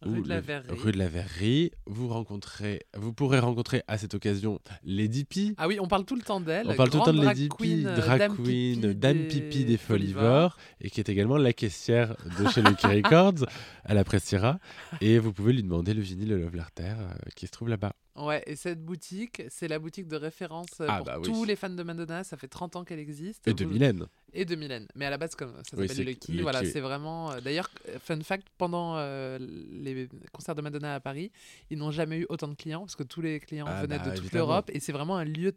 Rue 0.02 0.22
de 0.22 0.28
la 0.28 0.40
Verrerie. 0.40 0.66
Rue 0.70 0.92
de 0.92 0.98
la 0.98 1.08
Verrerie. 1.08 1.72
Vous, 1.86 2.08
rencontrez, 2.08 2.82
vous 2.96 3.12
pourrez 3.12 3.40
rencontrer 3.40 3.82
à 3.88 3.98
cette 3.98 4.14
occasion 4.14 4.60
Lady 4.84 5.24
Pi. 5.24 5.54
Ah 5.58 5.66
oui, 5.66 5.78
on 5.80 5.88
parle 5.88 6.04
tout 6.04 6.14
le 6.14 6.22
temps 6.22 6.40
d'elle. 6.40 6.68
On 6.68 6.74
parle 6.74 6.90
tout 6.90 6.98
le 6.98 7.04
temps 7.04 7.12
de 7.12 7.24
Lady 7.24 7.48
queen, 7.48 7.86
euh, 7.86 7.96
drag 7.96 8.18
Dame 8.20 8.36
queen, 8.36 8.80
Pipi 8.80 8.94
Dame 8.94 9.18
des 9.18 9.24
Pipi 9.24 9.64
des 9.64 9.76
Folivores. 9.76 10.52
Folivores, 10.52 10.56
et 10.80 10.90
qui 10.90 11.00
est 11.00 11.08
également 11.08 11.36
la 11.36 11.52
caissière 11.52 12.16
de 12.38 12.48
chez 12.48 12.62
Lucky 12.62 12.86
Records. 13.02 13.46
Elle 13.84 13.98
appréciera. 13.98 14.58
Et 15.00 15.18
vous 15.18 15.32
pouvez 15.32 15.52
lui 15.52 15.62
demander 15.62 15.94
le 15.94 16.00
vinyle 16.00 16.28
de 16.28 16.36
Love 16.36 16.54
Larter 16.54 16.94
euh, 16.98 17.12
qui 17.34 17.46
se 17.46 17.52
trouve 17.52 17.68
là-bas. 17.68 17.94
Ouais, 18.18 18.42
et 18.46 18.56
cette 18.56 18.84
boutique, 18.84 19.42
c'est 19.48 19.68
la 19.68 19.78
boutique 19.78 20.08
de 20.08 20.16
référence 20.16 20.68
euh, 20.80 20.86
Ah 20.88 20.96
pour 20.98 21.06
bah 21.06 21.16
oui. 21.20 21.24
tous 21.26 21.44
les 21.44 21.56
fans 21.56 21.70
de 21.70 21.82
Madonna. 21.82 22.24
Ça 22.24 22.36
fait 22.36 22.48
30 22.48 22.76
ans 22.76 22.84
qu'elle 22.84 22.98
existe. 22.98 23.46
Et 23.46 23.54
de 23.54 23.64
Vous- 23.64 23.70
Mylène. 23.72 24.06
Et 24.34 24.44
de 24.44 24.54
Mylène. 24.56 24.86
Mais 24.94 25.06
à 25.06 25.10
la 25.10 25.16
base, 25.16 25.34
comme 25.34 25.52
ça 25.54 25.62
Oui, 25.76 25.88
s'appelle 25.88 25.90
c'est 25.96 26.04
Lucky, 26.04 26.32
Lucky, 26.32 26.42
voilà, 26.42 26.60
oui. 26.60 26.70
c'est 26.70 26.80
vraiment. 26.80 27.32
euh, 27.32 27.40
D'ailleurs, 27.40 27.70
euh, 27.88 27.98
fun 27.98 28.20
fact, 28.20 28.46
pendant 28.58 28.96
euh, 28.96 29.38
les 29.72 30.08
concerts 30.32 30.54
de 30.54 30.60
Madonna 30.60 30.94
à 30.96 31.00
Paris, 31.00 31.30
ils 31.70 31.78
n'ont 31.78 31.90
jamais 31.90 32.18
eu 32.18 32.26
autant 32.28 32.48
de 32.48 32.54
clients 32.54 32.80
parce 32.80 32.96
que 32.96 33.04
tous 33.04 33.22
les 33.22 33.40
clients 33.40 33.64
Ah 33.68 33.82
venaient 33.82 33.98
bah, 33.98 34.04
de 34.04 34.10
toute 34.10 34.18
évidemment. 34.24 34.46
l'Europe 34.48 34.70
et 34.74 34.80
c'est 34.80 34.92
vraiment 34.92 35.16
un 35.16 35.24
lieu 35.24 35.50
de 35.52 35.56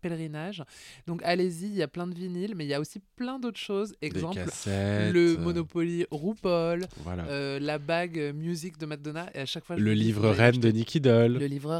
pèlerinage. 0.00 0.62
Donc 1.06 1.22
allez-y, 1.24 1.66
il 1.66 1.74
y 1.74 1.82
a 1.82 1.88
plein 1.88 2.06
de 2.06 2.14
vinyles, 2.14 2.54
mais 2.54 2.64
il 2.64 2.68
y 2.68 2.74
a 2.74 2.80
aussi 2.80 3.00
plein 3.16 3.38
d'autres 3.38 3.58
choses. 3.60 3.94
Exemple, 4.02 4.40
le 4.66 5.36
Monopoly 5.38 6.06
RuPaul, 6.10 6.86
Voilà. 7.04 7.24
euh, 7.26 7.58
la 7.60 7.78
bague 7.78 8.32
musique 8.34 8.78
de 8.78 8.86
Madonna, 8.86 9.30
et 9.34 9.38
à 9.40 9.46
chaque 9.46 9.64
fois. 9.64 9.76
le 9.76 9.92
livre 9.94 10.28
Reine 10.30 10.58
de 10.60 10.68
Nicky 10.70 11.00
Doll. 11.00 11.38
Le 11.38 11.46
livre 11.46 11.70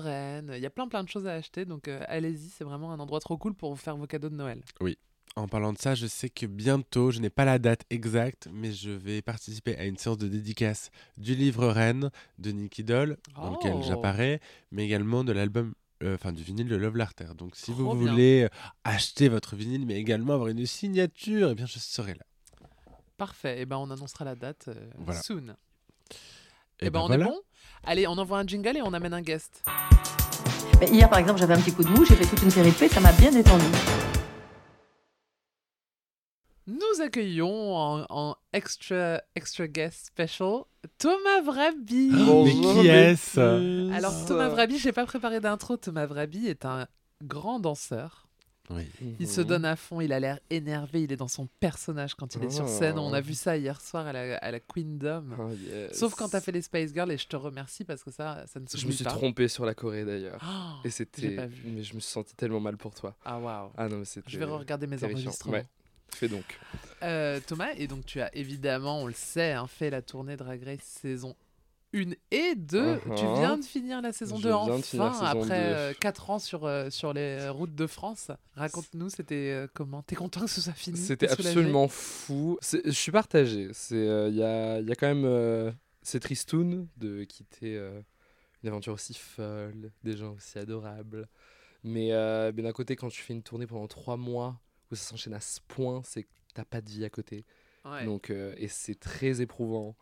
Il 0.54 0.58
y 0.60 0.66
a 0.66 0.70
plein 0.70 0.88
plein 0.88 1.02
de 1.04 1.08
choses 1.08 1.26
à 1.26 1.34
acheter, 1.34 1.64
donc 1.64 1.88
euh, 1.88 2.02
allez-y, 2.08 2.48
c'est 2.50 2.64
vraiment 2.64 2.92
un 2.92 3.00
endroit 3.00 3.20
trop 3.20 3.36
cool 3.36 3.54
pour 3.54 3.70
vous 3.70 3.76
faire 3.80 3.96
vos 3.96 4.06
cadeaux 4.06 4.28
de 4.30 4.36
Noël. 4.36 4.62
En 5.34 5.48
parlant 5.48 5.72
de 5.72 5.78
ça, 5.78 5.94
je 5.94 6.06
sais 6.06 6.28
que 6.28 6.44
bientôt, 6.44 7.10
je 7.10 7.18
n'ai 7.18 7.30
pas 7.30 7.46
la 7.46 7.58
date 7.58 7.84
exacte, 7.88 8.48
mais 8.52 8.70
je 8.70 8.90
vais 8.90 9.22
participer 9.22 9.74
à 9.78 9.84
une 9.86 9.96
séance 9.96 10.18
de 10.18 10.28
dédicace 10.28 10.90
du 11.16 11.34
livre 11.34 11.68
Reine 11.68 12.10
de 12.38 12.50
Nicky 12.50 12.84
Doll, 12.84 13.16
dans 13.34 13.50
lequel 13.50 13.72
Oh. 13.76 13.82
j'apparais, 13.82 14.40
mais 14.72 14.84
également 14.84 15.24
de 15.24 15.32
l'album, 15.32 15.72
euh, 16.02 16.16
enfin 16.16 16.32
du 16.32 16.42
vinyle 16.42 16.68
de 16.68 16.76
Love 16.76 16.96
Larter. 16.98 17.28
Donc 17.34 17.56
si 17.56 17.72
Trop 17.72 17.82
vous 17.82 17.90
bien. 17.96 18.12
voulez 18.12 18.42
euh, 18.42 18.48
acheter 18.84 19.30
votre 19.30 19.56
vinyle, 19.56 19.86
mais 19.86 19.94
également 19.94 20.34
avoir 20.34 20.48
une 20.48 20.66
signature, 20.66 21.48
eh 21.52 21.54
bien 21.54 21.64
je 21.66 21.78
serai 21.78 22.12
là. 22.12 22.26
Parfait, 23.16 23.62
et 23.62 23.64
ben 23.64 23.78
on 23.78 23.90
annoncera 23.90 24.26
la 24.26 24.34
date 24.34 24.66
euh, 24.68 24.90
Voilà. 24.98 25.22
soon. 25.22 25.56
Et 26.82 26.86
Et 26.86 26.90
ben, 26.90 27.00
on 27.00 27.06
voilà. 27.06 27.24
est 27.24 27.28
bon 27.28 27.40
Allez, 27.84 28.06
on 28.06 28.12
envoie 28.18 28.38
un 28.38 28.46
jingle 28.46 28.76
et 28.76 28.82
on 28.82 28.92
amène 28.92 29.14
un 29.14 29.22
guest. 29.22 29.64
Mais 30.80 30.88
hier, 30.88 31.08
par 31.08 31.18
exemple, 31.20 31.38
j'avais 31.40 31.54
un 31.54 31.60
petit 31.60 31.72
coup 31.72 31.84
de 31.84 31.88
mou, 31.88 32.04
j'ai 32.04 32.16
fait 32.16 32.26
toute 32.26 32.42
une 32.42 32.50
série 32.50 32.72
de 32.72 32.88
ça 32.88 33.00
m'a 33.00 33.12
bien 33.12 33.30
détendu. 33.30 33.64
Nous 36.66 37.00
accueillons 37.00 37.76
en, 37.76 38.06
en 38.08 38.36
extra, 38.52 39.20
extra 39.34 39.66
guest 39.66 40.06
special 40.06 40.62
Thomas 40.98 41.40
Vrabi. 41.44 42.12
Oh, 42.28 42.44
mais 42.44 42.52
qui 42.52 42.88
est-ce? 42.88 43.92
Alors 43.92 44.12
Thomas 44.26 44.48
Vrabi, 44.48 44.78
j'ai 44.78 44.92
pas 44.92 45.06
préparé 45.06 45.40
d'intro. 45.40 45.76
Thomas 45.76 46.06
Vrabi 46.06 46.46
est 46.46 46.64
un 46.64 46.86
grand 47.22 47.58
danseur. 47.60 48.28
Oui. 48.70 48.86
Il 49.18 49.28
se 49.28 49.40
donne 49.40 49.64
à 49.64 49.76
fond, 49.76 50.00
il 50.00 50.12
a 50.12 50.20
l'air 50.20 50.38
énervé, 50.48 51.02
il 51.02 51.12
est 51.12 51.16
dans 51.16 51.28
son 51.28 51.46
personnage 51.60 52.14
quand 52.14 52.34
il 52.36 52.44
est 52.44 52.50
sur 52.50 52.68
scène. 52.68 52.98
On 52.98 53.12
a 53.12 53.20
vu 53.20 53.34
ça 53.34 53.56
hier 53.56 53.80
soir 53.80 54.06
à 54.06 54.12
la, 54.12 54.36
à 54.38 54.50
la 54.50 54.60
Queendom. 54.60 55.36
Oh, 55.38 55.50
yes. 55.52 55.98
Sauf 55.98 56.14
quand 56.14 56.28
t'as 56.28 56.40
fait 56.40 56.52
les 56.52 56.62
Spice 56.62 56.92
Girls 56.94 57.10
et 57.10 57.18
je 57.18 57.26
te 57.26 57.36
remercie 57.36 57.84
parce 57.84 58.02
que 58.04 58.10
ça, 58.10 58.44
ça 58.46 58.60
ne 58.60 58.66
Je 58.66 58.70
s'oublie 58.70 58.86
me 58.86 58.92
suis 58.92 59.04
pas. 59.04 59.10
trompé 59.10 59.48
sur 59.48 59.66
la 59.66 59.74
Corée 59.74 60.04
d'ailleurs. 60.04 60.40
Oh, 60.46 60.86
Et 60.86 60.90
c'était. 60.90 61.30
pas 61.36 61.46
vu. 61.46 61.62
Mais 61.66 61.82
je 61.82 61.94
me 61.94 62.00
suis 62.00 62.10
senti 62.12 62.34
tellement 62.36 62.60
mal 62.60 62.76
pour 62.76 62.94
toi. 62.94 63.16
Ah 63.24 63.38
waouh. 63.38 63.70
Ah 63.76 63.88
non, 63.88 64.04
c'était. 64.04 64.30
Je 64.30 64.38
vais 64.38 64.44
regarder 64.44 64.86
mes 64.86 64.96
terrifiant. 64.96 65.18
enregistrements. 65.22 65.54
Ouais. 65.54 65.66
Fais 66.14 66.28
donc. 66.28 66.44
Euh, 67.02 67.40
Thomas, 67.46 67.70
et 67.76 67.86
donc 67.88 68.06
tu 68.06 68.20
as 68.20 68.34
évidemment, 68.36 69.00
on 69.02 69.06
le 69.06 69.14
sait, 69.14 69.52
hein, 69.52 69.66
fait 69.66 69.90
la 69.90 70.02
tournée 70.02 70.36
Drag 70.36 70.62
Race 70.62 70.80
saison 70.82 71.34
1 71.94 72.12
et 72.30 72.54
2. 72.54 72.98
Tu 73.00 73.08
Uh-huh. 73.10 73.38
viens 73.38 73.58
de 73.58 73.64
finir 73.64 74.00
la 74.02 74.12
saison 74.12 74.36
Je 74.36 74.42
2 74.44 74.48
viens 74.48 74.56
enfin, 74.58 74.82
saison 74.82 75.04
après 75.24 75.92
2. 75.92 75.98
4 76.00 76.30
ans 76.30 76.38
sur, 76.38 76.64
euh, 76.64 76.88
sur 76.90 77.12
les 77.12 77.48
routes 77.48 77.74
de 77.74 77.86
France. 77.86 78.30
Raconte-nous, 78.54 79.10
c'était 79.10 79.50
euh, 79.52 79.66
comment? 79.74 80.02
T'es 80.02 80.14
content 80.16 80.40
que 80.40 80.46
ce 80.46 80.60
soit 80.60 80.72
fini 80.72 80.96
C'était 80.96 81.28
absolument 81.28 81.88
fou. 81.88 82.58
Je 82.84 82.90
suis 82.90 83.12
partagé. 83.12 83.70
Euh, 83.92 84.28
Il 84.30 84.36
y, 84.36 84.42
a, 84.42 84.80
y 84.80 84.90
a 84.90 84.94
quand 84.94 85.08
même. 85.08 85.24
euh, 85.24 85.70
c'est 86.02 86.18
tristoun 86.20 86.88
de 86.96 87.22
quitter 87.24 87.76
euh, 87.76 88.00
une 88.62 88.68
aventure 88.70 88.94
aussi 88.94 89.14
folle, 89.14 89.92
des 90.02 90.16
gens 90.16 90.32
aussi 90.34 90.58
adorables. 90.58 91.28
Mais, 91.84 92.12
euh, 92.12 92.52
mais 92.54 92.62
d'un 92.62 92.72
côté, 92.72 92.96
quand 92.96 93.08
tu 93.08 93.22
fais 93.22 93.32
une 93.34 93.42
tournée 93.42 93.66
pendant 93.66 93.86
trois 93.86 94.16
mois 94.16 94.60
où 94.90 94.94
ça 94.94 95.10
s'enchaîne 95.10 95.34
à 95.34 95.40
ce 95.40 95.60
point, 95.68 96.02
c'est 96.04 96.22
que 96.24 96.28
t'as 96.54 96.64
pas 96.64 96.80
de 96.80 96.88
vie 96.88 97.04
à 97.04 97.10
côté. 97.10 97.44
Ouais. 97.84 98.04
Donc, 98.04 98.30
euh, 98.30 98.54
et 98.56 98.68
c'est 98.68 98.94
très 98.98 99.40
éprouvant. 99.40 99.96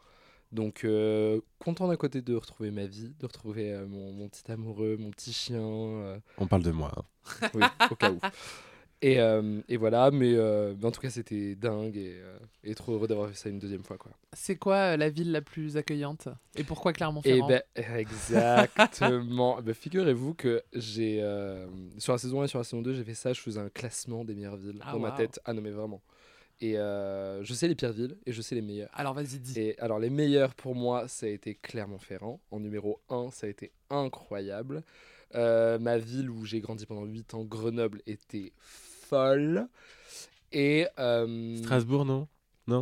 Donc, 0.53 0.85
euh, 0.85 1.41
content 1.61 1.87
d'un 1.89 1.97
côté 1.97 2.23
de 2.23 2.35
retrouver 2.35 2.71
ma 2.71 2.87
vie, 2.87 3.13
de 3.21 3.27
retrouver 3.27 3.73
euh, 3.73 3.87
mon, 3.87 4.13
mon 4.13 4.29
petit 4.29 4.51
amoureux, 4.51 4.97
mon 4.99 5.11
petit 5.11 5.33
chien. 5.33 5.61
euh, 5.61 6.19
On 6.39 6.47
parle 6.47 6.63
de 6.65 6.73
moi. 6.73 6.93
hein. 6.97 7.49
oui, 7.55 7.63
au 7.91 7.95
cas 7.95 8.11
où. 8.11 8.19
Et, 9.03 9.19
euh, 9.19 9.63
et 9.69 9.79
voilà, 9.79 10.11
mais, 10.11 10.35
euh, 10.35 10.75
mais 10.79 10.85
en 10.87 10.91
tout 10.91 11.01
cas, 11.01 11.09
c'était 11.09 11.55
dingue 11.55 11.97
et, 11.97 12.19
euh, 12.21 12.37
et 12.65 12.75
trop 12.75 12.93
heureux 12.93 13.07
d'avoir 13.09 13.31
fait 13.31 13.35
ça 13.37 13.49
une 13.49 13.59
deuxième 13.59 13.83
fois. 13.83 13.97
Quoi. 13.97 14.11
C'est 14.35 14.57
quoi 14.57 14.75
euh, 14.77 14.97
la 14.99 15.09
ville 15.09 15.33
la 15.33 15.41
plus 15.41 15.79
accueillante? 15.79 16.29
Et 16.55 16.65
pourquoi 16.65 16.93
Clermont-Ferrand? 16.93 17.47
Ben, 17.49 17.63
exactement. 18.55 19.61
Ben, 19.63 19.75
Figurez-vous 19.75 20.35
que 20.35 20.63
j'ai, 20.75 21.23
euh, 21.23 21.67
sur 21.99 22.13
la 22.13 22.19
saison 22.19 22.43
1 22.43 22.45
et 22.45 22.49
sur 22.49 22.59
la 22.59 22.65
saison 22.65 22.83
2, 22.83 22.93
j'ai 22.95 23.05
fait 23.05 23.15
ça, 23.15 23.33
je 23.33 23.41
faisais 23.41 23.61
un 23.61 23.69
classement 23.71 24.25
des 24.25 24.35
meilleures 24.35 24.57
villes 24.57 24.81
Ah, 24.85 24.93
dans 24.93 24.99
ma 24.99 25.13
tête. 25.13 25.41
Ah 25.45 25.53
non, 25.55 25.63
mais 25.63 25.71
vraiment. 25.71 26.03
Et 26.63 26.77
euh, 26.79 27.43
je 27.43 27.55
sais 27.55 27.69
les 27.69 27.75
pires 27.75 27.93
villes 27.93 28.19
et 28.27 28.33
je 28.33 28.43
sais 28.43 28.55
les 28.55 28.61
meilleures. 28.63 28.91
Alors 28.93 29.15
vas-y, 29.15 29.39
dis. 29.39 29.59
Et 29.59 29.79
alors, 29.81 29.99
les 29.99 30.11
meilleurs 30.11 30.55
pour 30.55 30.75
moi, 30.75 31.09
ça 31.09 31.25
a 31.27 31.29
été 31.31 31.55
Clermont-Ferrand. 31.55 32.41
En 32.51 32.61
numéro 32.61 33.01
1, 33.09 33.31
ça 33.31 33.47
a 33.47 33.51
été 33.51 33.73
incroyable. 33.89 34.83
Euh, 35.35 35.79
ma 35.79 35.97
ville 35.97 36.29
où 36.29 36.45
j'ai 36.45 36.61
grandi 36.61 36.85
pendant 36.87 37.05
8 37.05 37.35
ans, 37.35 37.45
Grenoble, 37.45 38.03
était 38.07 38.53
folle. 38.61 39.69
Et 40.53 40.87
euh, 40.99 41.57
Strasbourg, 41.59 42.05
non? 42.05 42.29
Non? 42.67 42.81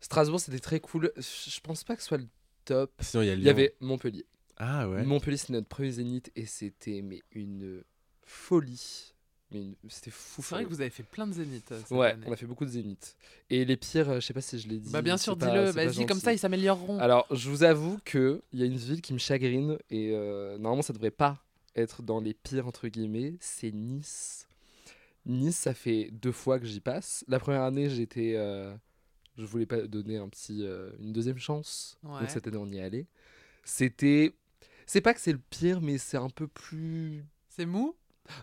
Strasbourg, 0.00 0.40
c'était 0.40 0.58
très 0.60 0.80
cool. 0.80 1.12
Je 1.16 1.60
pense 1.60 1.84
pas 1.84 1.96
que 1.96 2.02
ce 2.02 2.08
soit 2.08 2.18
le 2.18 2.28
top. 2.64 2.92
Sinon, 3.00 3.22
il 3.24 3.26
y 3.26 3.30
a 3.30 3.34
Il 3.34 3.38
Lyon. 3.40 3.46
y 3.46 3.50
avait 3.50 3.74
Montpellier. 3.80 4.24
Ah 4.56 4.88
ouais. 4.88 5.04
Montpellier, 5.04 5.36
c'était 5.36 5.52
notre 5.52 5.68
premier 5.68 5.90
zénith 5.90 6.30
et 6.34 6.46
c'était 6.46 7.02
mais 7.02 7.20
une 7.32 7.82
folie. 8.22 9.14
Mais 9.50 9.62
une- 9.62 9.74
c'était 9.88 10.10
fou. 10.10 10.42
C'est 10.42 10.54
vrai 10.54 10.64
que 10.64 10.68
vous 10.68 10.80
avez 10.82 10.90
fait 10.90 11.02
plein 11.02 11.26
de 11.26 11.32
zéniths. 11.32 11.72
euh, 11.72 11.80
cette 11.80 11.90
Ouais, 11.96 12.10
année. 12.12 12.26
on 12.28 12.32
a 12.32 12.36
fait 12.36 12.44
beaucoup 12.46 12.66
de 12.66 12.70
zéniths. 12.70 13.16
Et 13.48 13.64
les 13.64 13.76
pires, 13.78 14.10
euh, 14.10 14.20
je 14.20 14.26
sais 14.26 14.34
pas 14.34 14.42
si 14.42 14.58
je 14.58 14.68
l'ai 14.68 14.78
dit. 14.78 14.90
Bah 14.90 15.00
bien 15.00 15.16
sûr, 15.16 15.36
dis-le. 15.36 15.72
pas 15.72 15.86
Vas-y, 15.86 16.04
comme 16.06 16.20
ça, 16.20 16.32
ils 16.34 16.38
s'amélioreront. 16.38 16.98
Alors, 16.98 17.26
je 17.30 17.48
vous 17.48 17.62
avoue 17.62 17.98
qu'il 18.04 18.42
y 18.52 18.62
a 18.62 18.66
une 18.66 18.76
ville 18.76 19.00
qui 19.00 19.14
me 19.14 19.18
chagrine 19.18 19.78
et 19.90 20.10
euh, 20.12 20.58
normalement, 20.58 20.82
ça 20.82 20.92
devrait 20.92 21.10
pas 21.10 21.42
être 21.76 22.02
dans 22.02 22.20
les 22.20 22.34
pires, 22.34 22.66
entre 22.66 22.88
guillemets, 22.88 23.36
c'est 23.40 23.72
Nice. 23.72 24.46
Nice, 25.24 25.56
ça 25.56 25.72
fait 25.74 26.10
deux 26.12 26.32
fois 26.32 26.58
que 26.58 26.66
j'y 26.66 26.80
passe. 26.80 27.24
La 27.28 27.38
première 27.38 27.62
année, 27.62 27.88
j'étais. 27.90 28.34
euh, 28.36 28.74
je 29.36 29.44
voulais 29.44 29.66
pas 29.66 29.82
donner 29.82 30.16
un 30.18 30.28
petit, 30.28 30.62
euh, 30.64 30.90
une 31.00 31.12
deuxième 31.12 31.38
chance. 31.38 31.96
Ouais. 32.02 32.20
Donc 32.20 32.30
cette 32.30 32.46
année, 32.46 32.56
on 32.56 32.66
y 32.70 32.78
est 32.78 32.82
allé. 32.82 33.06
C'était. 33.64 34.34
C'est 34.86 35.00
pas 35.02 35.12
que 35.14 35.20
c'est 35.20 35.32
le 35.32 35.40
pire, 35.50 35.80
mais 35.80 35.98
c'est 35.98 36.16
un 36.16 36.30
peu 36.30 36.48
plus. 36.48 37.24
C'est 37.50 37.66
mou? 37.66 37.94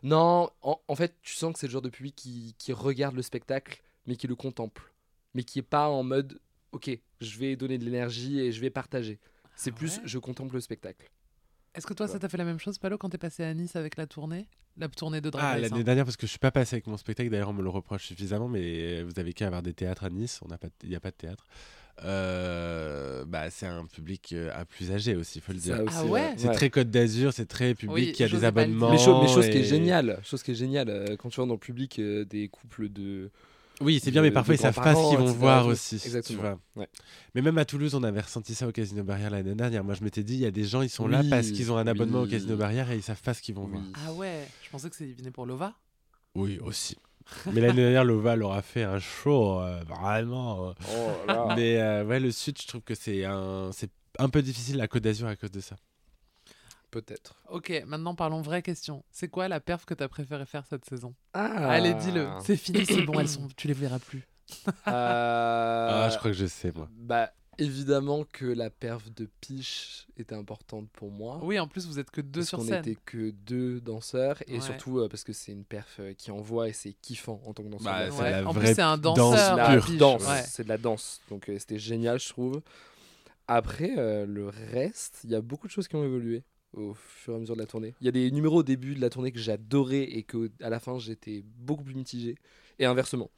Non, 0.04 0.50
en, 0.62 0.80
en 0.88 0.96
fait, 0.96 1.16
tu 1.22 1.34
sens 1.34 1.54
que 1.54 1.60
c'est 1.60 1.68
le 1.68 1.72
genre 1.72 1.82
de 1.82 1.90
public 1.90 2.16
qui, 2.16 2.56
qui 2.58 2.74
regarde 2.74 3.16
le 3.16 3.22
spectacle, 3.22 3.82
mais 4.06 4.16
qui 4.16 4.28
le 4.28 4.36
contemple. 4.36 4.94
Mais 5.34 5.44
qui 5.44 5.60
est 5.60 5.64
pas 5.64 5.90
en 5.90 6.04
mode, 6.04 6.40
ok, 6.72 6.92
je 7.22 7.40
vais 7.40 7.56
donner 7.56 7.78
de 7.78 7.86
l'énergie 7.86 8.40
et 8.40 8.52
je 8.52 8.62
vais 8.62 8.70
partager. 8.70 9.20
C'est 9.56 9.72
Ah 9.72 9.74
plus, 9.74 10.02
je 10.04 10.18
contemple 10.20 10.56
le 10.56 10.62
spectacle. 10.62 11.10
Est-ce 11.76 11.86
que 11.86 11.94
toi, 11.94 12.08
ça 12.08 12.20
t'a 12.20 12.30
fait 12.30 12.38
la 12.38 12.46
même 12.46 12.60
chose, 12.60 12.78
Palo, 12.78 12.98
quand 12.98 13.10
t'es 13.10 13.18
passé 13.18 13.44
à 13.44 13.54
Nice 13.54 13.76
avec 13.76 13.98
la 13.98 14.08
tournée 14.08 14.48
La 14.78 14.88
tournée 14.88 15.22
de 15.22 15.30
Drag 15.30 15.44
Ah, 15.46 15.58
l'année 15.58 15.80
hein. 15.82 15.84
dernière, 15.84 16.06
parce 16.06 16.18
que 16.18 16.26
je 16.26 16.32
suis 16.32 16.40
pas 16.40 16.52
passé 16.52 16.76
avec 16.76 16.88
mon 16.88 16.98
spectacle, 16.98 17.30
d'ailleurs, 17.30 17.50
on 17.50 17.54
me 17.54 17.64
le 17.64 17.70
reproche 17.70 18.06
suffisamment, 18.06 18.48
mais 18.48 19.04
vous 19.04 19.20
avez 19.20 19.34
qu'à 19.34 19.48
avoir 19.48 19.62
des 19.62 19.74
théâtres 19.74 20.06
à 20.06 20.10
Nice, 20.10 20.40
on 20.44 20.48
n'a 20.48 20.58
pas, 20.58 20.68
il 20.84 20.90
n'y 20.90 20.96
a 20.96 21.00
pas 21.00 21.12
de 21.12 21.16
théâtre. 21.16 21.46
Euh, 22.04 23.24
bah, 23.26 23.50
c'est 23.50 23.68
un 23.68 23.86
public 23.86 24.34
euh, 24.34 24.52
à 24.54 24.66
plus 24.66 24.92
âgé 24.92 25.16
aussi, 25.16 25.40
faut 25.40 25.54
le 25.54 25.60
dire. 25.60 25.82
Ah 25.88 26.06
ouais 26.06 26.34
C'est 26.38 26.52
très 26.52 26.70
Côte 26.70 26.90
d'Azur, 26.90 27.32
c'est 27.32 27.46
très 27.46 27.74
public, 27.74 28.08
Oui, 28.08 28.12
qui 28.12 28.24
a 28.24 28.28
des 28.28 28.44
abonnements. 28.44 28.92
Mais, 28.92 28.98
chose, 28.98 29.18
mais 29.22 29.34
chose 29.34 29.50
qui 29.50 29.60
est 29.60 29.64
géniale, 29.64 30.20
chose 30.24 30.44
qui 30.44 30.52
est 30.52 30.56
géniale, 30.56 30.90
euh, 30.90 31.16
quand 31.18 31.30
tu 31.30 31.38
vois 31.38 31.46
dans 31.46 31.54
le 31.54 31.60
public 31.60 32.00
euh, 32.00 32.26
des 32.26 32.50
couples 32.50 32.90
de. 32.90 33.32
Oui, 33.82 34.00
c'est 34.02 34.12
bien, 34.12 34.22
mais 34.22 34.32
parfois 34.32 34.56
ils 34.56 34.58
savent 34.58 34.74
pas 34.76 34.96
ce 34.96 35.10
qu'ils 35.10 35.18
vont 35.18 35.26
etc., 35.26 35.38
voir 35.40 35.68
aussi. 35.68 36.00
tu 36.00 36.06
Exactement. 36.08 36.42
vois. 36.42 36.60
Ouais. 36.78 36.88
Mais 37.34 37.42
même 37.42 37.58
à 37.58 37.66
Toulouse, 37.66 37.94
on 37.96 38.04
avait 38.04 38.22
ressenti 38.22 38.56
ça 38.56 38.68
au 38.68 38.72
Casino 38.72 39.04
Barrière 39.04 39.30
l'année 39.30 39.54
dernière. 39.56 39.84
Moi, 39.84 39.96
je 39.96 40.04
m'étais 40.04 40.24
dit, 40.24 40.36
il 40.36 40.40
y 40.40 40.46
a 40.46 40.52
des 40.52 40.64
gens, 40.64 40.82
ils 40.82 40.90
sont 40.90 41.08
là 41.08 41.24
parce 41.30 41.52
qu'ils 41.52 41.72
ont 41.72 41.78
un 41.78 41.88
abonnement 41.88 42.22
au. 42.22 42.28
Casino 42.28 42.56
Barrière 42.56 42.90
et 42.92 42.96
ils 42.96 43.04
savent 43.04 43.22
pas 43.22 43.34
ce 43.34 43.42
qu'ils 43.42 43.56
vont 43.56 43.68
voir. 43.68 43.82
Ah 44.06 44.14
ouais, 44.14 44.48
je 44.64 44.70
pensais 44.70 44.90
que 44.90 44.96
c'était 44.96 45.32
pour 45.32 45.46
Lova. 45.46 45.74
Oui, 46.36 46.60
aussi. 46.64 46.98
Mais 47.52 47.60
l'année 47.62 47.82
dernière, 47.82 48.04
Lova 48.06 48.36
leur 48.36 48.52
a 48.54 48.62
fait 48.62 48.84
un 48.84 49.00
show, 49.00 49.60
euh, 49.62 49.82
vraiment. 49.88 50.70
euh. 50.70 50.74
Oh 50.92 51.12
là 51.28 51.34
là. 51.48 51.56
Mais 51.56 51.78
euh, 51.82 52.06
ouais, 52.06 52.20
le 52.20 52.32
Sud, 52.32 52.58
je 52.62 52.68
trouve 52.68 52.82
que 52.82 52.94
c'est 52.96 53.26
un, 53.26 53.72
c'est 53.74 53.90
un 54.20 54.30
peu 54.30 54.42
difficile 54.42 54.78
la 54.78 54.88
Côte 54.88 55.04
d'Azur 55.04 55.28
à 55.28 55.36
cause 55.36 55.52
de 55.52 55.60
ça. 55.60 55.76
Peut-être. 57.02 57.36
Ok, 57.50 57.74
maintenant 57.88 58.16
parlons 58.16 58.41
vraie 58.41 58.62
question. 58.62 59.04
C'est 59.12 59.28
quoi 59.28 59.50
la 59.50 59.60
perf 59.60 59.84
que 59.86 59.93
t'as 59.93 60.08
préféré 60.08 60.46
faire 60.46 60.66
cette 60.66 60.86
saison? 60.86 61.14
Ah 61.34 61.68
Allez, 61.70 61.93
dis-le. 61.96 62.30
C'est 62.41 62.56
fini, 62.56 62.86
c'est 62.86 63.02
bon, 63.02 63.20
elles 63.20 63.28
sont... 63.28 63.50
tu 63.58 63.68
les 63.68 63.74
verras 63.74 64.00
plus. 64.00 64.26
Ah, 64.86 66.06
Euh, 66.06 66.10
je 66.10 66.18
crois 66.18 66.32
que 66.32 66.38
je 66.38 66.46
sais, 66.46 66.72
moi. 66.74 66.88
Bah, 66.93 67.32
évidemment 67.58 68.24
que 68.32 68.46
la 68.46 68.70
perf 68.70 69.10
de 69.12 69.28
Piche 69.41 70.08
était 70.16 70.36
importante 70.36 70.89
pour 70.93 71.12
moi. 71.12 71.39
Oui, 71.43 71.60
en 71.60 71.68
plus, 71.68 71.86
vous 71.86 72.00
êtes 72.00 72.12
que 72.12 72.22
deux 72.22 72.39
parce 72.41 72.48
sur 72.50 72.58
qu'on 72.60 72.64
scène. 72.66 72.80
était 72.80 72.98
que 73.06 73.32
deux 73.32 73.82
danseurs 73.82 74.41
et 74.48 74.54
Ouais. 74.56 74.62
surtout 74.62 75.00
euh, 75.00 75.10
parce 75.10 75.24
que 75.26 75.34
c'est 75.34 75.52
une 75.52 75.66
perf 75.66 75.98
euh, 76.00 76.14
qui 76.14 76.32
envoie 76.32 76.70
et 76.70 76.74
c'est 76.74 76.93
kiffant 76.93 77.41
en 77.46 77.54
tant 77.54 77.64
que 77.64 77.70
danseur. 77.70 77.91
Bah, 77.91 78.10
Ouais, 78.16 78.32
la 78.32 78.48
En 78.48 78.54
plus, 78.54 78.68
c'est 78.74 78.82
un 78.82 78.98
danse 78.98 79.18
danseur. 79.18 79.58
la 79.58 79.72
euh, 79.72 79.82
pure. 79.82 79.98
Danse, 79.98 80.26
ouais. 80.26 80.43
c'est 80.48 80.64
de 80.64 80.70
la 80.70 80.78
danse. 80.78 81.20
Donc 81.30 81.50
euh, 81.50 81.58
c'était 81.60 81.80
génial, 81.80 82.20
je 82.20 82.30
trouve. 82.30 82.62
Après, 83.48 83.93
euh, 83.98 84.26
le 84.26 84.48
reste, 84.50 85.20
il 85.24 85.30
y 85.30 85.36
a 85.36 85.41
beaucoup 85.41 85.68
de 85.68 85.72
choses 85.72 85.88
qui 85.88 85.96
ont 85.96 86.04
évolué 86.04 86.43
au 86.76 86.94
fur 86.94 87.34
et 87.34 87.38
à 87.38 87.40
mesure 87.40 87.56
de 87.56 87.62
la 87.62 87.68
tournée. 87.68 87.94
Il 88.02 88.06
y 88.06 88.08
a 88.08 88.12
des 88.12 88.30
numéros 88.32 88.60
au 88.60 88.64
début 88.64 88.96
de 88.96 89.02
la 89.02 89.10
tournée 89.10 89.32
que 89.32 89.40
j'adorais 89.40 90.04
et 90.04 90.24
que 90.24 90.52
à 90.62 90.70
la 90.70 90.80
fin 90.80 91.00
j'étais 91.00 91.44
beaucoup 91.58 91.84
plus 91.84 91.96
mitigé. 91.96 92.36
Et 92.80 92.86
inversement, 92.86 93.32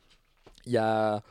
il 0.66 0.72
y 0.74 0.78
a 0.78 1.24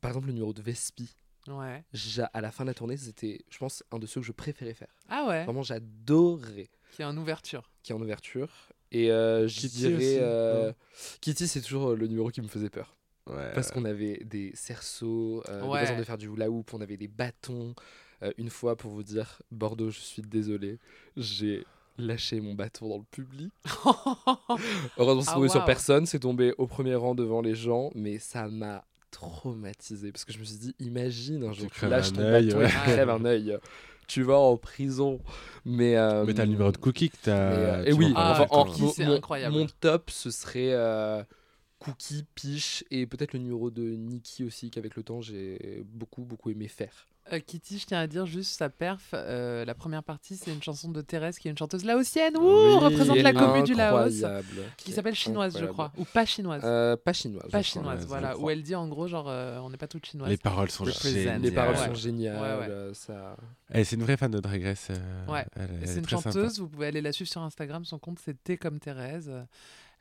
par 0.00 0.10
exemple 0.10 0.26
le 0.28 0.32
numéro 0.32 0.52
de 0.52 0.62
Vespi. 0.62 1.14
Ouais. 1.48 1.84
J'a- 1.92 2.30
À 2.32 2.40
la 2.40 2.50
fin 2.52 2.64
de 2.64 2.68
la 2.70 2.74
tournée, 2.74 2.96
c'était, 2.96 3.40
je 3.50 3.58
pense, 3.58 3.82
un 3.90 3.98
de 3.98 4.06
ceux 4.06 4.20
que 4.20 4.26
je 4.26 4.32
préférais 4.32 4.74
faire. 4.74 4.94
Ah 5.08 5.26
ouais, 5.28 5.44
Vraiment, 5.44 5.62
j'adorais. 5.64 6.70
qui 6.92 7.02
est 7.02 7.04
en 7.04 7.16
ouverture. 7.16 7.70
Qui 7.82 7.92
est 7.92 7.94
en 7.96 8.00
ouverture. 8.00 8.48
Et 8.92 9.10
euh, 9.10 9.48
je 9.48 9.60
Kitty 9.60 9.76
dirais. 9.78 10.18
euh, 10.20 10.72
Kitty, 11.20 11.48
c'est 11.48 11.60
toujours 11.60 11.90
euh, 11.90 11.96
le 11.96 12.06
numéro 12.06 12.30
qui 12.30 12.40
me 12.42 12.46
faisait 12.48 12.70
peur. 12.70 12.96
Ouais. 13.26 13.52
Parce 13.54 13.70
qu'on 13.72 13.84
avait 13.84 14.22
des 14.24 14.52
cerceaux, 14.54 15.42
euh, 15.48 15.66
Ouais. 15.66 15.80
des 15.80 15.86
façons 15.86 15.98
de 15.98 16.04
faire 16.04 16.18
du 16.18 16.28
hula 16.28 16.48
hoop, 16.50 16.72
on 16.74 16.80
avait 16.80 16.96
des 16.96 17.08
bâtons. 17.08 17.74
Euh, 18.22 18.32
une 18.38 18.50
fois, 18.50 18.76
pour 18.76 18.90
vous 18.92 19.02
dire, 19.02 19.40
Bordeaux, 19.50 19.90
je 19.90 20.00
suis 20.00 20.22
désolé, 20.22 20.78
j'ai 21.16 21.66
lâché 21.98 22.40
mon 22.40 22.54
bâton 22.54 22.88
dans 22.88 22.98
le 22.98 23.04
public. 23.10 23.50
Heureusement, 24.96 25.22
c'est 25.22 25.30
Ah, 25.30 25.34
tombé 25.34 25.48
sur 25.48 25.64
personne, 25.64 26.06
c'est 26.06 26.18
tombé 26.20 26.54
au 26.58 26.66
premier 26.66 26.94
rang 26.94 27.14
devant 27.14 27.40
les 27.40 27.54
gens, 27.54 27.90
mais 27.94 28.18
ça 28.18 28.48
m'a 28.48 28.84
traumatisé 29.10 30.10
parce 30.12 30.24
que 30.24 30.32
je 30.32 30.38
me 30.38 30.44
suis 30.44 30.56
dit, 30.58 30.74
imagine 30.78 31.44
un 31.44 31.52
jour 31.52 31.68
tu 31.70 31.86
lâches 31.88 32.12
ton 32.12 32.22
œil, 32.22 32.46
bâton 32.46 32.58
ouais. 32.60 32.66
et 32.66 32.68
tu 32.70 32.76
crèves 32.76 33.10
un 33.10 33.24
œil. 33.24 33.58
Tu 34.08 34.22
vas 34.22 34.38
en 34.38 34.56
prison. 34.56 35.20
Mais, 35.64 35.96
euh, 35.96 36.24
Mais 36.24 36.34
t'as 36.34 36.44
le 36.44 36.50
numéro 36.50 36.70
de 36.72 36.76
Cookie 36.76 37.10
que 37.10 37.16
t'as. 37.22 37.52
euh, 37.52 37.84
et 37.84 37.92
oui, 37.92 38.12
Ah, 38.16 38.32
enfin, 38.42 38.46
en- 38.50 38.88
c'est 38.88 39.04
mon- 39.04 39.16
incroyable. 39.16 39.56
Mon 39.56 39.66
top, 39.80 40.10
ce 40.10 40.30
serait 40.30 40.72
euh, 40.72 41.22
Cookie, 41.78 42.24
Piche 42.34 42.84
et 42.90 43.06
peut-être 43.06 43.32
le 43.32 43.38
numéro 43.38 43.70
de 43.70 43.82
Nikki 43.82 44.44
aussi, 44.44 44.70
qu'avec 44.70 44.96
le 44.96 45.02
temps, 45.02 45.20
j'ai 45.20 45.82
beaucoup, 45.86 46.22
beaucoup 46.24 46.50
aimé 46.50 46.68
faire. 46.68 47.06
Euh, 47.32 47.38
Kitty, 47.38 47.78
je 47.78 47.86
tiens 47.86 47.98
à 48.00 48.06
dire 48.06 48.26
juste 48.26 48.58
sa 48.58 48.68
perf. 48.68 49.10
euh, 49.14 49.64
la 49.64 49.74
première 49.74 50.02
partie, 50.02 50.36
c'est 50.36 50.52
une 50.52 50.62
chanson 50.62 50.90
de 50.90 51.00
Thérèse 51.00 51.38
qui 51.38 51.48
est 51.48 51.50
une 51.50 51.56
chanteuse 51.56 51.84
laotienne. 51.84 52.36
Ouh, 52.36 52.40
Oui, 52.42 52.74
représente 52.74 53.16
la 53.18 53.32
commu 53.32 53.62
du 53.62 53.74
Laos. 53.74 54.22
Qui 54.76 54.92
s'appelle 54.92 55.14
chinoise, 55.14 55.56
je 55.58 55.64
crois. 55.66 55.92
Ou 55.96 56.04
pas 56.04 56.26
chinoise. 56.26 56.62
Euh, 56.64 56.96
pas 56.96 57.12
chinoise. 57.12 57.42
pas 57.44 57.48
crois. 57.48 57.62
chinoise, 57.62 58.06
voilà. 58.06 58.36
Où 58.38 58.50
elle 58.50 58.62
dit 58.62 58.74
en 58.74 58.86
gros, 58.88 59.06
genre, 59.08 59.28
euh, 59.28 59.58
on 59.60 59.70
n'est 59.70 59.76
pas 59.78 59.88
toutes 59.88 60.04
chinoises. 60.06 60.28
Les 60.28 60.36
paroles 60.36 60.70
sont 60.70 60.84
géniales. 60.84 61.40
Les 61.40 61.50
paroles 61.50 61.76
Ouais. 61.76 61.86
sont 61.86 61.94
géniales. 61.94 62.60
Ouais, 62.60 62.68
ouais. 62.68 62.94
Ça... 62.94 63.36
Eh, 63.74 63.84
c'est 63.84 63.96
une 63.96 64.02
vraie 64.02 64.16
fan 64.18 64.30
de 64.30 64.38
Drag 64.40 64.62
Race. 64.62 64.88
Ouais. 65.28 65.46
elle- 65.56 65.70
elle 65.80 65.88
C'est 65.88 65.94
est 65.94 65.98
une 66.00 66.04
sympa. 66.08 66.22
chanteuse, 66.30 66.58
vous 66.60 66.68
pouvez 66.68 66.88
aller 66.88 67.00
la 67.00 67.12
suivre 67.12 67.30
sur 67.30 67.40
Instagram. 67.40 67.84
Son 67.86 67.98
compte, 67.98 68.18
c'est 68.22 68.42
T 68.44 68.58
comme 68.58 68.78
Thérèse. 68.78 69.32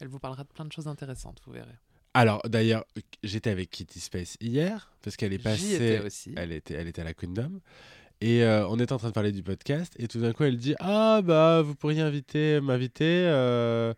Elle 0.01 0.07
vous 0.09 0.19
parlera 0.19 0.43
de 0.43 0.49
plein 0.49 0.65
de 0.65 0.71
choses 0.71 0.87
intéressantes, 0.87 1.39
vous 1.45 1.53
verrez. 1.53 1.77
Alors, 2.13 2.41
d'ailleurs, 2.47 2.83
j'étais 3.23 3.49
avec 3.49 3.69
Kitty 3.69 3.99
Space 3.99 4.37
hier, 4.41 4.91
parce 5.01 5.15
qu'elle 5.15 5.33
est 5.33 5.39
passée. 5.39 5.75
étais 5.75 5.99
aussi. 6.05 6.33
Elle 6.35 6.51
était, 6.51 6.73
elle 6.73 6.87
était 6.87 7.01
à 7.01 7.05
la 7.05 7.13
Queendom. 7.13 7.61
Et 8.19 8.43
euh, 8.43 8.67
on 8.67 8.77
était 8.79 8.93
en 8.93 8.97
train 8.97 9.07
de 9.07 9.13
parler 9.13 9.31
du 9.31 9.41
podcast. 9.43 9.93
Et 9.97 10.07
tout 10.07 10.19
d'un 10.19 10.33
coup, 10.33 10.43
elle 10.43 10.57
dit 10.57 10.75
Ah, 10.79 11.21
bah, 11.23 11.61
vous 11.61 11.73
pourriez 11.73 12.01
inviter, 12.01 12.59
m'inviter. 12.61 13.05
euh, 13.27 13.93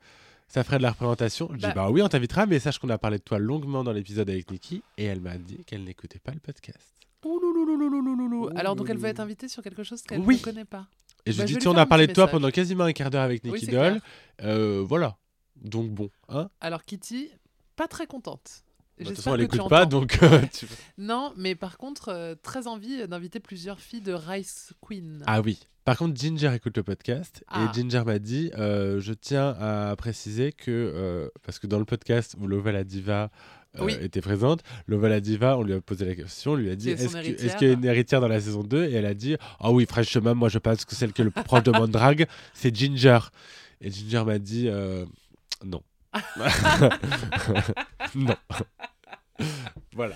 ça 0.48 0.64
ferait 0.64 0.78
de 0.78 0.84
la 0.84 0.92
représentation. 0.92 1.50
Je 1.54 1.58
Bah- 1.60 1.70
dis 1.70 1.74
Bah 1.74 1.90
oui, 1.90 2.02
on 2.04 2.08
t'invitera, 2.08 2.46
mais 2.46 2.60
sache 2.60 2.78
qu'on 2.80 2.90
a 2.90 2.98
parlé 3.00 3.18
de 3.18 3.24
toi 3.24 3.40
longuement 3.40 3.84
dans 3.84 3.92
l'épisode 3.92 4.30
avec 4.30 4.50
Nikki. 4.52 4.84
Et 4.98 5.06
elle 5.06 5.20
m'a 5.20 5.38
dit 5.38 5.64
qu'elle 5.66 5.84
n'écoutait 5.84 6.20
pas 6.20 6.32
le 6.32 6.40
podcast. 6.40 6.94
Ouloulouloulouloulou. 7.26 8.50
Alors, 8.56 8.76
donc, 8.76 8.90
elle 8.90 8.98
veut 8.98 9.10
être 9.10 9.20
invitée 9.20 9.48
sur 9.48 9.64
quelque 9.64 9.84
chose 9.84 10.02
qu'elle 10.04 10.22
Oui. 10.22 10.36
ne 10.38 10.42
connaît 10.42 10.66
pas. 10.66 10.88
Et 11.26 11.32
je 11.32 11.38
Bah, 11.38 11.44
lui 11.46 11.54
je 11.54 11.58
dis 11.58 11.60
Tu 11.64 11.70
lui 11.70 11.76
on 11.76 11.78
a 11.78 11.86
parlé 11.86 12.08
de 12.08 12.14
toi 12.14 12.28
pendant 12.28 12.50
quasiment 12.52 12.84
un 12.84 12.92
quart 12.94 13.10
d'heure 13.10 13.24
avec 13.24 13.44
Oui, 13.44 13.52
Nikki 13.52 13.66
c'est 13.66 13.72
Doll. 13.72 14.02
Euh, 14.42 14.84
voilà. 14.88 15.18
Donc 15.62 15.90
bon. 15.92 16.10
Hein 16.30 16.50
Alors, 16.62 16.84
Kitty, 16.84 17.30
pas 17.76 17.88
très 17.88 18.08
contente. 18.08 18.64
Bah, 18.98 19.06
De 19.06 19.10
toute 19.10 19.18
façon, 19.18 19.34
elle 19.36 19.42
n'écoute 19.42 19.68
pas, 19.70 19.86
donc. 19.86 20.20
euh, 20.22 20.42
tu- 20.54 20.68
Non, 20.98 21.34
mais 21.36 21.56
par 21.56 21.78
contre, 21.78 22.10
euh, 22.10 22.36
très 22.42 22.68
envie 22.68 23.08
d'inviter 23.08 23.40
plusieurs 23.40 23.80
filles 23.80 24.02
de 24.02 24.14
Rice 24.14 24.74
Queen. 24.82 25.24
Ah 25.26 25.42
oui. 25.42 25.60
Par 25.84 25.98
contre, 25.98 26.16
Ginger 26.20 26.54
écoute 26.54 26.78
le 26.78 26.84
podcast 26.84 27.44
Ah. 27.48 27.66
et 27.66 27.74
Ginger 27.78 28.04
m'a 28.06 28.20
dit 28.20 28.52
euh, 28.58 29.02
Je 29.02 29.12
tiens 29.14 29.50
à 29.60 29.94
préciser 29.98 30.52
que, 30.54 31.30
parce 31.44 31.60
que 31.60 31.68
dans 31.68 31.80
le 31.80 31.86
podcast 31.86 32.36
où 32.40 32.48
Lova 32.48 32.72
la 32.72 32.84
Diva 32.86 33.32
Oui. 33.80 33.98
était 34.00 34.22
présente, 34.22 34.62
Lova 34.88 35.10
la 35.10 35.20
Diva, 35.20 35.58
on 35.58 35.64
lui 35.64 35.74
a 35.74 35.82
posé 35.82 36.06
la 36.06 36.16
question, 36.16 36.52
on 36.52 36.56
lui 36.56 36.70
a 36.70 36.76
dit 36.78 36.90
est 36.92 36.94
Est-ce 37.02 37.58
qu'il 37.58 37.68
y 37.68 37.72
a 37.72 37.74
une 37.74 37.84
héritière 37.84 38.22
dans 38.22 38.30
la 38.30 38.40
saison 38.40 38.64
2 38.64 38.86
Et 38.86 38.94
elle 38.94 39.06
a 39.08 39.14
dit 39.16 39.36
Ah 39.60 39.72
oui, 39.72 39.86
franchement, 39.86 40.36
moi 40.36 40.48
je 40.48 40.60
pense 40.60 40.86
que 40.86 40.96
celle 40.96 41.12
qui 41.12 41.22
est 41.22 41.26
le 41.26 41.32
plus 41.32 41.44
proche 41.44 41.64
de 41.64 41.72
mon 41.72 41.88
drag, 41.88 42.28
c'est 42.54 42.74
Ginger. 42.74 43.20
Et 43.82 43.92
Ginger 43.92 44.24
m'a 44.24 44.40
dit 44.40 44.70
Non. 45.66 45.82
non. 48.16 48.36
voilà. 49.94 50.16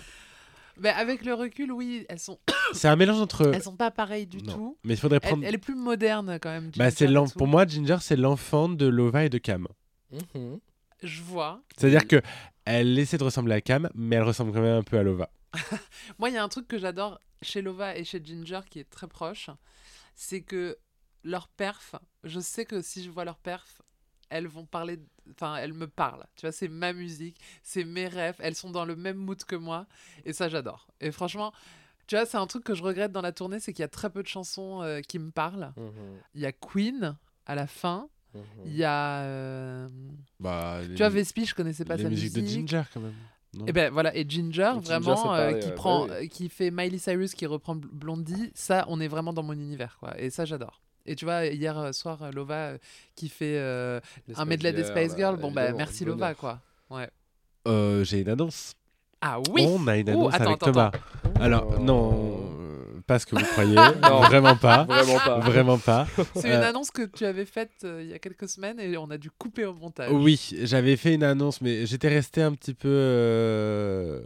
Mais 0.79 0.89
avec 0.89 1.25
le 1.25 1.33
recul, 1.33 1.71
oui, 1.71 2.05
elles 2.09 2.19
sont, 2.19 2.39
C'est 2.73 2.87
un 2.87 2.95
mélange 2.95 3.19
entre. 3.19 3.51
elles 3.53 3.63
sont 3.63 3.75
pas 3.75 3.91
pareilles 3.91 4.27
du 4.27 4.43
non. 4.43 4.53
tout. 4.53 4.77
Mais 4.83 4.93
il 4.93 4.99
faudrait 4.99 5.19
prendre. 5.19 5.43
elle 5.43 5.55
est 5.55 5.59
plus 5.59 5.75
moderne 5.75 6.37
quand 6.41 6.49
même. 6.49 6.71
Bah, 6.75 6.89
Ginger, 6.89 7.23
c'est 7.27 7.37
pour 7.37 7.47
moi, 7.47 7.65
Ginger, 7.65 7.97
c'est 8.01 8.15
l'enfant 8.15 8.69
de 8.69 8.85
Lova 8.85 9.25
et 9.25 9.29
de 9.29 9.37
Cam. 9.37 9.67
Mhm. 10.11 10.59
Je 11.03 11.21
vois. 11.21 11.61
C'est-à-dire 11.77 12.07
que 12.07 12.21
elle 12.65 12.97
essaie 12.99 13.17
de 13.17 13.23
ressembler 13.23 13.55
à 13.55 13.61
Cam, 13.61 13.89
mais 13.95 14.17
elle 14.17 14.23
ressemble 14.23 14.51
quand 14.51 14.61
même 14.61 14.79
un 14.79 14.83
peu 14.83 14.97
à 14.97 15.03
Lova. 15.03 15.29
Moi, 16.19 16.29
il 16.29 16.35
y 16.35 16.37
a 16.37 16.43
un 16.43 16.49
truc 16.49 16.67
que 16.67 16.77
j'adore 16.77 17.19
chez 17.41 17.61
Lova 17.61 17.95
et 17.95 18.03
chez 18.03 18.21
Ginger 18.23 18.61
qui 18.69 18.79
est 18.79 18.89
très 18.89 19.07
proche, 19.07 19.49
c'est 20.15 20.41
que 20.41 20.77
leur 21.23 21.47
perf, 21.47 21.95
je 22.23 22.39
sais 22.39 22.65
que 22.65 22.81
si 22.81 23.03
je 23.03 23.09
vois 23.09 23.25
leur 23.25 23.37
perf, 23.37 23.81
elles 24.29 24.47
vont 24.47 24.65
parler, 24.65 24.99
enfin, 25.31 25.55
elles 25.57 25.73
me 25.73 25.87
parlent. 25.87 26.25
Tu 26.35 26.41
vois, 26.45 26.51
c'est 26.51 26.67
ma 26.67 26.93
musique, 26.93 27.39
c'est 27.63 27.83
mes 27.83 28.07
rêves, 28.07 28.35
elles 28.39 28.55
sont 28.55 28.71
dans 28.71 28.85
le 28.85 28.95
même 28.95 29.17
mood 29.17 29.43
que 29.43 29.55
moi, 29.55 29.85
et 30.25 30.33
ça, 30.33 30.49
j'adore. 30.49 30.87
Et 31.01 31.11
franchement, 31.11 31.51
tu 32.07 32.15
vois, 32.15 32.25
c'est 32.25 32.37
un 32.37 32.47
truc 32.47 32.63
que 32.63 32.73
je 32.73 32.83
regrette 32.83 33.11
dans 33.11 33.21
la 33.21 33.31
tournée, 33.31 33.59
c'est 33.59 33.73
qu'il 33.73 33.83
y 33.83 33.85
a 33.85 33.89
très 33.89 34.09
peu 34.09 34.23
de 34.23 34.27
chansons 34.27 34.81
euh, 34.81 35.01
qui 35.01 35.19
me 35.19 35.31
parlent. 35.31 35.73
Mhm. 35.77 35.91
Il 36.35 36.41
y 36.41 36.45
a 36.45 36.51
Queen 36.51 37.17
à 37.45 37.55
la 37.55 37.67
fin, 37.67 38.07
Mhm. 38.33 38.41
il 38.65 38.75
y 38.75 38.83
a, 38.83 39.21
euh, 39.23 39.87
Bah, 40.39 40.79
tu 40.85 40.95
vois, 40.97 41.09
Vespi, 41.09 41.45
je 41.45 41.55
connaissais 41.55 41.85
pas 41.85 41.95
les 41.97 42.03
sa 42.03 42.09
musiques 42.09 42.35
musique. 42.35 42.63
de 42.65 42.67
Ginger 42.67 42.83
quand 42.93 42.99
même. 43.01 43.13
non 43.53 43.65
Et 43.65 43.71
ben 43.71 43.91
voilà, 43.91 44.15
et 44.15 44.25
Ginger, 44.29 44.73
vraiment, 44.81 45.33
euh, 45.33 45.53
qui 45.53 45.69
ouais, 45.69 45.73
prend, 45.75 46.05
ouais, 46.05 46.25
euh, 46.25 46.27
qui 46.27 46.49
fait 46.49 46.69
Miley 46.69 46.97
Cyrus, 46.97 47.33
qui 47.33 47.45
reprend 47.45 47.75
Bl- 47.75 47.87
Blondie, 47.91 48.51
ça, 48.53 48.85
on 48.89 48.99
est 48.99 49.07
vraiment 49.07 49.33
dans 49.33 49.43
mon 49.43 49.53
univers, 49.53 49.97
quoi. 49.99 50.19
Et 50.19 50.29
ça, 50.29 50.45
j'adore. 50.45 50.81
Et 51.07 51.15
tu 51.15 51.25
vois, 51.25 51.45
hier 51.45 51.77
euh, 51.77 51.91
soir, 51.93 52.21
euh, 52.21 52.31
Lova 52.31 52.55
euh, 52.55 52.77
qui 53.15 53.29
fait 53.29 53.57
euh, 53.57 53.99
un 54.35 54.45
medley 54.45 54.73
des 54.73 54.83
Spice 54.83 55.15
Girls. 55.15 55.37
Bon, 55.37 55.51
bah 55.51 55.71
merci. 55.71 56.05
Lova, 56.05 56.33
quoi. 56.33 56.59
Ouais. 56.89 57.09
Euh, 57.67 58.03
J'ai 58.03 58.21
une 58.21 58.29
annonce. 58.29 58.73
Ah 59.21 59.39
oui 59.51 59.65
On 59.67 59.87
a 59.87 59.97
une 59.97 60.09
annonce 60.09 60.33
attends, 60.35 60.43
avec 60.51 60.55
attends, 60.63 60.65
Thomas. 60.73 60.91
Alors, 61.39 61.75
Oh. 61.77 61.81
non, 61.81 63.01
pas 63.07 63.17
ce 63.19 63.25
que 63.25 63.35
vous 63.35 63.45
croyez. 63.45 63.75
Non. 64.01 64.19
Vraiment 64.29 64.55
pas. 64.55 64.83
Vraiment 64.83 65.17
pas. 65.17 65.39
Vraiment 65.39 65.77
pas. 65.79 66.07
C'est 66.35 66.49
une 66.49 66.63
annonce 66.63 66.91
que 66.91 67.03
tu 67.03 67.25
avais 67.25 67.45
faite 67.45 67.71
euh, 67.83 68.01
il 68.03 68.09
y 68.09 68.13
a 68.13 68.19
quelques 68.19 68.47
semaines 68.47 68.79
et 68.79 68.95
on 68.97 69.09
a 69.09 69.17
dû 69.17 69.31
couper 69.31 69.65
au 69.65 69.73
montage. 69.73 70.11
Oui, 70.11 70.53
j'avais 70.63 70.97
fait 70.97 71.15
une 71.15 71.23
annonce, 71.23 71.61
mais 71.61 71.85
j'étais 71.85 72.09
resté 72.09 72.41
un 72.43 72.51
petit 72.53 72.73
peu 72.75 72.89
euh, 72.89 74.21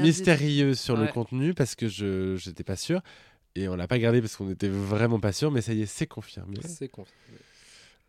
mystérieux 0.00 0.74
sur 0.74 0.96
le 0.96 1.06
contenu 1.06 1.54
parce 1.54 1.74
que 1.74 1.88
je 1.88 2.36
j'étais 2.36 2.64
pas 2.64 2.76
sûr. 2.76 3.00
Et 3.54 3.68
on 3.68 3.76
l'a 3.76 3.88
pas 3.88 3.98
gardé 3.98 4.20
parce 4.20 4.36
qu'on 4.36 4.50
était 4.50 4.68
vraiment 4.68 5.20
pas 5.20 5.32
sûr, 5.32 5.50
mais 5.50 5.60
ça 5.60 5.72
y 5.72 5.82
est, 5.82 5.86
c'est 5.86 6.06
confirmé. 6.06 6.56
C'est 6.64 6.88
confirmé. 6.88 7.38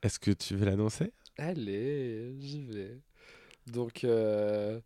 Est-ce 0.03 0.19
que 0.19 0.31
tu 0.31 0.55
veux 0.55 0.65
l'annoncer? 0.65 1.11
Allez, 1.37 2.35
j'y 2.39 2.61
vais. 2.61 2.97
Donc, 3.67 4.03
euh, 4.03 4.79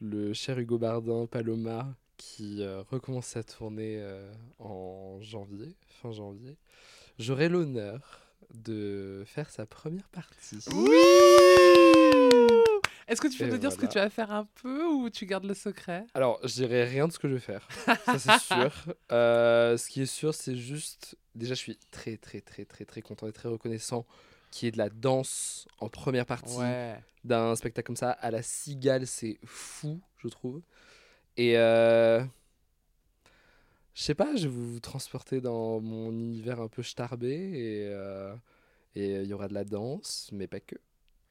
le 0.00 0.32
cher 0.32 0.58
Hugo 0.58 0.78
Bardin, 0.78 1.26
Paloma, 1.26 1.94
qui 2.16 2.62
euh, 2.62 2.82
recommence 2.90 3.26
sa 3.26 3.42
tournée 3.42 3.96
euh, 3.98 4.30
en 4.58 5.20
janvier, 5.22 5.74
fin 6.02 6.12
janvier, 6.12 6.56
j'aurai 7.18 7.48
l'honneur 7.48 8.20
de 8.54 9.24
faire 9.26 9.50
sa 9.50 9.66
première 9.66 10.08
partie. 10.08 10.56
dit. 10.56 10.68
Est-ce 13.08 13.20
que 13.20 13.28
tu 13.28 13.38
peux 13.38 13.48
nous 13.48 13.58
dire 13.58 13.72
ce 13.72 13.76
que 13.78 13.86
tu 13.86 13.98
vas 13.98 14.10
faire 14.10 14.30
un 14.30 14.46
peu 14.62 14.84
ou 14.84 15.08
tu 15.10 15.24
gardes 15.26 15.44
le 15.44 15.54
secret? 15.54 16.06
Alors, 16.14 16.38
je 16.44 16.54
dirai 16.54 16.84
rien 16.84 17.08
de 17.08 17.12
ce 17.12 17.18
que 17.18 17.28
je 17.28 17.34
vais 17.34 17.40
faire, 17.40 17.66
ça 18.04 18.18
c'est 18.18 18.38
sûr. 18.54 18.94
Euh, 19.12 19.76
ce 19.76 19.88
qui 19.88 20.02
est 20.02 20.06
sûr, 20.06 20.34
c'est 20.34 20.56
juste. 20.56 21.16
Déjà, 21.34 21.54
je 21.54 21.60
suis 21.60 21.78
très, 21.90 22.16
très, 22.16 22.40
très, 22.40 22.64
très, 22.64 22.84
très 22.84 23.00
content 23.02 23.26
et 23.26 23.32
très 23.32 23.48
reconnaissant 23.48 24.06
qu'il 24.50 24.66
y 24.66 24.68
ait 24.68 24.72
de 24.72 24.78
la 24.78 24.90
danse 24.90 25.66
en 25.80 25.88
première 25.88 26.26
partie. 26.26 26.56
Ouais. 26.56 26.96
d'un 27.24 27.54
spectacle 27.56 27.86
comme 27.86 27.96
ça 27.96 28.10
à 28.10 28.30
la 28.30 28.42
cigale, 28.42 29.06
c'est 29.06 29.38
fou, 29.44 30.00
je 30.18 30.28
trouve. 30.28 30.60
Et 31.36 31.56
euh, 31.58 32.22
je 33.94 34.02
sais 34.02 34.14
pas, 34.14 34.34
je 34.36 34.48
vais 34.48 34.54
vous 34.54 34.80
transporter 34.80 35.40
dans 35.40 35.80
mon 35.80 36.10
univers 36.12 36.60
un 36.60 36.68
peu 36.68 36.82
starbé 36.82 37.30
et 37.30 37.88
euh, 37.88 38.34
et 38.94 39.20
il 39.22 39.26
y 39.26 39.32
aura 39.32 39.48
de 39.48 39.54
la 39.54 39.64
danse, 39.64 40.30
mais 40.32 40.46
pas 40.46 40.60
que. 40.60 40.76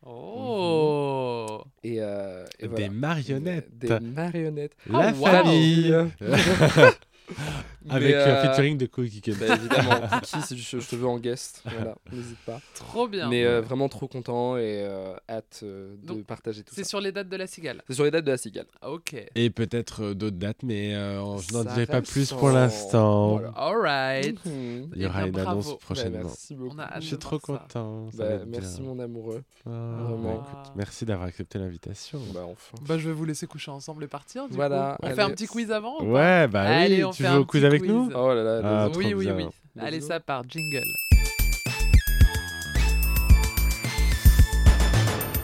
Oh 0.09 1.61
Et, 1.83 1.97
euh, 1.99 2.45
et 2.59 2.67
Des 2.67 2.67
voilà. 2.69 2.89
marionnettes. 2.89 3.77
Des 3.77 3.99
marionnettes. 3.99 4.73
La 4.89 5.11
Oh, 5.13 5.19
wow. 5.19 5.25
famille. 5.25 5.95
Avec 7.89 8.13
un 8.15 8.17
euh, 8.17 8.41
featuring 8.43 8.77
de 8.77 8.85
Cookie 8.85 9.21
Ken. 9.21 9.35
bah, 9.39 9.55
évidemment, 9.55 10.07
Kiki, 10.23 10.41
si 10.41 10.57
je, 10.57 10.79
je 10.79 10.87
te 10.87 10.95
veux 10.95 11.07
en 11.07 11.19
guest, 11.19 11.63
voilà, 11.65 11.95
n'hésite 12.11 12.37
pas. 12.45 12.59
Trop 12.75 13.07
bien. 13.07 13.29
Mais 13.29 13.45
euh, 13.45 13.61
vraiment 13.61 13.89
trop 13.89 14.07
content 14.07 14.57
et 14.57 14.81
euh, 14.83 15.13
hâte 15.29 15.61
euh, 15.63 15.95
de 16.01 16.07
Donc, 16.07 16.25
partager 16.25 16.63
tout 16.63 16.73
C'est 16.75 16.83
ça. 16.83 16.89
sur 16.89 17.01
les 17.01 17.11
dates 17.11 17.29
de 17.29 17.35
la 17.37 17.47
cigale. 17.47 17.81
C'est 17.87 17.93
sur 17.93 18.03
les 18.03 18.11
dates 18.11 18.25
de 18.25 18.31
la 18.31 18.37
cigale. 18.37 18.65
Ok. 18.85 19.15
Et 19.35 19.49
peut-être 19.49 20.03
euh, 20.03 20.13
d'autres 20.13 20.37
dates, 20.37 20.63
mais 20.63 20.93
euh, 20.95 21.37
je 21.39 21.53
n'en 21.53 21.63
dirai 21.63 21.85
pas 21.85 22.01
plus 22.01 22.31
pour 22.33 22.49
l'instant. 22.49 23.37
Voilà. 23.37 23.49
Alright. 23.55 24.45
Mhm. 24.45 24.91
Il 24.95 25.01
y 25.01 25.05
aura 25.05 25.23
Eh 25.23 25.27
une 25.27 25.31
bien, 25.33 25.43
annonce 25.43 25.65
bravo. 25.65 25.71
Bah, 25.77 25.85
prochainement. 25.85 26.19
merci 26.23 26.55
beaucoup. 26.55 26.75
On 26.75 26.79
a 26.79 26.83
hâte 26.83 27.01
Je 27.01 27.07
suis 27.07 27.17
trop 27.17 27.39
content. 27.39 28.09
ça 28.11 28.17
Bah, 28.17 28.43
merci 28.47 28.81
mon 28.81 28.99
amoureux. 28.99 29.43
Ah, 29.65 29.69
Vraiment. 29.69 30.17
bah, 30.17 30.43
écoute, 30.43 30.71
merci 30.75 31.05
d'avoir 31.05 31.27
accepté 31.27 31.59
l'invitation. 31.59 32.19
Bah 32.33 32.41
enfin. 32.45 32.77
Bah, 32.87 32.97
je 32.97 33.07
vais 33.07 33.13
vous 33.13 33.25
laisser 33.25 33.47
coucher 33.47 33.71
ensemble 33.71 34.03
et 34.03 34.07
partir. 34.07 34.47
Du 34.47 34.55
Voilà, 34.55 34.97
coup. 35.01 35.07
On 35.07 35.15
fait 35.15 35.21
un 35.21 35.29
petit 35.31 35.47
quiz 35.47 35.71
avant 35.71 36.01
Ouais, 36.03 36.47
bah 36.47 36.61
Allez, 36.63 36.97
oui, 36.97 37.03
on 37.05 37.11
tu 37.11 37.23
fait 37.23 37.29
veux 37.29 37.35
un 37.35 37.39
au 37.39 37.45
quiz 37.45 37.61
petit 37.61 37.67
avec 37.77 37.81
quiz. 37.83 37.91
nous 37.91 38.11
Oh 38.15 38.33
là 38.33 38.43
là. 38.43 38.61
Ah, 38.63 38.89
Oui, 38.95 39.13
oui, 39.13 39.29
oui. 39.31 39.45
Allez, 39.79 39.99
go. 39.99 40.07
ça 40.07 40.19
part. 40.19 40.43
Jingle. 40.47 40.83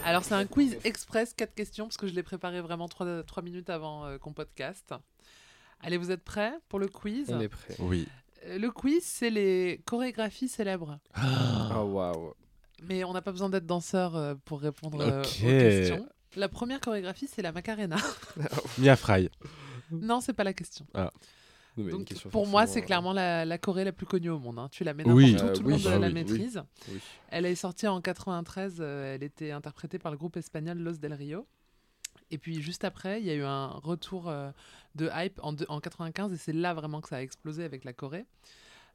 Alors, 0.06 0.24
c'est 0.24 0.34
un 0.36 0.46
quiz 0.46 0.78
express, 0.84 1.34
4 1.34 1.54
questions, 1.54 1.86
parce 1.86 1.98
que 1.98 2.08
je 2.08 2.14
l'ai 2.14 2.24
préparé 2.24 2.62
vraiment 2.62 2.88
3, 2.88 3.24
minutes 3.42 3.70
avant 3.70 4.06
euh, 4.06 4.18
qu'on 4.18 4.34
podcast. 4.34 4.94
Allez, 5.80 5.98
vous 5.98 6.12
êtes 6.12 6.24
prêts 6.24 6.54
pour 6.70 6.80
le 6.80 6.88
quiz? 6.88 7.30
On 7.32 7.40
est 7.40 7.48
prêt. 7.50 7.76
Oui. 7.80 8.08
Euh, 8.48 8.58
Le 8.58 8.70
quiz, 8.72 9.02
c'est 9.04 9.30
les 9.30 9.82
chorégraphies 9.86 10.50
célèbres. 10.50 11.00
Ah 11.16 11.84
waouh. 11.84 12.34
Mais 12.84 13.04
on 13.06 13.14
n'a 13.14 13.22
pas 13.22 13.32
besoin 13.32 13.50
d'être 13.50 13.66
danseur 13.66 14.16
euh, 14.16 14.36
pour 14.46 14.60
répondre 14.60 15.00
euh, 15.02 15.22
Ok. 15.22 15.28
aux 15.42 15.48
questions. 15.48 16.08
La 16.36 16.50
première 16.50 16.80
chorégraphie, 16.82 17.28
c'est 17.34 17.42
la 17.42 17.52
Macarena. 17.52 17.96
Mia 18.78 18.96
Fry. 18.96 19.30
non, 19.92 20.20
c'est 20.22 20.34
pas 20.34 20.44
la 20.44 20.54
question. 20.54 20.86
Non, 21.78 21.90
Donc, 21.98 22.14
pour 22.30 22.46
moi, 22.48 22.68
c'est 22.68 22.82
euh, 22.82 22.86
clairement 22.86 23.14
la, 23.14 23.46
la 23.46 23.58
Corée 23.58 23.84
la 23.84 23.92
plus 23.92 24.06
connue 24.06 24.30
au 24.30 24.40
monde. 24.40 24.60
hein. 24.60 24.70
Tu 24.72 24.84
la 24.84 24.94
mets 24.94 25.04
n'importe 25.04 25.18
Oui. 25.24 25.36
où, 25.36 25.44
Euh, 25.46 25.54
tout 25.56 25.64
le 25.64 25.70
monde 25.72 25.82
Ah 25.88 25.98
la 26.00 26.08
oui, 26.08 26.14
maîtrise. 26.14 26.62
Elle 27.30 27.46
est 27.46 27.56
sortie 27.56 27.88
en 27.88 28.00
93. 28.02 28.78
euh, 28.80 29.16
elle 29.16 29.24
était 29.24 29.52
interprétée 29.52 29.98
par 30.00 30.12
le 30.12 30.18
groupe 30.18 30.38
espagnol 30.38 30.78
Los 30.78 30.94
del 30.98 31.14
Rio. 31.14 31.48
Et 32.32 32.38
puis 32.38 32.62
juste 32.62 32.84
après, 32.84 33.20
il 33.22 33.26
y 33.26 33.32
a 33.32 33.36
eu 33.36 33.44
un 33.44 33.68
retour 33.68 34.30
euh, 34.30 34.52
de 34.96 35.10
hype 35.14 35.40
en, 35.44 35.56
en 35.68 35.80
95 35.80 36.32
et 36.34 36.38
c'est 36.38 36.54
là 36.54 36.74
vraiment 36.74 37.02
que 37.02 37.10
ça 37.10 37.18
a 37.18 37.22
explosé 37.22 37.64
avec 37.64 37.84
la 37.86 37.94
Corée. 37.94 38.26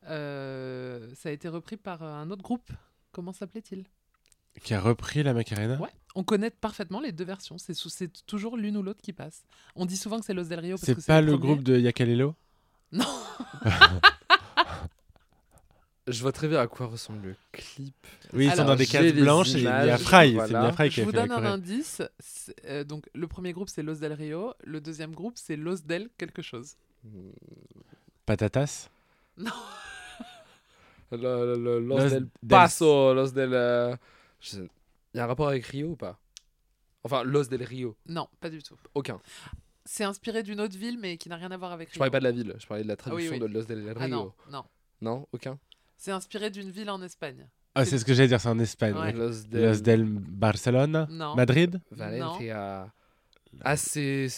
Euh, 0.09 1.09
ça 1.14 1.29
a 1.29 1.33
été 1.33 1.49
repris 1.49 1.76
par 1.76 2.03
un 2.03 2.31
autre 2.31 2.43
groupe. 2.43 2.70
Comment 3.12 3.33
s'appelait-il? 3.33 3.85
Qui 4.62 4.74
a 4.74 4.81
repris 4.81 5.22
la 5.22 5.35
Macarena? 5.35 5.81
Ouais. 5.81 5.89
On 6.14 6.24
connaît 6.24 6.51
parfaitement 6.51 7.01
les 7.01 7.12
deux 7.12 7.24
versions. 7.24 7.57
C'est 7.59 8.26
toujours 8.26 8.57
l'une 8.57 8.76
ou 8.76 8.83
l'autre 8.83 9.03
qui 9.03 9.12
passe. 9.12 9.45
On 9.76 9.87
dit 9.87 9.97
souvent 9.97 10.18
que 10.18 10.24
c'est 10.24 10.35
Los 10.35 10.45
del 10.45 10.61
Rio 10.61 10.76
C'est 10.76 11.05
pas 11.07 11.20
le 11.20 11.37
groupe 11.37 11.62
de 11.62 11.79
Yakalelo 11.79 12.35
Non. 12.93 13.05
Je 16.07 16.22
vois 16.22 16.32
très 16.32 16.49
bien 16.49 16.59
à 16.61 16.66
quoi 16.66 16.86
ressemble 16.86 17.26
le 17.28 17.36
clip. 17.53 17.95
Oui, 18.32 18.47
ils 18.47 18.53
sont 18.55 18.64
dans 18.64 18.76
des 18.76 18.86
cases 18.86 19.12
blanches 19.12 19.55
et 19.55 19.61
images, 19.61 19.86
Mia 19.89 19.99
Fry. 19.99 20.28
C'est 20.28 20.34
voilà. 20.34 20.62
Mia 20.62 20.72
Fry 20.72 20.89
qui 20.89 20.95
Je 20.97 21.01
a 21.03 21.05
vous 21.05 21.11
fait 21.11 21.16
donne 21.18 21.32
un 21.32 21.45
indice. 21.45 22.01
Euh, 22.64 22.82
donc, 22.84 23.05
le 23.14 23.26
premier 23.26 23.53
groupe, 23.53 23.68
c'est 23.68 23.82
Los 23.82 23.97
del 23.97 24.14
Rio. 24.14 24.55
Le 24.64 24.80
deuxième 24.80 25.12
groupe, 25.14 25.34
c'est 25.36 25.57
Los 25.57 25.82
del 25.84 26.09
quelque 26.16 26.41
chose. 26.41 26.76
Hmm. 27.05 27.30
Patatas 28.24 28.89
lo- 29.41 29.51
Los, 31.11 31.80
Los 31.80 32.11
del 32.11 32.12
del- 32.20 32.28
Paso, 32.49 33.12
Los 33.12 33.32
del. 33.32 33.53
euh, 33.53 33.95
je- 34.41 34.66
Il 35.14 35.18
y 35.18 35.20
a 35.20 35.24
un 35.24 35.26
rapport 35.26 35.49
avec 35.49 35.64
Rio 35.66 35.89
ou 35.89 35.97
pas? 35.97 36.18
Enfin, 37.05 37.22
Los 37.22 37.45
del 37.49 37.62
Rio. 37.64 37.97
Non, 38.07 38.28
pas 38.41 38.49
du 38.51 38.62
tout. 38.62 38.76
Aucun. 38.95 39.20
C'est 39.91 40.05
inspiré 40.05 40.43
d'une 40.43 40.61
autre 40.61 40.76
ville, 40.76 40.99
mais 40.99 41.16
qui 41.16 41.30
n'a 41.30 41.36
rien 41.36 41.51
à 41.51 41.57
voir 41.57 41.72
avec 41.72 41.89
Je 41.89 41.95
Rio. 41.95 41.99
parlais 42.01 42.11
pas 42.11 42.18
de 42.20 42.24
la 42.24 42.30
ville, 42.32 42.55
je 42.59 42.66
parlais 42.66 42.82
de 42.82 42.89
la 42.89 42.97
traduction 42.97 43.32
oui. 43.32 43.39
de 43.41 43.47
Los 43.47 43.64
del 43.64 43.89
Rio. 43.89 43.97
Ah 43.99 44.07
non, 44.07 44.34
non. 44.51 44.64
Non, 45.01 45.26
aucun? 45.32 45.59
C'est 45.97 46.11
inspiré 46.12 46.51
d'une 46.51 46.70
ville 46.70 46.91
en 46.91 47.01
Espagne. 47.01 47.49
Ah, 47.74 47.86
c'est 47.86 47.97
ce 47.99 48.05
que 48.05 48.12
j'allais 48.12 48.28
dire, 48.28 48.39
c'est 48.39 48.51
en 48.51 48.59
Espagne. 48.59 48.95
Ouais. 48.95 49.12
Los 49.12 49.45
del. 49.49 49.64
Los 49.64 49.80
del 49.80 50.05
Non. 51.09 51.34
Madrid? 51.34 51.80
Valencia. 51.91 52.93
Ah, 53.64 53.76
c'est. 53.78 54.28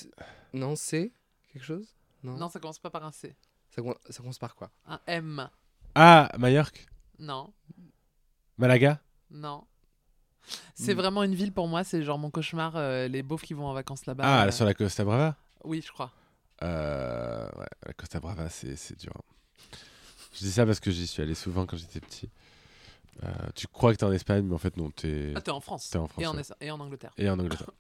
Non, 0.55 0.77
c'est 0.77 1.11
quelque 1.53 1.65
chose? 1.65 1.97
Non. 2.23 2.37
Non, 2.37 2.49
ça 2.49 2.61
commence 2.61 2.79
pas 2.79 2.91
par 2.91 3.05
un 3.05 3.11
C. 3.11 3.35
Ça, 3.71 3.83
commence- 3.83 3.97
ça 4.09 4.19
commence 4.19 4.39
par 4.39 4.55
quoi? 4.55 4.71
Un 4.87 5.01
M. 5.09 5.49
Ah, 5.97 6.31
Majorque? 6.39 6.87
Non, 7.19 7.53
Malaga? 8.57 9.01
Non. 9.33 9.65
C'est 10.75 10.95
Hmm. 10.95 10.99
vraiment 10.99 11.23
une 11.23 11.35
ville 11.35 11.53
pour 11.53 11.69
moi, 11.69 11.85
c'est 11.85 12.03
genre 12.03 12.19
mon 12.19 12.31
cauchemar, 12.31 12.75
euh, 12.77 13.07
les 13.09 13.23
beaufs 13.23 13.43
qui 13.43 13.55
vont 13.55 13.67
en 13.67 13.73
vacances 13.75 14.07
là-bas. 14.07 14.25
Ah, 14.27 14.47
euh, 14.47 14.51
sur 14.51 14.65
la 14.65 14.75
Costa 14.75 15.05
Brava? 15.05 15.37
Oui, 15.65 15.83
je 15.87 15.93
crois. 15.93 16.11
Euh, 16.63 17.47
ouais, 17.57 17.67
la 17.87 17.93
Costa 17.95 18.21
Brava, 18.21 18.49
c'est 18.49 18.99
dur. 18.99 19.13
Je 20.33 20.39
dis 20.39 20.53
ça 20.53 20.65
parce 20.67 20.81
que 20.81 20.91
j'y 20.91 21.07
suis 21.07 21.23
allé 21.23 21.35
souvent 21.35 21.67
quand 21.67 21.77
j'étais 21.77 22.01
petit. 22.01 22.29
Tu 23.55 23.67
crois 23.67 23.93
que 23.93 23.99
t'es 23.99 24.05
en 24.05 24.13
Espagne, 24.13 24.45
mais 24.47 24.55
en 24.55 24.59
fait, 24.59 24.77
non, 24.79 24.91
t'es. 24.91 25.33
Ah, 25.37 25.41
t'es 25.43 25.51
en 25.51 25.61
France. 25.61 25.91
T'es 25.91 25.99
en 25.99 26.07
France, 26.07 26.23
Et 26.23 26.27
en. 26.27 26.39
Es- 26.39 26.53
et 26.61 26.71
en 26.71 26.81
Angleterre. 26.81 27.13
Et 27.19 27.29
en 27.29 27.39
Angleterre. 27.39 27.71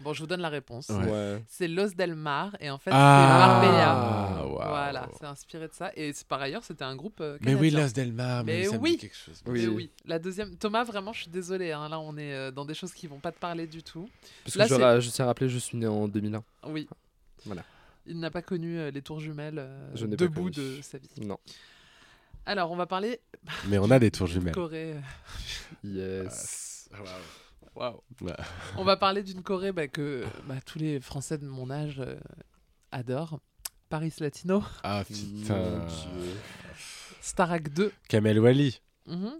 Bon, 0.00 0.12
je 0.12 0.20
vous 0.20 0.26
donne 0.26 0.40
la 0.42 0.48
réponse. 0.48 0.88
Ouais. 0.90 1.42
C'est 1.48 1.66
Los 1.66 1.88
del 1.90 2.14
Mar, 2.14 2.56
et 2.60 2.70
en 2.70 2.78
fait, 2.78 2.90
Ah, 2.92 3.60
c'est 3.62 3.68
Marbella. 3.68 4.46
waouh. 4.46 4.54
Voilà, 4.68 5.08
c'est 5.18 5.26
inspiré 5.26 5.66
de 5.68 5.72
ça. 5.72 5.90
Et 5.96 6.12
c'est- 6.12 6.26
par 6.26 6.40
ailleurs, 6.40 6.62
c'était 6.62 6.84
un 6.84 6.94
groupe 6.94 7.20
euh, 7.20 7.36
Mais 7.40 7.54
oui, 7.54 7.70
canadien. 7.70 7.86
Los 7.86 7.92
Del 7.92 8.12
Mar, 8.12 8.44
mais, 8.44 8.58
Mais 8.60 8.64
ça 8.66 8.72
me 8.78 8.82
oui. 8.82 8.90
dit 8.92 8.98
quelque 8.98 9.16
chose. 9.16 9.42
Oui. 9.46 9.62
Mais 9.62 9.66
oui. 9.68 9.90
La 10.04 10.18
deuxième, 10.18 10.56
Thomas, 10.56 10.84
vraiment, 10.84 11.12
je 11.12 11.22
suis 11.22 11.30
désolée. 11.30 11.72
hein, 11.72 11.88
Là, 11.88 11.98
on 11.98 12.16
est 12.16 12.32
euh, 12.32 12.50
dans 12.52 12.64
des 12.64 12.74
choses 12.74 12.92
qui 12.92 13.06
vont 13.08 13.18
pas 13.18 13.32
te 13.32 13.38
parler 13.40 13.66
du 13.66 13.82
tout. 13.82 14.08
Parce 14.44 14.54
que 14.54 14.58
Là, 14.60 14.66
je, 14.68 14.74
ra- 14.74 15.00
je 15.00 15.10
tiens 15.10 15.24
à 15.24 15.28
rappeler, 15.28 15.48
je 15.48 15.58
suis 15.58 15.76
né 15.76 15.86
en 15.86 16.06
2001. 16.06 16.44
Oui. 16.66 16.88
Voilà. 17.44 17.64
Il 18.06 18.20
n'a 18.20 18.30
pas 18.30 18.42
connu 18.42 18.78
euh, 18.78 18.90
les 18.90 19.02
tours 19.02 19.20
jumelles 19.20 19.58
euh, 19.58 19.90
Je 19.94 20.06
debout 20.06 20.50
de 20.50 20.80
sa 20.82 20.98
vie. 20.98 21.10
Non. 21.22 21.38
Alors, 22.46 22.70
on 22.70 22.76
va 22.76 22.86
parler 22.86 23.20
Mais 23.66 23.78
on 23.78 23.90
a 23.90 23.98
des 23.98 24.10
tours 24.10 24.26
jumelles. 24.28 24.54
Corée. 24.54 24.94
Yes. 25.84 26.88
Waouh. 27.78 28.00
On 28.76 28.82
va 28.84 28.96
parler 28.96 29.22
d'une 29.22 29.42
Corée 29.42 29.70
bah, 29.72 29.86
que 29.88 30.24
bah, 30.46 30.56
tous 30.66 30.78
les 30.78 31.00
Français 31.00 31.38
de 31.38 31.46
mon 31.46 31.70
âge 31.70 32.00
euh, 32.00 32.16
adorent. 32.90 33.38
Paris 33.88 34.12
Latino, 34.20 34.62
Ah 34.82 35.02
putain. 35.06 35.86
Dieu. 35.86 36.36
Starac 37.22 37.72
2. 37.72 37.90
Kamel 38.08 38.38
Wally. 38.38 38.80
Mhm. 39.06 39.32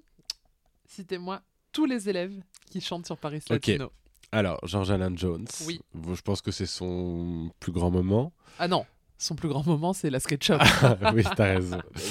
Citez-moi 0.87 1.43
tous 1.73 1.85
les 1.85 2.09
élèves 2.09 2.33
qui 2.71 2.81
chantent 2.81 3.05
sur 3.07 3.19
Paris 3.19 3.39
Ok. 3.51 3.51
Latino. 3.51 3.93
Alors, 4.33 4.59
George 4.67 4.91
Allen 4.91 5.19
Jones. 5.19 5.47
Oui. 5.67 5.81
Bon, 5.93 6.15
je 6.15 6.23
pense 6.23 6.41
que 6.41 6.51
c'est 6.51 6.67
son 6.67 7.51
plus 7.61 7.73
grand 7.73 7.91
moment. 7.91 8.33
Ah 8.59 8.69
non, 8.69 8.87
son 9.19 9.35
plus 9.35 9.49
grand 9.49 9.67
moment, 9.67 9.93
c'est 9.93 10.11
la 10.11 10.21
SketchUp. 10.21 10.61
oui, 11.15 11.25
t'as 11.37 11.45
raison. 11.55 11.81
Oui. 11.95 12.03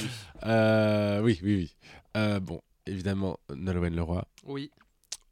Euh, 0.44 1.22
oui, 1.22 1.40
oui, 1.44 1.56
oui. 1.56 1.76
Euh, 2.18 2.40
bon, 2.40 2.62
évidemment, 2.86 3.40
Nolwenn 3.56 3.96
Leroy, 3.96 4.24
Oui, 4.46 4.72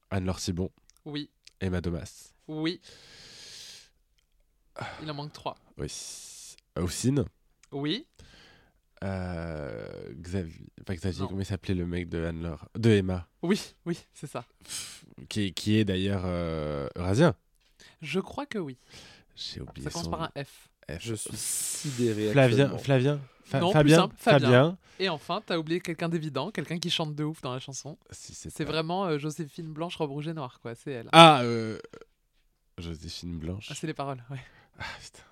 Anne-Laure 0.09 0.39
Cibon, 0.39 0.69
oui, 1.05 1.29
Emma 1.61 1.81
Domas. 1.81 2.33
oui. 2.47 2.81
Il 5.01 5.09
en 5.09 5.13
manque 5.13 5.31
trois. 5.31 5.55
Oui. 5.77 5.87
Houssine. 6.77 7.23
Oui, 7.71 8.05
Euh, 9.03 10.13
Xavier. 10.15 10.67
Pas 10.85 10.95
Xavier, 10.95 11.21
Non. 11.21 11.27
comment 11.27 11.41
il 11.41 11.45
s'appelait 11.45 11.73
le 11.75 11.85
mec 11.85 12.09
de 12.09 12.23
Anne-Laure 12.23 12.67
De 12.75 12.89
Emma? 12.91 13.27
oui, 13.41 13.61
oui, 13.85 13.99
c'est 14.13 14.27
ça. 14.27 14.45
Qui, 15.29 15.53
qui 15.53 15.77
est 15.77 15.85
d'ailleurs 15.85 16.23
euh, 16.25 16.87
eurasien. 16.97 17.35
Je 18.01 18.19
crois 18.19 18.45
que 18.45 18.57
oui. 18.57 18.77
J'ai 19.35 19.61
oublié 19.61 19.83
Ça 19.85 19.91
commence 19.91 20.05
son 20.05 20.11
par 20.11 20.23
un 20.23 20.31
F. 20.43 20.69
F. 20.89 20.97
Je 20.99 21.13
suis 21.15 21.35
sidéré. 21.37 22.31
Flavien. 22.31 22.77
Flavien. 22.77 23.19
Fa- 23.45 23.59
Non, 23.59 23.67
plus 23.69 23.73
Fabien. 23.73 23.97
simple, 23.97 24.15
Fabien. 24.17 24.47
Fabien. 24.49 24.77
Et 24.99 25.09
enfin, 25.09 25.41
t'as 25.45 25.57
oublié 25.57 25.79
quelqu'un 25.81 26.09
d'évident, 26.09 26.51
quelqu'un 26.51 26.79
qui 26.79 26.89
chante 26.89 27.15
de 27.15 27.23
ouf 27.23 27.41
dans 27.41 27.53
la 27.53 27.59
chanson. 27.59 27.97
Si 28.11 28.33
C'est 28.33 28.65
pas- 28.65 28.71
vraiment 28.71 29.05
euh, 29.05 29.17
Joséphine 29.19 29.71
Blanche, 29.71 29.95
robe 29.97 30.09
rouge 30.11 30.27
et 30.27 30.33
noire, 30.33 30.59
quoi. 30.61 30.73
C'est 30.75 30.91
elle. 30.91 31.09
Ah, 31.11 31.41
euh... 31.43 31.77
Joséphine 32.77 33.37
Blanche. 33.37 33.67
Ah, 33.69 33.73
c'est 33.75 33.87
les 33.87 33.93
paroles, 33.93 34.23
ouais. 34.31 34.39
Ah, 34.79 34.83
putain. 35.01 35.23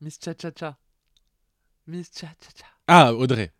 Miss 0.00 0.18
Cha 0.22 0.32
Cha 0.40 0.50
Cha. 0.58 0.76
Miss 1.86 2.10
Cha 2.14 2.26
Cha 2.28 2.50
Cha. 2.56 2.66
Ah, 2.86 3.14
Audrey. 3.14 3.52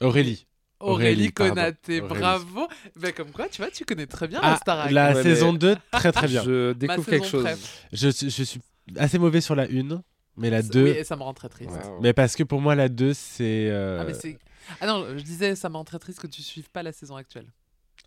Aurélie. 0.00 0.46
Aurélie, 0.80 1.06
Aurélie, 1.30 1.30
pardon. 1.32 1.54
Konaté, 1.54 2.00
Aurélie. 2.00 2.20
bravo. 2.20 2.68
Ben, 2.96 3.12
comme 3.12 3.30
quoi, 3.30 3.48
tu 3.48 3.62
vois, 3.62 3.70
tu 3.70 3.84
connais 3.84 4.06
très 4.06 4.28
bien 4.28 4.40
la 4.42 4.58
Ah, 4.66 4.90
la 4.90 5.14
Ouais, 5.14 5.22
saison 5.22 5.52
mais- 5.52 5.58
2, 5.58 5.76
très 5.92 6.12
très 6.12 6.26
bien. 6.28 6.42
Je 6.44 6.72
découvre 6.74 7.08
quelque 7.08 7.26
chose. 7.26 7.46
Je, 7.92 8.08
suis- 8.08 8.28
je 8.30 8.42
suis 8.42 8.60
assez 8.96 9.18
mauvais 9.18 9.40
sur 9.40 9.54
la 9.54 9.64
1, 9.64 10.02
mais 10.36 10.50
la 10.50 10.62
C'est- 10.62 10.70
2... 10.70 10.84
Oui, 10.84 10.90
et 10.90 11.04
ça 11.04 11.16
me 11.16 11.22
rend 11.22 11.34
très 11.34 11.48
triste. 11.48 11.70
Wow. 11.70 12.00
Mais 12.00 12.12
parce 12.12 12.34
que 12.36 12.42
pour 12.42 12.60
moi, 12.60 12.74
la 12.74 12.88
2, 12.88 13.14
c'est... 13.14 13.68
euh, 13.70 13.98
Ah, 14.00 14.04
mais 14.04 14.14
c'est... 14.14 14.38
ah 14.80 14.86
non, 14.86 15.06
je 15.16 15.22
disais, 15.22 15.54
ça 15.56 15.68
me 15.68 15.76
rend 15.76 15.84
très 15.84 15.98
triste 15.98 16.20
que 16.20 16.26
tu 16.26 16.42
suives 16.42 16.70
pas 16.70 16.82
la 16.82 16.92
saison 16.92 17.16
actuelle. 17.16 17.46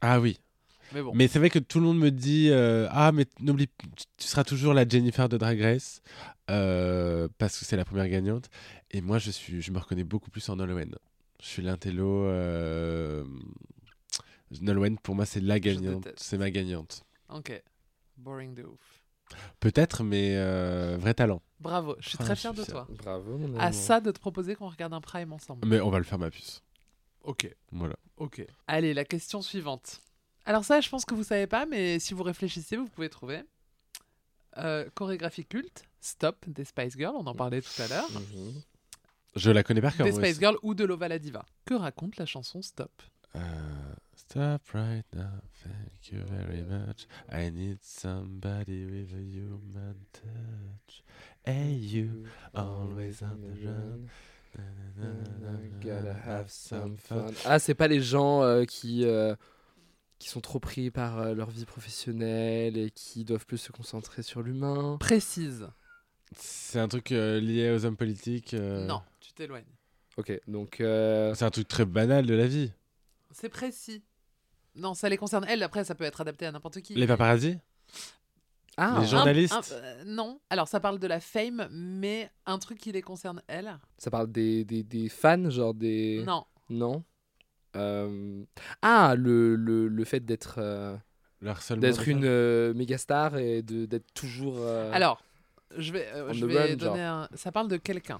Ah 0.01 0.19
oui. 0.19 0.39
Mais 0.93 1.01
bon. 1.01 1.11
Mais 1.13 1.27
c'est 1.27 1.39
vrai 1.39 1.49
que 1.49 1.59
tout 1.59 1.79
le 1.79 1.85
monde 1.85 1.99
me 1.99 2.11
dit 2.11 2.47
euh, 2.49 2.87
Ah, 2.91 3.11
mais 3.11 3.25
n'oublie, 3.41 3.67
tu- 3.67 4.05
tu 4.17 4.27
seras 4.27 4.43
toujours 4.45 4.73
la 4.73 4.87
Jennifer 4.87 5.27
de 5.27 5.37
Drag 5.37 5.59
Race 5.61 6.01
euh, 6.49 7.27
parce 7.37 7.59
que 7.59 7.65
c'est 7.65 7.75
la 7.75 7.83
première 7.83 8.07
gagnante. 8.07 8.49
Et 8.91 9.01
moi, 9.01 9.17
je, 9.17 9.31
suis, 9.31 9.61
je 9.61 9.71
me 9.71 9.79
reconnais 9.79 10.05
beaucoup 10.05 10.29
plus 10.29 10.47
en 10.47 10.55
Nolwenn. 10.55 10.95
Je 11.41 11.45
suis 11.47 11.61
l'intello. 11.61 12.23
Euh... 12.25 13.25
Nolwenn, 14.61 14.97
pour 14.97 15.13
moi, 15.15 15.25
c'est 15.25 15.41
la 15.41 15.59
gagnante. 15.59 16.07
C'est 16.15 16.37
ma 16.37 16.49
gagnante. 16.51 17.03
Ok. 17.29 17.61
Boring 18.17 18.53
de 18.55 18.63
ouf. 18.63 18.96
Peut-être, 19.59 20.03
mais 20.03 20.35
euh, 20.35 20.97
vrai 20.99 21.13
talent. 21.13 21.41
Bravo, 21.59 21.95
je 21.99 22.09
suis 22.09 22.17
Ah, 22.21 22.23
très 22.23 22.35
fier 22.35 22.53
de 22.53 22.63
toi. 22.63 22.87
Bravo, 23.03 23.37
mon 23.37 23.57
À 23.59 23.71
ça 23.71 23.99
de 23.99 24.11
te 24.11 24.19
proposer 24.19 24.55
qu'on 24.55 24.69
regarde 24.69 24.93
un 24.93 25.01
prime 25.01 25.33
ensemble. 25.33 25.67
Mais 25.67 25.81
on 25.81 25.89
va 25.89 25.97
le 25.97 26.03
faire, 26.03 26.19
ma 26.19 26.29
puce. 26.29 26.61
Ok. 27.23 27.49
Voilà. 27.71 27.95
Ok. 28.17 28.45
Allez, 28.67 28.93
la 28.93 29.03
question 29.05 29.41
suivante. 29.41 30.01
Alors 30.45 30.63
ça, 30.63 30.79
je 30.79 30.89
pense 30.89 31.03
que 31.03 31.13
vous 31.13 31.23
savez 31.23 31.47
pas, 31.47 31.65
mais 31.65 31.99
si 31.99 32.13
vous 32.13 32.23
réfléchissez, 32.23 32.77
vous 32.77 32.87
pouvez 32.87 33.09
trouver. 33.09 33.41
Euh, 34.57 34.87
chorégraphie 34.95 35.45
culte, 35.45 35.83
Stop 35.99 36.45
des 36.47 36.63
Spice 36.65 36.95
Girls, 36.97 37.15
on 37.15 37.27
en 37.27 37.35
parlait 37.35 37.61
tout 37.61 37.81
à 37.81 37.87
l'heure. 37.87 38.09
Mhm. 38.11 38.61
Je 39.35 39.51
la 39.51 39.61
connais 39.63 39.81
par 39.81 39.95
cœur. 39.95 40.05
Des 40.05 40.13
Spice. 40.13 40.39
Girls 40.39 40.57
ou 40.63 40.73
de 40.73 40.83
Lova 40.83 41.07
la 41.07 41.19
Diva. 41.19 41.45
Que 41.65 41.73
raconte 41.75 42.17
la 42.17 42.25
chanson 42.25 42.61
Stop? 42.61 42.91
Stop 44.15 44.61
right 44.73 45.05
now, 45.13 45.29
thank 45.63 46.11
you 46.11 46.19
very 46.27 46.61
much. 46.63 47.07
I 47.31 47.49
need 47.49 47.77
somebody 47.81 48.85
with 48.85 49.13
a 49.13 49.21
human 49.21 49.95
touch. 50.11 51.03
Hey 51.45 51.71
you, 51.71 52.25
always 52.53 53.21
on 53.21 53.39
the 53.41 53.65
run. 53.67 54.09
Na, 54.57 54.63
na, 54.97 55.07
na, 55.39 55.51
na, 55.51 55.57
Gotta 55.79 56.13
have 56.25 56.49
some 56.49 56.97
fun. 56.97 57.27
Ah, 57.45 57.59
c'est 57.59 57.73
pas 57.75 57.87
les 57.87 58.01
gens 58.01 58.43
euh, 58.43 58.65
qui, 58.65 59.05
euh, 59.05 59.35
qui 60.19 60.29
sont 60.29 60.41
trop 60.41 60.59
pris 60.59 60.91
par 60.91 61.19
euh, 61.19 61.33
leur 61.33 61.49
vie 61.49 61.65
professionnelle 61.65 62.75
et 62.77 62.89
qui 62.91 63.23
doivent 63.23 63.45
plus 63.45 63.59
se 63.59 63.71
concentrer 63.71 64.23
sur 64.23 64.41
l'humain. 64.41 64.97
Précise. 64.99 65.67
C'est 66.35 66.79
un 66.79 66.87
truc 66.89 67.11
euh, 67.13 67.39
lié 67.39 67.71
aux 67.71 67.85
hommes 67.85 67.97
politiques. 67.97 68.53
euh, 68.55 68.85
Non, 68.85 69.01
tu 69.21 69.31
t'éloignes. 69.33 69.63
Ok, 70.17 70.37
donc. 70.47 70.81
euh, 70.81 71.33
C'est 71.35 71.45
un 71.45 71.51
truc 71.51 71.67
très 71.67 71.85
banal 71.85 72.25
de 72.25 72.33
la 72.33 72.47
vie. 72.47 72.71
C'est 73.39 73.49
précis. 73.49 74.03
Non, 74.75 74.93
ça 74.95 75.09
les 75.09 75.17
concerne 75.17 75.45
elles. 75.47 75.61
Après, 75.63 75.83
ça 75.83 75.93
peut 75.95 76.03
être 76.03 76.21
adapté 76.21 76.45
à 76.47 76.51
n'importe 76.51 76.81
qui. 76.81 76.95
Les 76.95 77.05
paparazzis 77.07 77.57
Ah, 78.77 78.97
Les 79.01 79.07
journalistes? 79.07 79.53
Un- 79.53 79.57
un- 79.57 79.83
euh, 79.83 80.03
Non. 80.05 80.39
Alors, 80.49 80.67
ça 80.67 80.79
parle 80.79 80.97
de 80.99 81.05
la 81.07 81.19
fame, 81.19 81.67
mais 81.71 82.31
un 82.45 82.57
truc 82.59 82.79
qui 82.79 82.91
les 82.91 83.01
concerne 83.01 83.41
elles. 83.47 83.77
ça 83.97 84.09
parle 84.11 84.31
des, 84.31 84.65
des, 84.65 84.83
des 84.83 85.09
fans, 85.09 85.49
genre 85.51 85.73
des. 85.73 86.23
Non. 86.25 86.45
Non. 86.69 87.03
Euh, 87.75 88.43
Ah, 88.81 89.13
le, 89.15 89.55
le, 89.55 89.87
le 89.87 90.03
fait 90.03 90.19
d'être 90.21 90.55
euh, 90.57 90.95
d'être 91.77 92.07
une 92.07 92.23
euh, 92.25 92.73
méga 92.73 92.97
star 92.97 93.37
et 93.37 93.61
de- 93.61 93.85
d'être 93.85 94.11
toujours. 94.15 94.57
euh, 94.59 94.91
Alors, 94.93 95.23
je 95.77 95.91
vais, 95.91 96.07
euh, 96.13 96.33
je 96.33 96.43
the 96.45 96.49
vais 96.49 96.69
run, 96.71 96.75
donner 96.75 97.03
un... 97.03 97.29
Ça 97.35 97.51
parle 97.51 97.67
de 97.67 97.77
quelqu'un. 97.77 98.19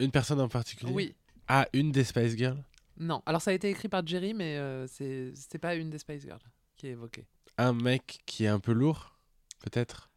Une 0.00 0.10
personne 0.10 0.40
en 0.40 0.48
particulier? 0.48 0.92
Oui. 0.92 1.14
Ah, 1.46 1.66
une 1.74 1.92
des 1.92 2.04
Spice 2.04 2.36
Girls? 2.36 2.58
Non. 2.98 3.22
Alors, 3.26 3.42
ça 3.42 3.50
a 3.50 3.54
été 3.54 3.68
écrit 3.70 3.88
par 3.88 4.06
Jerry, 4.06 4.34
mais 4.34 4.56
euh, 4.56 4.86
c'est 4.86 5.32
c'était 5.34 5.58
pas 5.58 5.74
une 5.74 5.90
des 5.90 5.98
Spice 5.98 6.22
Girls 6.22 6.40
qui 6.76 6.86
est 6.88 6.90
évoquée. 6.90 7.26
Un 7.58 7.72
mec 7.72 8.20
qui 8.26 8.44
est 8.44 8.48
un 8.48 8.60
peu 8.60 8.72
lourd, 8.72 9.16
peut-être? 9.62 10.10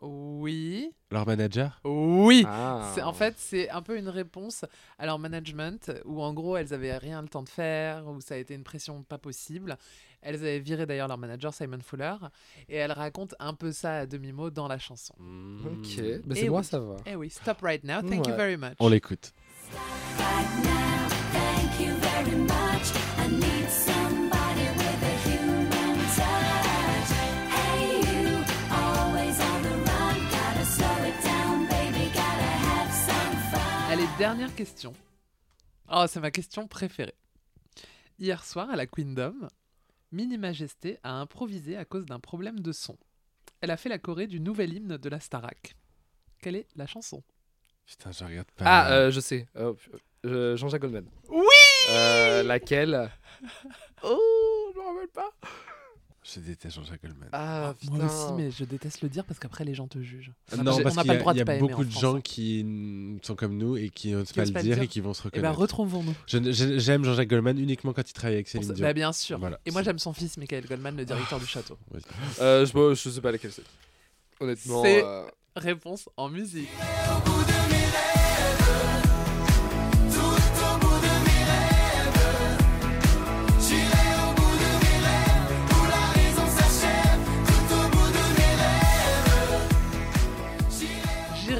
Oui. 0.00 0.92
Leur 1.10 1.26
manager? 1.26 1.80
Oui. 1.84 2.44
Ah. 2.46 2.92
C'est- 2.94 3.02
En 3.02 3.12
fait, 3.12 3.34
c'est 3.36 3.68
un 3.70 3.82
peu 3.82 3.98
une 3.98 4.08
réponse 4.08 4.64
à 4.98 5.06
leur 5.06 5.18
management 5.18 5.90
où 6.04 6.22
en 6.22 6.32
gros 6.32 6.56
elles 6.56 6.72
avaient 6.72 6.96
rien 6.96 7.20
le 7.20 7.28
temps 7.28 7.42
de 7.42 7.48
faire, 7.48 8.06
où 8.06 8.20
ça 8.20 8.34
a 8.34 8.38
été 8.38 8.54
une 8.54 8.62
pression 8.62 9.02
pas 9.02 9.18
possible. 9.18 9.76
Elles 10.22 10.36
avaient 10.36 10.60
viré 10.60 10.86
d'ailleurs 10.86 11.08
leur 11.08 11.18
manager 11.18 11.52
Simon 11.52 11.80
Fuller 11.80 12.14
et 12.68 12.76
elles 12.76 12.92
racontent 12.92 13.34
un 13.40 13.54
peu 13.54 13.72
ça 13.72 13.98
à 13.98 14.06
demi-mot 14.06 14.50
dans 14.50 14.68
la 14.68 14.78
chanson. 14.78 15.14
Ok, 15.18 15.18
Hmm. 15.98 16.20
bah, 16.24 16.34
Eh 16.36 16.40
c'est 16.42 16.48
moi, 16.48 16.60
oui. 16.60 16.66
ça 16.66 16.78
va. 16.78 16.96
Eh 17.06 17.16
oui, 17.16 17.30
stop 17.30 17.60
right 17.62 17.82
now, 17.84 18.00
thank 18.02 18.24
you 18.26 18.32
Ouais. 18.32 18.36
very 18.36 18.56
much. 18.56 18.74
On 18.78 18.88
l'écoute. 18.88 19.32
Right 20.18 20.64
now, 20.64 20.77
Allez, 33.90 34.06
dernière 34.18 34.54
question. 34.54 34.92
Oh, 35.90 36.04
c'est 36.06 36.20
ma 36.20 36.30
question 36.30 36.68
préférée. 36.68 37.14
Hier 38.18 38.44
soir, 38.44 38.68
à 38.68 38.76
la 38.76 38.86
Queendom, 38.86 39.48
Mini 40.12 40.36
Majesté 40.36 40.98
a 41.02 41.12
improvisé 41.12 41.76
à 41.76 41.84
cause 41.84 42.04
d'un 42.04 42.20
problème 42.20 42.60
de 42.60 42.72
son. 42.72 42.98
Elle 43.60 43.70
a 43.70 43.76
fait 43.76 43.88
la 43.88 43.98
choré 43.98 44.26
du 44.26 44.40
nouvel 44.40 44.74
hymne 44.74 44.98
de 44.98 45.08
la 45.08 45.20
Starac. 45.20 45.74
Quelle 46.40 46.56
est 46.56 46.68
la 46.76 46.86
chanson? 46.86 47.22
Putain, 47.86 48.12
je 48.12 48.24
regarde 48.24 48.50
pas. 48.52 48.64
Ah, 48.66 48.92
euh, 48.92 49.10
je 49.10 49.20
sais. 49.20 49.48
Euh, 49.56 49.72
euh, 50.26 50.56
Jean-Jacques 50.56 50.82
Goldman. 50.82 51.08
Oui 51.30 51.57
Euh, 51.90 52.42
laquelle? 52.42 53.10
Oh, 54.02 54.18
je 54.74 54.78
me 54.80 54.86
rappelle 54.86 55.08
pas. 55.14 55.30
Je 56.22 56.40
déteste 56.40 56.76
Jean-Jacques 56.76 57.00
Goldman. 57.02 57.28
Ah, 57.32 57.72
putain. 57.80 57.94
Moi 57.94 58.04
aussi, 58.04 58.32
mais 58.36 58.50
je 58.50 58.64
déteste 58.64 59.00
le 59.00 59.08
dire 59.08 59.24
parce 59.24 59.38
qu'après 59.38 59.64
les 59.64 59.72
gens 59.74 59.88
te 59.88 59.98
jugent. 59.98 60.32
N'a 60.54 60.62
non, 60.62 60.76
pas- 60.76 60.82
parce 60.82 60.96
qu'il 60.98 61.06
y 61.06 61.10
a, 61.10 61.32
y 61.34 61.44
pas 61.44 61.56
beaucoup 61.58 61.84
de 61.84 61.90
gens 61.90 62.20
qui 62.20 63.18
sont 63.22 63.34
comme 63.34 63.56
nous 63.56 63.78
et 63.78 63.88
qui 63.88 64.12
n'osent 64.12 64.32
pas 64.32 64.44
le 64.44 64.52
pas 64.52 64.58
le 64.60 64.64
dire 64.64 64.82
et 64.82 64.88
qui 64.88 65.00
vont 65.00 65.14
se 65.14 65.22
Eh 65.22 65.30
ben, 65.30 65.36
reconnaître. 65.38 65.58
retrouvons-nous. 65.60 66.14
Je 66.26 66.36
ne- 66.36 66.52
je- 66.52 66.78
J'aime 66.78 67.02
Jean-Jacques 67.04 67.28
Goldman 67.30 67.58
uniquement 67.58 67.94
quand 67.94 68.06
il 68.08 68.12
travaille 68.12 68.34
avec 68.36 68.48
Céline 68.48 68.72
Dion. 68.74 68.84
Bah, 68.86 68.92
bien 68.92 69.12
sûr. 69.14 69.38
Voilà. 69.38 69.58
Et 69.64 69.70
moi, 69.70 69.82
j'aime 69.82 69.98
son 69.98 70.12
fils, 70.12 70.36
Michael 70.36 70.66
Goldman, 70.66 70.96
le 70.98 71.06
directeur 71.06 71.40
du 71.40 71.46
château. 71.46 71.78
Euh, 72.42 72.66
je, 72.66 72.94
je 72.94 73.08
sais 73.10 73.20
pas 73.22 73.32
laquelle 73.32 73.52
c'est. 73.52 73.64
Honnêtement. 74.38 74.82
C'est- 74.82 75.02
euh, 75.02 75.24
Réponse 75.56 76.08
en 76.18 76.28
musique. 76.28 76.68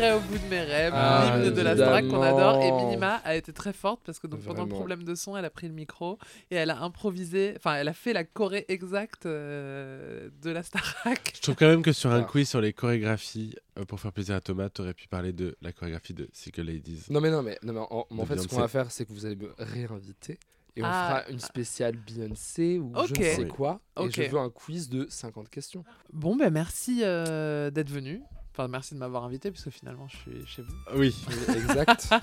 J'irai 0.09 0.17
au 0.17 0.21
bout 0.21 0.39
de 0.39 0.49
mes 0.51 0.61
rêves, 0.61 0.93
Ah, 0.95 1.39
l'hymne 1.39 1.55
de 1.55 1.61
la 1.63 1.75
Starac 1.77 2.07
qu'on 2.09 2.23
adore. 2.23 2.63
Et. 2.63 2.73
Minima 2.73 3.17
a 3.25 3.35
été 3.37 3.53
très 3.53 3.73
forte 3.73 4.01
parce 4.05 4.19
que 4.19 4.27
donc, 4.27 4.41
pendant 4.43 4.63
le 4.65 4.69
problème 4.69 5.03
de 5.05 5.15
son, 5.15 5.37
elle 5.37 5.45
a 5.45 5.51
pris 5.51 5.69
le 5.69 5.75
micro 5.75 6.19
et 6.51 6.57
elle 6.57 6.71
a 6.71 6.81
improvisé, 6.83 7.55
enfin, 7.57 7.75
elle 7.77 7.89
a 7.89 7.93
fait 7.93 8.13
la 8.13 8.25
choré 8.25 8.65
exacte 8.69 9.27
euh, 9.27 10.31
de 10.43 10.51
la 10.51 10.63
Starac. 10.63 11.33
Je 11.35 11.41
trouve 11.43 11.57
quand 11.57 11.67
même 11.69 11.83
que 11.83 11.93
sur 11.93 12.11
un 12.11 12.21
Ah. 12.21 12.25
quiz 12.25 12.49
sur 12.49 12.61
les 12.61 12.73
chorégraphies, 12.73 13.55
euh, 13.79 13.85
pour 13.85 14.01
faire 14.01 14.13
plaisir 14.13 14.35
à 14.37 14.41
Thomas, 14.41 14.69
t'aurais 14.71 14.95
pu 14.95 15.09
parler 15.09 15.33
de 15.33 15.57
la 15.63 15.73
chorégraphie 15.73 16.15
de 16.15 16.29
Single 16.33 16.63
Ladies. 16.63 17.03
Non, 17.11 17.21
mais 17.21 17.31
non, 17.31 17.43
mais, 17.43 17.59
non, 17.63 17.73
mais 17.73 17.81
en, 17.91 18.27
fait, 18.27 18.39
ce 18.39 18.49
qu'on 18.49 18.59
va 18.61 18.69
faire, 18.69 18.91
c'est 18.91 19.05
que 19.05 19.13
vous 19.13 19.27
allez 19.27 19.37
me 19.37 19.53
réinviter. 19.59 20.39
Et 20.77 20.83
on 20.83 20.87
Ah. 20.87 21.23
fera 21.25 21.33
une 21.33 21.41
spéciale 21.41 21.97
Beyoncé 21.97 22.79
ou 22.79 22.93
je 23.07 23.13
ne 23.15 23.25
sais 23.25 23.49
quoi. 23.49 23.81
Ok. 23.97 24.17
Et 24.19 24.27
je 24.27 24.31
veux 24.31 24.39
un 24.39 24.51
quiz 24.51 24.89
de 24.89 25.07
50 25.11 25.49
questions. 25.49 25.85
Bon, 26.13 26.37
ben 26.37 26.51
merci 26.51 27.01
euh, 27.03 27.71
d'être 27.71 27.91
venu. 27.91 28.23
Enfin, 28.59 28.67
merci 28.67 28.95
de 28.95 28.99
m'avoir 28.99 29.23
invité 29.23 29.53
puisque 29.53 29.71
finalement, 29.71 30.09
je 30.09 30.17
suis 30.17 30.47
chez 30.47 30.63
vous. 30.63 30.75
Oui. 30.97 31.15
exact. 31.55 32.11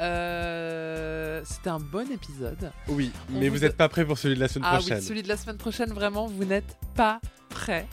Euh, 0.00 1.40
C'était 1.44 1.70
un 1.70 1.78
bon 1.78 2.10
épisode. 2.10 2.72
Oui, 2.88 3.12
On 3.32 3.38
mais 3.38 3.48
vous 3.48 3.60
n'êtes 3.60 3.76
pas 3.76 3.88
prêts 3.88 4.04
pour 4.04 4.18
celui 4.18 4.34
de 4.34 4.40
la 4.40 4.48
semaine 4.48 4.68
Ah 4.68 4.78
prochaine. 4.78 4.98
oui, 4.98 5.04
celui 5.04 5.22
de 5.22 5.28
la 5.28 5.36
semaine 5.36 5.56
prochaine, 5.56 5.92
vraiment, 5.92 6.26
vous 6.26 6.44
n'êtes 6.44 6.76
pas 6.96 7.20
prêts. 7.48 7.86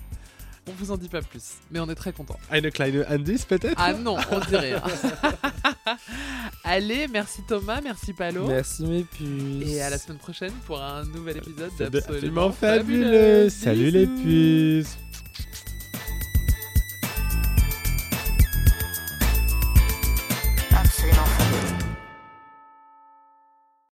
On 0.68 0.72
vous 0.72 0.90
en 0.90 0.98
dit 0.98 1.10
pas 1.10 1.22
plus, 1.22 1.58
mais 1.70 1.80
on 1.80 1.88
est 1.90 1.94
très 1.96 2.12
contents. 2.12 2.40
Eine 2.50 2.72
kleine 2.72 3.06
Andis 3.08 3.46
peut-être? 3.48 3.76
Ah 3.78 3.94
non, 3.94 4.18
on 4.32 4.40
rien. 4.40 4.82
Allez, 6.64 7.08
merci 7.08 7.42
Thomas, 7.48 7.82
merci 7.82 8.14
Palo. 8.14 8.48
Merci 8.48 8.82
mes 8.88 9.04
puces. 9.04 9.70
Et 9.72 9.80
à 9.84 9.92
la 9.92 10.00
semaine 10.00 10.18
prochaine 10.18 10.54
pour 10.66 10.82
un 10.82 11.06
nouvel 11.06 11.38
épisode 11.38 11.96
absolument 11.96 12.52
fabuleux. 12.52 13.48
Salut 13.50 13.92
les 13.92 14.08
puces 14.08 14.98